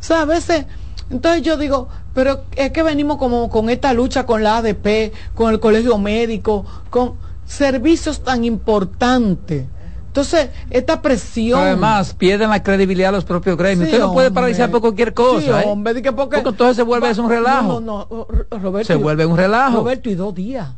sea, 0.00 0.22
a 0.22 0.24
veces, 0.24 0.66
entonces 1.08 1.42
yo 1.42 1.56
digo, 1.56 1.88
pero 2.14 2.42
es 2.56 2.72
que 2.72 2.82
venimos 2.82 3.16
como 3.18 3.48
con 3.48 3.70
esta 3.70 3.92
lucha 3.92 4.26
con 4.26 4.42
la 4.42 4.56
ADP, 4.58 5.12
con 5.34 5.52
el 5.52 5.60
colegio 5.60 5.96
médico, 5.98 6.64
con 6.90 7.14
servicios 7.46 8.24
tan 8.24 8.44
importantes. 8.44 9.66
Entonces, 10.10 10.48
esta 10.70 11.00
presión. 11.00 11.60
Además, 11.60 12.14
pierden 12.14 12.50
la 12.50 12.60
credibilidad 12.62 13.12
los 13.12 13.24
propios 13.24 13.56
gremios. 13.56 13.88
Sí, 13.88 13.94
Usted 13.94 14.04
no 14.06 14.12
puede 14.12 14.32
paralizar 14.32 14.68
por 14.68 14.80
cualquier 14.80 15.14
cosa. 15.14 15.40
Sí, 15.40 15.48
¿eh? 15.50 15.62
hombre, 15.70 15.94
que 16.02 16.10
porque, 16.12 16.38
Porque 16.38 16.48
entonces 16.48 16.76
se 16.76 16.82
vuelve 16.82 17.06
Va- 17.06 17.12
eso 17.12 17.22
un 17.22 17.30
relajo. 17.30 17.80
No, 17.80 18.06
no, 18.10 18.26
no, 18.50 18.58
Roberto. 18.58 18.88
Se 18.92 18.98
y- 18.98 19.02
vuelve 19.02 19.24
un 19.24 19.36
relajo. 19.36 19.76
Roberto, 19.78 20.10
y 20.10 20.14
dos 20.16 20.34
días. 20.34 20.68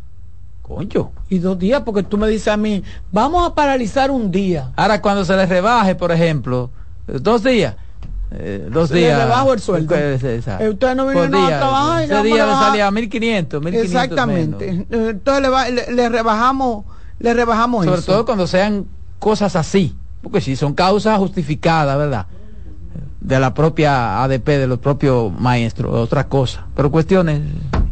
Coño. 0.61 1.11
Y 1.31 1.39
dos 1.39 1.59
días, 1.59 1.81
porque 1.83 2.03
tú 2.03 2.19
me 2.19 2.29
dices 2.29 2.49
a 2.49 2.57
mí, 2.59 2.83
vamos 3.11 3.49
a 3.51 3.55
paralizar 3.55 4.11
un 4.11 4.31
día. 4.31 4.71
Ahora, 4.77 5.01
cuando 5.01 5.25
se 5.25 5.35
les 5.37 5.49
rebaje, 5.49 5.95
por 5.95 6.13
ejemplo, 6.13 6.71
eh, 7.09 7.19
dos 7.21 7.43
días. 7.43 7.75
eh, 8.35 8.69
dos 8.71 8.89
Se 8.89 8.95
le 8.95 9.01
días. 9.01 9.19
rebajo 9.19 9.53
el 9.55 9.61
sueldo. 9.61 9.95
Ustedes 9.95 10.57
no 10.97 11.05
Por 11.11 11.29
vinieron 11.31 11.35
a 11.53 11.59
trabajar 11.59 12.03
Ese 12.05 12.23
día 12.23 12.45
a 12.45 12.47
le 12.47 12.53
salía 12.53 12.91
1500, 12.91 13.63
1500 13.63 14.03
Exactamente. 14.03 14.73
menos. 14.73 14.87
Entonces 15.11 15.43
le, 15.43 15.49
va- 15.49 15.69
le- 15.69 15.93
le 15.93 16.09
rebajamos, 16.09 16.85
le 17.19 17.35
rebajamos 17.35 17.85
Sobre 17.85 17.99
eso. 17.99 18.13
todo 18.13 18.25
cuando 18.25 18.47
sean 18.47 18.87
cosas 19.23 19.55
así. 19.55 19.95
Porque 20.21 20.41
si 20.41 20.57
son 20.57 20.75
causas 20.75 21.17
justificadas, 21.19 21.97
¿verdad? 21.97 22.27
De 23.21 23.39
la 23.39 23.55
propia 23.55 24.23
ADP, 24.25 24.47
de 24.59 24.67
los 24.67 24.79
propios 24.81 25.33
maestros, 25.39 25.95
otra 25.95 26.27
cosa. 26.29 26.67
Pero 26.75 26.91
cuestiones, 26.91 27.41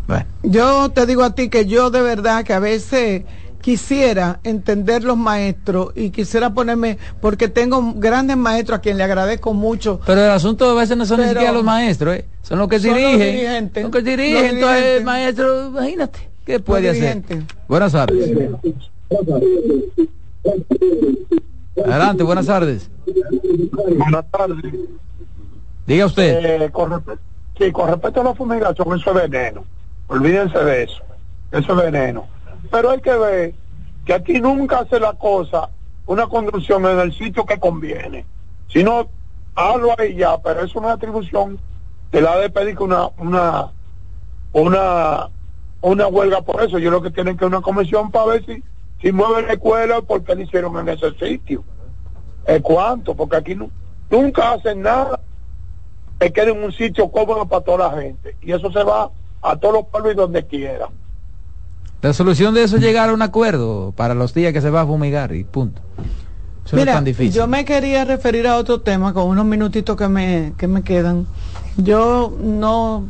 bueno. 0.09 0.25
Yo 0.43 0.91
te 0.91 1.07
digo 1.07 1.23
a 1.23 1.35
ti 1.35 1.49
que 1.49 1.67
yo 1.67 1.91
de 1.91 2.03
verdad 2.03 2.45
que 2.45 2.53
a 2.53 2.59
veces 2.59 3.23
quisiera 3.61 4.41
entender 4.43 5.05
los 5.05 5.17
maestros 5.17 5.93
y 5.95 6.11
quisiera 6.11 6.53
ponerme, 6.53 6.99
porque 7.21 7.47
tengo 7.49 7.93
grandes 7.97 8.37
maestros 8.37 8.79
a 8.79 8.83
quien 8.83 8.97
le 8.97 9.05
agradezco 9.05 9.55
mucho. 9.55 10.01
Pero 10.07 10.25
el 10.25 10.31
asunto 10.31 10.69
a 10.71 10.75
veces 10.75 10.97
no 10.97 11.07
son 11.07 11.21
ni 11.21 11.29
siquiera 11.29 11.53
los 11.53 11.63
maestros, 11.65 12.17
¿eh? 12.17 12.25
son 12.43 12.59
los 12.59 12.69
que 12.69 12.81
Son 12.81 12.91
los 12.91 12.99
dirigen. 12.99 13.21
dirigentes. 13.37 13.83
Los 13.85 13.93
que 13.93 14.03
dirigen, 14.03 14.35
Los 14.43 14.53
entonces 14.53 14.85
el 14.99 15.05
maestro, 15.05 15.69
imagínate, 15.69 16.19
¿qué 16.45 16.59
puede 16.59 16.89
hacer? 16.91 17.23
dirigentes. 17.23 17.57
Buenas 17.69 17.93
tardes. 17.93 18.31
Adelante, 21.85 22.23
buenas 22.23 22.47
tardes. 22.47 22.91
Buenas 23.97 24.31
tardes. 24.31 24.75
Diga 25.87 26.07
usted. 26.07 26.63
Eh, 26.63 26.71
con, 26.71 27.03
sí, 27.59 27.73
con 27.73 27.89
respecto 27.89 28.21
a 28.21 28.25
la 28.25 28.35
fumigación, 28.35 28.99
eso 28.99 29.11
es 29.11 29.31
veneno. 29.31 29.65
Olvídense 30.09 30.59
de 30.59 30.85
eso. 30.85 31.03
Eso 31.53 31.73
es 31.73 31.93
veneno. 31.93 32.27
Pero 32.71 32.91
hay 32.91 33.01
que 33.01 33.17
ver 33.17 33.55
que 34.05 34.15
aquí 34.15 34.41
nunca 34.41 34.81
hace 34.81 35.01
la 35.01 35.13
cosa 35.15 35.69
una 36.07 36.27
construcción 36.27 36.85
en 36.87 36.99
el 36.99 37.13
sitio 37.13 37.45
que 37.47 37.59
conviene. 37.59 38.25
Si 38.69 38.83
no, 38.83 39.09
hazlo 39.55 39.95
ahí 39.99 40.17
ya, 40.17 40.39
pero 40.39 40.65
es 40.65 40.77
atribución 40.77 41.59
de 42.11 42.21
la 42.21 42.37
de 42.39 42.51
pedir 42.51 42.81
una, 42.81 43.09
una, 43.19 43.71
una, 44.53 45.29
una 45.81 46.07
huelga 46.09 46.43
por 46.43 46.63
eso. 46.63 46.79
Yo 46.79 46.91
lo 46.91 47.03
que 47.03 47.11
tienen 47.11 47.37
que 47.37 47.45
una 47.45 47.61
comisión 47.61 48.11
para 48.11 48.27
ver 48.27 48.45
si, 48.45 48.63
si 49.01 49.13
mueven 49.13 49.47
la 49.47 49.55
escuela 49.55 50.01
porque 50.03 50.35
lo 50.35 50.43
hicieron 50.43 50.77
en 50.79 50.89
ese 50.91 51.11
sitio. 51.13 51.65
¿Es 52.47 52.61
cuánto? 52.63 53.15
Porque 53.15 53.37
aquí 53.37 53.55
nu- 53.55 53.71
nunca 54.11 54.53
hacen 54.53 54.83
nada 54.83 55.21
que 56.19 56.33
quede 56.33 56.51
en 56.53 56.63
un 56.63 56.73
sitio 56.73 57.11
cómodo 57.11 57.47
para 57.47 57.65
toda 57.65 57.91
la 57.91 58.01
gente. 58.03 58.37
Y 58.43 58.53
eso 58.53 58.71
se 58.73 58.83
va 58.83 59.11
a 59.43 59.57
todos 59.57 59.75
los 59.75 59.87
pueblos 59.87 60.13
y 60.13 60.17
donde 60.17 60.47
quiera. 60.47 60.89
La 62.03 62.13
solución 62.13 62.55
de 62.55 62.63
eso 62.65 62.77
es 62.77 62.83
llegar 62.83 63.11
a 63.11 63.13
un 63.13 63.23
acuerdo 63.23 63.93
para 63.97 64.15
los 64.15 64.33
días 64.35 64.53
que 64.53 64.61
se 64.61 64.71
va 64.71 64.83
a 64.83 64.87
fumigar 64.87 65.35
y 65.35 65.45
punto. 65.45 65.83
Eso 66.65 66.77
no 66.77 66.83
es 66.83 66.87
Mira, 66.87 66.93
tan 66.95 67.05
difícil. 67.05 67.33
yo 67.33 67.47
me 67.47 67.65
quería 67.65 68.05
referir 68.05 68.47
a 68.47 68.57
otro 68.57 68.81
tema 68.81 69.13
con 69.13 69.27
unos 69.29 69.45
minutitos 69.45 69.97
que 69.97 70.09
me, 70.09 70.53
que 70.57 70.67
me 70.67 70.83
quedan. 70.83 71.27
Yo 71.77 72.35
no 72.41 73.05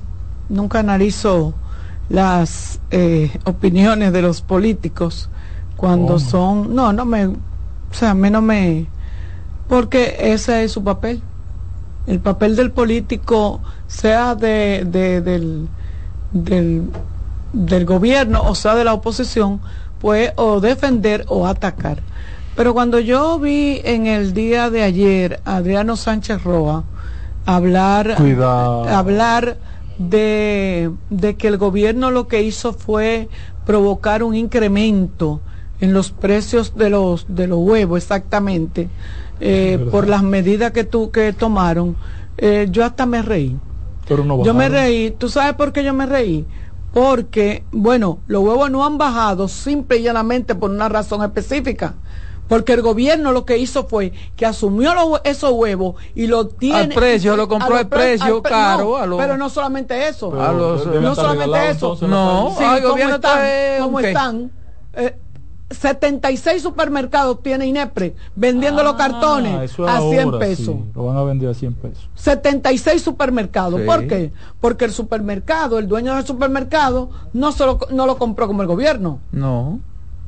nunca 0.48 0.80
analizo 0.80 1.54
las 2.08 2.80
eh, 2.90 3.30
opiniones 3.44 4.12
de 4.12 4.22
los 4.22 4.42
políticos 4.42 5.30
cuando 5.80 6.18
son, 6.18 6.74
no, 6.74 6.92
no 6.92 7.06
me, 7.06 7.26
o 7.26 7.34
sea, 7.92 8.10
a 8.10 8.14
mí 8.14 8.28
no 8.28 8.42
me, 8.42 8.86
porque 9.66 10.14
ese 10.20 10.62
es 10.64 10.72
su 10.72 10.84
papel. 10.84 11.22
El 12.06 12.20
papel 12.20 12.54
del 12.54 12.70
político, 12.70 13.60
sea 13.86 14.34
de, 14.34 14.84
de- 14.86 15.22
del, 15.22 15.68
del, 16.32 16.82
del 17.52 17.84
gobierno 17.86 18.42
o 18.44 18.54
sea 18.54 18.74
de 18.74 18.84
la 18.84 18.92
oposición, 18.92 19.60
pues 20.00 20.32
o 20.36 20.60
defender 20.60 21.24
o 21.28 21.46
atacar. 21.46 21.98
Pero 22.56 22.74
cuando 22.74 22.98
yo 22.98 23.38
vi 23.38 23.80
en 23.84 24.06
el 24.06 24.34
día 24.34 24.68
de 24.68 24.82
ayer 24.82 25.40
a 25.46 25.56
Adriano 25.56 25.96
Sánchez 25.96 26.42
Roa 26.44 26.84
hablar, 27.46 28.16
Cuidado. 28.16 28.84
hablar 28.88 29.56
de, 29.98 30.90
de 31.08 31.36
que 31.36 31.48
el 31.48 31.56
gobierno 31.56 32.10
lo 32.10 32.28
que 32.28 32.42
hizo 32.42 32.72
fue 32.74 33.28
provocar 33.64 34.22
un 34.22 34.34
incremento 34.34 35.40
en 35.80 35.92
los 35.92 36.10
precios 36.10 36.74
de 36.74 36.90
los 36.90 37.24
de 37.28 37.46
los 37.46 37.58
huevos 37.58 37.98
exactamente 37.98 38.88
eh, 39.40 39.78
por 39.90 40.08
las 40.08 40.22
medidas 40.22 40.72
que 40.72 40.84
tú 40.84 41.10
que 41.10 41.32
tomaron 41.32 41.96
eh, 42.36 42.68
yo 42.70 42.84
hasta 42.84 43.06
me 43.06 43.22
reí. 43.22 43.56
Pero 44.08 44.24
no 44.24 44.42
yo 44.44 44.54
me 44.54 44.68
reí. 44.68 45.10
Tú 45.10 45.28
sabes 45.28 45.54
por 45.54 45.72
qué 45.72 45.82
yo 45.84 45.92
me 45.94 46.06
reí 46.06 46.46
porque 46.92 47.64
bueno 47.70 48.18
los 48.26 48.42
huevos 48.42 48.70
no 48.70 48.84
han 48.84 48.98
bajado 48.98 49.48
simple 49.48 49.98
y 49.98 50.02
llanamente 50.02 50.54
por 50.54 50.70
una 50.70 50.88
razón 50.88 51.22
específica. 51.22 51.94
Porque 52.48 52.72
el 52.72 52.82
gobierno 52.82 53.30
lo 53.30 53.44
que 53.44 53.58
hizo 53.58 53.86
fue 53.86 54.12
que 54.34 54.44
asumió 54.44 54.92
los 54.92 55.20
esos 55.22 55.52
huevos 55.52 55.94
y 56.16 56.26
lo 56.26 56.48
tiene 56.48 56.78
Al 56.80 56.88
precio, 56.88 57.36
lo 57.36 57.46
compró 57.46 57.76
a 57.76 57.78
al 57.80 57.88
pre- 57.88 57.98
precio 58.16 58.36
al 58.36 58.42
pre- 58.42 58.50
caro, 58.50 58.84
no, 58.84 58.96
a 58.96 59.06
lo- 59.06 59.16
pero 59.18 59.36
no 59.36 59.48
solamente 59.48 60.08
eso. 60.08 60.32
A 60.40 60.52
los- 60.52 60.84
deben 60.84 61.02
no 61.04 61.14
solamente 61.14 61.70
eso. 61.70 61.92
entonces, 61.92 62.08
No, 62.08 62.52
Sí, 62.58 62.64
el 62.64 62.82
¿cómo 62.82 62.88
gobierno 62.94 63.14
están? 63.14 63.46
está, 63.46 63.82
¿Cómo 63.84 64.00
están? 64.00 64.50
Eh, 64.94 65.16
76 65.70 66.60
supermercados 66.62 67.42
tiene 67.42 67.66
INEPRE 67.66 68.16
vendiendo 68.34 68.82
los 68.82 68.94
Ah, 68.94 68.98
cartones 68.98 69.70
es 69.70 69.78
a 69.80 70.00
100 70.00 70.20
ahora, 70.24 70.38
pesos. 70.38 70.66
sí, 70.66 70.84
lo 70.94 71.04
van 71.06 71.16
a 71.16 71.22
vender 71.22 71.48
a 71.48 71.54
100 71.54 71.74
pesos. 71.74 72.08
76 72.16 73.00
supermercados. 73.02 73.80
Sí. 73.80 73.86
¿Por 73.86 74.06
qué? 74.08 74.32
Porque 74.60 74.84
el 74.84 74.92
supermercado, 74.92 75.78
el 75.78 75.86
dueño 75.88 76.14
del 76.16 76.26
supermercado, 76.26 77.10
no, 77.32 77.52
se 77.52 77.64
lo, 77.64 77.78
no 77.90 78.06
lo 78.06 78.18
compró 78.18 78.46
como 78.48 78.62
el 78.62 78.68
gobierno. 78.68 79.20
No. 79.32 79.78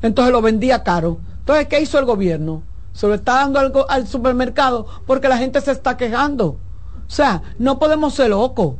Entonces 0.01 0.31
lo 0.31 0.41
vendía 0.41 0.83
caro. 0.83 1.17
Entonces, 1.39 1.67
¿qué 1.67 1.81
hizo 1.81 1.99
el 1.99 2.05
gobierno? 2.05 2.63
Se 2.93 3.07
lo 3.07 3.13
está 3.13 3.33
dando 3.35 3.59
al, 3.59 3.71
go- 3.71 3.89
al 3.89 4.07
supermercado 4.07 4.85
porque 5.05 5.27
la 5.27 5.37
gente 5.37 5.59
se 5.61 5.71
está 5.71 5.97
quejando. 5.97 6.45
O 7.05 7.09
sea, 7.09 7.41
no 7.59 7.79
podemos 7.79 8.13
ser 8.13 8.29
locos. 8.29 8.75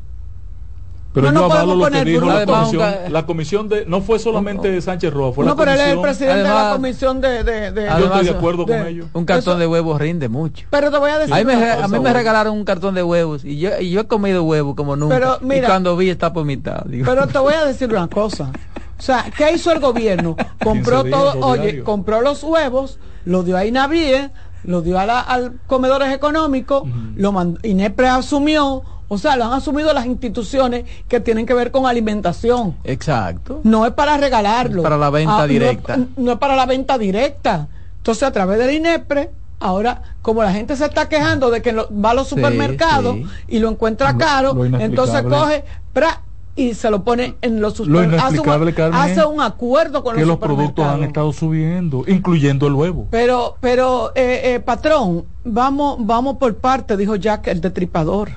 Pero 1.13 1.27
No 1.31 1.33
yo 1.33 1.41
nos 1.41 1.51
avalo 1.51 1.65
podemos 1.73 1.77
lo 1.77 1.83
que 1.85 1.91
poner 1.91 2.07
dijo 2.07 2.25
la 2.25 2.45
comisión, 2.45 2.81
Además, 2.81 3.11
la 3.11 3.25
comisión 3.27 3.69
de, 3.69 3.85
no 3.85 4.01
fue 4.01 4.17
solamente 4.19 4.81
Sánchez 4.81 5.13
Roa, 5.13 5.31
fue 5.31 5.45
No, 5.45 5.51
la 5.51 5.55
pero 5.57 5.71
él 5.71 5.79
es 5.79 5.83
el 5.87 5.95
comisión. 5.97 6.01
presidente 6.01 6.37
de 6.37 6.43
la 6.43 6.49
Además- 6.59 6.73
comisión 6.75 7.21
de... 7.21 7.43
de- 7.43 7.71
de- 7.71 7.85
Yo 7.85 7.91
Además, 7.91 8.11
estoy 8.19 8.25
de 8.25 8.31
acuerdo 8.31 8.65
de- 8.65 8.77
con 8.77 8.87
ellos. 8.87 9.07
Un 9.13 9.25
cartón 9.25 9.53
Eso- 9.53 9.59
de 9.59 9.67
huevos 9.67 10.01
rinde 10.01 10.27
mucho. 10.29 10.65
Pero 10.71 10.89
te 10.91 10.97
voy 10.97 11.11
a 11.11 11.19
decir... 11.19 11.33
A 11.33 11.37
mí, 11.37 11.45
me, 11.45 11.55
una 11.55 11.65
re- 11.65 11.71
cosa. 11.75 11.85
a 11.85 11.87
mí 11.87 11.99
me 11.99 12.13
regalaron 12.13 12.57
un 12.57 12.65
cartón 12.65 12.95
de 12.95 13.03
huevos 13.03 13.45
y 13.45 13.59
yo, 13.59 13.69
y 13.79 13.91
yo 13.91 14.01
he 14.01 14.07
comido 14.07 14.43
huevos 14.43 14.75
como 14.75 14.95
nunca. 14.95 15.13
Pero, 15.15 15.37
mira- 15.41 15.67
y 15.67 15.69
cuando 15.69 15.95
vi 15.95 16.09
está 16.09 16.33
por 16.33 16.45
mitad. 16.45 16.83
digo. 16.85 17.05
Pero 17.05 17.27
te 17.27 17.37
voy 17.37 17.53
a 17.53 17.63
decir 17.65 17.89
una 17.89 18.07
cosa. 18.07 18.51
O 18.97 19.01
sea, 19.01 19.25
¿qué 19.37 19.51
hizo 19.53 19.71
el 19.71 19.79
gobierno? 19.79 20.35
Compró 20.63 21.03
15 21.03 21.07
días, 21.09 21.33
todo, 21.33 21.45
oye, 21.47 21.83
compró 21.83 22.21
los 22.21 22.41
huevos, 22.43 22.97
lo 23.25 23.43
dio 23.43 23.55
a 23.57 23.65
Inavie, 23.65 24.31
lo 24.63 24.81
dio 24.81 24.97
a 24.97 25.05
la- 25.05 25.19
al 25.19 25.59
comedores 25.67 26.11
económicos, 26.13 26.83
lo 27.15 27.31
mandó, 27.31 27.59
Inepre 27.63 28.07
asumió, 28.07 28.81
o 29.13 29.17
sea, 29.17 29.35
lo 29.35 29.45
han 29.45 29.53
asumido 29.53 29.93
las 29.93 30.05
instituciones 30.05 30.85
que 31.07 31.19
tienen 31.19 31.45
que 31.45 31.53
ver 31.53 31.71
con 31.71 31.85
alimentación. 31.85 32.75
Exacto. 32.83 33.61
No 33.63 33.85
es 33.85 33.93
para 33.93 34.17
regalarlo. 34.17 34.77
Es 34.81 34.83
para 34.83 34.97
la 34.97 35.09
venta 35.09 35.37
no 35.37 35.43
es- 35.43 35.49
directa. 35.49 35.97
No 36.17 36.31
es, 36.33 36.37
para 36.37 36.55
la 36.55 36.65
venta 36.65 36.97
directa. 36.97 37.67
Entonces, 37.97 38.23
a 38.23 38.31
través 38.31 38.59
del 38.59 38.71
INEPRE, 38.71 39.31
ahora, 39.59 40.01
como 40.21 40.43
la 40.43 40.51
gente 40.51 40.75
se 40.75 40.85
está 40.85 41.07
quejando 41.07 41.49
de 41.49 41.61
que 41.61 41.71
lo- 41.71 41.87
va 41.93 42.11
a 42.11 42.13
los 42.13 42.27
Sí, 42.27 42.35
supermercados 42.35 43.15
sí. 43.15 43.25
y 43.47 43.59
lo 43.59 43.69
encuentra 43.69 44.11
Lo- 44.11 44.17
caro, 44.17 44.53
lo 44.53 44.79
entonces 44.79 45.21
coge 45.23 45.63
pra, 45.93 46.21
y 46.55 46.73
se 46.75 46.89
lo 46.91 47.03
pone 47.03 47.35
en 47.41 47.61
los 47.61 47.79
Lo 47.79 47.85
supermercados. 47.85 48.23
Hace, 48.25 48.33
inexplicable, 48.35 48.69
un- 48.71 48.75
Carmen, 48.75 48.99
hace 48.99 49.25
un 49.25 49.41
acuerdo 49.41 50.03
con 50.03 50.13
que 50.15 50.19
los 50.21 50.27
los 50.27 50.37
productos 50.37 50.85
han 50.85 51.03
estado 51.03 51.31
subiendo, 51.33 52.03
incluyendo 52.07 52.67
el 52.67 52.73
huevo. 52.73 53.07
Pero, 53.09 53.55
pero, 53.59 54.11
eh, 54.15 54.53
eh, 54.55 54.59
patrón, 54.59 55.25
vamos, 55.45 55.95
vamos 55.99 56.37
por 56.37 56.55
parte, 56.57 56.95
dijo 56.97 57.15
Jack, 57.15 57.47
el 57.47 57.59
detripador. 57.61 58.29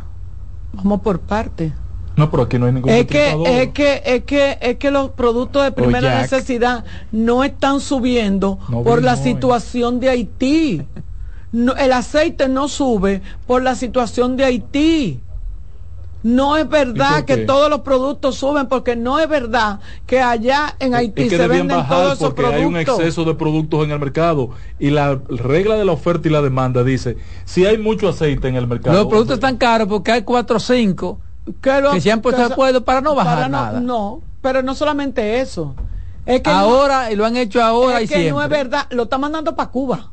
Vamos 0.77 1.01
por 1.01 1.20
parte. 1.20 1.73
No, 2.16 2.31
pero 2.31 2.44
aquí 2.44 2.59
no 2.59 2.66
hay 2.66 2.73
ningún 2.73 2.90
Es 2.90 3.07
que, 3.07 3.28
es 3.47 3.69
que, 3.73 4.03
es 4.07 4.24
que, 4.24 4.59
es 4.61 4.77
que 4.77 4.90
los 4.90 5.11
productos 5.11 5.62
de 5.65 5.73
primera 5.73 6.23
necesidad 6.23 6.85
no 7.12 7.44
están 7.44 7.81
subiendo 7.81 8.59
No 8.70 8.82
por 8.82 9.03
la 9.03 9.15
hoy. 9.15 9.23
situación 9.23 10.01
de 10.01 10.09
Haití. 10.09 10.82
No, 11.53 11.74
el 11.77 11.93
aceite 11.93 12.48
no 12.48 12.69
sube 12.69 13.20
por 13.47 13.62
la 13.62 13.74
situación 13.74 14.36
de 14.36 14.44
Haití. 14.44 15.20
No 16.27 16.57
es 16.57 16.69
verdad 16.69 17.24
que 17.24 17.36
todos 17.39 17.70
los 17.70 17.82
productos 17.82 18.35
suben, 18.35 18.66
porque 18.66 18.97
no 18.97 19.20
es 19.20 19.28
verdad 19.28 19.78
que 20.07 20.20
allá 20.20 20.74
en 20.81 20.94
Haití 20.94 21.23
es 21.23 21.28
que 21.31 21.36
se 21.36 21.43
debían 21.43 21.69
venden 21.69 21.77
bajar 21.78 21.97
todos 21.98 22.12
esos 22.15 22.35
porque 22.35 22.47
hay 22.55 22.65
un 22.65 22.73
productos. 22.73 22.98
exceso 22.98 23.24
de 23.24 23.35
productos 23.35 23.85
en 23.85 23.93
el 23.93 24.01
mercado 24.01 24.51
y 24.81 24.90
la 24.90 25.20
regla 25.28 25.77
de 25.77 25.85
la 25.85 25.93
oferta 25.93 26.27
y 26.27 26.32
la 26.32 26.43
demanda 26.43 26.82
dice 26.82 27.16
si 27.44 27.65
hay 27.65 27.78
mucho 27.78 28.09
aceite 28.09 28.48
en 28.48 28.57
el 28.57 28.66
mercado 28.66 28.97
Los 28.97 29.07
productos 29.07 29.35
están 29.35 29.57
caros 29.57 29.86
porque 29.86 30.11
hay 30.11 30.23
cuatro 30.23 30.57
o 30.57 30.61
cinco 30.61 31.20
que, 31.61 31.81
lo- 31.81 31.93
que 31.93 32.01
se 32.01 32.11
han 32.11 32.20
puesto 32.20 32.40
de 32.44 32.53
acuerdo 32.53 32.85
para 32.85 33.01
no 33.01 33.15
bajar 33.15 33.36
para 33.36 33.48
no- 33.48 33.57
nada. 33.59 33.81
No, 33.81 34.20
pero 34.43 34.62
no 34.62 34.74
solamente 34.74 35.40
eso. 35.40 35.77
Es 36.24 36.40
que 36.40 36.51
no- 36.51 36.57
ahora, 36.57 37.12
y 37.12 37.15
lo 37.15 37.24
han 37.24 37.36
hecho 37.36 37.62
ahora 37.62 37.98
es 38.01 38.07
y 38.07 38.09
que 38.09 38.15
siempre. 38.15 38.32
no 38.32 38.43
es 38.43 38.48
verdad, 38.48 38.86
lo 38.90 39.05
está 39.05 39.16
mandando 39.16 39.55
para 39.55 39.70
Cuba. 39.70 40.11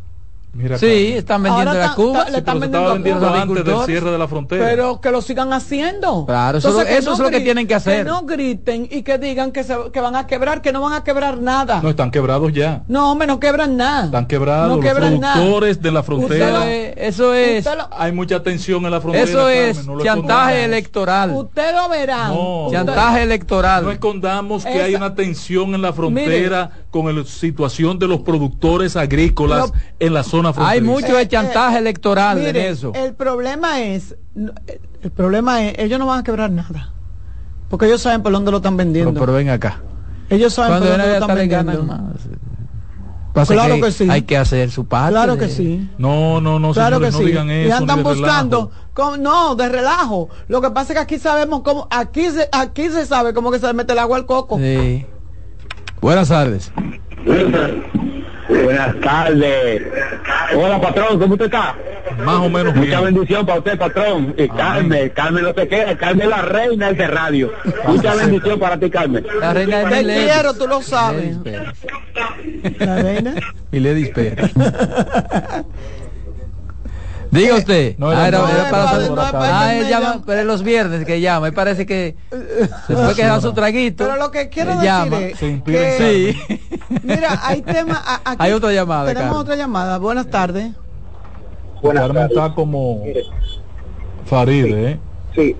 Mira, 0.55 0.77
Sí, 0.77 1.13
están 1.15 1.41
vendiendo 1.41 1.71
Ahora 1.71 1.81
a 1.81 1.85
está- 1.85 1.95
Cuba. 1.95 2.19
está- 2.19 2.25
le 2.25 2.31
Sí, 2.33 2.37
están 2.37 2.59
vendiendo 2.59 2.93
vendiendo 2.93 3.27
antes 3.33 3.65
del 3.65 3.85
cierre 3.87 4.11
de 4.11 4.17
la 4.19 4.27
frontera 4.27 4.63
Pero 4.63 5.01
que 5.01 5.09
lo 5.09 5.19
sigan 5.23 5.51
haciendo. 5.51 6.27
Claro, 6.27 6.59
eso 6.59 6.69
es 6.69 6.75
lo- 6.75 6.85
que 6.85 6.97
eso 6.97 7.13
es 7.13 7.19
lo 7.19 7.29
que 7.31 7.39
gri- 7.39 7.43
tienen 7.43 7.65
que 7.65 7.73
hacer. 7.73 8.03
Que 8.05 8.11
no 8.11 8.21
griten 8.21 8.87
y 8.91 9.01
que 9.01 9.17
digan 9.17 9.51
que, 9.51 9.63
se, 9.63 9.75
que 9.91 9.99
van 9.99 10.15
a 10.15 10.27
quebrar, 10.27 10.61
que 10.61 10.71
no 10.71 10.81
van 10.81 10.93
a 10.93 11.03
quebrar 11.03 11.39
nada. 11.39 11.79
no 11.81 11.89
están 11.89 12.11
quebrados 12.11 12.53
ya 12.53 12.83
No, 12.87 13.11
hombre, 13.11 13.25
no 13.25 13.39
quebran 13.39 13.77
nada. 13.77 14.05
están 14.05 14.27
quebrados 14.27 14.77
No 14.77 14.83
los 14.83 15.19
nada. 15.19 15.33
productores 15.33 15.81
de 15.81 15.91
la 15.91 16.03
frontera 16.03 16.71
es, 16.71 16.93
eso 16.97 17.33
es, 17.33 17.65
Usted 17.65 17.77
lo, 17.79 17.87
hay 17.91 18.11
mucha 18.11 18.43
tensión 18.43 18.85
en 18.85 18.91
la 18.91 19.01
frontera 19.01 19.23
eso 19.25 19.37
Carmen, 19.39 19.57
es 19.69 19.87
no 19.87 20.01
chantaje 20.03 20.63
electoral. 20.65 21.31
usted 21.31 21.73
lo 21.73 21.89
verá. 21.89 22.27
No. 22.27 22.65
Usted- 22.67 22.77
Chantaje 22.77 23.23
electoral. 23.23 23.83
no 23.85 23.91
escondamos 23.91 24.63
que 24.65 24.75
Esa- 24.75 24.83
hay 24.85 24.93
una 24.93 25.15
tensión 25.15 25.73
en 25.73 25.81
la 25.81 25.93
frontera 25.93 26.69
con 26.91 27.15
la 27.15 27.23
situación 27.25 27.97
de 27.97 28.07
los 28.07 28.19
productores 28.21 28.95
agrícolas 28.95 29.69
Lo- 29.71 29.75
en 29.99 30.13
la 30.13 30.21
zona 30.23 30.42
Hay 30.49 30.79
fronteriza 30.79 30.91
mucho 30.91 31.15
de 31.17 31.21
Eh, 31.23 31.27
chantaje 31.27 31.75
eh, 31.75 31.79
electoral 31.79 32.37
Mire, 32.39 32.67
en 32.67 32.73
eso. 32.73 32.91
El 32.95 33.13
problema 33.13 33.81
es, 33.81 34.15
el- 34.35 35.11
problema 35.11 35.63
es, 35.63 35.77
ellos 35.79 35.99
no 35.99 36.05
van 36.07 36.19
a 36.19 36.23
quebrar 36.23 36.51
nada. 36.51 36.91
Porque 37.69 37.85
ellos 37.87 38.01
saben 38.01 38.21
por 38.21 38.31
dónde 38.31 38.51
lo 38.51 38.57
están 38.57 38.77
vendiendo. 38.77 39.13
Pero, 39.13 39.25
pero 39.25 39.33
ven 39.37 39.49
acá. 39.49 39.81
ellos 40.29 40.53
saben 40.53 40.71
Cuando 40.71 40.87
por 40.89 40.97
dónde 40.97 41.07
lo 41.13 41.19
están 41.19 41.35
vendiendo. 41.37 41.71
ganan 41.71 41.87
más. 41.87 42.21
Pasa 43.33 43.53
Claro 43.55 43.81
que 43.81 43.91
sí. 43.91 44.07
Hay 44.11 44.21
que 44.21 44.37
hacer 44.37 44.69
su 44.69 44.85
parte. 44.85 45.09
Claro 45.13 45.35
de- 45.35 45.39
que 45.47 45.51
sí. 45.51 45.89
no 45.97 46.39
no 46.39 46.59
no 46.59 46.71
Claro 46.71 46.99
que 46.99 47.09
no 47.09 47.17
sí. 47.17 47.25
digan 47.25 47.49
eso 47.49 47.67
y 47.67 47.71
andan 47.71 48.03
buscando, 48.03 48.69
cómo- 48.93 49.17
no, 49.17 49.55
de 49.55 49.69
relajo. 49.69 50.29
Lo 50.47 50.61
que 50.61 50.69
pasa 50.69 50.93
es 50.93 50.97
que 50.99 51.03
aquí 51.03 51.17
sabemos 51.17 51.61
cómo, 51.63 51.87
aquí 51.89 52.29
se, 52.29 52.47
aquí 52.51 52.89
se 52.89 53.07
sabe 53.07 53.33
cómo 53.33 53.49
que 53.49 53.57
se 53.57 53.65
le 53.65 53.73
mete 53.73 53.93
el 53.93 53.99
agua 53.99 54.17
al 54.17 54.27
coco. 54.27 54.59
Sí. 54.59 55.03
Buenas 55.99 56.29
tardes. 56.29 56.71
Buenas 57.25 57.51
tardes. 57.51 57.83
Hola, 60.55 60.79
patrón, 60.81 61.19
¿cómo 61.19 61.33
usted 61.33 61.45
está? 61.45 61.75
más 62.23 62.35
o 62.35 62.49
menos 62.49 62.75
Mucha 62.75 62.99
bien. 62.99 63.15
bendición 63.15 63.45
para 63.45 63.59
usted, 63.59 63.77
patrón. 63.77 64.35
Y 64.37 64.47
Carmen, 64.49 65.09
Carmen 65.09 65.43
no 65.43 65.53
se 65.53 65.67
queda, 65.67 65.97
Carmen 65.97 66.23
es 66.23 66.27
la 66.29 66.41
reina 66.41 66.91
de 66.93 67.07
radio. 67.07 67.51
Mucha 67.87 68.13
bendición 68.15 68.59
para 68.59 68.77
ti, 68.77 68.89
Carmen. 68.89 69.25
La 69.39 69.53
reina 69.53 69.77
de 69.79 69.83
Te 69.85 69.95
Milady. 70.03 70.25
quiero, 70.25 70.53
tú 70.53 70.67
lo 70.67 70.81
sabes. 70.81 71.37
Milady 71.37 71.43
Pérez. 71.43 72.79
La 72.79 72.95
reina. 73.01 73.33
Milady 73.71 74.05
Pérez. 74.13 74.51
Diga 77.33 77.55
usted. 77.55 77.95
No, 77.97 78.11
era- 78.11 78.23
Ah, 78.23 78.27
era- 78.27 78.37
no, 78.39 78.49
era 78.49 78.69
para 78.69 78.99
no 78.99 79.15
para 79.15 79.59
Ah, 79.61 79.75
él 79.75 79.87
llama, 79.89 80.21
pero 80.25 80.39
es 80.41 80.45
los 80.45 80.63
viernes 80.63 81.05
que 81.05 81.19
llama. 81.21 81.47
Y 81.47 81.51
parece 81.51 81.85
que 81.85 82.15
después 82.87 83.15
que 83.15 83.23
da 83.25 83.41
su 83.41 83.53
traguito. 83.53 84.03
Pero 84.05 84.17
lo 84.17 84.31
que 84.31 84.49
quiero 84.49 84.71
decir 84.71 84.85
llama. 84.85 85.19
es 85.19 85.37
que, 85.39 86.35
Sí. 86.47 86.59
mira, 87.03 87.39
hay 87.43 87.61
tema, 87.61 88.01
aquí 88.23 88.37
Hay 88.39 88.51
otra 88.51 88.71
llamada, 88.71 89.05
Tenemos 89.07 89.25
Carmen. 89.29 89.41
otra 89.41 89.55
llamada. 89.55 89.97
Buenas 89.97 90.27
tardes. 90.29 90.71
Carmen 91.81 92.23
está 92.27 92.53
como 92.53 93.03
Faride 94.25 94.91
¿eh? 94.91 94.99
Sí. 95.35 95.55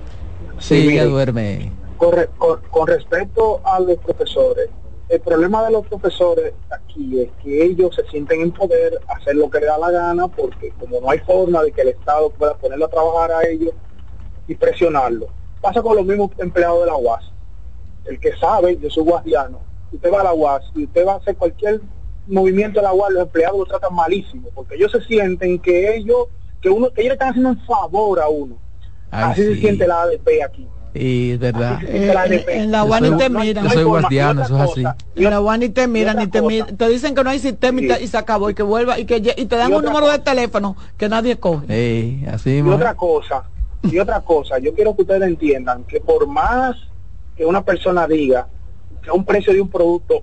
Sí, 0.60 0.74
mire. 0.76 0.94
ella 0.94 1.06
duerme. 1.06 1.72
Corre- 1.98 2.30
con, 2.38 2.60
con 2.70 2.88
respecto 2.88 3.62
a 3.66 3.80
los 3.80 3.98
profesores, 3.98 4.70
el 5.14 5.22
problema 5.22 5.64
de 5.64 5.72
los 5.72 5.86
profesores 5.86 6.54
aquí 6.72 7.22
es 7.22 7.30
que 7.44 7.64
ellos 7.64 7.96
se 7.96 8.04
sienten 8.10 8.42
en 8.42 8.52
poder, 8.52 9.00
hacer 9.08 9.36
lo 9.36 9.48
que 9.48 9.60
les 9.60 9.68
da 9.68 9.78
la 9.78 9.92
gana, 9.92 10.28
porque 10.28 10.72
como 10.80 11.00
no 11.00 11.10
hay 11.10 11.20
forma 11.20 11.62
de 11.62 11.72
que 11.72 11.82
el 11.82 11.90
Estado 11.90 12.32
pueda 12.32 12.56
ponerlo 12.56 12.86
a 12.86 12.90
trabajar 12.90 13.32
a 13.32 13.48
ellos 13.48 13.74
y 14.48 14.56
presionarlo. 14.56 15.28
Pasa 15.62 15.84
con 15.84 15.96
los 15.98 16.06
mismos 16.06 16.32
empleados 16.40 16.80
de 16.80 16.88
la 16.88 16.96
UAS. 16.96 17.32
El 18.06 18.20
que 18.20 18.36
sabe, 18.38 18.76
yo 18.78 18.90
soy 18.90 19.04
guardiano, 19.04 19.62
usted 19.92 20.12
va 20.12 20.22
a 20.22 20.24
la 20.24 20.34
UAS 20.34 20.64
y 20.74 20.86
usted 20.86 21.06
va 21.06 21.14
a 21.14 21.18
hacer 21.18 21.38
cualquier 21.38 21.80
movimiento 22.26 22.80
de 22.80 22.84
la 22.84 22.94
UAS, 22.94 23.14
los 23.14 23.24
empleados 23.24 23.60
lo 23.60 23.66
tratan 23.66 23.94
malísimo, 23.94 24.50
porque 24.56 24.76
ellos 24.76 24.92
se 24.92 25.02
sienten 25.02 25.60
que 25.60 25.96
ellos, 25.96 26.28
que 26.60 26.70
uno, 26.70 26.92
que 26.92 27.02
ellos 27.02 27.10
le 27.10 27.14
están 27.14 27.30
haciendo 27.30 27.50
un 27.50 27.62
favor 27.66 28.20
a 28.20 28.30
uno. 28.30 28.58
Ay, 29.12 29.32
Así 29.32 29.44
se 29.44 29.56
siente 29.58 29.86
la 29.86 30.02
ADP 30.02 30.44
aquí. 30.44 30.68
Y 30.96 31.32
es 31.32 31.40
verdad. 31.40 31.80
Eh, 31.84 32.14
en, 32.50 32.62
en 32.62 32.72
la 32.72 32.80
Yo 32.80 32.86
UAN 32.86 33.00
soy- 33.08 33.18
te 33.18 33.24
yo 33.24 33.30
miran. 33.40 33.70
soy 33.70 33.84
guardiano, 33.84 34.44
eso 34.44 34.56
es 34.56 34.62
así. 34.72 34.84
En 35.16 35.30
la 35.30 35.42
UAN 35.42 35.60
ni 35.62 35.70
te 35.70 35.88
miran, 35.88 36.18
ni 36.18 36.28
te 36.28 36.42
miran. 36.42 36.78
Te 36.78 36.88
dicen 36.90 37.16
que 37.16 37.24
no 37.24 37.30
hay 37.32 37.40
sistema 37.40 37.82
y, 37.82 37.88
te- 37.88 38.04
y 38.04 38.08
se 38.08 38.18
acabó 38.18 38.50
y 38.50 38.54
que 38.54 38.64
vuelva 38.64 39.00
y 39.00 39.06
que 39.06 39.18
y 39.18 39.46
te 39.46 39.56
dan 39.56 39.72
Y 39.72 39.74
un 39.76 39.84
número 39.86 40.08
de 40.10 40.20
teléfono 40.20 40.76
que 40.98 41.10
nadie 41.10 41.38
coge. 41.38 41.66
Ey, 41.70 42.26
así 42.32 42.58
Y 42.60 42.62
otra 42.62 42.94
cosa, 42.94 43.44
y 43.82 43.98
otra 43.98 44.22
cosa, 44.22 44.60
yo 44.60 44.74
quiero 44.76 44.96
que 44.96 45.02
ustedes 45.02 45.24
entiendan 45.24 45.84
que 45.86 46.00
por 46.00 46.28
más 46.28 46.76
que 47.36 47.46
una 47.46 47.64
persona 47.66 48.08
diga 48.08 48.48
que 49.02 49.10
un 49.10 49.26
precio 49.26 49.52
de 49.52 49.62
un 49.62 49.70
producto 49.70 50.22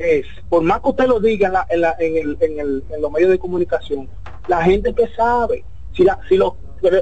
es, 0.00 0.26
por 0.48 0.62
más 0.62 0.80
que 0.80 0.88
usted 0.90 1.06
lo 1.06 1.20
diga 1.20 1.46
en, 1.48 1.52
la, 1.52 1.66
en, 1.70 1.80
la- 1.80 1.96
en, 1.98 2.16
el, 2.16 2.36
en, 2.40 2.58
el- 2.60 2.84
en 2.92 3.00
los 3.02 3.10
medios 3.12 3.30
de 3.30 3.38
comunicación, 3.38 4.08
la 4.48 4.62
gente 4.62 4.92
que 4.94 5.08
sabe, 5.16 5.64
si, 5.96 6.02
la, 6.04 6.18
si 6.28 6.36
los, 6.36 6.54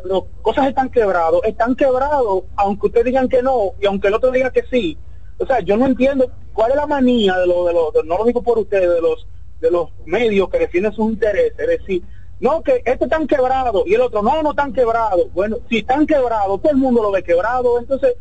los 0.04 0.24
cosas 0.42 0.68
están 0.68 0.88
quebrados, 0.90 1.40
están 1.44 1.74
quebrados, 1.76 2.44
aunque 2.56 2.86
ustedes 2.86 3.06
digan 3.06 3.28
que 3.28 3.42
no, 3.42 3.72
y 3.80 3.86
aunque 3.86 4.08
el 4.08 4.14
otro 4.14 4.30
diga 4.30 4.50
que 4.50 4.62
sí. 4.70 4.96
O 5.38 5.46
sea, 5.46 5.60
yo 5.60 5.76
no 5.76 5.86
entiendo 5.86 6.30
cuál 6.54 6.70
es 6.70 6.76
la 6.76 6.86
manía 6.86 7.36
de 7.38 7.46
los, 7.46 7.66
de 7.66 7.72
los, 7.74 7.92
de- 7.92 8.02
no 8.04 8.16
lo 8.18 8.24
digo 8.24 8.42
por 8.42 8.58
ustedes, 8.58 8.88
de 8.90 9.00
los, 9.00 9.26
de 9.60 9.70
los 9.70 9.88
medios 10.06 10.48
que 10.48 10.58
defienden 10.58 10.92
sus 10.92 11.10
intereses, 11.10 11.58
es 11.58 11.66
decir, 11.66 12.02
no, 12.40 12.62
que 12.62 12.82
este 12.84 13.04
están 13.04 13.26
quebrado 13.26 13.84
y 13.86 13.94
el 13.94 14.00
otro, 14.02 14.22
no, 14.22 14.42
no 14.42 14.50
están 14.50 14.72
quebrados. 14.72 15.32
Bueno, 15.34 15.56
si 15.68 15.78
están 15.78 16.06
quebrados, 16.06 16.60
todo 16.60 16.70
el 16.72 16.78
mundo 16.78 17.02
lo 17.02 17.10
ve 17.10 17.22
quebrado, 17.22 17.78
entonces... 17.78 18.14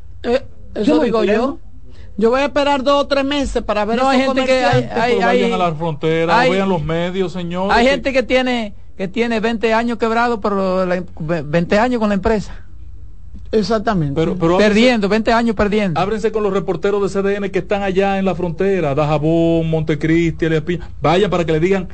Eso 0.74 0.96
no 0.96 1.04
digo 1.04 1.20
entiendo. 1.22 1.60
yo. 1.60 1.60
Yo 2.18 2.30
voy 2.30 2.40
a 2.42 2.46
esperar 2.46 2.82
dos 2.82 3.04
o 3.04 3.08
tres 3.08 3.26
meses 3.26 3.62
para 3.62 3.84
ver 3.84 3.98
No, 3.98 4.08
hay 4.08 4.22
gente 4.22 4.46
que 4.46 4.64
hay- 4.64 4.90
hay- 4.90 5.14
hay- 5.14 5.20
vayan 5.20 5.54
a 5.54 5.58
la 5.58 5.74
frontera, 5.76 6.40
hay- 6.40 6.52
vean 6.52 6.70
los 6.70 6.82
medios, 6.82 7.34
señor. 7.34 7.70
Hay 7.72 7.86
gente 7.88 8.14
que 8.14 8.24
tiene 8.24 8.74
que 8.98 9.08
tiene 9.08 9.40
20 9.40 9.74
años 9.74 9.98
quebrado, 9.98 10.40
pero 10.42 10.86
la- 10.86 11.04
20 11.20 11.80
años 11.80 12.00
con 12.00 12.10
la 12.10 12.16
empresa. 12.16 12.54
Exactamente. 13.52 14.14
Pero, 14.16 14.36
pero 14.36 14.58
perdiendo, 14.58 15.08
20 15.08 15.32
años 15.32 15.56
perdiendo. 15.56 16.00
Ábrense 16.00 16.32
con 16.32 16.44
los 16.44 16.52
reporteros 16.54 17.02
de 17.14 17.22
CDN 17.22 17.52
que 17.52 17.60
están 17.60 17.84
allá 17.84 18.18
en 18.20 18.26
la 18.26 18.36
frontera, 18.36 18.96
Dajabón, 18.96 19.70
Montecristi. 19.70 20.46
Vayan 21.02 21.30
para 21.30 21.46
que 21.46 21.52
le 21.54 21.60
digan, 21.60 21.88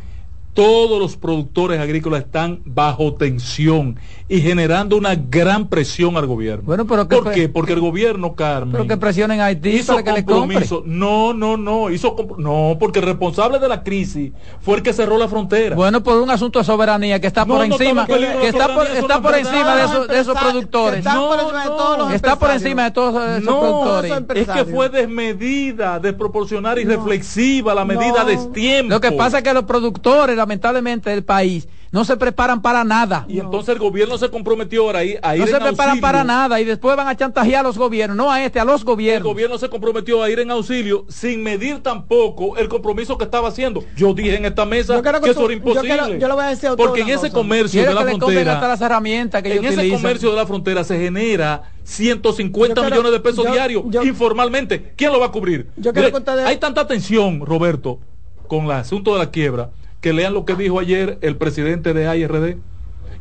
todos 0.53 0.99
los 0.99 1.15
productores 1.17 1.79
agrícolas 1.79 2.23
están 2.23 2.61
bajo 2.65 3.13
tensión 3.13 3.97
y 4.27 4.41
generando 4.41 4.97
una 4.97 5.15
gran 5.15 5.67
presión 5.67 6.17
al 6.17 6.25
gobierno. 6.25 6.63
Bueno, 6.65 6.85
pero 6.85 7.07
que 7.07 7.15
¿Por 7.17 7.31
qué? 7.31 7.49
Porque 7.49 7.73
el 7.73 7.79
gobierno, 7.79 8.33
Carmen, 8.35 8.71
Pero 8.71 8.87
que 8.87 8.97
presionen 8.97 9.41
a 9.41 9.45
Haití 9.45 9.69
hizo 9.69 9.93
para 9.93 10.03
que 10.03 10.11
le 10.13 10.25
compromiso. 10.25 10.83
No, 10.85 11.33
no, 11.33 11.57
no, 11.57 11.89
hizo 11.89 12.15
no, 12.37 12.77
porque 12.79 12.99
el 12.99 13.05
responsable 13.05 13.59
de 13.59 13.67
la 13.67 13.83
crisis 13.83 14.31
fue 14.61 14.77
el 14.77 14.83
que 14.83 14.93
cerró 14.93 15.17
la 15.17 15.27
frontera. 15.27 15.75
Bueno, 15.75 16.01
por 16.01 16.21
un 16.21 16.29
asunto 16.29 16.59
de 16.59 16.65
soberanía 16.65 17.19
que 17.19 17.27
está 17.27 17.45
No, 17.45 17.55
por 17.55 17.67
no 17.67 17.75
encima, 17.75 18.05
que 18.05 18.13
de 18.17 18.47
está 18.47 18.73
por, 18.73 18.87
está 18.87 19.39
encima 19.39 19.75
de 19.75 19.83
esos, 19.83 20.07
de 20.07 20.19
esos 20.19 20.37
productores. 20.37 20.99
están 20.99 21.19
por 21.19 21.39
encima 21.39 21.63
de 21.63 21.69
todos 21.69 21.97
los 21.97 22.13
está 22.13 22.39
por 22.39 22.51
encima 22.51 22.83
de 22.85 22.91
todos 22.91 23.29
esos 23.29 23.43
No, 23.43 23.59
productores. 23.59 24.37
es 24.37 24.47
que 24.47 24.65
fue 24.65 24.89
desmedida, 24.89 25.99
desproporcional 25.99 26.79
y 26.79 26.85
reflexiva 26.85 27.73
la 27.73 27.85
medida 27.85 28.23
de 28.25 28.37
tiempo. 28.53 28.93
Lo 28.93 29.01
que 29.01 29.11
pasa 29.11 29.39
es 29.39 29.43
que 29.43 29.53
los 29.53 29.63
productores, 29.63 30.35
lamentablemente, 30.41 31.09
del 31.09 31.23
país 31.23 31.67
no 31.91 32.05
se 32.05 32.15
preparan 32.15 32.61
para 32.61 32.83
nada. 32.85 33.25
Y 33.27 33.39
entonces 33.39 33.73
el 33.73 33.79
gobierno 33.79 34.17
se 34.17 34.29
comprometió 34.29 34.83
ahora 34.85 34.99
ahí 34.99 35.17
a 35.21 35.35
ir 35.35 35.41
No 35.41 35.47
se 35.47 35.51
en 35.57 35.57
preparan 35.59 35.89
auxilio. 35.89 36.01
para 36.01 36.23
nada 36.23 36.61
y 36.61 36.63
después 36.63 36.95
van 36.95 37.07
a 37.09 37.17
chantajear 37.17 37.59
a 37.59 37.63
los 37.67 37.77
gobiernos, 37.77 38.15
no 38.15 38.31
a 38.31 38.41
este, 38.43 38.61
a 38.61 38.65
los 38.65 38.81
El 38.81 38.85
gobiernos. 38.87 39.23
gobierno 39.33 39.57
se 39.57 39.67
comprometió 39.69 40.23
a 40.23 40.29
ir 40.29 40.39
en 40.39 40.51
auxilio 40.51 41.05
sin 41.09 41.43
medir 41.43 41.83
tampoco 41.83 42.55
el 42.57 42.69
compromiso 42.69 43.17
que 43.17 43.25
estaba 43.25 43.49
haciendo. 43.49 43.83
Yo 43.97 44.13
dije 44.13 44.37
en 44.37 44.45
esta 44.45 44.65
mesa 44.65 44.95
Yo 44.95 45.01
que, 45.21 45.29
eso 45.29 45.43
era 45.45 45.53
imposible. 45.53 45.89
yo 45.89 46.03
quiero- 46.05 46.17
yo 46.17 46.27
le 46.29 46.33
voy 46.33 46.43
a 46.45 46.47
decir 46.47 46.69
a 46.69 46.71
usted 46.73 46.83
porque 46.85 47.01
en 47.01 47.09
ese 47.09 47.17
cosa. 47.23 47.33
comercio 47.33 47.79
Quiero 47.81 47.89
de 47.89 47.95
la 47.95 48.01
hasta 48.11 48.17
frontera, 48.25 48.67
las 48.69 48.81
herramientas 48.81 49.43
que 49.43 49.55
en 49.55 49.65
ese 49.65 49.75
utilizan. 49.75 50.01
comercio 50.01 50.29
de 50.31 50.35
la 50.37 50.45
frontera 50.47 50.83
se 50.85 50.97
genera 50.97 51.63
150 51.83 52.69
Yo 52.75 52.81
quiero- 52.83 52.95
millones 52.95 53.11
de 53.11 53.19
pesos 53.19 53.45
yo- 53.45 53.51
diarios 53.51 53.83
informalmente. 54.05 54.93
¿Quién 54.95 55.11
lo 55.11 55.19
va 55.19 55.25
a 55.25 55.31
cubrir? 55.31 55.67
Yo 55.75 55.91
quiero 55.91 56.07
Mire, 56.07 56.11
que 56.11 56.17
ustedes- 56.19 56.45
Hay 56.45 56.57
tanta 56.57 56.87
tensión, 56.87 57.45
Roberto, 57.45 57.99
con 58.47 58.65
el 58.65 58.71
asunto 58.71 59.13
de 59.13 59.19
la 59.19 59.29
quiebra, 59.31 59.71
que 60.01 60.13
lean 60.13 60.33
lo 60.33 60.45
que 60.45 60.55
dijo 60.55 60.79
ayer 60.79 61.17
el 61.21 61.37
presidente 61.37 61.93
de 61.93 62.07
AIRD, 62.07 62.57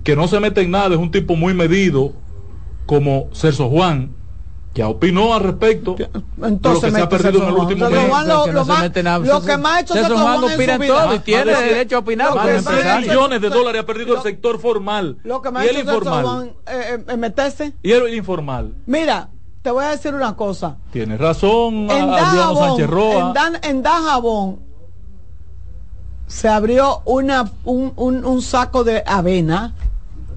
que 0.03 0.17
no 0.17 0.27
se 0.29 0.41
mete 0.41 0.63
en 0.63 0.71
nada, 0.71 0.89
es 0.95 1.01
un 1.01 1.11
tipo 1.11 1.37
muy 1.37 1.55
medido, 1.55 2.13
como 2.87 3.29
Celso 3.33 3.69
Juan, 3.69 4.15
que 4.73 4.83
opinó 4.85 5.35
al 5.35 5.43
respecto 5.43 5.95
de 5.97 6.09
lo 6.39 6.47
Entonces 6.47 6.85
que 6.93 6.97
se 6.97 7.03
ha 7.03 7.09
perdido 7.09 7.43
en 7.43 7.49
el 7.49 7.55
último 7.55 7.87
Celso 7.87 8.01
mes. 8.01 8.09
Juan 8.11 8.29
lo- 8.29 8.35
más- 8.65 9.27
lo 9.27 9.41
que 9.43 9.57
más 9.59 9.73
ha 9.77 9.81
hecho 9.81 9.95
Celso 9.95 10.17
Juan 10.17 10.37
opina 10.45 10.77
su 10.77 10.83
en 10.83 10.89
todo 10.89 11.03
vida. 11.09 11.15
y 11.15 11.19
tiene 11.21 11.53
Más 11.53 11.61
de- 11.61 11.67
derecho 11.67 11.97
a 11.97 11.99
opinar. 11.99 12.35
más 12.35 12.49
hecho- 12.49 13.01
millones 13.01 13.41
de 13.43 13.49
dólares 13.51 13.83
ha 13.83 13.87
perdido 13.87 14.17
el 14.17 14.23
sector 14.23 14.59
formal 14.61 15.19
Lo 15.25 15.43
que 15.43 15.51
me 15.51 15.65
y 15.67 15.69
el 15.69 15.79
informal. 15.79 16.25
Juan 16.25 16.53
eh, 16.69 17.05
eh, 17.09 17.17
meterse. 17.17 17.73
Y 17.83 17.91
el 17.93 18.15
informal. 18.15 18.73
Mira, 18.87 19.29
te 19.63 19.71
voy 19.71 19.85
a 19.85 19.89
decir 19.91 20.15
una 20.15 20.35
cosa. 20.37 20.79
Tiene 20.93 21.17
razón 21.19 21.91
En 21.91 22.07
Dajabón, 22.11 22.69
Sánchez 22.69 22.87
Roa. 22.89 23.29
en, 23.29 23.33
Dan- 23.35 23.59
en 23.63 23.83
Dajabón 23.83 24.61
se 26.31 26.49
abrió 26.49 27.03
una, 27.07 27.51
un, 27.65 27.93
un- 27.97 28.25
un 28.25 28.41
saco 28.41 28.85
de 28.85 29.03
avena, 29.05 29.75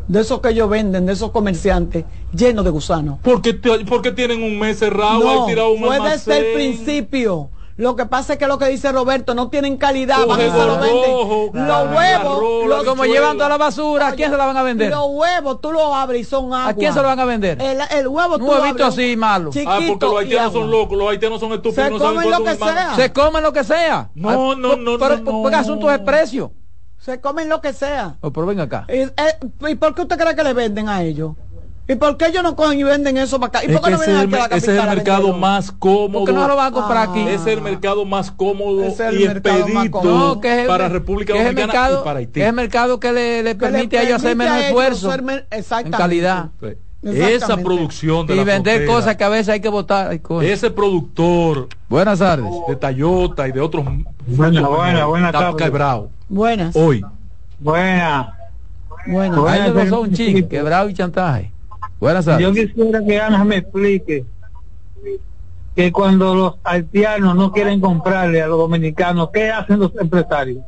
de 0.07 0.22
esos 0.22 0.41
que 0.41 0.49
ellos 0.49 0.68
venden, 0.68 1.06
de 1.06 1.14
esos 1.14 1.30
comerciantes, 1.32 2.03
lleno 2.36 2.64
de 2.64 2.72
gusanos. 2.72 3.20
Porque, 3.22 3.53
porque 3.88 4.11
tienen 4.11 4.41
un 4.44 4.57
mes 4.57 4.80
cerrado 4.80 5.20
No, 5.24 5.30
ahí 5.44 5.49
tirado 5.52 5.72
un 5.72 5.80
fue 5.84 5.95
almacén. 5.95 6.34
desde 6.34 6.48
el 6.49 6.53
principio. 6.56 7.49
Lo 7.76 7.95
que 7.95 8.06
pasa 8.06 8.34
es 8.34 8.40
que 8.40 8.45
lo 8.45 8.60
que 8.60 8.68
dice 8.68 8.91
Roberto 8.91 9.34
no 9.34 9.50
tienen 9.50 9.78
calidad, 9.78 10.26
van 10.28 10.40
y 10.40 10.44
se 10.44 10.50
lo 10.58 10.78
venden. 10.80 11.12
rojo, 11.12 11.50
los 11.54 11.95
huevos, 11.95 12.40
rola, 12.40 12.66
los- 12.68 12.86
la 12.86 12.90
Como 12.91 13.06
llevan 13.06 13.36
toda 13.38 13.50
la 13.50 13.58
basura, 13.58 14.08
¿a 14.10 14.12
quién 14.14 14.30
se 14.30 14.38
la 14.38 14.45
van 14.45 14.58
a 14.58 14.62
vender? 14.64 14.91
Los 14.91 15.08
huevos 15.10 15.60
tú 15.60 15.72
los 15.72 15.82
abres 15.94 16.22
y 16.22 16.24
son 16.24 16.45
agua. 16.54 16.68
¿A 16.70 16.74
quién 16.76 16.94
se 16.94 17.02
lo 17.02 17.08
van 17.08 17.20
a 17.20 17.26
vender? 17.26 17.60
El, 17.62 17.80
el 17.98 18.08
huevo 18.08 18.38
tú 18.38 18.44
Un 18.45 18.50
lo 18.56 18.62
huevito 18.62 18.84
abres, 18.86 19.00
así 19.00 19.18
malo. 19.18 19.50
Ah, 19.66 19.80
porque 19.88 20.06
los 20.06 20.20
haitianos 20.20 20.54
son 20.54 20.70
locos, 20.70 20.98
los 20.98 21.10
haitianos 21.10 21.40
son 21.40 21.52
estúpidos. 21.54 21.84
Se 21.86 21.90
no 21.90 21.98
comen 21.98 22.30
lo 22.30 22.38
es 22.38 22.44
que 22.44 22.56
sea. 22.66 22.95
Se 22.95 23.12
comen 23.14 23.44
lo 23.44 23.54
que 23.54 23.64
sea. 23.64 24.10
No, 24.14 24.30
Ay, 24.30 24.38
no, 24.38 24.76
no, 24.76 24.98
pero- 25.00 25.18
no, 25.18 25.41
Porque 25.41 25.56
no. 25.56 25.62
asunto 25.62 25.88
de 25.88 26.00
precio. 26.00 26.52
Se 27.00 27.20
comen 27.20 27.50
lo 27.50 27.60
que 27.60 27.74
sea. 27.74 28.16
Oh, 28.22 28.32
pero 28.32 28.45
ven 28.45 28.60
acá. 28.60 28.86
¿Y, 28.88 29.00
eh, 29.00 29.12
¿y 29.68 29.76
por 29.76 29.94
qué 29.95 30.04
usted 30.04 30.18
cree 30.18 30.36
que 30.36 30.44
le 30.44 30.54
venden 30.54 30.88
a 30.90 31.02
ellos? 31.04 31.32
¿Y 31.85 31.95
por 31.95 32.15
qué 32.15 32.27
ellos 32.27 32.43
no 32.43 32.55
cogen 32.55 32.80
y 32.80 32.84
venden 32.84 33.18
eso 33.18 33.39
para 33.41 33.47
acá? 33.60 33.61
¿Y 33.64 33.72
Es 33.73 33.80
por 33.80 33.81
qué 33.81 33.91
que 33.91 33.97
no 33.97 33.99
vienen 34.05 34.15
aquí 34.27 34.35
a 34.35 34.47
la 34.47 34.55
ese 34.55 34.57
es 34.57 34.68
el 34.69 34.76
capital 34.77 34.95
mercado 34.95 35.34
más 35.38 35.72
cómodo. 35.73 36.26
¿Por 36.26 36.30
qué 36.30 36.34
no 36.34 36.47
lo 36.47 36.55
van 36.55 36.68
a 36.68 36.72
comprar 36.72 37.10
aquí? 37.10 37.19
Es 37.27 37.45
el 37.45 37.61
mercado 37.61 38.05
más 38.05 38.31
cómodo 38.31 38.84
Es 38.84 38.99
el 39.01 39.19
y 39.19 39.23
expedito. 39.26 40.01
No, 40.03 40.39
que 40.39 40.53
es 40.53 40.60
el- 40.60 40.68
para 40.68 40.88
República 40.88 41.34
que 41.34 41.39
es 41.41 41.45
el 41.45 41.55
Dominicana 41.55 41.81
mercado, 41.84 42.01
y 42.01 42.05
para 42.05 42.19
Haití. 42.19 42.31
que 42.34 42.41
es 42.41 42.47
el 42.47 42.53
mercado 42.53 42.99
que 43.01 43.11
le, 43.11 43.43
le 43.43 43.57
Que 43.57 43.65
le 43.65 43.72
permite 43.72 43.97
a 43.97 44.03
ellos 44.03 44.15
hacer 44.15 44.35
menos 44.35 44.57
esfuerzo 44.61 45.11
ser 45.11 45.23
en 45.51 45.91
calidad 45.91 46.49
Sí. 46.61 47.10
Esa 47.19 47.57
producción 47.57 48.26
de 48.27 48.34
y 48.34 48.38
la 48.38 48.43
vender 48.45 48.76
frontera, 48.77 48.97
cosas 48.97 49.15
que 49.18 49.23
a 49.26 49.30
veces 49.30 49.49
hay 49.49 49.60
que 49.60 49.68
votar. 49.68 50.07
Ay, 50.11 50.19
coño. 50.19 50.47
ese 50.47 50.72
productor 50.72 51.68
Buenas 51.89 52.19
tardes. 52.19 52.45
de 52.69 52.77
Toyota 52.77 53.45
y 53.45 53.51
de 53.51 53.60
otros 53.60 53.84
Buena, 54.26 54.65
buena, 54.69 55.05
buena 55.07 55.26
está 55.27 55.39
tarde. 55.39 55.57
quebrado 55.57 56.10
Buenas. 56.30 56.73
hoy. 56.77 57.03
Buena. 57.60 58.38
Buenas. 59.05 59.35
Buenas. 59.35 59.51
Ahí 59.51 59.61
le 59.64 59.72
pasó 59.73 59.95
un 59.99 60.10
Buenas. 60.11 60.18
chico, 60.18 60.47
quebrado 60.47 60.88
y 60.88 60.93
chantaje. 60.93 61.51
Buenas 62.04 62.26
tardes. 62.26 62.42
Yo 62.46 62.52
quisiera 62.54 63.00
que 63.06 63.18
Ana 63.22 63.46
me 63.46 63.56
explique 63.58 64.26
que 65.74 65.92
cuando 65.94 66.36
los 66.36 66.56
haitianos 66.66 67.34
no 67.34 67.50
quieren 67.54 67.80
comprarle 67.80 68.42
a 68.42 68.48
los 68.48 68.58
dominicanos, 68.58 69.30
¿qué 69.34 69.50
hacen 69.50 69.80
los 69.80 69.92
empresarios? 69.96 70.62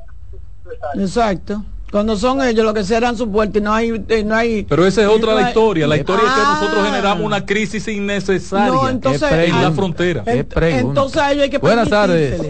Exacto. 0.97 1.61
Cuando 1.91 2.15
son 2.15 2.41
ellos 2.41 2.63
los 2.63 2.73
que 2.73 2.85
cierran 2.85 3.17
su 3.17 3.29
puerta 3.29 3.57
y 3.57 3.61
no 3.61 3.73
hay... 3.73 3.89
y 4.09 4.23
no 4.23 4.33
hay 4.33 4.63
Pero 4.63 4.85
esa 4.87 5.01
es 5.01 5.07
otra 5.09 5.33
no 5.33 5.41
la 5.41 5.49
historia. 5.49 5.87
La 5.87 5.97
historia 5.97 6.23
es 6.25 6.33
que 6.33 6.41
Ah. 6.41 6.57
nosotros 6.61 6.85
generamos 6.85 7.25
una 7.25 7.45
crisis 7.45 7.85
innecesaria 7.89 8.73
No, 8.73 8.87
entonces- 8.87 9.29
en 9.29 9.61
la 9.61 9.67
ah, 9.67 9.71
frontera. 9.73 10.23
Ent- 10.23 10.79
entonces 10.79 11.21
ellos 11.31 11.43
hay 11.43 11.49
que 11.49 11.57
Buenas 11.57 11.89
tardes. 11.89 12.41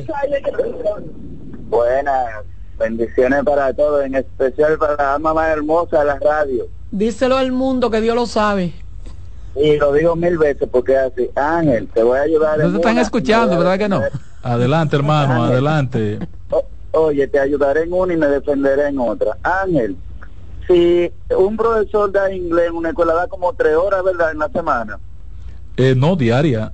Buenas, 1.69 2.25
bendiciones 2.77 3.43
para 3.43 3.73
todos, 3.73 4.05
en 4.05 4.13
especial 4.15 4.77
para 4.77 4.95
la 4.95 5.13
ama 5.15 5.33
más 5.33 5.49
hermosa 5.49 5.99
de 6.01 6.05
la 6.05 6.19
radio. 6.19 6.67
Díselo 6.91 7.37
al 7.37 7.51
mundo 7.51 7.89
que 7.89 8.01
Dios 8.01 8.15
lo 8.15 8.25
sabe. 8.25 8.73
Y 9.55 9.77
lo 9.77 9.93
digo 9.93 10.15
mil 10.15 10.37
veces 10.37 10.67
porque 10.71 10.97
así, 10.97 11.29
Ángel, 11.35 11.87
te 11.93 12.03
voy 12.03 12.17
a 12.19 12.23
ayudar. 12.23 12.59
No 12.59 12.69
te 12.71 12.75
están 12.75 12.93
una, 12.93 13.01
escuchando, 13.01 13.57
¿verdad 13.57 13.77
que 13.77 13.89
no? 13.89 14.01
Adelante, 14.43 14.95
hermano, 14.97 15.43
adelante. 15.43 16.19
O- 16.49 16.65
oye, 16.91 17.27
te 17.27 17.39
ayudaré 17.39 17.83
en 17.83 17.93
una 17.93 18.13
y 18.13 18.17
me 18.17 18.27
defenderé 18.27 18.89
en 18.89 18.99
otra. 18.99 19.37
Ángel, 19.43 19.95
si 20.67 21.11
un 21.37 21.55
profesor 21.55 22.11
da 22.11 22.31
inglés 22.33 22.67
en 22.67 22.75
una 22.75 22.89
escuela 22.89 23.13
da 23.13 23.27
como 23.27 23.53
tres 23.53 23.75
horas, 23.75 24.03
¿verdad? 24.03 24.31
En 24.31 24.39
la 24.39 24.49
semana. 24.49 24.99
Eh, 25.77 25.95
no, 25.95 26.15
diaria. 26.15 26.71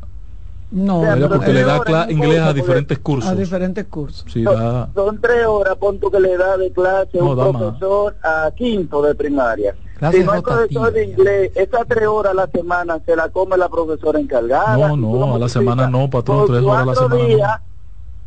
No, 0.72 1.04
porque 1.30 1.52
le 1.52 1.64
da 1.64 1.82
horas 1.82 1.86
cla- 1.86 2.06
no 2.06 2.12
inglés 2.14 2.40
a 2.40 2.54
diferentes 2.54 2.98
cursos. 3.00 3.30
a 3.32 3.36
diferentes 3.36 3.86
cursos. 3.88 4.26
Sí, 4.32 4.44
da- 4.44 4.90
Son 4.96 5.20
tres 5.20 5.46
horas, 5.46 5.76
pon 5.78 6.00
tú 6.00 6.10
que 6.10 6.20
le 6.20 6.38
da 6.38 6.56
de 6.58 6.72
clase 6.72 7.18
No, 7.20 7.32
un 7.32 7.38
más. 7.38 7.62
profesor 7.62 8.16
a 8.24 8.50
quinto 8.56 9.02
de 9.02 9.14
primaria. 9.14 9.76
Si 10.10 10.24
no 10.24 10.32
hay 10.32 10.42
profesor 10.42 10.92
de 10.94 11.06
inglés, 11.06 11.52
esas 11.54 11.88
tres 11.88 12.08
horas 12.08 12.32
a 12.32 12.36
la 12.36 12.48
semana 12.48 13.00
se 13.06 13.16
la 13.16 13.30
come 13.30 13.56
la 13.56 13.70
profesora 13.70 14.20
encargada. 14.20 14.76
No, 14.88 14.98
no, 14.98 15.36
a 15.36 15.40
la 15.40 15.48
semana 15.48 15.88
no, 15.88 16.10
patrón, 16.10 16.48
tres 16.48 16.64
horas 16.64 16.82
a 16.82 16.86
la 16.86 16.96
semana 16.96 17.16
no. 17.18 17.28
días, 17.28 17.62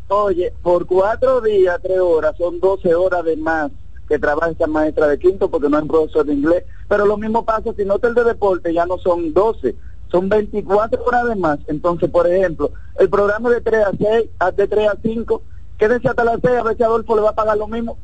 Oye, 0.08 0.52
por 0.62 0.86
cuatro 0.86 1.40
días, 1.40 1.80
tres 1.82 1.98
horas, 1.98 2.36
son 2.36 2.60
12 2.60 2.94
horas 2.94 3.24
de 3.24 3.36
más 3.36 3.72
que 4.06 4.18
trabaja 4.18 4.50
esa 4.50 4.66
maestra 4.66 5.08
de 5.08 5.18
quinto 5.18 5.50
porque 5.50 5.68
no 5.68 5.78
hay 5.78 5.84
profesor 5.88 6.26
de 6.26 6.34
inglés. 6.34 6.64
Pero 6.88 7.06
lo 7.06 7.16
mismo 7.16 7.44
pasa 7.44 7.72
si 7.74 7.84
no 7.86 7.94
está 7.96 8.08
el 8.08 8.14
de 8.14 8.22
deporte, 8.24 8.72
ya 8.72 8.84
no 8.84 8.98
son 8.98 9.32
12, 9.32 9.74
son 10.12 10.28
24 10.28 11.02
horas 11.04 11.26
de 11.26 11.34
más. 11.36 11.58
Entonces, 11.68 12.10
por 12.10 12.26
ejemplo, 12.30 12.70
el 12.98 13.08
programa 13.08 13.48
de 13.50 13.62
3 13.62 13.84
a 13.86 13.90
6, 13.98 14.28
a- 14.38 14.50
de 14.52 14.68
3 14.68 14.88
a 14.88 14.96
5, 15.02 15.42
quédense 15.78 16.06
hasta 16.08 16.22
las 16.22 16.38
6, 16.42 16.54
a 16.54 16.62
ver 16.62 16.76
si 16.76 16.82
Adolfo 16.82 17.16
le 17.16 17.22
va 17.22 17.30
a 17.30 17.34
pagar 17.34 17.56
lo 17.56 17.66
mismo. 17.66 17.98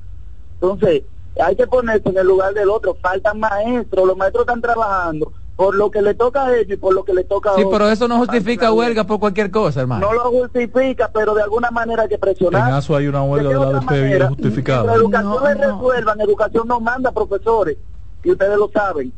Entonces, 0.54 1.02
hay 1.42 1.56
que 1.56 1.66
ponerse 1.66 2.08
en 2.08 2.18
el 2.18 2.26
lugar 2.26 2.54
del 2.54 2.70
otro. 2.70 2.96
Faltan 3.00 3.38
maestros, 3.38 4.06
los 4.06 4.16
maestros 4.16 4.42
están 4.42 4.60
trabajando 4.60 5.32
por 5.56 5.74
lo 5.74 5.90
que 5.90 6.00
le 6.00 6.14
toca 6.14 6.46
a 6.46 6.56
ellos 6.56 6.72
y 6.72 6.76
por 6.76 6.94
lo 6.94 7.04
que 7.04 7.12
le 7.12 7.22
toca 7.24 7.50
a 7.50 7.54
Sí, 7.54 7.60
otros. 7.60 7.72
pero 7.74 7.90
eso 7.90 8.08
no 8.08 8.16
justifica 8.16 8.72
huelga 8.72 9.04
por 9.04 9.20
cualquier 9.20 9.50
cosa, 9.50 9.82
hermano. 9.82 10.06
No 10.06 10.12
lo 10.14 10.30
justifica, 10.30 11.10
pero 11.12 11.34
de 11.34 11.42
alguna 11.42 11.70
manera 11.70 12.04
hay 12.04 12.08
que 12.08 12.14
En 12.14 12.20
presionar. 12.20 12.72
ASO 12.72 12.96
hay 12.96 13.06
una 13.08 13.22
huelga 13.24 13.50
¿De 13.50 13.54
de 13.54 13.60
la 13.60 13.66
otra 13.66 13.78
ADP 13.80 14.02
bien 14.06 14.28
justificada. 14.28 14.84
La 14.84 14.94
educación 14.94 15.44
le 15.44 15.54
resuelvan, 15.66 16.20
educación 16.22 16.66
no 16.66 16.80
manda 16.80 17.12
profesores, 17.12 17.76
y 18.24 18.30
ustedes 18.30 18.56
lo 18.56 18.70
saben. 18.72 19.12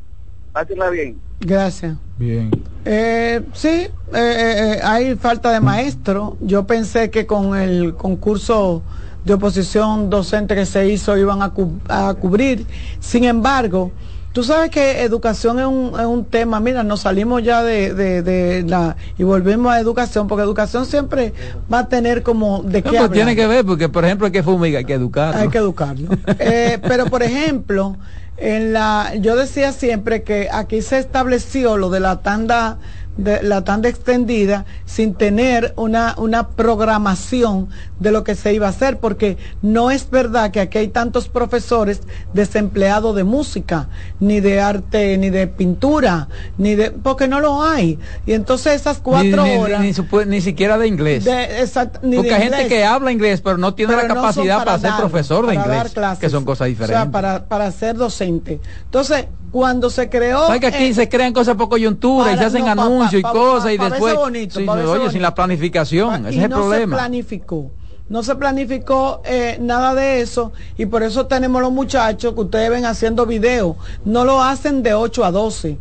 Pásenla 0.52 0.90
bien. 0.90 1.16
Gracias. 1.40 1.96
Bien. 2.18 2.50
Eh, 2.84 3.40
sí, 3.52 3.68
eh, 3.68 3.88
eh, 4.12 4.72
eh, 4.74 4.80
hay 4.82 5.14
falta 5.14 5.52
de 5.52 5.60
maestro. 5.60 6.36
Yo 6.40 6.66
pensé 6.66 7.08
que 7.10 7.24
con 7.24 7.56
el 7.56 7.94
concurso 7.94 8.82
de 9.24 9.34
oposición 9.34 10.10
docente 10.10 10.54
que 10.54 10.66
se 10.66 10.88
hizo 10.88 11.16
iban 11.16 11.42
a, 11.42 11.50
cu- 11.50 11.78
a 11.88 12.14
cubrir. 12.14 12.66
Sin 13.00 13.24
embargo, 13.24 13.92
tú 14.32 14.42
sabes 14.42 14.70
que 14.70 15.02
educación 15.02 15.60
es 15.60 15.66
un, 15.66 15.92
es 15.98 16.06
un 16.06 16.24
tema. 16.24 16.58
Mira, 16.60 16.82
nos 16.82 17.00
salimos 17.00 17.42
ya 17.42 17.62
de, 17.62 17.94
de- 17.94 18.22
de 18.22 18.62
la 18.66 18.96
y 19.18 19.22
volvemos 19.22 19.72
a 19.72 19.78
educación, 19.78 20.26
porque 20.26 20.42
educación 20.42 20.86
siempre 20.86 21.32
va 21.72 21.80
a 21.80 21.88
tener 21.88 22.22
como 22.22 22.62
de 22.62 22.78
No, 22.78 22.82
qué 22.82 22.82
pues 22.82 22.94
hablar. 23.00 23.12
tiene 23.12 23.36
que 23.36 23.46
ver, 23.46 23.64
porque 23.64 23.88
por 23.88 24.04
ejemplo 24.04 24.26
hay 24.26 24.32
que 24.32 24.42
fumigar, 24.42 24.78
hay 24.80 24.84
que 24.84 24.94
educar. 24.94 25.36
Hay 25.36 25.48
que 25.48 25.58
educarlo. 25.58 26.08
Eh, 26.38 26.78
pero 26.82 27.06
por 27.06 27.22
ejemplo, 27.22 27.96
en 28.38 28.72
la, 28.72 29.14
yo 29.20 29.36
decía 29.36 29.70
siempre 29.72 30.22
que 30.24 30.48
aquí 30.50 30.82
se 30.82 30.98
estableció 30.98 31.76
lo 31.76 31.90
de 31.90 32.00
la 32.00 32.22
tanda 32.22 32.78
de 33.16 33.42
la 33.42 33.62
tanda 33.62 33.88
extendida 33.88 34.64
sin 34.86 35.14
tener 35.14 35.74
una, 35.76 36.14
una 36.16 36.48
programación 36.48 37.68
de 38.00 38.10
lo 38.10 38.24
que 38.24 38.34
se 38.34 38.52
iba 38.54 38.66
a 38.66 38.70
hacer, 38.70 38.98
porque 38.98 39.36
no 39.60 39.90
es 39.90 40.08
verdad 40.10 40.50
que 40.50 40.60
aquí 40.60 40.78
hay 40.78 40.88
tantos 40.88 41.28
profesores 41.28 42.00
desempleados 42.32 43.14
de 43.14 43.24
música, 43.24 43.88
ni 44.18 44.40
de 44.40 44.60
arte, 44.60 45.16
ni 45.18 45.30
de 45.30 45.46
pintura, 45.46 46.28
ni 46.58 46.74
de, 46.74 46.90
porque 46.90 47.28
no 47.28 47.40
lo 47.40 47.62
hay. 47.62 47.98
Y 48.26 48.32
entonces 48.32 48.74
esas 48.80 48.98
cuatro 48.98 49.44
ni, 49.44 49.50
ni- 49.50 49.56
horas. 49.56 49.80
ni 49.80 49.92
ni 50.26 50.40
siquiera 50.40 50.78
de 50.78 50.86
inglés. 50.88 51.24
de- 51.24 51.62
exact- 51.62 52.00
ni 52.02 52.16
porque 52.16 52.30
de 52.30 52.34
hay 52.36 52.42
gente 52.42 52.62
inglés. 52.62 52.68
que 52.78 52.84
habla 52.84 53.12
inglés, 53.12 53.40
pero 53.40 53.58
no 53.58 53.74
tiene 53.74 53.94
Pero 53.94 54.08
la 54.08 54.14
no 54.14 54.20
capacidad 54.22 54.58
para, 54.64 54.78
ser 54.78 54.90
darlo, 54.90 55.08
profesor 55.08 55.46
de 55.46 55.54
para 55.54 55.66
dar 55.68 55.76
inglés, 55.76 55.92
clases. 55.92 56.18
que 56.18 56.30
son 56.30 56.44
cosas 56.44 56.66
O 56.66 56.68
diferentes. 56.68 56.96
sea, 57.02 57.10
para, 57.10 57.44
para 57.46 57.70
ser 57.70 57.96
docente. 57.96 58.60
Entonces, 58.84 59.26
cuando 59.50 59.90
se 59.90 60.08
creó... 60.08 60.46
¿Sabes 60.46 60.60
que 60.62 60.66
aquí 60.68 60.84
eh, 60.84 60.94
se 60.94 61.08
crean 61.10 61.32
cosas 61.34 61.56
por 61.56 61.68
coyuntura 61.68 62.28
y 62.32 62.36
para- 62.36 62.38
se 62.38 62.44
hacen 62.56 62.64
no, 62.64 62.72
anuncios 62.72 63.01
y 63.12 63.22
pa- 63.22 63.32
cosas 63.32 63.64
pa- 63.64 63.72
y 63.72 63.78
después 63.78 64.14
bonito, 64.16 64.58
sí, 64.60 64.64
pa 64.66 64.74
verse 64.74 64.88
oye 64.88 64.98
bonito. 64.98 65.12
sin 65.12 65.22
la 65.22 65.34
planificación 65.34 66.24
y 66.24 66.28
ese 66.28 66.38
es 66.38 66.44
el 66.44 66.50
no 66.50 66.56
problema 66.56 66.96
se 66.96 67.00
planificó. 67.00 67.70
No 68.08 68.22
se 68.22 68.34
planificó 68.36 69.22
eh, 69.24 69.56
nada 69.60 69.94
de 69.94 70.20
eso 70.20 70.52
y 70.76 70.84
por 70.86 71.02
eso 71.02 71.26
tenemos 71.26 71.62
los 71.62 71.72
muchachos 71.72 72.34
que 72.34 72.40
ustedes 72.40 72.68
ven 72.70 72.84
haciendo 72.84 73.24
videos. 73.24 73.76
No 74.04 74.24
lo 74.24 74.42
hacen 74.42 74.82
de 74.82 74.92
8 74.92 75.24
a 75.24 75.30
12. 75.30 75.78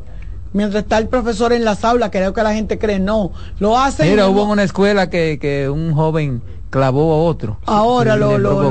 Mientras 0.54 0.84
está 0.84 0.98
el 0.98 1.08
profesor 1.08 1.52
en 1.54 1.64
las 1.66 1.84
aulas, 1.86 2.10
creo 2.12 2.34
que 2.34 2.44
la 2.44 2.54
gente 2.54 2.78
cree, 2.78 3.00
no. 3.00 3.32
Lo 3.60 3.78
hacen... 3.78 4.10
mira 4.10 4.28
hubo 4.28 4.44
en 4.44 4.50
una 4.50 4.64
escuela 4.64 5.10
que, 5.10 5.40
que 5.42 5.70
un 5.70 5.94
joven 5.94 6.42
clavó 6.72 7.14
a 7.14 7.18
otro. 7.30 7.58
Ahora 7.68 8.16
lo, 8.16 8.38
lo, 8.40 8.62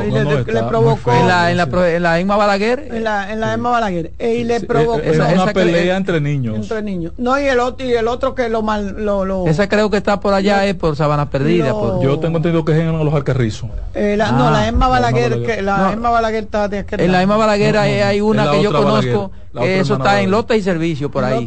le, 0.00 0.62
provocó. 0.64 1.12
En 1.12 1.28
la 1.28 1.50
en 1.50 1.56
la, 1.56 1.66
pro- 1.66 1.86
en 1.86 2.02
la 2.02 2.18
Emma 2.18 2.36
Balaguer 2.36 2.88
en 2.90 3.04
la, 3.04 3.30
en 3.32 3.38
la 3.40 3.52
Emma 3.54 3.70
Balaguer. 3.70 4.12
Eh, 4.18 4.36
y 4.36 4.44
le 4.44 4.60
provocó. 4.62 4.98
es 4.98 5.12
esa- 5.14 5.24
una 5.26 5.32
esa 5.34 5.46
que- 5.48 5.52
pelea 5.52 5.96
entre 5.96 6.20
niños. 6.20 6.56
entre 6.56 6.82
niños. 6.82 7.12
no 7.18 7.38
y 7.38 7.44
el 7.44 7.60
otro 7.60 7.86
y 7.86 7.92
el 7.92 8.08
otro 8.08 8.34
que 8.34 8.48
lo 8.48 8.62
mal 8.62 9.04
lo, 9.04 9.24
lo- 9.24 9.46
esa 9.46 9.68
creo 9.68 9.90
que 9.90 9.98
está 9.98 10.18
por 10.18 10.34
allá 10.34 10.64
es 10.66 10.74
por 10.74 10.96
Sabana 10.96 11.30
Perdida 11.30 11.68
lo- 11.68 11.78
por- 11.80 12.02
Yo 12.02 12.18
tengo 12.18 12.38
entendido 12.38 12.64
que 12.64 12.72
es 12.72 12.78
en 12.78 13.04
los 13.04 13.14
Alcarrizos. 13.14 13.68
eh, 13.94 14.16
la- 14.16 14.32
no 14.32 14.48
Ah, 14.48 14.50
la 14.52 14.66
Emma 14.68 14.88
Balaguer, 14.88 15.30
Balaguer. 15.30 15.56
que 15.56 15.62
la 15.62 15.76
No. 15.76 15.92
Emma 15.92 16.10
Balaguer 16.10 16.44
está 16.44 16.66
de 16.68 16.84
en 16.90 17.12
la. 17.12 17.22
Emma 17.22 17.36
Balaguer 17.36 17.74
No, 17.74 17.80
no, 17.80 17.86
hay, 18.06 18.20
una 18.20 18.50
que 18.50 18.62
yo 18.62 18.72
conozco 18.72 19.30
eso 19.62 19.94
está 19.94 20.20
en. 20.22 20.30
Lota 20.30 20.56
y 20.56 20.62
Servicio 20.62 21.10
por 21.10 21.24
ahí 21.24 21.46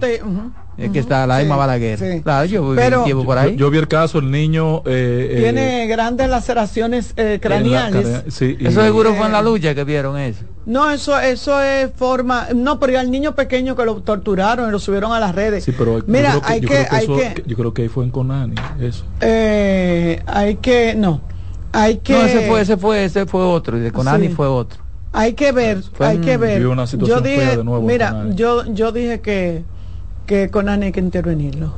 es 0.77 0.89
que 0.91 0.99
está 0.99 1.25
la 1.27 1.37
sí, 1.39 1.45
Emma 1.45 1.55
Balaguer 1.55 1.99
sí. 1.99 2.21
claro 2.23 2.45
yo 2.45 2.73
Pero- 2.75 3.03
por 3.03 3.35
Yo, 3.35 3.41
ahí 3.41 3.55
yo 3.55 3.69
vi 3.69 3.77
el 3.77 3.87
caso, 3.87 4.19
el 4.19 4.31
niño... 4.31 4.77
eh, 4.85 5.29
eh, 5.31 5.39
tiene 5.41 5.87
grandes 5.87 6.29
laceraciones 6.29 7.13
eh, 7.15 7.33
la 7.33 7.39
craneales 7.39 8.07
cara- 8.07 8.23
sí, 8.29 8.57
y- 8.59 8.67
eso 8.67 8.81
seguro 8.81 9.13
fue 9.13 9.25
en 9.27 9.31
la 9.33 9.39
Eh, 9.39 9.43
lucha 9.43 9.75
que 9.75 9.83
vieron 9.83 10.17
eso 10.17 10.43
no 10.65 10.89
eso 10.89 11.19
eso 11.19 11.61
es 11.61 11.91
forma 11.95 12.47
no 12.55 12.79
pero 12.79 12.97
al 12.99 13.11
niño 13.11 13.35
pequeño 13.35 13.75
que 13.75 13.85
lo 13.85 13.95
torturaron 14.01 14.69
y 14.69 14.71
lo 14.71 14.79
subieron 14.79 15.11
a 15.11 15.19
las 15.19 15.35
redes 15.35 15.63
Sí, 15.63 15.73
pero 15.77 15.99
yo 15.99 16.03
mira 16.07 16.29
creo 16.31 16.41
que- 16.41 16.47
hay 16.53 16.59
yo 16.61 16.67
que 16.69 16.73
creo 16.75 16.87
que 16.89 16.95
hay 16.95 17.03
eso- 17.03 17.15
que 17.17 17.43
yo 17.45 17.55
creo 17.57 17.73
que 17.73 17.81
ahí 17.83 17.87
fue 17.89 18.03
en 18.05 18.09
Conani, 18.11 18.55
eso. 18.81 19.03
eh, 19.21 20.21
hay 20.25 20.55
que 20.55 20.95
no 20.95 21.21
hay 21.71 21.97
que 21.97 22.13
no 22.13 22.21
ese 22.23 22.47
fue 22.47 22.61
ese 22.61 22.77
fue 22.77 23.03
ese 23.05 23.25
fue 23.25 23.41
otro 23.43 23.77
y 23.77 23.81
de 23.81 23.91
Conani 23.91 24.27
Sí. 24.27 24.33
fue 24.33 24.47
otro 24.47 24.81
Hay 25.11 25.33
que 25.33 25.51
ver, 25.51 25.83
hay 25.99 26.17
que 26.19 26.37
ver. 26.37 26.55
vivió 26.57 26.71
una 26.71 26.87
situación 26.87 27.19
yo 27.19 27.23
dije, 27.23 27.57
de 27.57 27.63
nuevo 27.63 27.81
en 27.81 27.85
mira, 27.85 28.25
yo 28.33 28.63
yo 28.73 28.91
dije 28.91 29.21
que 29.21 29.63
que 30.25 30.49
con 30.49 30.69
Ani 30.69 30.87
hay 30.87 30.91
que 30.91 30.99
intervenirlo. 30.99 31.73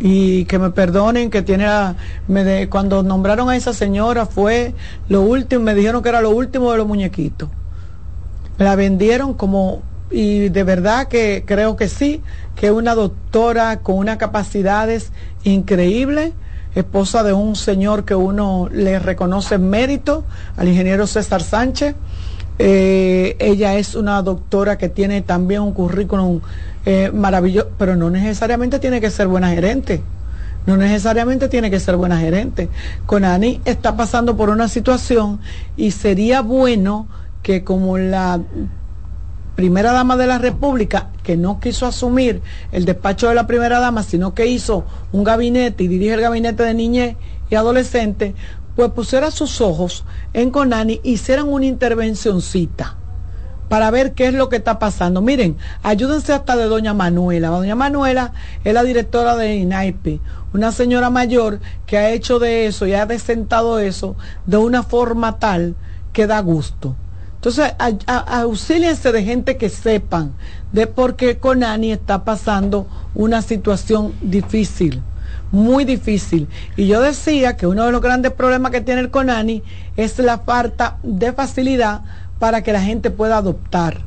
Y 0.00 0.46
que 0.46 0.58
me 0.58 0.70
perdonen 0.70 1.30
que 1.30 1.42
tiene 1.42 1.64
la, 1.64 1.94
me 2.26 2.42
de- 2.42 2.68
cuando 2.68 3.02
nombraron 3.02 3.48
a 3.50 3.56
esa 3.56 3.72
señora 3.72 4.26
fue 4.26 4.74
lo 5.08 5.22
último, 5.22 5.62
me 5.62 5.74
dijeron 5.74 6.02
que 6.02 6.08
era 6.08 6.20
lo 6.20 6.30
último 6.30 6.72
de 6.72 6.78
los 6.78 6.86
muñequitos. 6.86 7.48
La 8.58 8.74
vendieron 8.74 9.34
como 9.34 9.82
y 10.10 10.50
de 10.50 10.64
verdad 10.64 11.08
que 11.08 11.44
creo 11.46 11.76
que 11.76 11.88
sí, 11.88 12.20
que 12.54 12.70
una 12.70 12.94
doctora 12.94 13.78
con 13.78 13.96
unas 13.96 14.18
capacidades 14.18 15.10
increíbles, 15.44 16.32
esposa 16.74 17.22
de 17.22 17.32
un 17.32 17.56
señor 17.56 18.04
que 18.04 18.14
uno 18.14 18.68
le 18.70 18.98
reconoce 18.98 19.56
mérito, 19.58 20.24
al 20.56 20.68
ingeniero 20.68 21.06
César 21.06 21.42
Sánchez. 21.42 21.94
Eh, 22.58 23.36
ella 23.38 23.76
es 23.76 23.94
una 23.94 24.22
doctora 24.22 24.78
que 24.78 24.88
tiene 24.88 25.22
también 25.22 25.62
un 25.62 25.72
currículum 25.72 26.40
eh, 26.84 27.10
maravilloso, 27.12 27.70
pero 27.78 27.96
no 27.96 28.10
necesariamente 28.10 28.78
tiene 28.78 29.00
que 29.00 29.10
ser 29.10 29.28
buena 29.28 29.50
gerente. 29.50 30.02
No 30.66 30.76
necesariamente 30.76 31.48
tiene 31.48 31.70
que 31.70 31.80
ser 31.80 31.96
buena 31.96 32.18
gerente. 32.18 32.68
Conani 33.06 33.60
está 33.64 33.96
pasando 33.96 34.36
por 34.36 34.48
una 34.48 34.68
situación 34.68 35.40
y 35.76 35.90
sería 35.90 36.40
bueno 36.40 37.08
que 37.42 37.64
como 37.64 37.98
la 37.98 38.40
primera 39.56 39.92
dama 39.92 40.16
de 40.16 40.26
la 40.26 40.38
República, 40.38 41.08
que 41.22 41.36
no 41.36 41.60
quiso 41.60 41.86
asumir 41.86 42.42
el 42.70 42.84
despacho 42.84 43.28
de 43.28 43.34
la 43.34 43.46
primera 43.46 43.80
dama, 43.80 44.02
sino 44.02 44.34
que 44.34 44.46
hizo 44.46 44.84
un 45.12 45.24
gabinete 45.24 45.84
y 45.84 45.88
dirige 45.88 46.14
el 46.14 46.20
gabinete 46.20 46.62
de 46.62 46.74
niñez 46.74 47.16
y 47.50 47.54
adolescente, 47.54 48.34
pues 48.76 48.90
pusiera 48.92 49.30
sus 49.30 49.60
ojos 49.60 50.04
en 50.32 50.50
Conani, 50.50 51.00
hicieran 51.04 51.48
una 51.48 51.66
intervencioncita 51.66 52.96
para 53.68 53.90
ver 53.90 54.12
qué 54.12 54.26
es 54.28 54.34
lo 54.34 54.48
que 54.48 54.56
está 54.56 54.78
pasando. 54.78 55.22
Miren, 55.22 55.56
ayúdense 55.82 56.32
hasta 56.34 56.56
de 56.56 56.64
doña 56.64 56.92
Manuela. 56.92 57.48
Doña 57.48 57.74
Manuela 57.74 58.32
es 58.64 58.74
la 58.74 58.82
directora 58.82 59.34
de 59.36 59.56
INAIPI, 59.56 60.20
una 60.52 60.72
señora 60.72 61.08
mayor 61.08 61.60
que 61.86 61.96
ha 61.96 62.10
hecho 62.10 62.38
de 62.38 62.66
eso 62.66 62.86
y 62.86 62.92
ha 62.94 63.06
desentado 63.06 63.78
eso 63.78 64.16
de 64.46 64.58
una 64.58 64.82
forma 64.82 65.38
tal 65.38 65.74
que 66.12 66.26
da 66.26 66.40
gusto. 66.40 66.94
Entonces, 67.36 67.74
a- 67.78 68.40
auxíliense 68.42 69.10
de 69.10 69.24
gente 69.24 69.56
que 69.56 69.68
sepan 69.68 70.32
de 70.72 70.86
por 70.86 71.16
qué 71.16 71.38
Conani 71.38 71.92
está 71.92 72.24
pasando 72.24 72.86
una 73.14 73.42
situación 73.42 74.12
difícil, 74.20 75.02
muy 75.52 75.84
difícil. 75.84 76.48
Y 76.76 76.88
yo 76.88 77.00
decía 77.00 77.56
que 77.56 77.66
uno 77.66 77.84
de 77.84 77.92
los 77.92 78.00
grandes 78.00 78.32
problemas 78.32 78.72
que 78.72 78.80
tiene 78.80 79.02
el 79.02 79.10
Conani 79.10 79.62
es 79.96 80.18
la 80.18 80.38
falta 80.38 80.98
de 81.02 81.32
facilidad 81.32 82.02
para 82.38 82.62
que 82.62 82.72
la 82.72 82.82
gente 82.82 83.10
pueda 83.10 83.36
adoptar. 83.36 84.00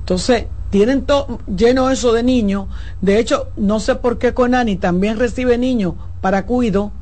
Entonces, 0.00 0.44
tienen 0.70 1.02
todo 1.02 1.40
lleno 1.46 1.90
eso 1.90 2.12
de 2.12 2.22
niños. 2.22 2.66
De 3.00 3.18
hecho, 3.18 3.48
no 3.56 3.80
sé 3.80 3.94
por 3.96 4.18
qué 4.18 4.34
Conani 4.34 4.76
también 4.76 5.18
recibe 5.18 5.58
niños 5.58 5.94
para 6.20 6.46
cuido, 6.46 6.92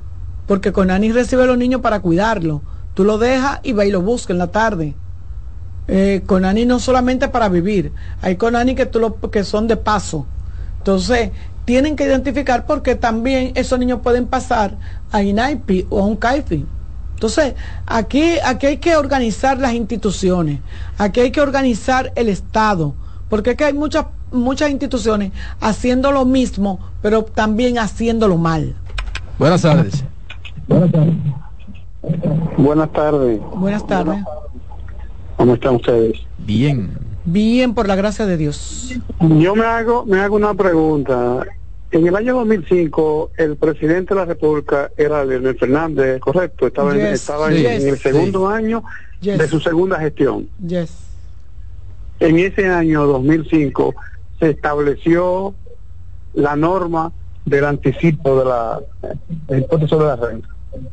porque 0.47 0.73
Conani 0.73 1.13
recibe 1.13 1.43
a 1.43 1.47
los 1.47 1.59
niños 1.59 1.81
para 1.81 2.01
cuidarlos. 2.01 2.61
Tú 2.95 3.05
lo 3.05 3.19
dejas 3.19 3.61
y 3.63 3.73
va 3.73 3.85
y 3.85 3.91
lo 3.91 4.03
busca 4.03 4.33
en 4.33 4.39
la 4.39 4.49
tarde. 4.49 4.95
Eh, 5.89 6.23
Conani 6.27 6.65
no 6.65 6.79
solamente 6.79 7.29
para 7.29 7.49
vivir, 7.49 7.93
hay 8.21 8.37
Conani 8.37 8.75
que, 8.75 8.87
tú 8.87 9.01
lo, 9.01 9.19
que 9.31 9.43
son 9.43 9.67
de 9.67 9.77
paso. 9.77 10.27
Entonces, 10.79 11.31
tienen 11.65 11.97
que 11.97 12.05
identificar 12.05 12.67
porque 12.67 12.95
también 12.95 13.53
esos 13.55 13.79
niños 13.79 14.01
pueden 14.03 14.27
pasar 14.27 14.77
a 15.11 15.23
INAIPI 15.23 15.87
o 15.91 16.01
a 16.01 16.07
un 16.07 16.17
CAIFI. 16.17 16.67
Entonces, 17.15 17.55
aquí, 17.87 18.39
aquí 18.45 18.67
hay 18.67 18.77
que 18.79 18.97
organizar 18.97 19.59
las 19.59 19.75
instituciones, 19.75 20.59
aquí 20.99 21.21
hay 21.21 21.31
que 21.31 21.41
organizar 21.41 22.13
el 22.17 22.29
Estado, 22.29 22.95
porque 23.29 23.51
es 23.51 23.57
que 23.57 23.65
hay 23.65 23.75
muchas, 23.75 24.07
muchas 24.33 24.71
instituciones 24.71 25.31
haciendo 25.61 26.11
lo 26.11 26.25
mismo, 26.25 26.81
pero 27.01 27.23
también 27.23 27.79
haciéndolo 27.79 28.39
mal. 28.39 28.75
Buenas 29.39 29.63
tardes. 29.63 30.03
Buenas 30.67 30.91
tardes. 32.93 33.41
Buenas 33.55 33.87
tardes. 33.87 34.25
¿Cómo 35.37 35.55
están 35.55 35.77
ustedes? 35.77 36.19
Bien. 36.39 37.12
Bien, 37.25 37.75
por 37.75 37.87
la 37.89 37.95
gracia 37.97 38.27
de 38.27 38.37
Dios. 38.37 38.95
Yo 39.21 39.55
me 39.55 39.65
hago, 39.65 40.05
me 40.07 40.21
hago 40.21 40.37
una 40.37 40.55
pregunta. 40.55 41.45
En 41.91 42.07
el 42.07 42.17
año 42.17 42.35
2005, 42.37 43.31
el 43.37 43.57
presidente 43.57 44.15
de 44.15 44.21
la 44.21 44.27
República 44.27 44.91
era 44.97 45.25
Leonel 45.25 45.57
Fernández, 45.59 46.21
correcto. 46.21 46.67
Estaba, 46.67 46.95
en, 46.95 47.07
estaba 47.07 47.51
el 47.53 47.99
segundo 47.99 48.49
año 48.49 48.83
Yes. 49.21 49.39
de 49.39 49.47
su 49.47 49.61
segunda 49.61 50.01
gestión. 50.01 50.49
Yes. 50.67 50.91
En 52.19 52.39
ese 52.41 52.67
año 52.69 53.07
2005 53.07 53.95
se 54.41 54.51
estableció 54.51 55.55
la 56.35 56.57
norma 56.57 57.13
del 57.45 57.65
anticipo 57.67 58.39
de 58.41 58.45
la 58.47 58.81
del 59.49 59.61
impuesto 59.61 59.87
sobre 59.87 60.07
la 60.07 60.17
renta. 60.17 60.49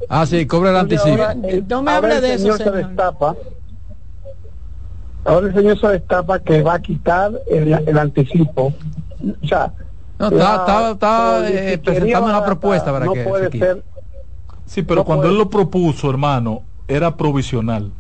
Ah, 0.09 0.25
sí, 0.27 0.45
cobra 0.45 0.69
el 0.71 0.75
anticipo. 0.77 1.09
Ahora, 1.09 1.35
Eh, 1.43 1.63
no 1.67 1.81
me 1.81 1.91
hable 1.91 2.15
el 2.17 2.21
de 2.21 2.33
eso, 2.35 2.55
señor 2.55 2.57
se 2.57 2.71
destapa. 2.71 3.35
Ahora 5.25 5.47
el 5.47 5.53
señor 5.53 5.79
se 5.79 5.87
destapa 5.87 6.39
que 6.39 6.61
va 6.63 6.75
a 6.75 6.81
quitar 6.81 7.31
el, 7.49 7.73
el 7.87 7.97
anticipo. 7.97 8.73
O 9.43 9.47
sea, 9.47 9.73
No, 10.17 10.27
está- 10.27 10.37
la 10.37 10.55
está- 10.91 10.91
está, 10.91 11.49
eh, 11.49 11.77
presentando 11.77 12.27
una 12.29 12.43
propuesta 12.45 12.91
para 12.91 13.05
no 13.05 13.13
que 13.13 13.23
se 13.23 13.29
puede 13.29 13.49
quite. 13.49 13.65
ser 13.65 13.83
Sí, 14.65 14.83
pero 14.83 15.01
No 15.01 15.05
cuando 15.05 15.23
puede- 15.23 15.33
él 15.33 15.39
lo 15.39 15.49
propuso, 15.49 16.09
hermano, 16.09 16.61
era 16.87 17.15
provisional. 17.17 17.91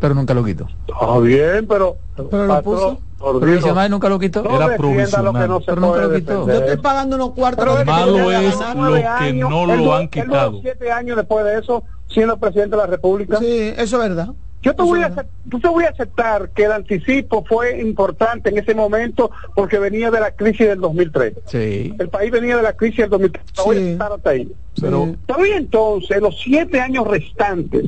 Pero 0.00 0.14
nunca 0.14 0.34
lo 0.34 0.44
quitó. 0.44 0.66
Está 0.86 1.18
bien, 1.18 1.66
pero. 1.66 1.96
Pero 2.30 2.46
lo 2.46 2.62
puso. 2.62 2.98
Provisional 3.18 3.90
nunca 3.90 4.08
lo 4.08 4.18
quitó. 4.18 4.42
no 4.42 4.54
Era 4.56 4.68
defienda 4.68 5.22
lo 5.22 5.32
que 5.32 5.48
no 5.48 5.58
se 5.60 5.66
Pero 5.66 5.80
nunca 5.80 6.00
lo 6.02 6.14
quitó. 6.14 6.46
Yo 6.46 6.52
estoy 6.52 6.76
pagando 6.78 7.16
unos 7.16 7.30
cuartos. 7.32 7.64
Pero 7.64 7.84
malo 7.84 8.30
es 8.30 8.56
lo 8.58 8.92
que 8.94 9.06
años. 9.06 9.50
no 9.50 9.66
lo 9.66 9.94
han 9.94 10.08
quitado. 10.08 10.60
siete 10.62 10.90
años 10.92 11.16
después 11.16 11.44
de 11.44 11.58
eso, 11.58 11.82
siendo 12.08 12.36
presidente 12.36 12.76
de 12.76 12.82
la 12.82 12.86
República. 12.86 13.38
Sí, 13.38 13.72
eso 13.76 14.02
es 14.02 14.08
verdad. 14.08 14.28
Yo 14.60 14.74
te 14.74 14.82
voy, 14.82 15.02
a, 15.02 15.14
yo 15.46 15.58
te 15.60 15.68
voy 15.68 15.84
a 15.84 15.90
aceptar 15.90 16.50
que 16.50 16.64
el 16.64 16.72
anticipo 16.72 17.44
fue 17.48 17.80
importante 17.80 18.50
en 18.50 18.58
ese 18.58 18.74
momento 18.74 19.30
porque 19.54 19.78
venía 19.78 20.10
de 20.10 20.18
la 20.20 20.32
crisis 20.32 20.66
del 20.66 20.80
2003. 20.80 21.34
Sí. 21.46 21.94
El 21.98 22.08
país 22.08 22.30
venía 22.32 22.56
de 22.56 22.62
la 22.64 22.72
crisis 22.72 22.98
del 22.98 23.10
2003. 23.10 23.44
Te 23.54 23.62
Voy 23.62 23.76
a 23.76 23.78
Sí. 23.78 23.86
aceptar 23.86 24.12
hasta 24.12 24.30
ahí. 24.30 24.52
Pero 24.80 25.04
Sí. 25.06 25.16
Todavía 25.26 25.56
entonces, 25.56 26.20
los 26.20 26.40
siete 26.42 26.80
años 26.80 27.06
restantes 27.06 27.84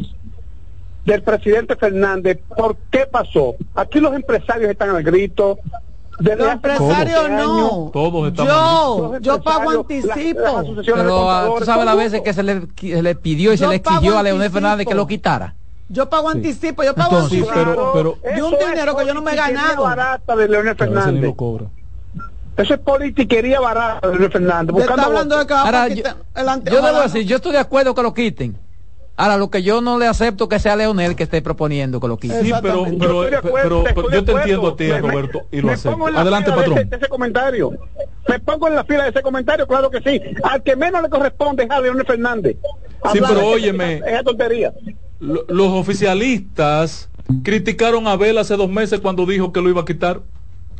del 1.04 1.22
presidente 1.22 1.74
Fernández, 1.76 2.38
¿por 2.56 2.76
qué 2.90 3.00
pasó? 3.10 3.56
Aquí 3.74 3.98
los 3.98 4.14
empresarios 4.14 4.70
están 4.70 4.90
al 4.90 5.02
grito. 5.02 5.58
Los 6.20 6.52
empresarios 6.52 7.30
no. 7.30 7.90
Todos 7.92 8.28
estamos 8.28 8.52
Yo, 8.52 9.10
los 9.14 9.22
yo 9.22 9.42
pago 9.42 9.70
las- 9.72 9.80
anticipo. 9.80 10.40
las 10.40 10.84
Pero 10.84 11.30
ah, 11.30 11.48
tú 11.58 11.64
sabes 11.64 11.84
las 11.86 11.96
veces 11.96 12.20
que 12.20 12.32
se 12.34 12.42
le, 12.42 12.62
se 12.78 13.02
le 13.02 13.14
pidió 13.16 13.52
y 13.52 13.56
se 13.56 13.64
Yo 13.64 13.70
le 13.70 13.76
exigió 13.76 14.18
a 14.18 14.22
Leonel 14.22 14.42
anticipo. 14.42 14.52
Fernández 14.60 14.86
que 14.86 14.94
lo 14.94 15.06
quitara. 15.06 15.54
Yo 15.92 16.08
pago 16.08 16.28
anticipo, 16.28 16.84
yo 16.84 16.94
pago 16.94 17.16
Entonces, 17.16 17.38
anticipo. 17.40 17.52
pero- 17.92 17.92
pero- 18.22 18.34
de 18.36 18.42
un 18.42 18.54
es 18.54 18.60
dinero 18.68 18.96
que 18.96 19.06
yo 19.06 19.12
no 19.14 19.22
me 19.22 19.32
he 19.32 19.36
ganado. 19.36 19.82
barata 19.82 20.36
de 20.36 20.48
Leonel 20.48 20.76
Fernández. 20.76 21.22
lo 21.22 21.34
cobra. 21.34 21.66
Eso 22.56 22.74
es 22.74 22.80
politiquería 22.80 23.58
barata 23.60 24.06
de 24.06 24.12
Leonel 24.14 24.30
Fernández. 24.32 24.72
Buscando 24.72 25.02
hablando 25.02 25.38
de 25.38 25.46
que 25.46 25.52
Ahora, 25.54 25.88
yo, 25.88 26.02
yo 26.64 26.82
debo 26.82 27.00
decir, 27.02 27.26
yo 27.26 27.36
estoy 27.36 27.52
de 27.52 27.58
acuerdo 27.58 27.94
que 27.94 28.02
lo 28.02 28.14
quiten. 28.14 28.56
Ahora, 29.16 29.36
lo 29.36 29.50
que 29.50 29.62
yo 29.62 29.80
no 29.82 29.98
le 29.98 30.06
acepto 30.06 30.48
que 30.48 30.58
sea 30.58 30.76
Leonel 30.76 31.14
que 31.16 31.24
esté 31.24 31.42
proponiendo 31.42 32.00
que 32.00 32.08
lo 32.08 32.16
quiten. 32.16 32.42
Sí, 32.42 32.52
pero, 32.62 32.86
Yo 32.86 33.22
acuerdo, 33.38 33.84
pero 33.84 34.08
te 34.24 34.32
entiendo 34.32 34.68
a 34.68 34.76
ti, 34.76 34.84
Me- 34.84 34.98
Roberto, 35.00 35.42
y 35.50 35.60
lo 35.60 35.66
me 35.66 35.72
acepto. 35.74 35.90
pongo 35.92 36.08
en 36.08 36.14
la 36.14 36.20
Adelante, 36.22 36.44
fila 36.50 36.56
de 36.56 36.62
patrón. 36.62 36.78
ese, 36.78 36.88
de 36.88 36.96
ese 36.96 37.08
comentario. 37.08 37.70
Me 38.28 38.40
pongo 38.40 38.68
en 38.68 38.76
la 38.76 38.84
fila 38.84 39.02
de 39.04 39.10
ese 39.10 39.20
comentario, 39.22 39.66
claro 39.66 39.90
que 39.90 40.00
sí. 40.00 40.20
Al 40.42 40.62
que 40.62 40.76
menos 40.76 41.02
le 41.02 41.10
corresponde 41.10 41.64
es 41.64 41.70
a 41.70 41.80
Leonel 41.80 42.06
Fernández. 42.06 42.56
Sí, 42.62 43.18
Hablar 43.18 43.30
pero 43.34 43.46
óyeme. 43.48 43.96
Esa 44.06 44.22
tontería. 44.22 44.72
Lo- 45.20 45.44
Los 45.48 45.68
oficialistas 45.68 47.08
criticaron 47.44 48.06
a 48.08 48.12
Abel 48.12 48.38
hace 48.38 48.56
dos 48.56 48.68
meses 48.68 49.00
cuando 49.00 49.24
dijo 49.26 49.52
que 49.52 49.60
lo 49.60 49.68
iba 49.68 49.82
a 49.82 49.84
quitar. 49.84 50.22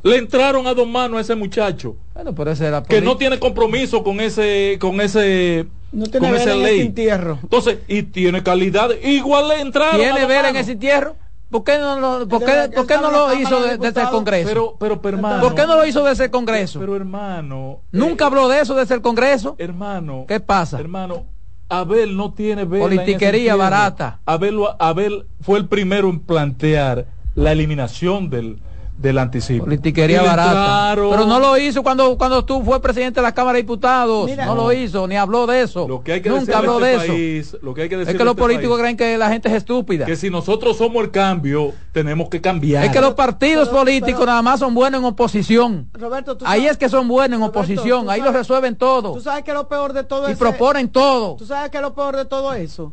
Le 0.03 0.17
entraron 0.17 0.67
a 0.67 0.73
dos 0.75 0.89
manos 0.89 1.19
a 1.19 1.21
ese 1.21 1.35
muchacho 1.35 1.95
Bueno, 2.15 2.35
pero 2.35 2.51
esa 2.51 2.67
era 2.67 2.83
que 2.83 3.03
no 3.03 3.19
tiene 3.19 3.39
compromiso 3.39 4.03
con 4.03 4.19
ese 4.19 4.79
con 4.81 4.99
ese 4.99 5.67
No 5.93 6.07
tiene 6.07 6.27
con 6.27 6.37
esa 6.37 6.53
en 6.55 6.59
ese 6.61 6.65
ley. 6.73 6.81
entierro. 6.81 7.39
Entonces, 7.43 7.81
y 7.87 8.05
tiene 8.05 8.43
calidad, 8.43 8.89
igual 9.03 9.49
le 9.49 9.61
entraron. 9.61 9.97
a 9.97 9.99
¿Tiene 9.99 10.21
dos 10.21 10.29
vela 10.29 10.49
en 10.49 10.57
ese 10.57 10.73
entierro? 10.73 11.17
¿Por 11.51 11.65
qué 11.65 11.79
no 11.79 11.99
lo, 11.99 12.29
por 12.29 12.45
qué, 12.45 12.71
por 12.75 12.87
qué 12.87 12.95
no 12.97 13.11
lo 13.11 13.35
hizo 13.35 13.61
de 13.61 13.77
desde 13.77 14.03
el. 14.03 14.09
Congreso? 14.09 14.49
Pero, 14.49 14.77
pero, 14.79 15.03
pero, 15.03 15.17
hermano. 15.17 15.43
¿Por 15.43 15.55
qué 15.57 15.67
no 15.67 15.75
lo 15.77 15.85
hizo 15.85 16.05
desde 16.05 16.25
el 16.27 16.31
Congreso? 16.31 16.79
Pero 16.79 16.95
hermano. 16.95 17.81
Nunca 17.91 18.25
eh, 18.25 18.27
habló 18.29 18.49
de 18.49 18.61
eso 18.61 18.75
desde 18.77 18.95
el 18.95 19.01
Congreso. 19.03 19.57
Hermano. 19.59 20.27
¿Qué 20.29 20.39
pasa? 20.39 20.79
Hermano, 20.79 21.27
Abel 21.71 22.17
no 22.17 22.35
tiene 22.35 22.65
vela 22.65 22.85
Politiquería 22.85 23.57
barata. 23.57 24.21
Abel, 24.27 24.59
Abel 24.79 25.27
fue 25.41 25.59
el 25.59 25.67
primero 25.67 26.11
en 26.11 26.21
plantear 26.21 27.07
la 27.35 27.53
eliminación 27.53 28.29
del, 28.29 28.59
del 29.01 29.17
anticipo. 29.17 29.65
Politiquería 29.65 30.23
Y 30.23 30.27
barata. 30.27 30.93
Pero 30.95 31.25
no 31.25 31.41
lo 31.41 31.57
hizo 31.57 31.83
cuando, 31.83 32.19
cuando 32.19 32.45
tú 32.45 32.63
fue 32.63 32.83
presidente 32.83 33.21
de 33.21 33.23
la 33.23 33.33
Cámara 33.33 33.57
de 33.57 33.63
Diputados. 33.63 34.27
Mira. 34.29 34.45
no 34.45 34.55
lo 34.55 34.73
hizo, 34.75 35.07
ni 35.09 35.17
habló 35.17 35.47
de 35.47 35.63
eso. 35.63 35.89
Lo 35.89 36.03
que 36.03 36.13
hay 36.13 36.21
que 36.21 36.29
Nunca 36.29 36.59
habló 36.59 36.79
de 36.79 36.97
eso. 37.41 37.57
lo 37.63 37.73
que 37.73 37.83
hay 37.83 37.89
que 37.89 37.95
Es 37.95 38.01
decirle 38.01 38.19
que 38.19 38.25
los 38.25 38.33
este 38.33 38.43
políticos 38.43 38.73
país, 38.79 38.83
creen 38.83 38.97
que 38.99 39.17
la 39.17 39.31
gente 39.31 39.49
es 39.49 39.55
estúpida. 39.55 40.05
que 40.05 40.17
si 40.17 40.29
nosotros 40.29 40.77
somos 40.77 41.03
el 41.03 41.11
cambio, 41.11 41.73
tenemos 41.93 42.29
que 42.29 42.43
cambiar. 42.43 42.85
Es 42.85 42.91
que 42.91 43.01
los 43.01 43.15
partidos 43.15 43.69
Pero- 43.69 43.79
políticos 43.81 44.21
pero- 44.21 44.27
nada 44.27 44.43
más 44.43 44.61
son 44.61 44.75
buenos 44.75 45.01
en 45.01 45.07
oposición. 45.07 45.89
Roberto, 45.95 46.37
tú 46.37 46.45
Ahí 46.47 46.61
sabes- 46.61 46.73
es 46.73 46.77
que 46.79 46.89
son 46.91 47.09
buenos 47.09 47.37
en 47.37 47.41
Roberto, 47.41 47.59
oposición. 47.59 48.11
Ahí 48.11 48.21
lo 48.21 48.27
sabes- 48.27 48.41
resuelven 48.41 48.77
todo. 48.77 49.15
Tú 49.15 49.21
sabes 49.23 49.45
que 49.45 49.55
lo 49.55 49.67
peor 49.67 49.95
de 49.95 50.05
todo 50.05 50.29
Y 50.29 50.33
ese- 50.33 50.39
proponen 50.39 50.91
todo. 50.91 51.37
Tú 51.37 51.47
sabes 51.47 51.71
que 51.71 51.81
lo 51.81 51.95
peor 51.95 52.17
de 52.17 52.27
todo 52.27 52.53
eso, 52.53 52.93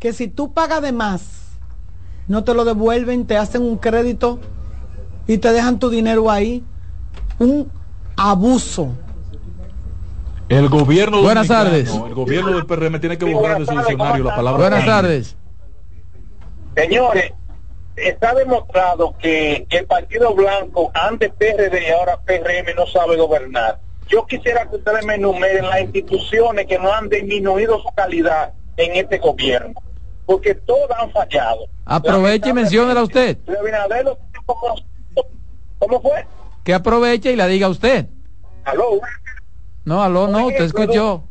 que 0.00 0.12
si 0.12 0.26
tú 0.26 0.52
pagas 0.52 0.82
de 0.82 0.90
más, 0.90 1.22
no 2.26 2.42
te 2.42 2.52
lo 2.52 2.64
devuelven, 2.64 3.26
te 3.28 3.36
hacen 3.36 3.62
un 3.62 3.76
crédito 3.78 4.40
y 5.26 5.38
te 5.38 5.52
dejan 5.52 5.78
tu 5.78 5.90
dinero 5.90 6.30
ahí. 6.30 6.62
Un 7.38 7.70
abuso. 8.16 8.88
El 10.48 10.68
gobierno 10.68 11.22
Buenas 11.22 11.48
tardes. 11.48 11.92
El 11.92 12.14
gobierno 12.14 12.52
del 12.52 12.66
PRM 12.66 13.00
tiene 13.00 13.18
que 13.18 13.24
borrar 13.32 13.58
de 13.58 13.66
su 13.66 13.72
diccionario 13.72 14.24
la 14.24 14.36
palabra. 14.36 14.68
Buenas 14.68 14.86
tardes. 14.86 15.36
Señores, 16.76 17.32
está 17.96 18.34
demostrado 18.34 19.16
que 19.18 19.66
el 19.70 19.86
Partido 19.86 20.34
Blanco, 20.34 20.90
antes 20.94 21.32
PRD 21.36 21.88
y 21.88 21.90
ahora 21.90 22.20
PRM, 22.20 22.74
no 22.76 22.86
sabe 22.86 23.16
gobernar. 23.16 23.80
Yo 24.08 24.24
quisiera 24.26 24.68
que 24.70 24.76
ustedes 24.76 25.04
me 25.04 25.14
enumeren 25.16 25.66
las 25.66 25.80
instituciones 25.80 26.66
que 26.66 26.78
no 26.78 26.92
han 26.92 27.08
disminuido 27.08 27.80
su 27.82 27.88
calidad 27.96 28.52
en 28.76 28.94
este 28.94 29.18
gobierno, 29.18 29.74
porque 30.26 30.54
todas 30.54 30.96
han 31.00 31.10
fallado. 31.10 31.66
Aproveche 31.84 32.50
y 32.50 32.52
menciónela 32.52 33.02
usted. 33.02 33.38
Como- 34.44 34.76
¿Cómo 35.78 36.00
fue? 36.00 36.24
Que 36.64 36.74
aproveche 36.74 37.32
y 37.32 37.36
la 37.36 37.46
diga 37.46 37.68
usted. 37.68 38.06
Aló. 38.64 39.00
No, 39.84 40.02
aló, 40.02 40.26
no, 40.28 40.46
usted 40.48 40.64
escuchó. 40.64 41.22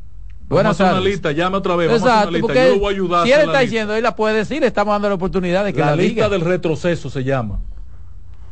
Buenas 0.47 0.77
Vamos 0.77 0.79
una 0.79 0.99
tardes. 0.99 1.11
lista, 1.13 1.31
llame 1.31 1.57
otra 1.57 1.75
vez. 1.75 1.87
Vamos 1.87 2.03
a 2.03 2.05
Exacto, 2.05 2.29
una 2.29 2.37
lista. 2.37 2.47
porque 2.47 2.67
Yo 2.67 2.73
lo 2.75 2.79
voy 2.79 2.93
a 2.93 2.95
ayudar. 2.95 3.25
si 3.25 3.31
él 3.33 3.41
está 3.41 3.59
diciendo, 3.59 3.95
él 3.95 4.03
la 4.03 4.15
puede 4.15 4.35
decir, 4.35 4.61
le 4.61 4.67
estamos 4.67 4.93
dando 4.93 5.09
la 5.09 5.15
oportunidad 5.15 5.65
de 5.65 5.73
que 5.73 5.79
la, 5.79 5.87
La 5.87 5.95
lista 5.95 6.13
diga. 6.13 6.29
del 6.29 6.41
retroceso 6.41 7.09
se 7.09 7.23
llama. 7.23 7.59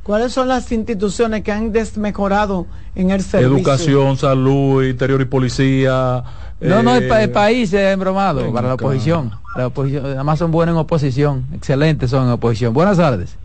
¿Cuáles 0.01 0.33
son 0.33 0.47
las 0.49 0.69
instituciones 0.71 1.43
que 1.43 1.51
han 1.51 1.71
desmejorado 1.71 2.65
en 2.95 3.11
el 3.11 3.21
servicio? 3.21 3.55
Educación, 3.55 4.17
salud, 4.17 4.83
interior 4.83 5.21
y 5.21 5.25
policía. 5.25 6.23
No, 6.59 6.81
no, 6.83 6.95
el, 6.95 7.03
eh, 7.03 7.07
pa- 7.07 7.21
el 7.23 7.31
país 7.31 7.71
es 7.71 7.93
embromado 7.93 8.41
venga 8.41 8.53
para 8.53 8.67
la 8.69 8.73
oposición. 8.73 9.31
La 9.55 9.67
oposición. 9.67 10.05
Además 10.05 10.39
son 10.39 10.51
buenos 10.51 10.73
en 10.73 10.79
oposición. 10.79 11.45
Excelentes 11.53 12.09
son 12.09 12.25
en 12.25 12.31
oposición. 12.31 12.73
Buenas 12.73 12.97
tardes. 12.97 13.37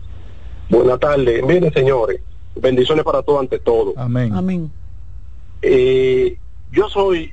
Buenas 0.69 0.99
tardes. 0.99 1.43
Miren, 1.45 1.71
señores, 1.71 2.19
bendiciones 2.61 3.03
para 3.03 3.21
todos 3.21 3.41
ante 3.41 3.59
todo. 3.59 3.93
Amén. 3.97 4.33
Amén. 4.33 4.71
Eh, 5.61 6.37
yo 6.71 6.89
soy 6.89 7.31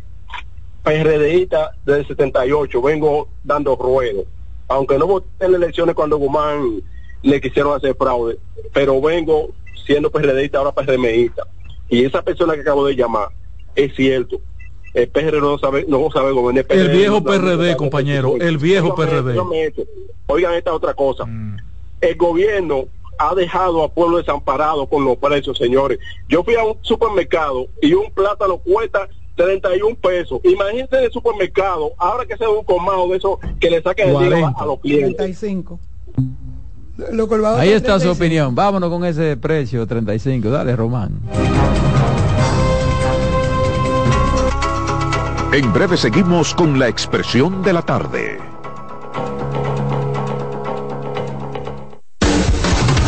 PRDista 0.82 1.72
del 1.84 2.06
78, 2.06 2.80
vengo 2.82 3.28
dando 3.44 3.76
ruedo. 3.76 4.24
Aunque 4.68 4.98
no 4.98 5.06
voté 5.06 5.46
en 5.46 5.52
las 5.52 5.62
elecciones 5.62 5.94
cuando 5.94 6.16
Guzmán 6.16 6.82
le 7.22 7.40
quisieron 7.40 7.76
hacer 7.76 7.94
fraude, 7.96 8.38
pero 8.72 9.00
vengo 9.00 9.50
siendo 9.84 10.10
PRDista, 10.10 10.58
ahora 10.58 10.72
PRMista. 10.72 11.46
Y 11.88 12.04
esa 12.04 12.22
persona 12.22 12.54
que 12.54 12.60
acabo 12.60 12.86
de 12.86 12.96
llamar, 12.96 13.28
es 13.74 13.94
cierto. 13.94 14.40
El 14.94 15.08
PRD 15.08 15.40
no 15.40 15.58
sabe, 15.58 15.84
no 15.86 16.08
sabe 16.10 16.32
gobernar. 16.32 16.64
El 16.70 16.88
viejo 16.88 17.20
no 17.20 17.24
PRD, 17.24 17.76
compañero, 17.76 18.36
el 18.40 18.56
viejo 18.58 18.94
Óigame, 18.94 19.34
PRD. 19.34 19.66
esto. 19.66 19.82
Oigan 20.26 20.54
esta 20.54 20.72
otra 20.72 20.94
cosa. 20.94 21.26
Mm. 21.26 21.58
El 22.00 22.16
gobierno 22.16 22.86
ha 23.18 23.34
dejado 23.34 23.82
a 23.84 23.88
pueblo 23.88 24.18
desamparado 24.18 24.86
con 24.86 25.04
los 25.04 25.16
precios, 25.16 25.58
señores. 25.58 25.98
Yo 26.28 26.42
fui 26.42 26.54
a 26.54 26.64
un 26.64 26.76
supermercado 26.82 27.66
y 27.80 27.94
un 27.94 28.10
plátano 28.12 28.58
cuesta 28.58 29.08
31 29.36 29.96
pesos. 29.96 30.40
Imagínense 30.44 30.96
en 30.96 31.04
el 31.04 31.12
supermercado, 31.12 31.92
ahora 31.98 32.26
que 32.26 32.36
sea 32.36 32.48
un 32.48 32.64
colmado 32.64 33.08
de 33.08 33.18
eso 33.18 33.38
que 33.60 33.70
le 33.70 33.82
saquen 33.82 34.10
el 34.10 34.18
dinero 34.18 34.54
a 34.56 34.66
los 34.66 34.80
clientes. 34.80 35.16
35. 35.16 35.78
Ahí 37.58 37.70
está 37.70 38.00
su 38.00 38.10
opinión. 38.10 38.54
Vámonos 38.54 38.88
con 38.90 39.04
ese 39.04 39.36
precio, 39.36 39.86
35. 39.86 40.48
Dale, 40.48 40.74
Román. 40.74 41.20
En 45.52 45.72
breve 45.72 45.96
seguimos 45.96 46.54
con 46.54 46.78
la 46.78 46.88
expresión 46.88 47.62
de 47.62 47.72
la 47.72 47.82
tarde. 47.82 48.55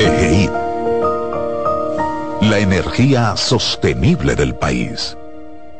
EGEID. 0.00 0.50
La 2.42 2.58
energía 2.58 3.36
sostenible 3.36 4.36
del 4.36 4.54
país. 4.54 5.16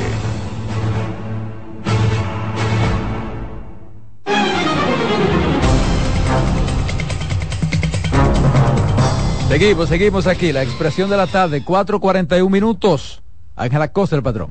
Seguimos, 9.50 9.90
seguimos 9.90 10.26
aquí. 10.26 10.52
La 10.52 10.64
expresión 10.64 11.12
de 11.12 11.18
la 11.18 11.28
tarde, 11.28 11.64
4.41 11.64 12.50
minutos. 12.50 13.22
Ángela 13.56 13.92
Costa, 13.92 14.16
el 14.16 14.24
patrón. 14.24 14.50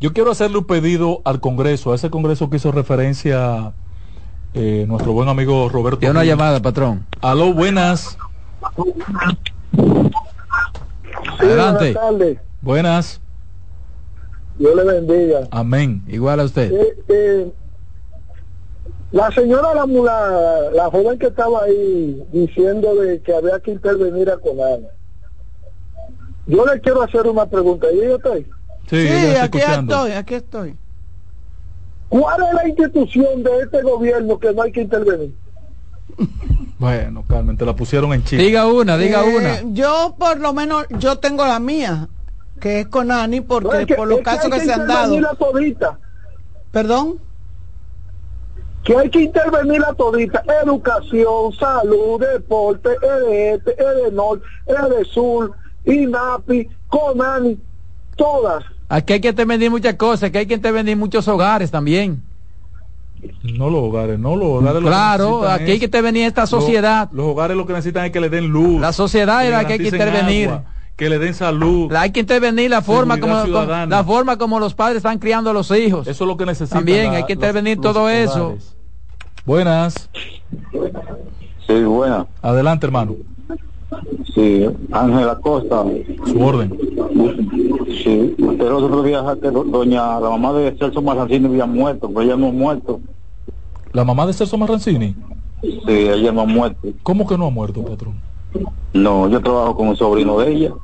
Yo 0.00 0.14
quiero 0.14 0.30
hacerle 0.30 0.56
un 0.56 0.64
pedido 0.64 1.20
al 1.26 1.40
Congreso, 1.40 1.92
a 1.92 1.96
ese 1.96 2.08
Congreso 2.08 2.48
que 2.48 2.56
hizo 2.56 2.72
referencia 2.72 3.74
eh, 4.54 4.86
nuestro 4.88 5.12
buen 5.12 5.28
amigo 5.28 5.68
Roberto. 5.68 5.98
Tiene 5.98 6.12
una 6.12 6.24
llamada, 6.24 6.62
patrón. 6.62 7.04
Aló, 7.20 7.52
buenas. 7.52 8.16
Buenas 9.72 11.38
Adelante. 11.38 11.94
tardes. 11.94 12.38
Buenas. 12.62 13.20
Dios 14.58 14.76
le 14.76 14.84
bendiga. 14.84 15.48
Amén. 15.50 16.02
Igual 16.06 16.40
a 16.40 16.44
usted. 16.44 16.72
Eh, 16.72 16.96
eh, 17.08 17.52
la 19.12 19.30
señora, 19.32 19.74
la, 19.74 19.86
la, 19.86 20.70
la 20.72 20.90
joven 20.90 21.18
que 21.18 21.26
estaba 21.28 21.64
ahí 21.64 22.22
diciendo 22.32 22.94
de 22.96 23.20
que 23.22 23.34
había 23.34 23.58
que 23.60 23.72
intervenir 23.72 24.30
a 24.30 24.36
Conana. 24.38 24.88
Yo 26.46 26.64
le 26.66 26.80
quiero 26.80 27.02
hacer 27.02 27.26
una 27.26 27.46
pregunta. 27.46 27.86
¿Y 27.92 27.96
yo 28.04 28.16
estoy? 28.16 28.46
Sí, 28.88 29.06
Sí, 29.08 29.36
aquí 29.40 29.58
estoy, 29.58 30.12
aquí 30.12 30.34
estoy. 30.34 30.76
¿Cuál 32.08 32.42
es 32.42 32.54
la 32.54 32.68
institución 32.68 33.42
de 33.44 33.60
este 33.62 33.82
gobierno 33.82 34.38
que 34.38 34.52
no 34.52 34.62
hay 34.62 34.72
que 34.72 34.82
intervenir? 34.82 35.34
Bueno, 36.80 37.24
Carmen, 37.28 37.58
te 37.58 37.66
la 37.66 37.76
pusieron 37.76 38.10
en 38.14 38.24
chile. 38.24 38.42
Diga 38.42 38.66
una, 38.66 38.96
diga 38.96 39.22
Eh, 39.22 39.36
una. 39.36 39.74
Yo 39.74 40.16
por 40.18 40.40
lo 40.40 40.54
menos, 40.54 40.86
yo 40.98 41.18
tengo 41.18 41.44
la 41.46 41.60
mía, 41.60 42.08
que 42.58 42.80
es 42.80 42.86
con 42.88 43.12
Ani, 43.12 43.42
porque 43.42 43.68
No, 43.68 43.74
es 43.74 43.86
que- 43.86 43.94
por 43.96 44.08
los 44.08 44.18
que 44.18 44.24
casos 44.24 44.50
que, 44.50 44.60
que 44.60 44.64
se 44.64 44.72
han 44.72 44.86
dado. 44.86 45.14
todita. 45.38 45.98
Perdón. 46.72 47.18
que 48.82 48.96
hay 48.96 49.10
que 49.10 49.20
intervenir 49.20 49.84
a 49.86 49.92
todita, 49.92 50.42
educación, 50.64 51.52
salud, 51.52 52.18
deporte, 52.18 52.88
EDET, 53.02 53.62
EDENOR, 53.78 54.40
EDESUR, 54.66 55.52
INAPI, 55.84 56.66
CONANI, 56.88 57.58
todas. 58.16 58.64
Aquí 58.88 59.12
hay 59.12 59.20
que 59.20 59.28
intervenir 59.28 59.70
muchas 59.70 59.94
cosas, 59.96 60.30
que 60.30 60.38
hay 60.38 60.46
que 60.46 60.54
intervenir 60.54 60.96
muchos 60.96 61.28
hogares 61.28 61.70
también. 61.70 62.22
No 63.42 63.70
los 63.70 63.80
hogares, 63.82 64.18
no 64.18 64.36
los 64.36 64.48
hogares. 64.48 64.74
lo 64.74 64.80
que 64.80 64.86
Claro, 64.86 65.48
aquí 65.48 65.70
hay 65.72 65.78
que 65.78 65.84
intervenir 65.86 66.24
esta 66.26 66.46
sociedad. 66.46 67.08
Los, 67.12 67.24
los 67.24 67.32
hogares 67.32 67.56
lo 67.56 67.66
que 67.66 67.72
necesitan 67.72 68.04
es 68.06 68.10
que 68.12 68.20
le 68.20 68.28
den 68.28 68.48
luz. 68.48 68.80
La 68.80 68.92
sociedad 68.92 69.44
es 69.44 69.50
la 69.52 69.64
que 69.66 69.72
hay 69.74 69.78
que 69.78 69.88
intervenir. 69.88 70.48
agua, 70.48 70.64
que 70.96 71.08
le 71.10 71.18
den 71.18 71.34
salud. 71.34 71.90
La- 71.90 72.02
hay 72.02 72.10
que 72.12 72.20
intervenir 72.20 72.70
la 72.70 72.82
forma 72.82 73.18
como, 73.20 73.34
la 73.86 74.04
forma 74.04 74.36
como 74.36 74.60
los 74.60 74.74
padres 74.74 74.98
están 74.98 75.18
criando 75.18 75.50
a 75.50 75.52
los 75.52 75.70
hijos. 75.70 76.06
Eso 76.06 76.24
es 76.24 76.28
lo 76.28 76.36
que 76.36 76.46
necesitan. 76.46 76.78
También 76.80 77.06
la- 77.12 77.18
hay 77.18 77.24
que 77.24 77.32
intervenir 77.34 77.76
los 77.78 77.84
todo 77.84 78.08
eso. 78.08 78.56
Buenas. 79.46 80.08
Sí, 81.66 81.82
buena. 81.84 82.26
Adelante, 82.42 82.86
hermano. 82.86 83.16
Sí, 84.34 84.66
Ángela 84.92 85.38
Costa. 85.40 85.84
Su 86.26 86.40
orden. 86.40 86.76
Sí, 88.02 88.34
usted 88.38 88.68
los 88.68 88.82
otros 88.84 89.04
días 89.04 89.24
que 89.42 89.50
do- 89.50 89.64
doña, 89.64 90.20
la 90.20 90.30
mamá 90.30 90.52
de 90.54 90.76
Celso 90.78 91.02
Marrancini 91.02 91.46
había 91.46 91.66
muerto, 91.66 92.08
pero 92.08 92.22
ella 92.22 92.36
no 92.36 92.48
ha 92.48 92.52
muerto. 92.52 93.00
¿La 93.92 94.04
mamá 94.04 94.26
de 94.26 94.32
Celso 94.32 94.56
Marrancini? 94.56 95.14
Sí, 95.62 95.78
ella 95.88 96.32
no 96.32 96.42
ha 96.42 96.46
muerto. 96.46 96.88
¿Cómo 97.02 97.26
que 97.26 97.36
no 97.36 97.46
ha 97.46 97.50
muerto, 97.50 97.84
patrón? 97.84 98.14
No, 98.92 99.28
yo 99.28 99.40
trabajo 99.40 99.76
con 99.76 99.88
un 99.88 99.96
sobrino 99.96 100.38
de 100.38 100.52
ella. 100.52 100.74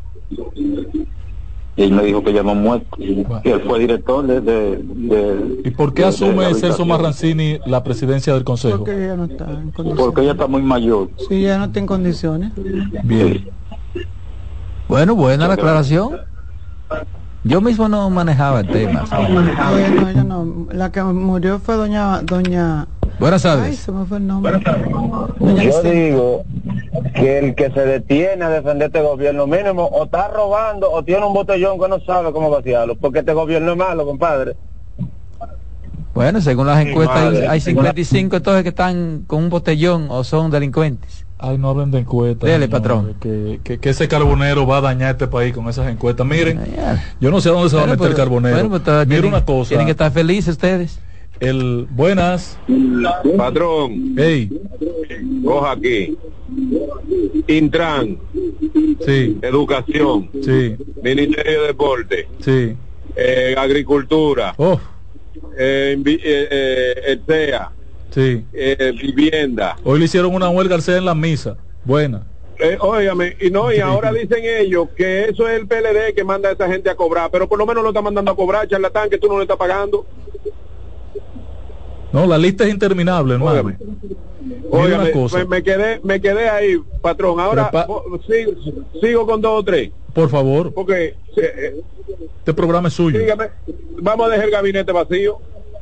Y 1.76 1.82
él 1.82 1.92
me 1.92 2.04
dijo 2.04 2.24
que 2.24 2.32
ya 2.32 2.42
no 2.42 2.50
ha 2.52 2.54
muerto. 2.54 2.88
Y 2.98 3.26
él 3.44 3.62
fue 3.66 3.78
director 3.78 4.26
de... 4.26 4.40
de, 4.40 4.80
de- 4.82 5.60
¿Y 5.64 5.70
por 5.70 5.92
qué 5.92 6.02
de- 6.02 6.08
asume 6.08 6.54
Celso. 6.54 6.86
Marrancini 6.86 7.58
la 7.66 7.84
presidencia 7.84 8.32
del 8.32 8.44
Consejo? 8.44 8.78
Porque 8.78 9.04
ella 9.04 9.16
no 9.16 9.24
está 9.24 9.44
en 9.44 9.70
condiciones. 9.72 9.96
Porque 10.06 10.20
ella 10.22 10.32
está 10.32 10.46
muy 10.46 10.62
mayor. 10.62 11.10
Sí, 11.28 11.34
ella 11.44 11.58
no 11.58 11.64
está 11.66 11.78
en 11.78 11.86
condiciones. 11.86 12.52
Bien. 13.04 13.50
Bueno, 14.88 15.14
buena 15.14 15.46
la 15.48 15.54
aclaración. 15.54 16.16
Yo 17.46 17.60
mismo 17.60 17.88
no 17.88 18.10
manejaba 18.10 18.60
el 18.60 18.68
tema. 18.68 19.04
No, 19.10 20.08
ella 20.08 20.24
no. 20.24 20.66
La 20.72 20.90
que 20.90 21.02
murió 21.02 21.58
fue 21.58 21.76
doña 21.76 22.20
doña 22.22 22.86
Buenas 23.18 23.44
Ay, 23.46 23.52
tardes. 23.56 23.78
se 23.78 23.92
me 23.92 24.04
fue 24.04 24.18
el 24.18 24.26
nombre. 24.26 24.60
Yo 25.40 25.82
digo 25.82 26.44
que 27.14 27.38
el 27.38 27.54
que 27.54 27.70
se 27.70 27.80
detiene 27.80 28.44
a 28.44 28.48
defender 28.50 28.88
este 28.88 29.00
gobierno 29.00 29.46
mínimo 29.46 29.84
o 29.86 30.04
está 30.04 30.28
robando 30.28 30.90
o 30.90 31.02
tiene 31.02 31.24
un 31.24 31.32
botellón 31.32 31.78
que 31.80 31.88
no 31.88 32.00
sabe 32.00 32.32
cómo 32.32 32.50
vaciarlo, 32.50 32.96
porque 32.96 33.20
este 33.20 33.32
gobierno 33.32 33.72
es 33.72 33.78
malo, 33.78 34.04
compadre. 34.04 34.56
Bueno, 36.14 36.40
según 36.40 36.66
las 36.66 36.82
Sí, 36.82 36.90
encuestas 36.90 37.16
hay, 37.18 37.24
madre. 37.32 37.48
hay 37.48 37.60
55 37.60 38.36
entonces 38.36 38.62
que 38.62 38.68
están 38.70 39.24
con 39.26 39.44
un 39.44 39.50
botellón 39.50 40.06
o 40.10 40.24
son 40.24 40.50
delincuentes. 40.50 41.25
Ay, 41.38 41.58
no 41.58 41.68
hablen 41.70 41.90
de 41.90 41.98
encuestas. 41.98 42.48
Dele, 42.48 42.66
patrón. 42.68 43.14
Que, 43.20 43.60
que- 43.62 43.78
que 43.78 43.90
ese 43.90 44.08
carbonero 44.08 44.66
va 44.66 44.78
a 44.78 44.80
dañar 44.80 45.12
este 45.12 45.26
país 45.26 45.52
con 45.52 45.68
esas 45.68 45.88
encuestas. 45.90 46.26
Miren, 46.26 46.60
yo 47.20 47.30
no 47.30 47.40
sé 47.40 47.50
a 47.50 47.52
dónde 47.52 47.68
se 47.68 47.76
va 47.76 47.82
a 47.82 47.86
meter 47.86 48.06
el 48.08 48.14
carbonero. 48.14 48.80
tienen- 49.06 49.24
una 49.26 49.44
cosa. 49.44 49.68
Tienen 49.68 49.86
que 49.86 49.90
estar 49.92 50.10
felices 50.12 50.48
ustedes. 50.52 50.98
El 51.38 51.86
buenas. 51.90 52.58
Patrón. 53.36 54.14
Hey. 54.16 54.50
Coja 55.44 55.72
aquí. 55.72 56.16
Intran. 57.48 58.16
Sí. 59.04 59.38
Educación. 59.42 60.30
Sí. 60.42 60.76
Ministerio 61.02 61.60
de 61.62 61.66
Deporte. 61.66 62.28
Sí. 62.40 62.74
eh, 63.14 63.54
agricultura. 63.58 64.54
Oh. 64.56 64.80
eh, 65.58 65.96
eh, 66.06 66.18
eh, 66.24 66.94
el 67.08 67.22
CEA. 67.26 67.70
Sí. 68.10 68.44
eh, 68.52 68.92
vivienda. 69.00 69.76
Hoy 69.84 69.98
le 69.98 70.04
hicieron 70.06 70.34
una 70.34 70.48
huelga 70.48 70.74
al 70.74 70.82
CEA 70.82 70.98
en 70.98 71.04
la 71.04 71.14
misa. 71.14 71.56
Buena. 71.84 72.26
Eh, 72.58 72.78
óigame, 72.80 73.36
y 73.38 73.50
no, 73.50 73.70
y 73.70 73.80
ahora 73.80 74.10
dicen 74.12 74.38
ellos 74.42 74.88
que 74.96 75.24
eso 75.26 75.46
es 75.46 75.60
el 75.60 75.66
PLD 75.66 76.14
que 76.14 76.24
manda 76.24 76.48
a 76.48 76.52
esa 76.52 76.66
gente 76.66 76.88
a 76.88 76.94
cobrar, 76.94 77.30
pero 77.30 77.46
por 77.46 77.58
lo 77.58 77.66
menos 77.66 77.82
lo 77.82 77.90
está 77.90 78.00
mandando 78.00 78.30
a 78.30 78.36
cobrar, 78.36 78.66
charlatán, 78.66 79.10
que 79.10 79.18
tú 79.18 79.28
no 79.28 79.36
le 79.36 79.42
estás 79.42 79.58
pagando. 79.58 80.06
No, 82.12 82.26
la 82.26 82.38
lista 82.38 82.64
es 82.64 82.70
interminable, 82.72 83.34
hermano. 83.34 83.74
Óigame, 84.70 85.10
cosa. 85.10 85.38
me, 85.38 85.44
me 85.44 85.62
quedé, 85.62 86.00
me 86.02 86.20
quedé 86.20 86.48
ahí, 86.48 86.80
patrón. 87.02 87.38
Ahora 87.40 87.70
sigo, 88.26 88.52
sigo 89.02 89.26
con 89.26 89.40
dos 89.42 89.60
o 89.60 89.62
tres, 89.64 89.90
Por 90.14 90.30
favor, 90.30 90.72
porque 90.72 91.14
eh, 91.36 91.76
este 92.38 92.54
programa 92.54 92.88
es 92.88 92.94
suyo. 92.94 93.18
dígame, 93.18 93.50
vamos 94.00 94.26
a 94.28 94.30
dejar 94.30 94.46
el 94.46 94.50
gabinete 94.52 94.92
vacío, 94.92 95.38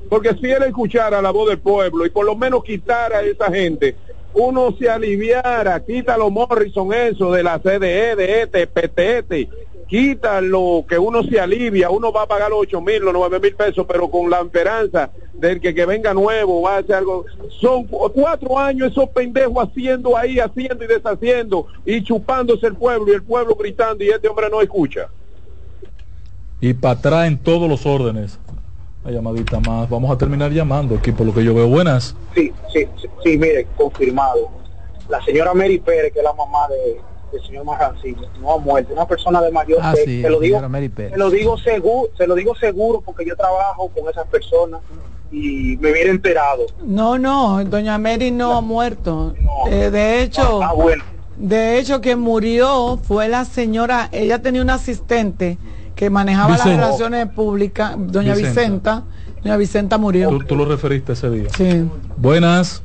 porque 0.09 0.35
si 0.41 0.51
él 0.51 0.63
escuchara 0.65 1.21
la 1.23 1.31
voz 1.31 1.49
del 1.49 1.59
pueblo 1.59 2.05
y 2.07 2.11
por 2.11 2.25
lo 2.27 2.37
menos 2.37 2.63
quitara 2.65 3.19
a 3.19 3.23
esa 3.23 3.51
gente, 3.51 3.97
uno 4.35 4.75
se 4.79 4.89
aliviara, 4.91 5.79
quítalo 5.85 6.31
Morrison 6.31 6.93
eso 6.93 7.31
de 7.33 7.43
la 7.43 7.59
CDE, 7.61 8.17
de 8.17 8.43
este, 8.43 8.67
PTT, 8.67 9.49
quítalo, 9.87 10.85
que 10.89 10.99
uno 10.99 11.23
se 11.23 11.39
alivia, 11.39 11.91
uno 11.91 12.11
va 12.13 12.23
a 12.23 12.27
pagar 12.27 12.51
los 12.51 12.61
ocho 12.61 12.81
mil, 12.81 13.01
los 13.03 13.13
nueve 13.15 13.39
mil 13.39 13.55
pesos, 13.55 13.87
pero 13.87 14.11
con 14.11 14.29
la 14.29 14.41
esperanza 14.41 15.11
del 15.35 15.61
que, 15.61 15.73
que 15.75 15.87
venga 15.87 16.13
nuevo, 16.15 16.63
va 16.63 16.77
a 16.77 16.79
hacer 16.79 16.97
algo. 16.97 17.27
Son 17.61 17.85
cu- 17.87 18.11
cuatro 18.13 18.59
años 18.59 18.91
esos 18.91 19.09
pendejos 19.11 19.69
haciendo 19.69 20.17
ahí, 20.17 20.41
haciendo 20.41 20.85
y 20.85 20.89
deshaciendo, 20.89 21.67
y 21.85 22.03
chupándose 22.03 22.67
el 22.67 22.75
pueblo, 22.75 23.13
y 23.13 23.15
el 23.15 23.23
pueblo 23.23 23.55
gritando, 23.55 24.03
y 24.03 24.09
este 24.09 24.27
hombre 24.29 24.49
no 24.51 24.61
escucha. 24.61 25.09
Y 26.61 26.73
para 26.75 26.95
atrás 26.99 27.27
en 27.29 27.39
todos 27.39 27.69
los 27.69 27.85
órdenes. 27.87 28.39
Una 29.05 29.13
llamadita 29.13 29.61
más. 29.61 29.89
Vamos 29.91 30.11
a 30.11 30.17
terminar 30.17 30.51
llamando 30.51 30.95
aquí 30.97 31.13
por 31.13 31.27
lo 31.27 31.35
que 31.35 31.45
yo 31.45 31.55
veo. 31.55 31.69
Buenas. 31.69 32.17
Sí, 32.35 32.53
sí, 32.73 32.87
sí, 33.01 33.09
sí, 33.23 33.39
mire, 33.39 33.67
confirmado. 33.77 34.49
La 35.09 35.23
señora 35.25 35.53
Mary 35.53 35.79
Pérez, 35.79 36.13
que 36.13 36.21
es 36.21 36.25
la 36.25 36.33
mamá 36.33 36.67
de, 36.71 36.99
del 37.37 37.47
señor 37.47 37.65
Marrancini, 37.67 38.17
no 38.41 38.55
ha 38.55 38.59
muerto. 38.59 38.95
Una 38.95 39.07
persona 39.07 39.43
de 39.43 39.53
mayor 39.53 39.79
Ah, 39.83 39.93
se, 39.95 40.05
sí, 40.07 40.23
se 40.23 40.31
lo 40.31 40.41
digo, 40.41 40.67
Mary 40.71 40.89
Pérez. 40.89 41.13
se 41.13 41.19
lo 41.19 41.29
digo 41.29 41.59
seguro, 41.59 42.09
se 42.17 42.27
lo 42.27 42.35
digo 42.35 42.55
seguro 42.57 43.03
porque 43.05 43.27
yo 43.27 43.37
trabajo 43.37 43.89
con 43.95 44.09
esas 44.09 44.27
personas 44.29 44.81
y 45.31 45.77
me 45.83 45.91
hubiera 45.93 46.11
enterado. 46.11 46.65
No, 46.83 47.19
no, 47.19 47.63
doña 47.65 47.99
Mary 47.99 48.31
no 48.31 48.57
ha 48.57 48.61
muerto. 48.63 49.35
Eh, 49.71 49.91
de 49.91 50.23
hecho, 50.23 50.63
Ah, 50.63 50.73
bueno. 50.73 51.05
de 51.37 51.79
hecho 51.79 52.01
quien 52.01 52.21
murió 52.21 52.99
fue 53.03 53.29
la 53.29 53.45
señora, 53.45 54.09
ella 54.13 54.41
tenía 54.41 54.63
una 54.63 54.75
asistente 54.75 55.59
que 55.95 56.11
manejaba 56.11 56.57
las 56.57 56.65
relaciones 56.65 57.27
públicas, 57.29 57.95
doña 57.97 58.35
Vicenta. 58.35 58.55
Vicenta. 58.55 59.03
Doña 59.43 59.57
Vicenta 59.57 59.99
murió. 59.99 60.29
Tú, 60.31 60.39
tú 60.41 60.57
lo 60.57 60.65
referiste 60.65 61.13
ese 61.13 61.31
día. 61.31 61.49
Sí. 61.57 61.85
Buenas. 62.17 62.83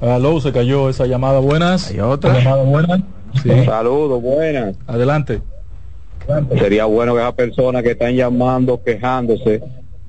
Aló, 0.00 0.40
se 0.40 0.52
cayó 0.52 0.88
esa 0.88 1.06
llamada. 1.06 1.38
Buenas. 1.38 1.90
Hay 1.90 2.00
otra. 2.00 2.38
Llamada 2.38 2.62
buena. 2.64 3.02
Sí. 3.42 3.64
Saludos, 3.64 4.20
buenas. 4.20 4.76
Adelante. 4.86 5.40
Sería 6.58 6.84
bueno 6.86 7.14
que 7.14 7.20
esas 7.20 7.34
personas 7.34 7.82
que 7.82 7.92
están 7.92 8.14
llamando, 8.14 8.82
quejándose, 8.82 9.62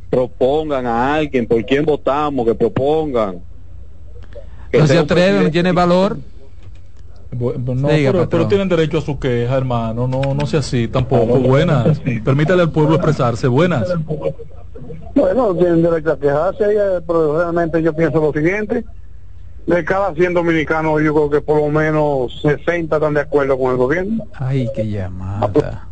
propongan 0.09 0.85
a 0.85 1.15
alguien 1.15 1.47
por 1.47 1.63
quién 1.65 1.85
votamos, 1.85 2.45
que 2.45 2.55
propongan. 2.55 3.41
Que 4.71 4.79
No 4.79 4.87
se 4.87 4.97
atreven, 4.97 5.43
no 5.43 5.51
tiene 5.51 5.71
valor. 5.71 6.17
Bu- 7.33 7.75
No, 7.75 7.89
Diga, 7.89 8.11
pero, 8.29 8.47
tienen 8.47 8.69
derecho 8.69 8.97
a 8.99 9.01
su 9.01 9.19
queja, 9.19 9.55
hermano. 9.57 10.07
No, 10.07 10.33
no 10.33 10.45
sea 10.45 10.59
así 10.59 10.87
tampoco. 10.87 11.39
Buenas. 11.39 11.99
Permítale 12.23 12.61
al 12.63 12.71
pueblo 12.71 12.95
expresarse. 12.95 13.47
Buenas. 13.47 13.87
Bueno, 15.15 15.53
tienen 15.55 15.81
derecho 15.83 16.11
a 16.13 16.19
quejarse, 16.19 16.65
pero 17.05 17.37
realmente 17.39 17.81
yo 17.81 17.93
pienso 17.93 18.19
lo 18.19 18.31
siguiente. 18.33 18.83
De 19.65 19.85
cada 19.85 20.13
100 20.13 20.33
dominicanos, 20.33 21.01
yo 21.01 21.13
creo 21.13 21.29
que 21.29 21.41
por 21.41 21.57
lo 21.61 21.69
menos 21.69 22.41
60 22.41 22.95
están 22.97 23.13
de 23.13 23.21
acuerdo 23.21 23.57
con 23.57 23.71
el 23.71 23.77
gobierno. 23.77 24.25
Ay, 24.33 24.67
qué 24.75 24.87
llamada. 24.89 25.87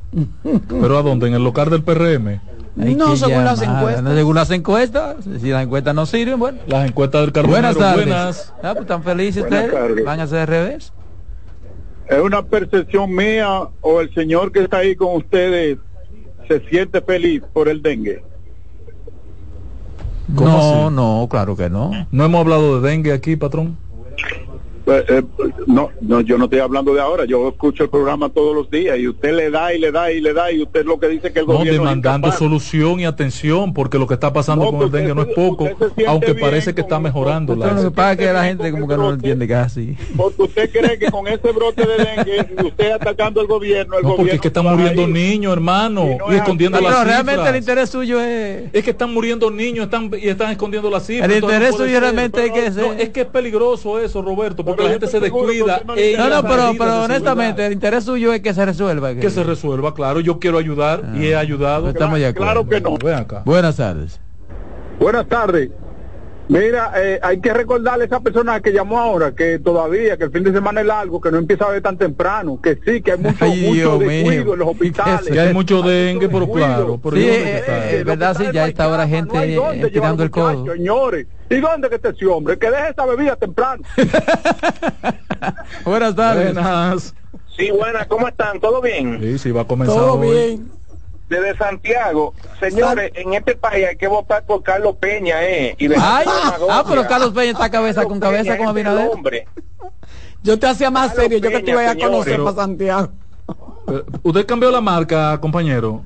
¿Pero 0.69 0.97
a 0.97 1.01
dónde? 1.03 1.27
¿En 1.27 1.35
el 1.35 1.43
local 1.43 1.69
del 1.69 1.83
PRM? 1.83 2.41
Ay, 2.81 2.95
No, 2.95 3.15
según 3.15 3.45
las 3.45 3.61
encuestas. 3.61 4.03
No, 4.03 4.13
según 4.13 4.35
las 4.35 4.51
encuestas. 4.51 5.15
Si 5.39 5.49
las 5.49 5.63
encuestas 5.63 5.95
no 5.95 6.05
sirven, 6.05 6.37
bueno. 6.39 6.57
Las 6.67 6.85
encuestas 6.89 7.21
del 7.21 7.31
carbonero. 7.31 7.61
Buenas 7.61 7.77
tardes. 7.77 8.05
Buenas. 8.07 8.53
Ah, 8.61 8.71
pues 8.73 8.81
están 8.81 9.03
felices 9.03 9.43
Buenas 9.43 9.65
ustedes. 9.67 9.81
tardes. 9.87 10.05
Van 10.05 10.19
a 10.19 10.23
hacer 10.23 10.39
al 10.39 10.47
revés. 10.47 10.93
¿Es 12.11 12.19
una 12.19 12.43
percepción 12.43 13.15
mía 13.15 13.69
o 13.79 14.01
el 14.01 14.13
señor 14.13 14.51
que 14.51 14.59
está 14.63 14.77
ahí 14.79 14.95
con 14.95 15.15
ustedes 15.15 15.77
se 16.47 16.59
siente 16.69 17.01
feliz 17.01 17.41
por 17.53 17.69
el 17.69 17.81
dengue? 17.81 18.21
¿Cómo 20.35 20.49
No, 20.49 20.85
así? 20.85 20.95
no, 20.95 21.27
claro 21.29 21.55
que 21.55 21.69
no. 21.69 22.07
No 22.11 22.25
hemos 22.25 22.41
hablado 22.41 22.81
de 22.81 22.89
dengue 22.89 23.13
aquí, 23.13 23.37
patrón. 23.37 23.77
Eh, 24.91 25.05
eh, 25.07 25.23
no, 25.67 25.89
no, 26.01 26.21
yo 26.21 26.37
no 26.37 26.45
estoy 26.45 26.59
hablando 26.59 26.93
de 26.93 27.01
ahora, 27.01 27.25
yo 27.25 27.47
escucho 27.49 27.83
el 27.83 27.89
programa 27.89 28.29
todos 28.29 28.55
los 28.55 28.69
días 28.69 28.97
y 28.99 29.07
usted 29.07 29.33
le 29.33 29.49
da 29.49 29.73
y 29.73 29.79
le 29.79 29.91
da 29.91 30.11
y 30.11 30.19
le 30.19 30.33
da 30.33 30.51
y 30.51 30.61
usted 30.61 30.83
lo 30.85 30.99
que 30.99 31.07
dice 31.07 31.31
que 31.31 31.39
el 31.39 31.45
No, 31.47 31.53
gobierno 31.53 31.71
es 31.71 31.79
demandando 31.79 32.31
solución 32.31 32.99
y 32.99 33.05
atención, 33.05 33.73
porque 33.73 33.97
lo 33.97 34.07
que 34.07 34.15
está 34.15 34.33
pasando 34.33 34.65
No, 34.65 34.71
con 34.71 34.81
el 34.83 34.91
dengue 34.91 35.15
no 35.15 35.21
es 35.21 35.33
poco, 35.33 35.69
aunque 36.07 36.35
parece 36.35 36.73
que 36.75 36.81
está 36.81 36.99
mejorando. 36.99 37.53
Pero 37.57 37.67
lo 37.69 37.75
la 37.75 37.83
que 37.83 37.91
pasa 37.91 38.11
es 38.13 38.17
que 38.17 38.33
la 38.33 38.43
gente 38.43 38.71
como 38.71 38.87
que 38.87 38.97
no 38.97 39.03
lo 39.03 39.13
entiende 39.13 39.47
casi. 39.47 39.95
Porque 40.17 40.41
usted 40.43 40.69
cree 40.71 40.99
que 40.99 41.09
con 41.11 41.27
ese 41.27 41.51
brote 41.51 41.85
de 41.85 41.97
dengue 42.03 42.63
usted 42.65 42.91
atacando 42.91 43.41
al 43.41 43.47
gobierno, 43.47 43.97
el 43.97 44.03
No, 44.03 44.09
porque 44.09 44.21
gobierno 44.23 44.35
es 44.35 44.41
que 44.41 44.47
están 44.47 44.65
muriendo 44.65 45.01
ir. 45.03 45.09
niños, 45.09 45.53
hermano, 45.53 46.07
Y 46.07 46.11
y, 46.11 46.17
no 46.17 46.31
es 46.31 46.35
escondiendo 46.37 46.77
así. 46.77 46.85
las 46.85 46.93
cifras. 46.95 47.07
realmente 47.25 47.49
el 47.49 47.55
interés 47.55 47.89
suyo 47.89 48.19
es... 48.19 48.63
Es 48.73 48.83
que 48.83 48.91
están 48.91 49.13
muriendo 49.13 49.49
niños 49.51 49.85
están, 49.85 50.09
y 50.19 50.27
están 50.27 50.51
escondiendo 50.51 50.89
las 50.89 51.05
cifras. 51.05 51.29
El 51.29 51.39
no 51.41 51.47
interés 51.47 51.75
suyo 51.75 51.99
realmente 51.99 52.45
es 52.45 52.51
que 52.51 52.69
No, 52.81 52.93
es 52.93 53.09
que 53.09 53.21
es 53.21 53.27
peligroso 53.27 53.99
eso, 53.99 54.21
Roberto, 54.21 54.63
porque 54.65 54.80
La 54.83 54.89
gente 54.89 55.07
se 55.07 55.19
descuida. 55.19 55.81
no 55.85 55.95
No, 55.95 56.43
pero, 56.43 56.73
pero 56.77 57.03
honestamente, 57.03 57.65
el 57.65 57.73
interés 57.73 58.03
suyo 58.03 58.33
es 58.33 58.41
que 58.41 58.53
se 58.53 58.65
resuelva. 58.65 59.13
que 59.15 59.29
se 59.29 59.43
resuelva, 59.43 59.93
claro, 59.93 60.19
yo 60.19 60.39
quiero 60.39 60.57
ayudar 60.57 61.03
y 61.15 61.27
he 61.27 61.35
ayudado. 61.35 61.89
Estamos 61.89 62.19
acuerdo. 62.25 62.33
Claro 62.33 62.67
que 62.67 62.81
no. 62.81 62.97
Ven 62.97 63.15
acá. 63.15 63.43
Buenas 63.45 63.77
tardes. 63.77 64.19
Buenas 64.99 65.27
tardes. 65.27 65.69
Mira, 66.51 66.91
eh, 66.97 67.17
hay 67.23 67.39
que 67.39 67.53
recordarle 67.53 68.03
a 68.03 68.07
esa 68.07 68.19
persona 68.19 68.59
que 68.59 68.73
llamó 68.73 68.99
ahora 68.99 69.31
que 69.33 69.57
todavía, 69.57 70.17
que 70.17 70.25
el 70.25 70.31
fin 70.31 70.43
de 70.43 70.51
semana 70.51 70.81
es 70.81 70.87
largo, 70.87 71.21
que 71.21 71.31
no 71.31 71.37
empieza 71.37 71.63
a 71.63 71.69
ver 71.69 71.81
tan 71.81 71.97
temprano, 71.97 72.59
que 72.61 72.77
sí, 72.85 73.01
que 73.01 73.13
hay 73.13 73.17
mucho, 73.21 73.45
Ay, 73.45 73.61
mucho 73.67 73.97
descuido 73.99 74.43
mío. 74.43 74.53
en 74.53 74.59
los 74.59 74.67
hospitales. 74.67 75.29
Que 75.31 75.39
hay 75.39 75.53
mucho 75.53 75.81
dengue, 75.81 76.27
pero 76.27 76.51
claro. 76.51 76.99
Pero 77.01 77.15
Sí, 77.15 77.21
¿y 77.23 77.27
dónde 77.27 77.51
eh, 77.51 77.57
está? 77.59 77.89
eh, 77.91 77.97
es 77.99 78.03
verdad, 78.05 78.37
sí, 78.37 78.43
ya 78.53 78.65
a 78.65 78.67
esta 78.67 78.87
hora 78.89 79.07
gente 79.07 79.33
No 79.33 79.41
eh, 79.43 79.47
llevar 79.47 79.91
tirando 79.91 80.23
el 80.23 80.31
codo. 80.31 80.65
Señores, 80.73 81.27
¿y 81.49 81.55
dónde 81.61 81.87
que 81.89 81.95
está 81.95 82.09
ese 82.09 82.25
hombre? 82.25 82.59
Que 82.59 82.69
deje 82.69 82.89
esa 82.89 83.05
bebida 83.05 83.35
temprano. 83.37 83.83
Buenas 85.85 86.15
tardes. 86.15 86.53
Buenas. 86.53 87.15
Sí, 87.57 87.71
buenas, 87.71 88.07
¿cómo 88.07 88.27
están? 88.27 88.59
¿Todo 88.59 88.81
bien? 88.81 89.19
Sí, 89.21 89.37
sí, 89.39 89.51
va 89.51 89.61
a 89.61 89.65
comenzar 89.67 89.95
Todo 89.95 90.13
hoy. 90.15 90.29
bien. 90.31 90.71
Desde 91.31 91.55
Santiago, 91.57 92.33
señores, 92.59 93.09
en 93.15 93.33
este 93.33 93.55
país 93.55 93.87
hay 93.87 93.95
que 93.95 94.07
votar 94.09 94.43
por 94.45 94.61
Carlos 94.63 94.97
Peña, 94.99 95.41
¿eh? 95.41 95.73
Y 95.79 95.85
Ay, 95.85 95.89
demagogia. 96.25 96.65
ah, 96.69 96.83
pero 96.85 97.07
Carlos 97.07 97.31
Peña 97.31 97.51
está 97.51 97.71
cabeza 97.71 98.03
con 98.03 98.19
cabeza 98.19 98.43
Peña 98.51 98.57
con 98.57 98.65
el 98.65 98.69
Abinader. 98.87 99.09
hombre. 99.13 99.47
Yo 100.43 100.59
te 100.59 100.67
hacía 100.67 100.91
más 100.91 101.13
Carlos 101.13 101.23
serio, 101.23 101.37
yo 101.37 101.49
que 101.49 101.63
te 101.63 101.71
iba 101.71 101.89
a 101.89 101.95
conocer 101.95 102.33
pero- 102.33 102.43
para 102.43 102.55
Santiago. 102.57 103.09
¿Usted 104.23 104.45
cambió 104.45 104.71
la 104.71 104.81
marca, 104.81 105.39
compañero? 105.39 106.03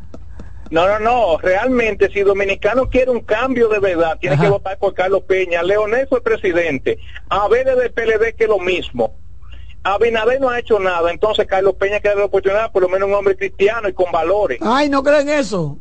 No, 0.69 0.87
no, 0.87 0.99
no. 0.99 1.37
Realmente, 1.39 2.07
si 2.11 2.21
Dominicano 2.21 2.87
quiere 2.87 3.09
un 3.09 3.21
cambio 3.21 3.67
de 3.67 3.79
verdad, 3.79 4.19
tiene 4.19 4.37
que 4.37 4.47
votar 4.47 4.77
por 4.77 4.93
Carlos 4.93 5.23
Peña. 5.23 5.63
Leonel 5.63 6.07
fue 6.07 6.21
presidente. 6.21 6.99
Abel 7.29 7.65
del 7.65 7.91
PLD 7.91 8.35
que 8.35 8.43
es 8.43 8.49
lo 8.49 8.59
mismo. 8.59 9.15
Abinader 9.85 10.41
no 10.41 10.49
ha 10.49 10.59
hecho 10.59 10.79
nada. 10.79 11.11
Entonces, 11.11 11.45
Carlos 11.47 11.75
Peña 11.75 11.99
que 11.99 12.09
la 12.15 12.25
oportunidad, 12.25 12.71
por 12.71 12.81
lo 12.81 12.89
menos 12.89 13.07
un 13.07 13.13
hombre 13.13 13.35
cristiano 13.37 13.87
y 13.87 13.93
con 13.93 14.11
valores. 14.11 14.57
Ay, 14.61 14.89
no 14.89 15.03
creen 15.03 15.29
eso. 15.29 15.77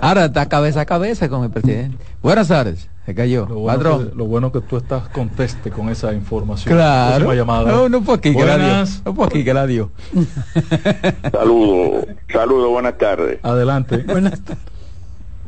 Ahora 0.00 0.26
está 0.26 0.48
cabeza 0.48 0.82
a 0.82 0.86
cabeza 0.86 1.28
con 1.28 1.42
el 1.44 1.50
presidente. 1.50 1.98
Buenas 2.22 2.46
tardes. 2.46 2.88
Se 3.04 3.14
cayó. 3.14 3.46
Lo 3.46 3.56
bueno, 3.56 3.78
Patrón. 3.78 4.08
que, 4.10 4.14
lo 4.14 4.24
bueno 4.26 4.52
que 4.52 4.60
tú 4.60 4.76
estás 4.76 5.08
conteste 5.08 5.70
con 5.72 5.88
esa 5.88 6.12
información. 6.12 6.72
Claro. 6.76 7.32
Llamada. 7.34 7.72
No, 7.72 7.88
no 7.88 8.02
fue 8.02 8.14
aquí 8.14 8.32
que 8.36 8.44
la 8.44 8.56
dio. 8.56 8.66
Buenas. 8.66 9.02
No 9.04 9.14
fue 9.14 9.26
aquí 9.26 9.44
que 9.44 9.54
la 9.54 9.66
dio. 9.66 9.90
Saludos, 11.32 12.06
saludos, 12.32 12.70
buenas 12.70 12.96
tardes. 12.98 13.40
Adelante. 13.42 14.04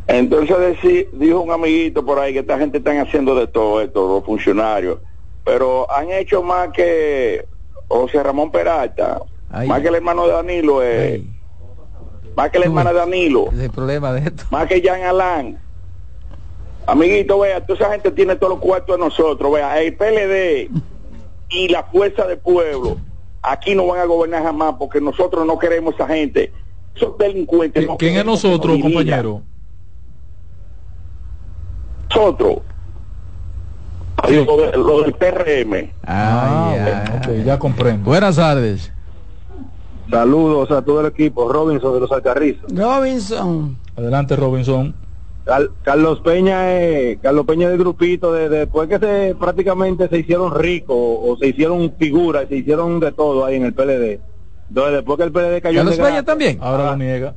Entonces 0.09 0.57
decí- 0.57 1.07
dijo 1.13 1.41
un 1.41 1.53
amiguito 1.53 2.05
por 2.05 2.19
ahí 2.19 2.33
que 2.33 2.41
esta 2.41 2.59
gente 2.59 2.79
están 2.79 2.99
haciendo 2.99 3.35
de 3.37 3.47
todo 3.47 3.81
esto, 3.81 4.09
los 4.17 4.25
funcionarios, 4.25 4.99
pero 5.45 5.91
han 5.91 6.11
hecho 6.11 6.43
más 6.43 6.71
que 6.71 7.47
José 7.89 8.23
Ramón 8.23 8.51
Peralta, 8.51 9.21
Ay. 9.51 9.69
más 9.69 9.81
que 9.81 9.89
el 9.89 9.97
hermano 9.97 10.27
de 10.27 10.33
Danilo, 10.33 10.83
eh, 10.83 11.25
más 12.37 12.51
que 12.51 12.59
la 12.59 12.67
hermana 12.67 12.93
de 12.93 12.99
Danilo, 12.99 13.51
el 13.53 13.71
problema 13.71 14.13
de 14.13 14.21
esto. 14.29 14.45
más 14.51 14.67
que 14.67 14.81
Jean 14.81 15.03
Alain. 15.03 15.59
Amiguito, 16.87 17.39
vea, 17.39 17.65
toda 17.65 17.79
esa 17.79 17.91
gente 17.93 18.11
tiene 18.11 18.35
todos 18.35 18.55
los 18.55 18.59
cuartos 18.61 18.97
de 18.97 19.05
nosotros, 19.05 19.53
vea, 19.53 19.81
el 19.81 19.95
PLD 19.97 20.69
y 21.51 21.69
la 21.69 21.85
fuerza 21.85 22.27
del 22.27 22.39
pueblo, 22.39 22.97
aquí 23.43 23.75
no 23.75 23.87
van 23.87 24.01
a 24.01 24.05
gobernar 24.05 24.43
jamás 24.43 24.75
porque 24.79 25.01
nosotros 25.01 25.47
no 25.47 25.59
queremos 25.59 25.95
esa 25.95 26.07
gente. 26.07 26.53
Esos 26.95 27.17
delincuentes. 27.17 27.87
no 27.87 27.97
¿Quién 27.97 28.17
es 28.17 28.25
nosotros, 28.25 28.79
compañero? 28.81 29.43
Nosotros. 32.11 32.59
Lo, 34.29 34.57
de- 34.57 34.77
lo 34.77 35.03
del 35.03 35.13
PRM. 35.15 35.91
Ah, 36.07 36.75
bueno, 36.81 37.19
ok, 37.41 37.45
ya 37.45 37.59
comprendo. 37.59 38.05
Buenas 38.05 38.37
tardes. 38.37 38.93
Saludos 40.11 40.71
a 40.71 40.83
todo 40.83 41.01
el 41.01 41.07
equipo. 41.07 41.51
Robinson 41.53 41.95
de 41.95 42.01
los 42.01 42.13
Alcarrizos. 42.13 42.65
Robinson. 42.73 43.77
Adelante, 43.97 44.37
Robinson. 44.37 44.95
Carlos 45.83 46.21
Peña 46.21 46.73
es 46.79 47.19
Carlos 47.21 47.45
Peña 47.47 47.69
del 47.69 47.79
grupito 47.79 48.33
de, 48.33 48.49
de- 48.49 48.59
después 48.61 48.89
que 48.89 48.99
se 49.01 49.35
prácticamente 49.35 50.09
se 50.09 50.19
hicieron 50.19 50.55
ricos 50.55 50.97
o 50.97 51.37
se 51.41 51.49
hicieron 51.49 51.93
figuras 51.99 52.47
se 52.49 52.59
hicieron 52.59 53.01
de 53.01 53.11
todo 53.11 53.45
ahí 53.45 53.57
en 53.57 53.65
el 53.65 53.75
PLD 53.75 54.21
entonces 54.69 54.93
después 54.95 55.17
que 55.19 55.25
el 55.25 55.33
PLD 55.33 55.61
cayó 55.61 55.81
en 55.81 55.87
Carlos 55.89 56.07
Peña 56.09 56.23
también. 56.23 56.59
Ahora 56.61 56.91
lo 56.93 56.97
niega. 56.97 57.35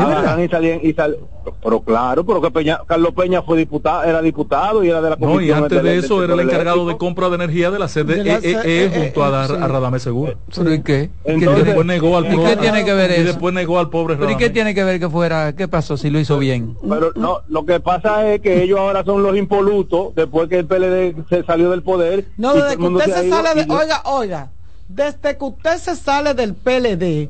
Agarran 0.00 0.42
y 0.44 0.48
salían 0.48 0.80
y 0.82 0.92
sal- 0.92 1.16
pero 1.62 1.80
claro 1.80 2.24
pero 2.26 2.42
que 2.42 2.50
Peña 2.50 2.80
Carlos 2.86 3.12
Peña 3.14 3.40
fue 3.42 3.56
diputado 3.58 4.02
era 4.04 4.20
diputado 4.20 4.82
y 4.84 4.88
era 4.90 5.00
de 5.00 5.10
la 5.10 5.16
No, 5.16 5.28
y 5.28 5.34
comisión 5.34 5.62
antes 5.64 5.82
de 5.82 5.96
eso 5.98 6.22
era 6.24 6.34
el 6.34 6.40
encargado 6.40 6.86
de 6.86 6.96
compra 6.96 7.28
de 7.28 7.36
energía 7.36 7.70
de 7.70 7.78
la 7.78 7.88
sede 7.88 8.16
De 8.16 8.24
la 8.24 8.34
EEE 8.38 8.90
C- 8.90 9.00
junto 9.00 9.24
a, 9.24 9.30
Dar- 9.30 9.48
sí. 9.48 9.54
a 9.60 9.68
Radamés 9.68 10.02
Seguro. 10.02 10.34
¿Pero 10.54 10.74
y 10.74 10.82
qué? 10.82 11.10
Entonces- 11.24 11.62
y 11.62 11.66
después 11.66 11.86
negó 11.86 12.16
al 12.16 12.26
¿Y 12.26 12.28
qué 12.30 12.36
pobre- 12.36 12.56
tiene 12.56 12.84
que 12.84 12.94
ver 12.94 13.10
y 13.10 13.14
eso? 13.14 13.24
después 13.24 13.54
negó 13.54 13.78
al 13.78 13.90
pobre 13.90 14.16
¿Pero 14.16 14.30
y 14.30 14.36
qué 14.36 14.50
tiene 14.50 14.74
que 14.74 14.84
ver 14.84 14.98
que 15.00 15.08
fuera? 15.08 15.54
¿Qué 15.54 15.68
pasó 15.68 15.96
si 15.96 16.10
lo 16.10 16.18
hizo 16.20 16.38
bien? 16.38 16.76
Pero 16.88 17.12
no, 17.16 17.40
lo 17.48 17.64
que 17.64 17.80
pasa 17.80 18.26
es 18.32 18.40
que 18.40 18.62
ellos 18.62 18.78
ahora 18.78 19.04
son 19.04 19.22
los 19.22 19.36
impolutos 19.36 20.14
después 20.14 20.48
que 20.48 20.58
el 20.58 20.66
PLD 20.66 21.14
se 21.28 21.44
salió 21.44 21.70
del 21.70 21.82
poder. 21.82 22.26
No, 22.36 22.56
y 22.56 22.60
desde 22.60 22.76
que 22.76 22.82
usted 22.82 23.04
se 23.14 23.30
sale 23.30 23.54
de, 23.54 23.62
y 23.62 23.66
yo- 23.66 23.74
oiga, 23.78 24.02
oiga, 24.04 24.50
desde 24.88 25.36
que 25.36 25.44
usted 25.44 25.76
se 25.78 25.96
sale 25.96 26.34
del 26.34 26.54
PLD, 26.54 27.28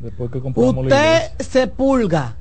usted 0.54 1.20
se 1.38 1.66
pulga. 1.66 2.36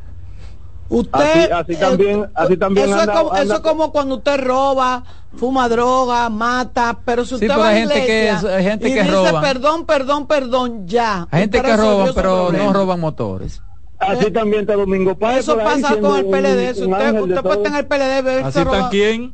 Usted, 0.87 1.51
Así- 1.51 1.51
así 1.51 1.75
también- 1.77 2.25
así 2.35 2.57
también 2.57 2.89
eso, 2.89 2.99
anda- 2.99 3.13
es 3.13 3.19
como, 3.19 3.31
anda- 3.31 3.43
eso 3.43 3.53
es 3.55 3.59
como 3.61 3.91
cuando 3.91 4.15
usted 4.15 4.39
roba, 4.39 5.03
fuma 5.35 5.67
droga, 5.67 6.29
mata, 6.29 6.99
pero 7.03 7.23
si 7.23 7.29
Sí, 7.29 7.35
usted 7.35 7.47
pero 7.47 7.59
va 7.59 7.65
a 7.65 7.69
hay 7.69 7.79
gente 7.79 8.05
que 8.05 8.29
hay 8.29 8.63
gente 8.63 8.89
y 8.89 8.93
que 8.93 9.01
dice 9.01 9.11
roban. 9.11 9.41
perdón, 9.41 9.85
perdón, 9.85 10.27
perdón, 10.27 10.87
ya. 10.87 11.27
Hay 11.31 11.41
gente 11.41 11.61
que 11.61 11.71
su 11.71 12.13
pero 12.13 12.13
problema. 12.45 12.65
no 12.65 12.73
roban 12.73 12.99
motores. 12.99 13.61
Así 13.97 14.29
también 14.29 14.61
está 14.61 14.75
Domingo 14.75 15.17
Páez. 15.17 15.39
Eso 15.39 15.57
pasa 15.57 15.97
con 15.99 16.17
el 16.17 16.25
PLD. 16.27 16.75
Si 16.75 16.81
un 16.83 16.93
usted, 16.93 17.19
usted 17.21 17.41
puede 17.41 17.55
estar 17.57 17.71
en 17.71 17.77
el 17.79 17.85
PLD, 17.87 18.21
verse 18.21 18.47
Así 18.47 18.59
está 18.59 18.89
quién? 18.89 19.33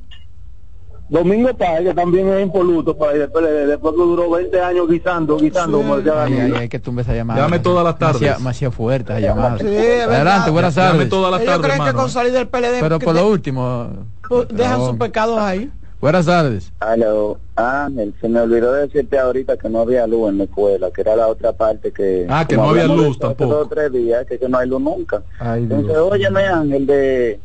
Domingo 1.12 1.54
Páez, 1.54 1.84
que 1.90 1.94
también 1.94 2.30
es 2.30 2.42
impoluto 2.42 2.98
por 2.98 3.10
ahí 3.10 3.20
del 3.20 3.30
PLD, 3.30 3.68
después 3.68 3.94
que 3.96 4.02
duró 4.02 4.30
20 4.30 4.62
años 4.62 4.90
guisando, 4.90 5.38
guisando, 5.38 5.78
como 5.80 5.98
decía 5.98 6.14
Ay, 6.24 6.34
Danilo. 6.34 6.56
ay, 6.56 6.62
ay, 6.64 6.70
que 6.70 6.80
tumbe 6.80 7.02
esa 7.02 7.14
llamada. 7.14 7.42
Llame 7.42 7.60
todas 7.60 7.84
las 7.84 8.00
tardes. 8.00 8.22
Demasiado 8.38 8.72
fuerte 8.72 9.12
esa 9.12 9.20
llamada. 9.20 9.58
Sí. 9.60 9.66
Adelante, 9.68 10.50
buenas 10.52 10.74
Llame 10.74 10.92
tardes. 10.92 11.10
todas 11.10 11.32
las 11.32 11.42
Ellos 11.42 11.54
tardes, 11.54 11.72
creen 11.76 11.86
que 11.90 11.94
con 11.94 12.10
salir 12.10 12.32
del 12.32 12.48
PLD 12.48 12.80
Pero 12.80 12.98
por 13.00 13.14
lo 13.14 13.28
último. 13.28 13.90
pues, 14.28 14.48
dejan 14.54 14.80
sus 14.86 14.96
pecados 14.96 15.38
ahí. 15.38 15.70
Buenas 16.00 16.26
tardes. 16.26 16.72
Aló, 16.80 17.38
Ángel, 17.58 18.16
se 18.20 18.28
me 18.30 18.40
olvidó 18.40 18.72
decirte 18.74 19.20
ahorita 19.20 19.58
que 19.58 19.70
no 19.70 19.82
había 19.82 20.08
luz 20.08 20.30
en 20.30 20.38
la 20.40 20.46
escuela, 20.46 20.90
que 20.92 21.02
era 21.02 21.16
la 21.16 21.28
otra 21.28 21.52
parte 21.54 21.92
que... 21.92 22.26
Ah, 22.28 22.44
que 22.48 22.56
no 22.58 22.70
había 22.72 22.88
luz 22.88 23.20
tampoco. 23.20 23.54
dos 23.54 23.70
tres 23.70 23.92
días, 23.92 24.26
que, 24.26 24.40
que 24.40 24.50
no 24.50 24.58
hay 24.58 24.68
luz 24.68 24.82
nunca. 24.82 25.22
Ay, 25.38 25.62
Entonces, 25.64 25.90
Dios. 25.90 26.08
óyeme, 26.10 26.42
Ángel, 26.48 26.88
de, 26.88 27.40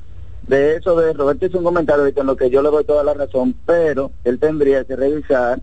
de 0.48 0.76
eso 0.76 0.94
de 0.96 1.12
Roberto 1.12 1.46
hizo 1.46 1.58
un 1.58 1.64
comentario 1.64 2.02
ahorita 2.02 2.20
en 2.20 2.26
lo 2.28 2.36
que 2.36 2.50
yo 2.50 2.62
le 2.62 2.70
doy 2.70 2.84
toda 2.84 3.02
la 3.04 3.14
razón, 3.14 3.54
pero 3.66 4.12
él 4.24 4.38
tendría 4.38 4.84
que 4.84 4.94
revisar 4.96 5.60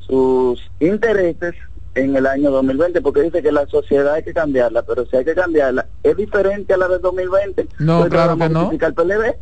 sus 0.00 0.60
intereses 0.80 1.54
en 1.96 2.14
el 2.14 2.26
año 2.26 2.50
2020, 2.50 3.00
porque 3.00 3.22
dice 3.22 3.42
que 3.42 3.50
la 3.50 3.66
sociedad 3.66 4.14
hay 4.14 4.22
que 4.22 4.32
cambiarla, 4.32 4.82
pero 4.82 5.04
si 5.06 5.16
hay 5.16 5.24
que 5.24 5.34
cambiarla, 5.34 5.86
¿es 6.04 6.16
diferente 6.16 6.72
a 6.74 6.76
la 6.76 6.86
de 6.88 6.98
2020? 7.00 7.66
No, 7.80 7.98
Pues 8.00 8.10
claro 8.10 8.36
que 8.36 8.48
no. 8.48 8.70
el 8.70 8.78
PLD. 8.94 9.36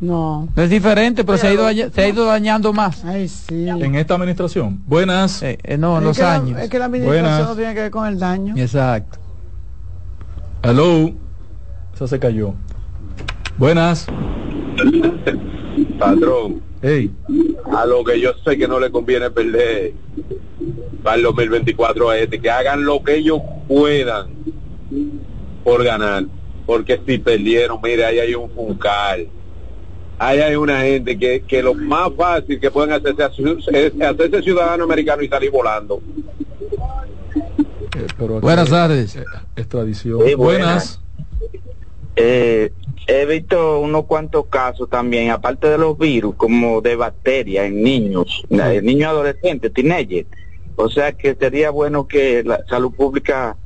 No. 0.00 0.48
Es 0.56 0.68
diferente, 0.68 1.24
pero 1.24 1.38
se 1.38 1.46
ha 1.46 1.52
ido, 1.52 1.90
se 1.90 2.00
ha 2.02 2.08
ido 2.08 2.26
dañando 2.26 2.72
más. 2.72 3.04
Ay, 3.04 3.28
sí. 3.28 3.68
En 3.68 3.94
esta 3.94 4.14
administración. 4.14 4.82
Buenas. 4.86 5.42
Eh, 5.44 5.58
eh, 5.62 5.78
no, 5.78 5.92
en 5.96 6.02
es, 6.02 6.04
los 6.08 6.16
que 6.16 6.22
la, 6.24 6.34
años. 6.34 6.60
es 6.60 6.68
que 6.68 6.78
la 6.80 6.84
administración 6.86 7.22
Buenas. 7.24 7.48
no 7.48 7.56
tiene 7.56 7.74
que 7.74 7.80
ver 7.82 7.90
con 7.92 8.06
el 8.08 8.18
daño. 8.18 8.54
Exacto. 8.56 9.18
Hello. 10.62 11.12
Esa 11.94 12.06
se 12.08 12.18
cayó. 12.18 12.54
Buenas. 13.58 14.06
Patrón, 15.98 16.62
Hey. 16.82 17.10
a 17.72 17.86
lo 17.86 18.02
que 18.04 18.20
yo 18.20 18.32
sé 18.44 18.58
que 18.58 18.66
no 18.66 18.80
le 18.80 18.90
conviene 18.90 19.30
perder 19.30 19.92
para 21.02 21.16
el 21.16 21.22
2024 21.22 22.10
a 22.10 22.18
este, 22.18 22.40
que 22.40 22.50
hagan 22.50 22.84
lo 22.84 23.02
que 23.02 23.16
ellos 23.16 23.40
puedan 23.68 24.30
por 25.64 25.84
ganar. 25.84 26.24
Porque 26.66 27.00
si 27.06 27.18
perdieron, 27.18 27.78
mire, 27.82 28.04
ahí 28.04 28.18
hay 28.20 28.34
un 28.34 28.50
funcal. 28.50 29.26
Ahí 30.18 30.38
hay 30.40 30.54
una 30.54 30.80
gente 30.82 31.18
que, 31.18 31.42
que 31.42 31.62
lo 31.62 31.74
más 31.74 32.10
fácil 32.16 32.60
que 32.60 32.70
pueden 32.70 32.92
hacerse 32.92 33.22
es 33.72 33.92
hacerse 34.00 34.42
ciudadano 34.42 34.84
americano 34.84 35.22
y 35.22 35.28
salir 35.28 35.50
volando. 35.50 36.00
Eh, 37.96 38.06
pero 38.18 38.36
aquí- 38.36 38.42
Buenas 38.42 38.70
tardes. 38.70 39.16
eh, 39.16 39.24
Es 39.56 39.68
tradición. 39.68 40.20
Sí, 40.26 40.34
buenas. 40.34 41.00
He 43.06 43.26
visto 43.26 43.80
unos 43.80 44.04
cuantos 44.04 44.46
casos 44.46 44.88
también, 44.88 45.30
aparte 45.30 45.68
de 45.68 45.78
los 45.78 45.98
virus, 45.98 46.34
como 46.36 46.80
de 46.80 46.96
bacterias 46.96 47.66
en 47.66 47.82
niños, 47.82 48.44
en 48.48 48.84
niños 48.84 49.10
adolescentes, 49.10 49.72
teenagers. 49.72 50.28
O 50.76 50.88
sea 50.88 51.12
que 51.12 51.34
sería 51.34 51.70
bueno 51.70 52.06
que 52.06 52.42
la 52.44 52.64
salud 52.68 52.92
pública 52.92 53.56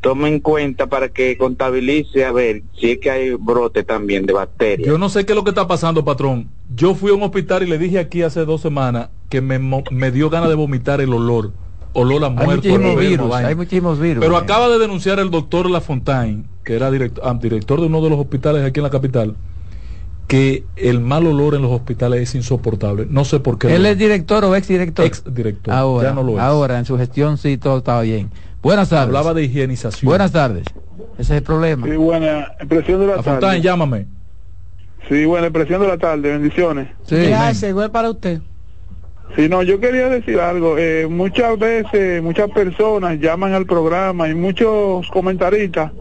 tome 0.00 0.28
en 0.28 0.40
cuenta 0.40 0.86
para 0.86 1.08
que 1.08 1.36
contabilice 1.36 2.24
a 2.24 2.32
ver 2.32 2.62
si 2.78 2.92
es 2.92 2.98
que 2.98 3.10
hay 3.10 3.30
brote 3.34 3.82
también 3.82 4.26
de 4.26 4.32
bacterias. 4.32 4.86
Yo 4.86 4.98
no 4.98 5.08
sé 5.08 5.26
qué 5.26 5.32
es 5.32 5.36
lo 5.36 5.44
que 5.44 5.50
está 5.50 5.66
pasando, 5.66 6.04
patrón. 6.04 6.48
Yo 6.74 6.94
fui 6.94 7.10
a 7.10 7.14
un 7.14 7.22
hospital 7.22 7.62
y 7.64 7.66
le 7.66 7.78
dije 7.78 7.98
aquí 7.98 8.22
hace 8.22 8.44
dos 8.44 8.60
semanas 8.60 9.10
que 9.28 9.40
me, 9.40 9.58
me 9.58 10.10
dio 10.10 10.30
ganas 10.30 10.48
de 10.48 10.54
vomitar 10.54 11.00
el 11.00 11.12
olor. 11.12 11.52
Olor 11.92 12.24
a 12.24 12.26
Hay 12.28 12.32
muerto. 12.32 12.54
muchísimos 12.54 12.90
enfermo, 12.90 13.00
virus. 13.00 13.34
Hay 13.34 13.54
muchísimos 13.54 13.98
virus. 13.98 14.24
Pero 14.24 14.34
eh. 14.36 14.40
acaba 14.42 14.68
de 14.68 14.78
denunciar 14.78 15.18
el 15.18 15.30
doctor 15.30 15.70
Lafontaine, 15.70 16.44
que 16.64 16.76
era 16.76 16.90
director, 16.90 17.24
ah, 17.26 17.38
director 17.40 17.80
de 17.80 17.86
uno 17.86 18.02
de 18.02 18.10
los 18.10 18.18
hospitales 18.18 18.64
aquí 18.64 18.80
en 18.80 18.84
la 18.84 18.90
capital, 18.90 19.34
que 20.26 20.64
el 20.76 21.00
mal 21.00 21.26
olor 21.26 21.54
en 21.54 21.62
los 21.62 21.70
hospitales 21.70 22.20
es 22.20 22.34
insoportable. 22.34 23.06
No 23.08 23.24
sé 23.24 23.40
por 23.40 23.58
qué. 23.58 23.74
Él 23.74 23.82
no. 23.82 23.88
es 23.88 23.98
director 23.98 24.44
o 24.44 24.54
ex 24.54 24.68
director. 24.68 25.04
ex 25.06 25.22
director. 25.32 25.72
Ahora, 25.72 26.08
ya 26.10 26.14
no 26.14 26.22
lo 26.22 26.34
es. 26.34 26.40
ahora, 26.40 26.78
en 26.78 26.84
su 26.84 26.98
gestión 26.98 27.38
sí 27.38 27.56
todo 27.56 27.78
estaba 27.78 28.02
bien. 28.02 28.30
Buenas 28.62 28.90
tardes. 28.90 29.06
Hablaba 29.06 29.34
de 29.34 29.44
higienización. 29.44 30.08
Buenas 30.08 30.32
tardes. 30.32 30.66
Ese 31.14 31.32
es 31.32 31.38
el 31.38 31.42
problema. 31.42 31.86
Sí, 31.86 31.96
buena 31.96 32.48
impresión 32.60 33.00
de 33.00 33.06
la 33.06 33.16
Lafontaine, 33.16 33.40
tarde. 33.40 33.60
llámame. 33.62 34.06
Sí, 35.08 35.24
buena 35.24 35.46
impresión 35.46 35.80
de 35.80 35.88
la 35.88 35.96
tarde, 35.96 36.30
bendiciones. 36.30 36.88
Sí. 37.04 37.16
Gracias, 37.16 37.70
igual 37.70 37.90
para 37.90 38.10
usted. 38.10 38.40
Sí, 39.36 39.48
no, 39.48 39.62
yo 39.62 39.78
quería 39.78 40.08
decir 40.08 40.40
algo. 40.40 40.76
Eh, 40.78 41.06
muchas 41.08 41.58
veces, 41.58 42.22
muchas 42.22 42.50
personas 42.50 43.20
llaman 43.20 43.52
al 43.52 43.66
programa 43.66 44.28
y 44.28 44.34
muchos 44.34 45.06
comentaristas 45.08 45.92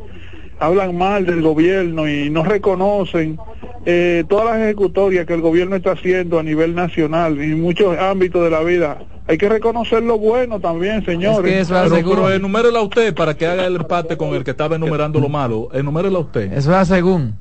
hablan 0.59 0.97
mal 0.97 1.25
del 1.25 1.41
gobierno 1.41 2.07
y 2.07 2.29
no 2.29 2.43
reconocen 2.43 3.37
eh, 3.85 4.23
todas 4.27 4.45
las 4.45 4.57
ejecutorias 4.57 5.25
que 5.25 5.33
el 5.33 5.41
gobierno 5.41 5.75
está 5.75 5.91
haciendo 5.91 6.39
a 6.39 6.43
nivel 6.43 6.73
nacional 6.73 7.37
y 7.37 7.51
en 7.51 7.61
muchos 7.61 7.97
ámbitos 7.97 8.43
de 8.43 8.49
la 8.49 8.61
vida 8.61 8.97
hay 9.27 9.37
que 9.37 9.49
reconocer 9.49 10.03
lo 10.03 10.17
bueno 10.17 10.59
también, 10.59 11.05
señores. 11.05 11.67
pero, 11.67 11.89
pero 11.89 12.31
enumérela 12.33 12.81
usted 12.81 13.13
para 13.13 13.35
que 13.35 13.45
haga 13.45 13.65
el 13.65 13.75
empate 13.75 14.15
con 14.15 14.33
el 14.33 14.43
que 14.43 14.51
estaba 14.51 14.77
enumerando 14.77 15.19
lo 15.19 15.27
malo. 15.27 15.67
Enumérela 15.73 16.19
usted. 16.19 16.53
Eso 16.53 16.71
va 16.71 16.85
según. 16.85 17.35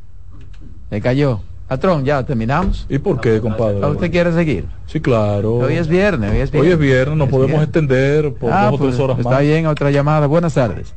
Le 0.90 1.00
cayó. 1.00 1.40
Patrón, 1.68 2.04
ya 2.04 2.22
terminamos. 2.24 2.86
¿Y 2.88 2.98
por 2.98 3.20
qué, 3.20 3.40
compadre? 3.40 3.84
¿Usted 3.84 4.10
quiere 4.10 4.32
seguir? 4.32 4.66
Sí, 4.86 5.00
claro. 5.00 5.54
Hoy 5.56 5.74
es 5.74 5.88
viernes, 5.88 6.30
hoy 6.30 6.38
es 6.38 6.50
viernes. 6.52 6.68
Hoy 6.68 6.72
es 6.74 6.78
viernes, 6.78 7.16
nos 7.18 7.28
podemos 7.28 7.60
extender 7.62 8.32
por 8.34 8.52
Ah, 8.52 8.66
dos 8.70 8.74
o 8.74 8.84
tres 8.84 8.88
pues, 8.90 9.00
horas 9.00 9.18
está 9.18 9.30
más. 9.30 9.40
bien, 9.40 9.66
otra 9.66 9.90
llamada. 9.90 10.28
Buenas 10.28 10.54
tardes. 10.54 10.94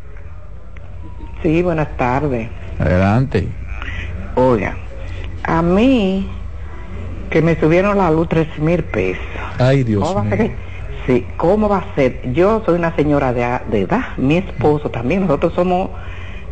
Sí, 1.41 1.63
buenas 1.63 1.95
tardes. 1.97 2.49
Adelante. 2.77 3.47
Oiga, 4.35 4.77
a 5.43 5.61
mí 5.63 6.29
que 7.31 7.41
me 7.41 7.59
subieron 7.59 7.97
la 7.97 8.11
luz 8.11 8.27
tres 8.29 8.47
mil 8.59 8.83
pesos. 8.83 9.23
Ay, 9.57 9.83
Dios 9.83 10.03
¿Cómo 10.03 10.15
va 10.15 10.21
a 10.21 10.29
ser 10.29 10.39
mío. 10.49 10.51
Sí, 11.07 11.25
¿cómo 11.37 11.67
va 11.67 11.77
a 11.79 11.95
ser? 11.95 12.31
Yo 12.33 12.61
soy 12.65 12.75
una 12.75 12.95
señora 12.95 13.33
de, 13.33 13.59
de 13.71 13.81
edad, 13.81 14.15
mi 14.17 14.37
esposo 14.37 14.91
también, 14.91 15.21
nosotros 15.21 15.53
somos 15.55 15.89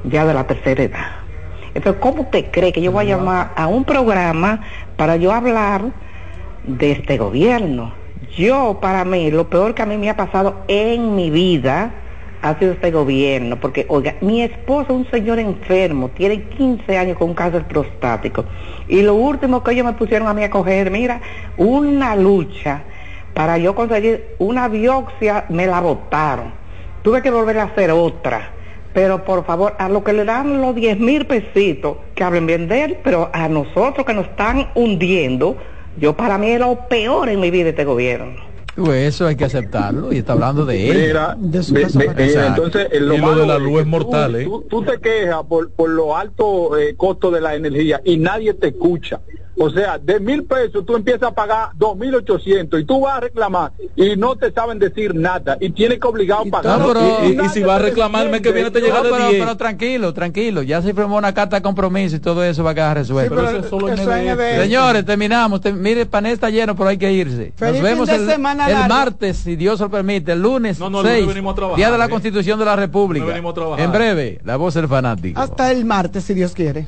ya 0.05 0.25
de 0.25 0.33
la 0.33 0.47
tercera 0.47 0.81
edad. 0.83 1.05
Entonces, 1.77 2.01
¿cómo 2.01 2.23
usted 2.23 2.45
cree 2.49 2.73
que 2.73 2.81
yo 2.81 2.91
voy 2.91 3.05
a 3.05 3.15
llamar 3.15 3.51
a 3.55 3.67
un 3.67 3.83
programa 3.83 4.61
para 4.95 5.15
yo 5.15 5.31
hablar 5.31 5.83
de 6.63 6.93
este 6.93 7.19
gobierno? 7.19 7.93
Yo, 8.35 8.79
para 8.81 9.05
mí, 9.05 9.29
lo 9.29 9.47
peor 9.47 9.75
que 9.75 9.83
a 9.83 9.85
mí 9.85 9.95
me 9.95 10.09
ha 10.09 10.17
pasado 10.17 10.63
en 10.67 11.13
mi 11.13 11.29
vida 11.29 11.91
ha 12.41 12.57
sido 12.57 12.71
este 12.71 12.89
gobierno, 12.89 13.59
porque, 13.59 13.85
oiga, 13.89 14.15
mi 14.21 14.41
esposo 14.41 14.85
es 14.85 14.89
un 14.89 15.11
señor 15.11 15.37
enfermo, 15.37 16.09
tiene 16.09 16.45
15 16.45 16.97
años 16.97 17.15
con 17.15 17.35
cáncer 17.35 17.67
prostático, 17.67 18.45
y 18.87 19.03
lo 19.03 19.13
último 19.13 19.63
que 19.63 19.73
ellos 19.73 19.85
me 19.85 19.93
pusieron 19.93 20.27
a 20.27 20.33
mí 20.33 20.43
a 20.43 20.49
coger, 20.49 20.89
mira, 20.89 21.21
una 21.57 22.15
lucha 22.15 22.81
para 23.35 23.59
yo 23.59 23.75
conseguir 23.75 24.29
una 24.39 24.67
biopsia, 24.67 25.45
me 25.49 25.67
la 25.67 25.79
botaron. 25.79 26.51
Tuve 27.03 27.21
que 27.21 27.29
volver 27.29 27.59
a 27.59 27.65
hacer 27.65 27.91
otra. 27.91 28.56
Pero 28.97 29.23
por 29.23 29.45
favor, 29.45 29.75
a 29.77 29.89
lo 29.89 30.03
que 30.03 30.11
le 30.11 30.25
dan 30.25 30.59
los 30.59 30.73
10 30.73 30.99
mil 30.99 31.27
pesitos, 31.27 31.97
que 32.15 32.23
hablen 32.23 32.47
bien 32.47 32.67
de 32.67 32.83
él, 32.83 32.97
pero 33.03 33.29
a 33.31 33.47
nosotros 33.47 34.03
que 34.07 34.11
nos 34.15 34.25
están 34.25 34.69
hundiendo, 34.73 35.55
yo 35.99 36.17
para 36.17 36.39
mí 36.39 36.49
es 36.49 36.59
lo 36.59 36.87
peor 36.89 37.29
en 37.29 37.39
mi 37.39 37.51
vida 37.51 37.69
este 37.69 37.85
gobierno. 37.85 38.41
Pues 38.75 39.09
eso 39.13 39.27
hay 39.27 39.35
que 39.35 39.45
aceptarlo 39.45 40.11
y 40.11 40.17
está 40.17 40.33
hablando 40.33 40.65
de 40.65 40.89
él. 40.89 40.97
Mira, 41.09 41.35
De 41.37 41.61
su 41.61 41.75
eh, 41.77 41.83
entonces 42.47 42.87
eh, 42.91 42.99
lo 42.99 43.13
Y 43.13 43.17
lo 43.19 43.35
de 43.35 43.45
la 43.45 43.59
luz 43.59 43.81
es 43.81 43.85
mortal, 43.85 44.31
tú, 44.31 44.37
¿eh? 44.39 44.43
tú- 44.45 44.65
tú 44.67 44.81
te 44.81 44.99
quejas 44.99 45.43
por, 45.43 45.69
por 45.73 45.89
lo 45.91 46.17
alto 46.17 46.75
eh, 46.75 46.95
costo 46.97 47.29
de 47.29 47.39
la 47.39 47.53
energía 47.53 48.01
y 48.03 48.17
nadie 48.17 48.55
te 48.55 48.69
escucha. 48.69 49.21
O 49.59 49.69
sea, 49.71 49.97
de 49.97 50.19
mil 50.19 50.43
pesos 50.43 50.85
tú 50.85 50.95
empiezas 50.95 51.23
a 51.23 51.31
pagar 51.31 51.69
dos 51.75 51.97
mil 51.97 52.13
ochocientos 52.13 52.79
y 52.79 52.85
tú 52.85 53.01
vas 53.01 53.17
a 53.17 53.19
reclamar 53.21 53.71
y 53.95 54.15
no 54.15 54.35
te 54.35 54.51
saben 54.51 54.77
decir 54.77 55.15
nada 55.15 55.57
y 55.59 55.71
tienes 55.71 55.99
que 55.99 56.07
obligar 56.07 56.39
a 56.45 56.49
pagar. 56.51 56.79
No, 56.79 56.87
pero- 56.87 57.25
Y, 57.25 57.43
y 57.45 57.49
si 57.49 57.61
va 57.63 57.77
a 57.77 57.79
reclamar 57.79 58.25
el 58.25 58.31
mes 58.31 58.41
que 58.41 58.51
viene 58.51 58.69
te 58.69 58.79
llega 58.81 58.97
No, 58.99 59.03
de 59.05 59.09
pero, 59.11 59.29
10. 59.29 59.43
pero 59.43 59.57
tranquilo, 59.57 60.13
tranquilo. 60.13 60.61
Ya 60.61 60.81
se 60.81 60.93
firmó 60.93 61.17
una 61.17 61.33
carta 61.33 61.55
de 61.55 61.61
compromiso 61.63 62.15
y 62.15 62.19
todo 62.19 62.43
eso 62.43 62.63
va 62.63 62.71
a 62.71 62.75
quedar 62.75 62.97
resuelto. 62.97 63.33
pero 63.35 63.49
eso 63.49 63.57
es 63.59 63.65
solo 63.67 63.89
Eso 63.89 64.13
es 64.13 64.35
NDF. 64.35 64.61
Señores, 64.63 65.05
terminamos. 65.05 65.61
Te- 65.61 65.73
mire, 65.73 66.01
el 66.01 66.07
panel 66.07 66.33
está 66.33 66.49
lleno, 66.51 66.75
pero 66.75 66.89
hay 66.89 66.97
que 66.97 67.11
irse. 67.11 67.53
Feliz 67.55 67.81
Nos 67.81 67.83
vemos 67.83 68.09
el, 68.09 68.27
semana 68.27 68.67
el 68.67 68.73
largo. 68.73 68.93
martes, 68.93 69.37
si 69.37 69.55
Dios 69.55 69.79
lo 69.79 69.89
permite. 69.89 70.33
El 70.33 70.41
lunes, 70.43 70.79
No, 70.79 70.89
no, 70.91 70.99
el 70.99 71.05
lunes 71.07 71.17
6, 71.19 71.27
venimos 71.29 71.53
a 71.53 71.55
trabajar, 71.55 71.77
Día 71.77 71.91
de 71.91 71.97
la 71.97 72.05
¿eh? 72.05 72.09
Constitución 72.09 72.59
de 72.59 72.65
la 72.65 72.75
República. 72.75 73.25
No 73.25 73.31
venimos 73.31 73.51
a 73.51 73.55
trabajar. 73.55 73.85
En 73.85 73.91
breve, 73.91 74.39
la 74.43 74.55
voz 74.57 74.75
del 74.75 74.87
fanático. 74.87 75.39
Hasta 75.41 75.71
el 75.71 75.83
martes, 75.85 76.23
si 76.25 76.35
Dios 76.35 76.53
quiere. 76.53 76.87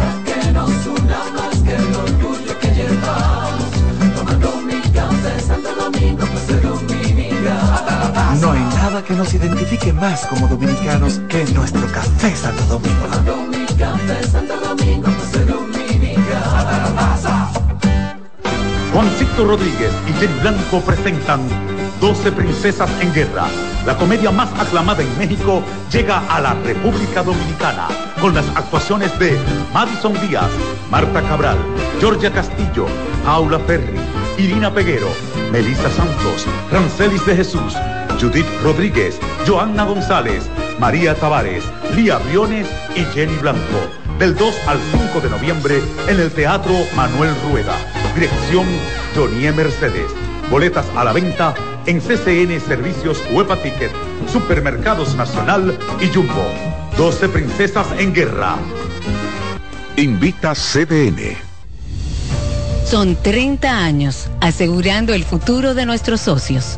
Que 8.99 9.13
nos 9.13 9.33
identifique 9.33 9.93
más 9.93 10.27
como 10.27 10.47
dominicanos 10.47 11.21
que 11.29 11.45
nuestro 11.53 11.87
café 11.93 12.35
Santo 12.35 12.61
Domingo. 12.65 13.07
Mi. 13.49 13.61
Juancito 18.93 19.45
Rodríguez 19.45 19.93
y 20.09 20.13
Jenny 20.19 20.39
Blanco 20.41 20.81
presentan 20.81 21.39
12 22.01 22.33
Princesas 22.33 22.89
en 22.99 23.13
Guerra. 23.13 23.47
La 23.85 23.97
comedia 23.97 24.29
más 24.29 24.51
aclamada 24.59 25.01
en 25.01 25.17
México 25.17 25.63
llega 25.89 26.19
a 26.27 26.41
la 26.41 26.53
República 26.55 27.23
Dominicana 27.23 27.87
con 28.19 28.35
las 28.35 28.45
actuaciones 28.49 29.17
de 29.19 29.39
Madison 29.73 30.13
Díaz, 30.27 30.51
Marta 30.89 31.21
Cabral, 31.21 31.57
Georgia 32.01 32.31
Castillo, 32.31 32.87
Paula 33.23 33.59
Ferri, 33.59 33.95
Irina 34.37 34.73
Peguero, 34.73 35.07
Melissa 35.49 35.89
Santos, 35.91 36.45
Rancelis 36.69 37.25
de 37.25 37.37
Jesús, 37.37 37.77
Judith 38.21 38.45
Rodríguez, 38.61 39.19
Joanna 39.47 39.83
González, 39.83 40.43
María 40.79 41.15
Tavares, 41.15 41.63
Lía 41.95 42.19
Briones 42.19 42.67
y 42.95 42.99
Jenny 43.15 43.35
Blanco. 43.37 43.59
Del 44.19 44.35
2 44.35 44.55
al 44.67 44.79
5 44.91 45.21
de 45.21 45.29
noviembre 45.31 45.81
en 46.07 46.19
el 46.19 46.31
Teatro 46.31 46.71
Manuel 46.95 47.33
Rueda. 47.49 47.75
Dirección 48.13 48.67
Jonie 49.15 49.51
Mercedes. 49.51 50.11
Boletas 50.51 50.85
a 50.95 51.03
la 51.03 51.13
venta 51.13 51.55
en 51.87 51.99
CCN 51.99 52.59
Servicios 52.59 53.23
Huepa 53.31 53.55
Ticket, 53.57 53.91
Supermercados 54.31 55.15
Nacional 55.15 55.75
y 55.99 56.07
Jumbo. 56.13 56.45
12 56.97 57.27
Princesas 57.29 57.87
en 57.97 58.13
Guerra. 58.13 58.57
Invita 59.95 60.53
CDN. 60.53 61.37
Son 62.85 63.15
30 63.15 63.83
años 63.83 64.29
asegurando 64.41 65.15
el 65.15 65.23
futuro 65.23 65.73
de 65.73 65.87
nuestros 65.87 66.21
socios. 66.21 66.77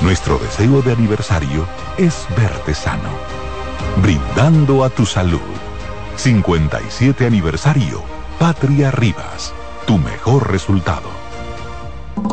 Nuestro 0.00 0.38
deseo 0.38 0.80
de 0.80 0.92
aniversario 0.92 1.66
es 1.98 2.26
verte 2.34 2.74
sano, 2.74 3.10
brindando 4.00 4.82
a 4.82 4.88
tu 4.88 5.04
salud. 5.04 5.40
57 6.16 7.26
aniversario, 7.26 8.02
Patria 8.38 8.90
Rivas, 8.90 9.52
tu 9.86 9.98
mejor 9.98 10.50
resultado. 10.50 11.08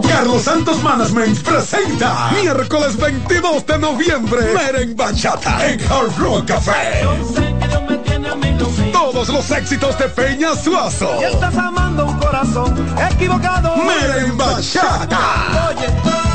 Carlos 0.07 0.43
Santos 0.43 0.81
Management 0.81 1.39
presenta 1.43 2.31
miércoles 2.41 2.95
22 2.97 3.65
de 3.65 3.79
noviembre 3.79 4.53
Meren 4.53 4.95
Bachata 4.95 5.67
en 5.67 5.81
Hard 5.91 6.17
Rock 6.17 6.47
Café. 6.47 7.03
Todos 8.93 9.27
los 9.27 9.51
éxitos 9.51 9.97
de 9.99 10.07
Peña 10.07 10.55
Suazo. 10.55 11.19
Y 11.21 11.25
estás 11.25 11.55
amando 11.57 12.05
un 12.05 12.17
corazón 12.17 12.97
equivocado. 13.11 13.75
Meren 13.77 14.37
Bachata. 14.37 15.69
Oye, 15.69 16.26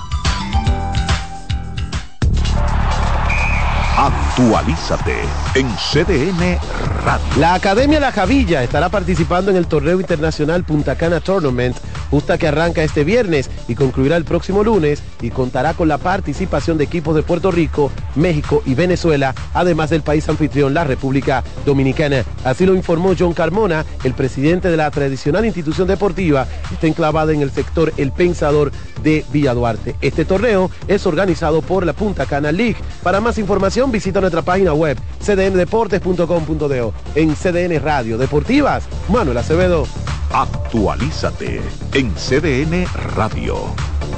Actualízate 3.97 5.23
en 5.55 5.67
CDN 5.77 6.59
Radio. 7.05 7.27
La 7.39 7.55
Academia 7.55 7.99
La 7.99 8.13
Javilla 8.13 8.63
estará 8.63 8.91
participando 8.91 9.51
en 9.51 9.57
el 9.57 9.67
torneo 9.67 9.99
internacional 9.99 10.65
Punta 10.65 10.97
Cana 10.97 11.21
Tournament, 11.21 11.75
justa 12.11 12.39
que 12.39 12.49
arranca 12.49 12.83
este 12.83 13.05
viernes 13.05 13.51
y 13.69 13.75
concluirá 13.75 14.17
el 14.17 14.25
próximo 14.25 14.65
lunes 14.65 15.03
y 15.21 15.31
contará 15.31 15.75
con 15.75 15.89
la 15.89 15.99
participación 15.99 16.79
de 16.79 16.85
equipos 16.85 17.15
de 17.15 17.23
Puerto 17.23 17.51
Rico, 17.51 17.91
México 18.15 18.63
y 18.67 18.75
Venezuela, 18.75 19.35
además 19.55 19.91
del 19.91 20.03
país 20.03 20.29
anfitrión, 20.29 20.75
la 20.75 20.85
República 20.85 21.43
Dominicana. 21.65 22.25
Así 22.45 22.67
lo 22.67 22.75
informó 22.75 23.15
John 23.19 23.33
Carmona, 23.33 23.85
el 24.05 24.15
presidente 24.15 24.69
de 24.69 24.77
la 24.77 24.91
tradicional 24.91 25.45
institución 25.45 25.89
deportiva, 25.89 26.47
está 26.73 26.87
enclavada 26.87 27.33
en 27.33 27.43
el 27.43 27.51
sector 27.51 27.93
El 27.97 28.13
Pensador 28.13 28.73
de 29.03 29.25
Villa 29.33 29.55
Duarte. 29.55 29.97
Este 30.01 30.25
torneo 30.25 30.71
es 30.89 31.07
organizado 31.07 31.63
por 31.63 31.87
la 31.87 31.93
Punta 31.93 32.27
Cana 32.27 32.53
League. 32.53 32.77
Para 33.03 33.21
más 33.21 33.39
información 33.39 33.91
visita 33.91 34.21
nuestra 34.21 34.43
página 34.43 34.73
web 34.73 34.99
cdndeportes.com.do. 35.25 36.95
En 37.15 37.35
CDN 37.35 37.81
Radio 37.83 38.19
Deportivas, 38.19 38.85
Manuel 39.09 39.39
Acevedo. 39.39 39.87
Actualízate 40.33 41.63
en 41.95 42.15
CDN 42.15 42.87
Radio. 43.15 43.57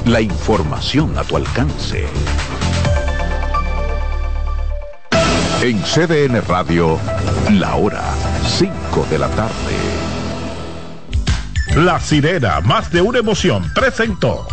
La 0.05 0.21
información 0.21 1.17
a 1.17 1.25
tu 1.25 1.37
alcance. 1.37 2.07
En 5.63 5.81
CDN 5.83 6.41
Radio, 6.47 6.99
la 7.53 7.75
hora 7.77 8.03
5 8.47 9.07
de 9.11 9.19
la 9.19 9.29
tarde. 9.29 9.53
La 11.77 12.01
sirena, 12.01 12.61
más 12.61 12.91
de 12.91 13.03
una 13.03 13.19
emoción, 13.19 13.71
presentó. 13.75 14.47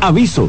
Aviso. 0.00 0.48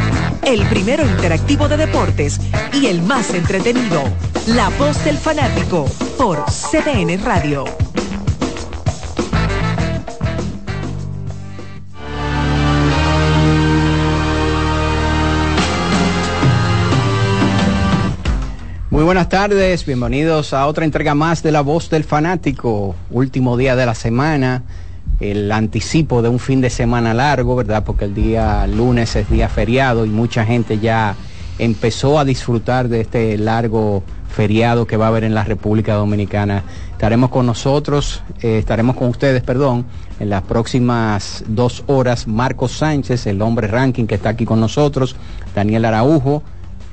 El 0.43 0.65
primero 0.67 1.05
interactivo 1.05 1.67
de 1.67 1.77
deportes 1.77 2.39
y 2.73 2.87
el 2.87 3.01
más 3.03 3.33
entretenido. 3.33 4.01
La 4.47 4.69
voz 4.69 5.03
del 5.05 5.17
fanático 5.17 5.85
por 6.17 6.43
CDN 6.45 7.23
Radio. 7.23 7.65
Muy 18.89 19.03
buenas 19.03 19.29
tardes, 19.29 19.85
bienvenidos 19.85 20.53
a 20.53 20.65
otra 20.65 20.85
entrega 20.85 21.15
más 21.15 21.43
de 21.43 21.51
La 21.51 21.61
Voz 21.61 21.89
del 21.89 22.03
Fanático, 22.03 22.95
último 23.09 23.57
día 23.57 23.75
de 23.75 23.85
la 23.85 23.95
semana, 23.95 24.63
el 25.21 25.51
anticipo 25.51 26.21
de 26.21 26.29
un 26.29 26.39
fin 26.39 26.61
de 26.61 26.69
semana 26.69 27.13
largo, 27.13 27.55
¿verdad? 27.55 27.83
Porque 27.85 28.05
el 28.05 28.15
día 28.15 28.65
lunes 28.67 29.15
es 29.15 29.29
día 29.29 29.47
feriado 29.47 30.05
y 30.05 30.09
mucha 30.09 30.45
gente 30.45 30.79
ya 30.79 31.15
empezó 31.59 32.19
a 32.19 32.25
disfrutar 32.25 32.89
de 32.89 33.01
este 33.01 33.37
largo 33.37 34.03
feriado 34.29 34.87
que 34.87 34.97
va 34.97 35.05
a 35.05 35.07
haber 35.09 35.23
en 35.23 35.35
la 35.35 35.43
República 35.43 35.93
Dominicana. 35.93 36.63
Estaremos 36.91 37.29
con 37.29 37.45
nosotros, 37.45 38.23
eh, 38.41 38.57
estaremos 38.57 38.95
con 38.95 39.09
ustedes, 39.09 39.43
perdón, 39.43 39.85
en 40.19 40.29
las 40.29 40.41
próximas 40.41 41.43
dos 41.47 41.83
horas, 41.87 42.27
Marcos 42.27 42.71
Sánchez, 42.71 43.27
el 43.27 43.41
hombre 43.41 43.67
ranking 43.67 44.05
que 44.05 44.15
está 44.15 44.29
aquí 44.29 44.45
con 44.45 44.59
nosotros, 44.59 45.15
Daniel 45.53 45.85
Araujo, 45.85 46.41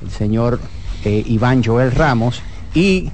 el 0.02 0.10
señor 0.10 0.60
eh, 1.05 1.22
Iván 1.26 1.64
Joel 1.64 1.92
Ramos 1.92 2.42
y 2.74 3.10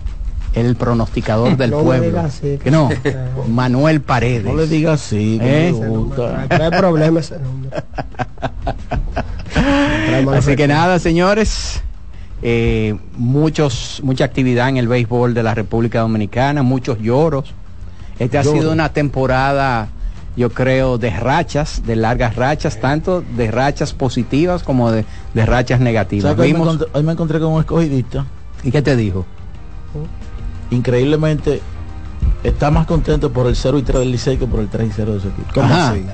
el 0.55 0.76
pronosticador 0.76 1.56
del 1.56 1.70
No 1.70 1.78
le 1.78 1.85
pueblo. 1.85 2.06
diga 2.06 2.24
así, 2.24 2.59
que 2.62 2.70
no, 2.70 2.89
Manuel 3.48 4.01
Paredes. 4.01 4.44
No 4.44 4.55
le 4.55 4.66
diga 4.66 4.93
así, 4.94 5.39
que 5.40 5.68
¿Eh? 5.68 5.72
me 5.72 5.89
gusta. 5.89 6.47
Trae 6.48 6.70
problemas 6.70 7.31
ese 7.31 7.40
nombre. 7.43 7.70
Así 10.36 10.56
que 10.56 10.66
nada, 10.68 10.98
señores. 10.98 11.81
eh, 12.43 12.97
muchos, 13.16 14.01
mucha 14.05 14.24
actividad 14.24 14.68
en 14.68 14.76
el 14.76 14.89
béisbol 14.89 15.35
de 15.35 15.43
la 15.43 15.55
República 15.55 16.01
Dominicana, 16.01 16.62
muchos 16.62 16.98
lloros. 16.98 17.52
Esta 18.18 18.40
ha 18.40 18.44
sido 18.44 18.70
una 18.70 18.90
temporada, 18.93 19.89
yo 20.36 20.51
creo, 20.51 20.98
de 20.98 21.10
rachas, 21.10 21.82
de 21.86 21.97
largas 21.97 22.36
rachas, 22.36 22.78
tanto 22.81 23.22
de 23.36 23.51
rachas 23.51 23.93
positivas 23.93 24.62
como 24.62 24.93
de, 24.93 25.05
de 25.32 25.47
rachas 25.47 25.81
negativas. 25.81 26.31
¿Sabes 26.32 26.36
que 26.36 26.43
hoy, 26.43 26.52
me 26.52 26.59
Vimos- 26.60 26.74
encontré, 26.74 26.89
hoy 26.98 27.02
me 27.02 27.12
encontré 27.12 27.40
con 27.40 27.52
un 27.52 27.60
escogidista. 27.60 28.26
¿Y 28.62 28.70
qué 28.70 28.82
te 28.82 28.94
dijo? 28.97 29.24
Increíblemente 30.70 31.60
está 32.42 32.70
más 32.70 32.86
contento 32.86 33.32
por 33.32 33.46
el 33.46 33.56
0 33.56 33.78
y 33.78 33.82
3 33.82 33.98
del 34.00 34.10
Licey 34.12 34.36
que 34.36 34.46
por 34.46 34.60
el 34.60 34.68
3 34.68 34.88
y 34.88 34.92
0 34.94 35.14
de 35.14 35.20
su 35.20 35.28
equipo. 35.28 35.48
¿Cómo 35.54 35.74
así? 35.74 36.04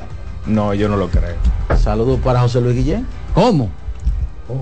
No, 0.47 0.75
yo 0.75 0.89
no 0.89 0.97
lo 0.97 1.09
creo. 1.09 1.35
Saludos 1.79 2.19
para 2.25 2.41
José 2.41 2.61
Luis 2.61 2.77
Guillén. 2.77 3.07
¿Cómo? 3.35 3.69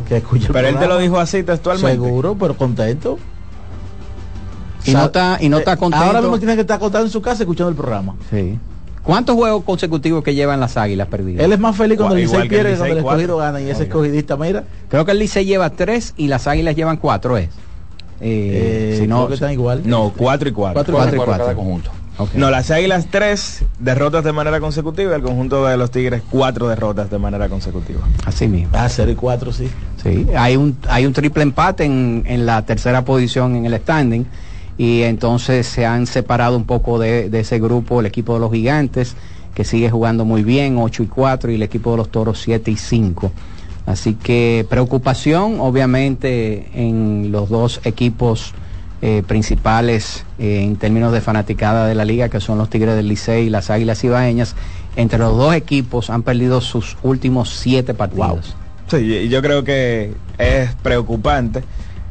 Que 0.09 0.19
escucha 0.19 0.49
el 0.49 0.53
Pero 0.53 0.69
él 0.69 0.79
te 0.79 0.87
lo 0.87 0.99
dijo 0.99 1.19
así 1.19 1.43
textualmente. 1.43 1.93
Seguro, 1.93 2.37
pero 2.39 2.55
contento. 2.57 3.19
Y 4.85 4.93
no 4.93 5.05
está- 5.07 5.39
y 5.41 5.49
no 5.49 5.59
está 5.59 5.73
eh, 5.75 5.77
contento. 5.77 6.05
Ahora 6.07 6.21
mismo 6.21 6.39
tiene 6.39 6.55
que 6.55 6.61
estar 6.63 6.79
contento 6.79 7.07
en 7.07 7.11
su 7.13 7.21
casa 7.23 7.43
escuchando 7.43 7.71
el 7.71 7.77
programa. 7.77 8.15
Sí. 8.31 8.59
¿Cuántos 9.03 9.37
juegos 9.37 9.65
consecutivos 9.65 10.23
que 10.23 10.35
llevan 10.35 10.61
las 10.61 10.77
águilas 10.77 11.09
perdidas? 11.09 11.43
Él 11.43 11.53
es 11.53 11.59
más 11.59 11.75
feliz 11.75 11.97
cuando 11.97 12.17
el 12.17 12.23
Igual 12.25 12.43
Licey 12.43 12.43
el 12.43 12.49
pierde 12.65 12.73
que 12.73 12.77
cuando 12.77 12.93
el 12.93 12.99
Licey, 12.99 13.09
escogido 13.11 13.37
gana 13.39 13.61
y 13.63 13.71
ese 13.71 13.83
escogidista, 13.85 14.37
mira. 14.37 14.65
Creo 14.91 15.05
que 15.07 15.13
el 15.13 15.19
Licey 15.19 15.47
lleva 15.47 15.71
tres 15.71 16.13
y 16.19 16.29
las 16.29 16.47
águilas 16.47 16.77
llevan 16.77 16.99
cuatro, 16.99 17.39
¿es? 17.39 17.47
Eh, 17.47 17.51
Eh, 18.21 18.97
si 19.01 19.07
no, 19.07 19.29
que 19.29 19.35
están 19.35 19.53
igual. 19.53 19.83
No, 19.85 20.13
4 20.17 20.49
y 20.49 20.53
4. 20.53 20.75
Cuatro 20.75 20.93
y 20.93 20.97
cuatro 20.97 21.17
y 21.17 21.19
cuatro. 21.25 21.57
conjunto. 21.57 21.91
Ok. 22.19 22.35
No, 22.35 22.51
las 22.51 22.71
Águilas 22.73 23.07
3 23.11 23.65
derrotas 23.79 24.25
de 24.25 24.33
manera 24.33 24.59
consecutiva, 24.59 25.15
el 25.15 25.23
conjunto 25.23 25.65
de 25.67 25.77
los 25.77 25.91
Tigres 25.93 26.23
4 26.31 26.69
derrotas 26.69 27.11
de 27.11 27.19
manera 27.19 27.49
consecutiva. 27.49 28.01
Así 28.27 28.49
mismo. 28.49 28.71
Ah, 28.73 28.89
0 28.89 29.13
y 29.13 29.15
4, 29.15 29.53
sí. 29.53 29.69
Sí, 30.03 30.27
hay 30.37 30.57
un, 30.57 30.77
hay 30.89 31.07
un 31.07 31.13
triple 31.13 31.45
empate 31.45 31.85
en, 31.85 32.25
en 32.27 32.45
la 32.45 32.67
tercera 32.67 33.05
posición 33.05 33.55
en 33.55 33.67
el 33.67 33.77
standing 33.81 34.27
y 34.77 35.03
entonces 35.03 35.67
se 35.69 35.87
han 35.87 36.07
separado 36.07 36.57
un 36.57 36.65
poco 36.65 36.99
de, 36.99 37.31
de 37.31 37.41
ese 37.41 37.61
grupo 37.61 38.01
el 38.01 38.07
equipo 38.07 38.35
de 38.35 38.41
los 38.41 38.51
gigantes 38.53 39.15
que 39.55 39.65
sigue 39.65 39.91
jugando 39.91 40.25
muy 40.25 40.43
bien, 40.43 40.77
8 40.79 41.03
y 41.05 41.07
4 41.07 41.51
y 41.53 41.55
el 41.57 41.63
equipo 41.63 41.93
de 41.93 41.97
los 41.99 42.11
toros 42.11 42.41
7 42.41 42.71
y 42.71 42.77
5. 42.77 43.33
Así 43.89 44.13
que 44.15 44.67
preocupación 44.69 45.61
obviamente 45.61 46.69
en 46.75 47.33
los 47.33 47.49
dos 47.49 47.81
equipos 47.85 48.53
eh, 49.01 49.23
principales 49.27 50.25
eh, 50.39 50.61
en 50.63 50.77
términos 50.77 51.13
de 51.13 51.21
fanaticada 51.23 51.87
de 51.87 51.95
la 51.95 52.05
liga 52.05 52.29
que 52.29 52.39
son 52.41 52.59
los 52.59 52.69
Tigres 52.69 52.97
del 52.97 53.09
Licey 53.09 53.47
y 53.47 53.51
las 53.51 53.71
Águilas 53.71 54.05
Ibaeñas. 54.05 54.55
Entre 54.97 55.19
los 55.19 55.37
dos 55.39 55.55
equipos 55.55 56.11
han 56.11 56.23
perdido 56.23 56.61
sus 56.61 56.97
últimos 57.03 57.49
siete 57.51 57.95
partidos. 57.95 58.55
Sí, 58.91 59.29
yo 59.29 59.41
creo 59.41 59.65
que 59.65 60.13
es 60.39 60.75
preocupante 60.83 61.63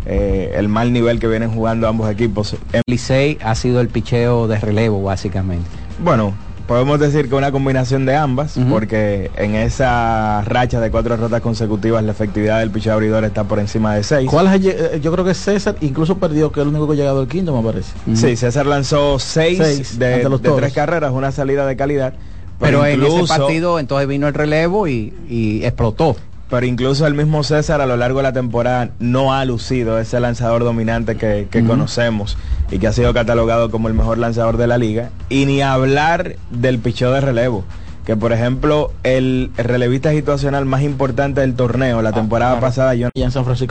eh, 0.06 0.54
el 0.56 0.70
mal 0.70 0.94
nivel 0.94 1.20
que 1.20 1.28
vienen 1.28 1.52
jugando 1.52 1.88
ambos 1.88 2.10
equipos. 2.10 2.56
En- 2.74 2.82
Licey 2.88 3.38
ha 3.44 3.54
sido 3.56 3.82
el 3.82 3.90
picheo 3.90 4.48
de 4.48 4.58
relevo, 4.60 5.04
básicamente. 5.04 5.68
Bueno, 6.04 6.34
podemos 6.68 7.00
decir 7.00 7.30
que 7.30 7.36
una 7.36 7.52
combinación 7.52 8.06
de 8.06 8.16
ambas, 8.16 8.58
porque 8.70 9.32
en 9.38 9.56
esa 9.56 10.42
racha 10.46 10.80
de 10.80 10.92
cuatro 10.92 11.16
derrotas 11.16 11.42
consecutivas 11.42 12.04
la 12.04 12.12
efectividad 12.12 12.60
del 12.60 12.70
picheo 12.72 12.94
abridor 12.94 13.24
está 13.24 13.46
por 13.46 13.60
encima 13.60 13.96
de 13.96 14.04
6. 14.04 14.30
¿Cuál 14.30 14.48
es 14.48 14.54
el- 14.54 14.68
eh, 14.68 15.00
yo 15.02 15.12
creo 15.12 15.24
que 15.24 15.34
César 15.34 15.76
incluso 15.82 16.18
perdió, 16.18 16.52
que 16.52 16.60
es 16.60 16.64
el 16.64 16.70
único 16.70 16.86
que 16.88 16.94
ha 16.94 16.98
llegado 16.98 17.22
al 17.22 17.28
quinto, 17.28 17.56
me 17.56 17.64
parece. 17.66 17.94
Sí, 18.16 18.36
César 18.36 18.66
lanzó 18.66 19.18
6 19.18 19.58
Seis 19.58 20.00
de, 20.00 20.18
de 20.28 20.50
tres 20.58 20.74
carreras, 20.74 21.12
una 21.14 21.32
salida 21.32 21.66
de 21.66 21.76
calidad. 21.78 22.14
Pero 22.60 22.86
en 22.86 23.00
ese 23.04 23.34
partido 23.38 23.80
entonces 23.80 24.08
vino 24.08 24.28
el 24.28 24.34
relevo 24.34 24.88
y, 24.88 25.14
y 25.30 25.64
explotó. 25.64 26.16
Pero 26.50 26.66
incluso 26.66 27.06
el 27.06 27.14
mismo 27.14 27.44
César 27.44 27.82
a 27.82 27.86
lo 27.86 27.98
largo 27.98 28.20
de 28.20 28.24
la 28.24 28.34
temporada 28.34 28.92
no 29.00 29.34
ha 29.34 29.44
lucido 29.44 30.00
ese 30.00 30.20
lanzador 30.20 30.64
dominante 30.64 31.18
que, 31.18 31.48
que 31.52 31.66
conocemos 31.66 32.38
y 32.72 32.80
que 32.80 32.88
ha 32.88 32.94
sido 32.94 33.14
catalogado 33.14 33.70
como 33.70 33.90
el 33.90 33.94
mejor 33.94 34.18
lanzador 34.18 34.58
de 34.58 34.68
la 34.68 34.78
liga. 34.78 35.10
Y 35.30 35.46
ni 35.46 35.62
hablar 35.62 36.38
del 36.50 36.80
picheo 36.80 37.12
de 37.12 37.22
relevo. 37.22 37.66
Que 38.06 38.16
por 38.16 38.32
ejemplo, 38.32 38.94
el 39.04 39.52
relevista 39.58 40.12
situacional 40.12 40.64
más 40.64 40.82
importante 40.82 41.42
del 41.42 41.56
torneo, 41.56 42.02
la 42.02 42.14
temporada 42.14 42.58
pasada, 42.62 42.96
yo 42.96 43.10
en 43.14 43.32
San 43.32 43.44
Francisco 43.44 43.66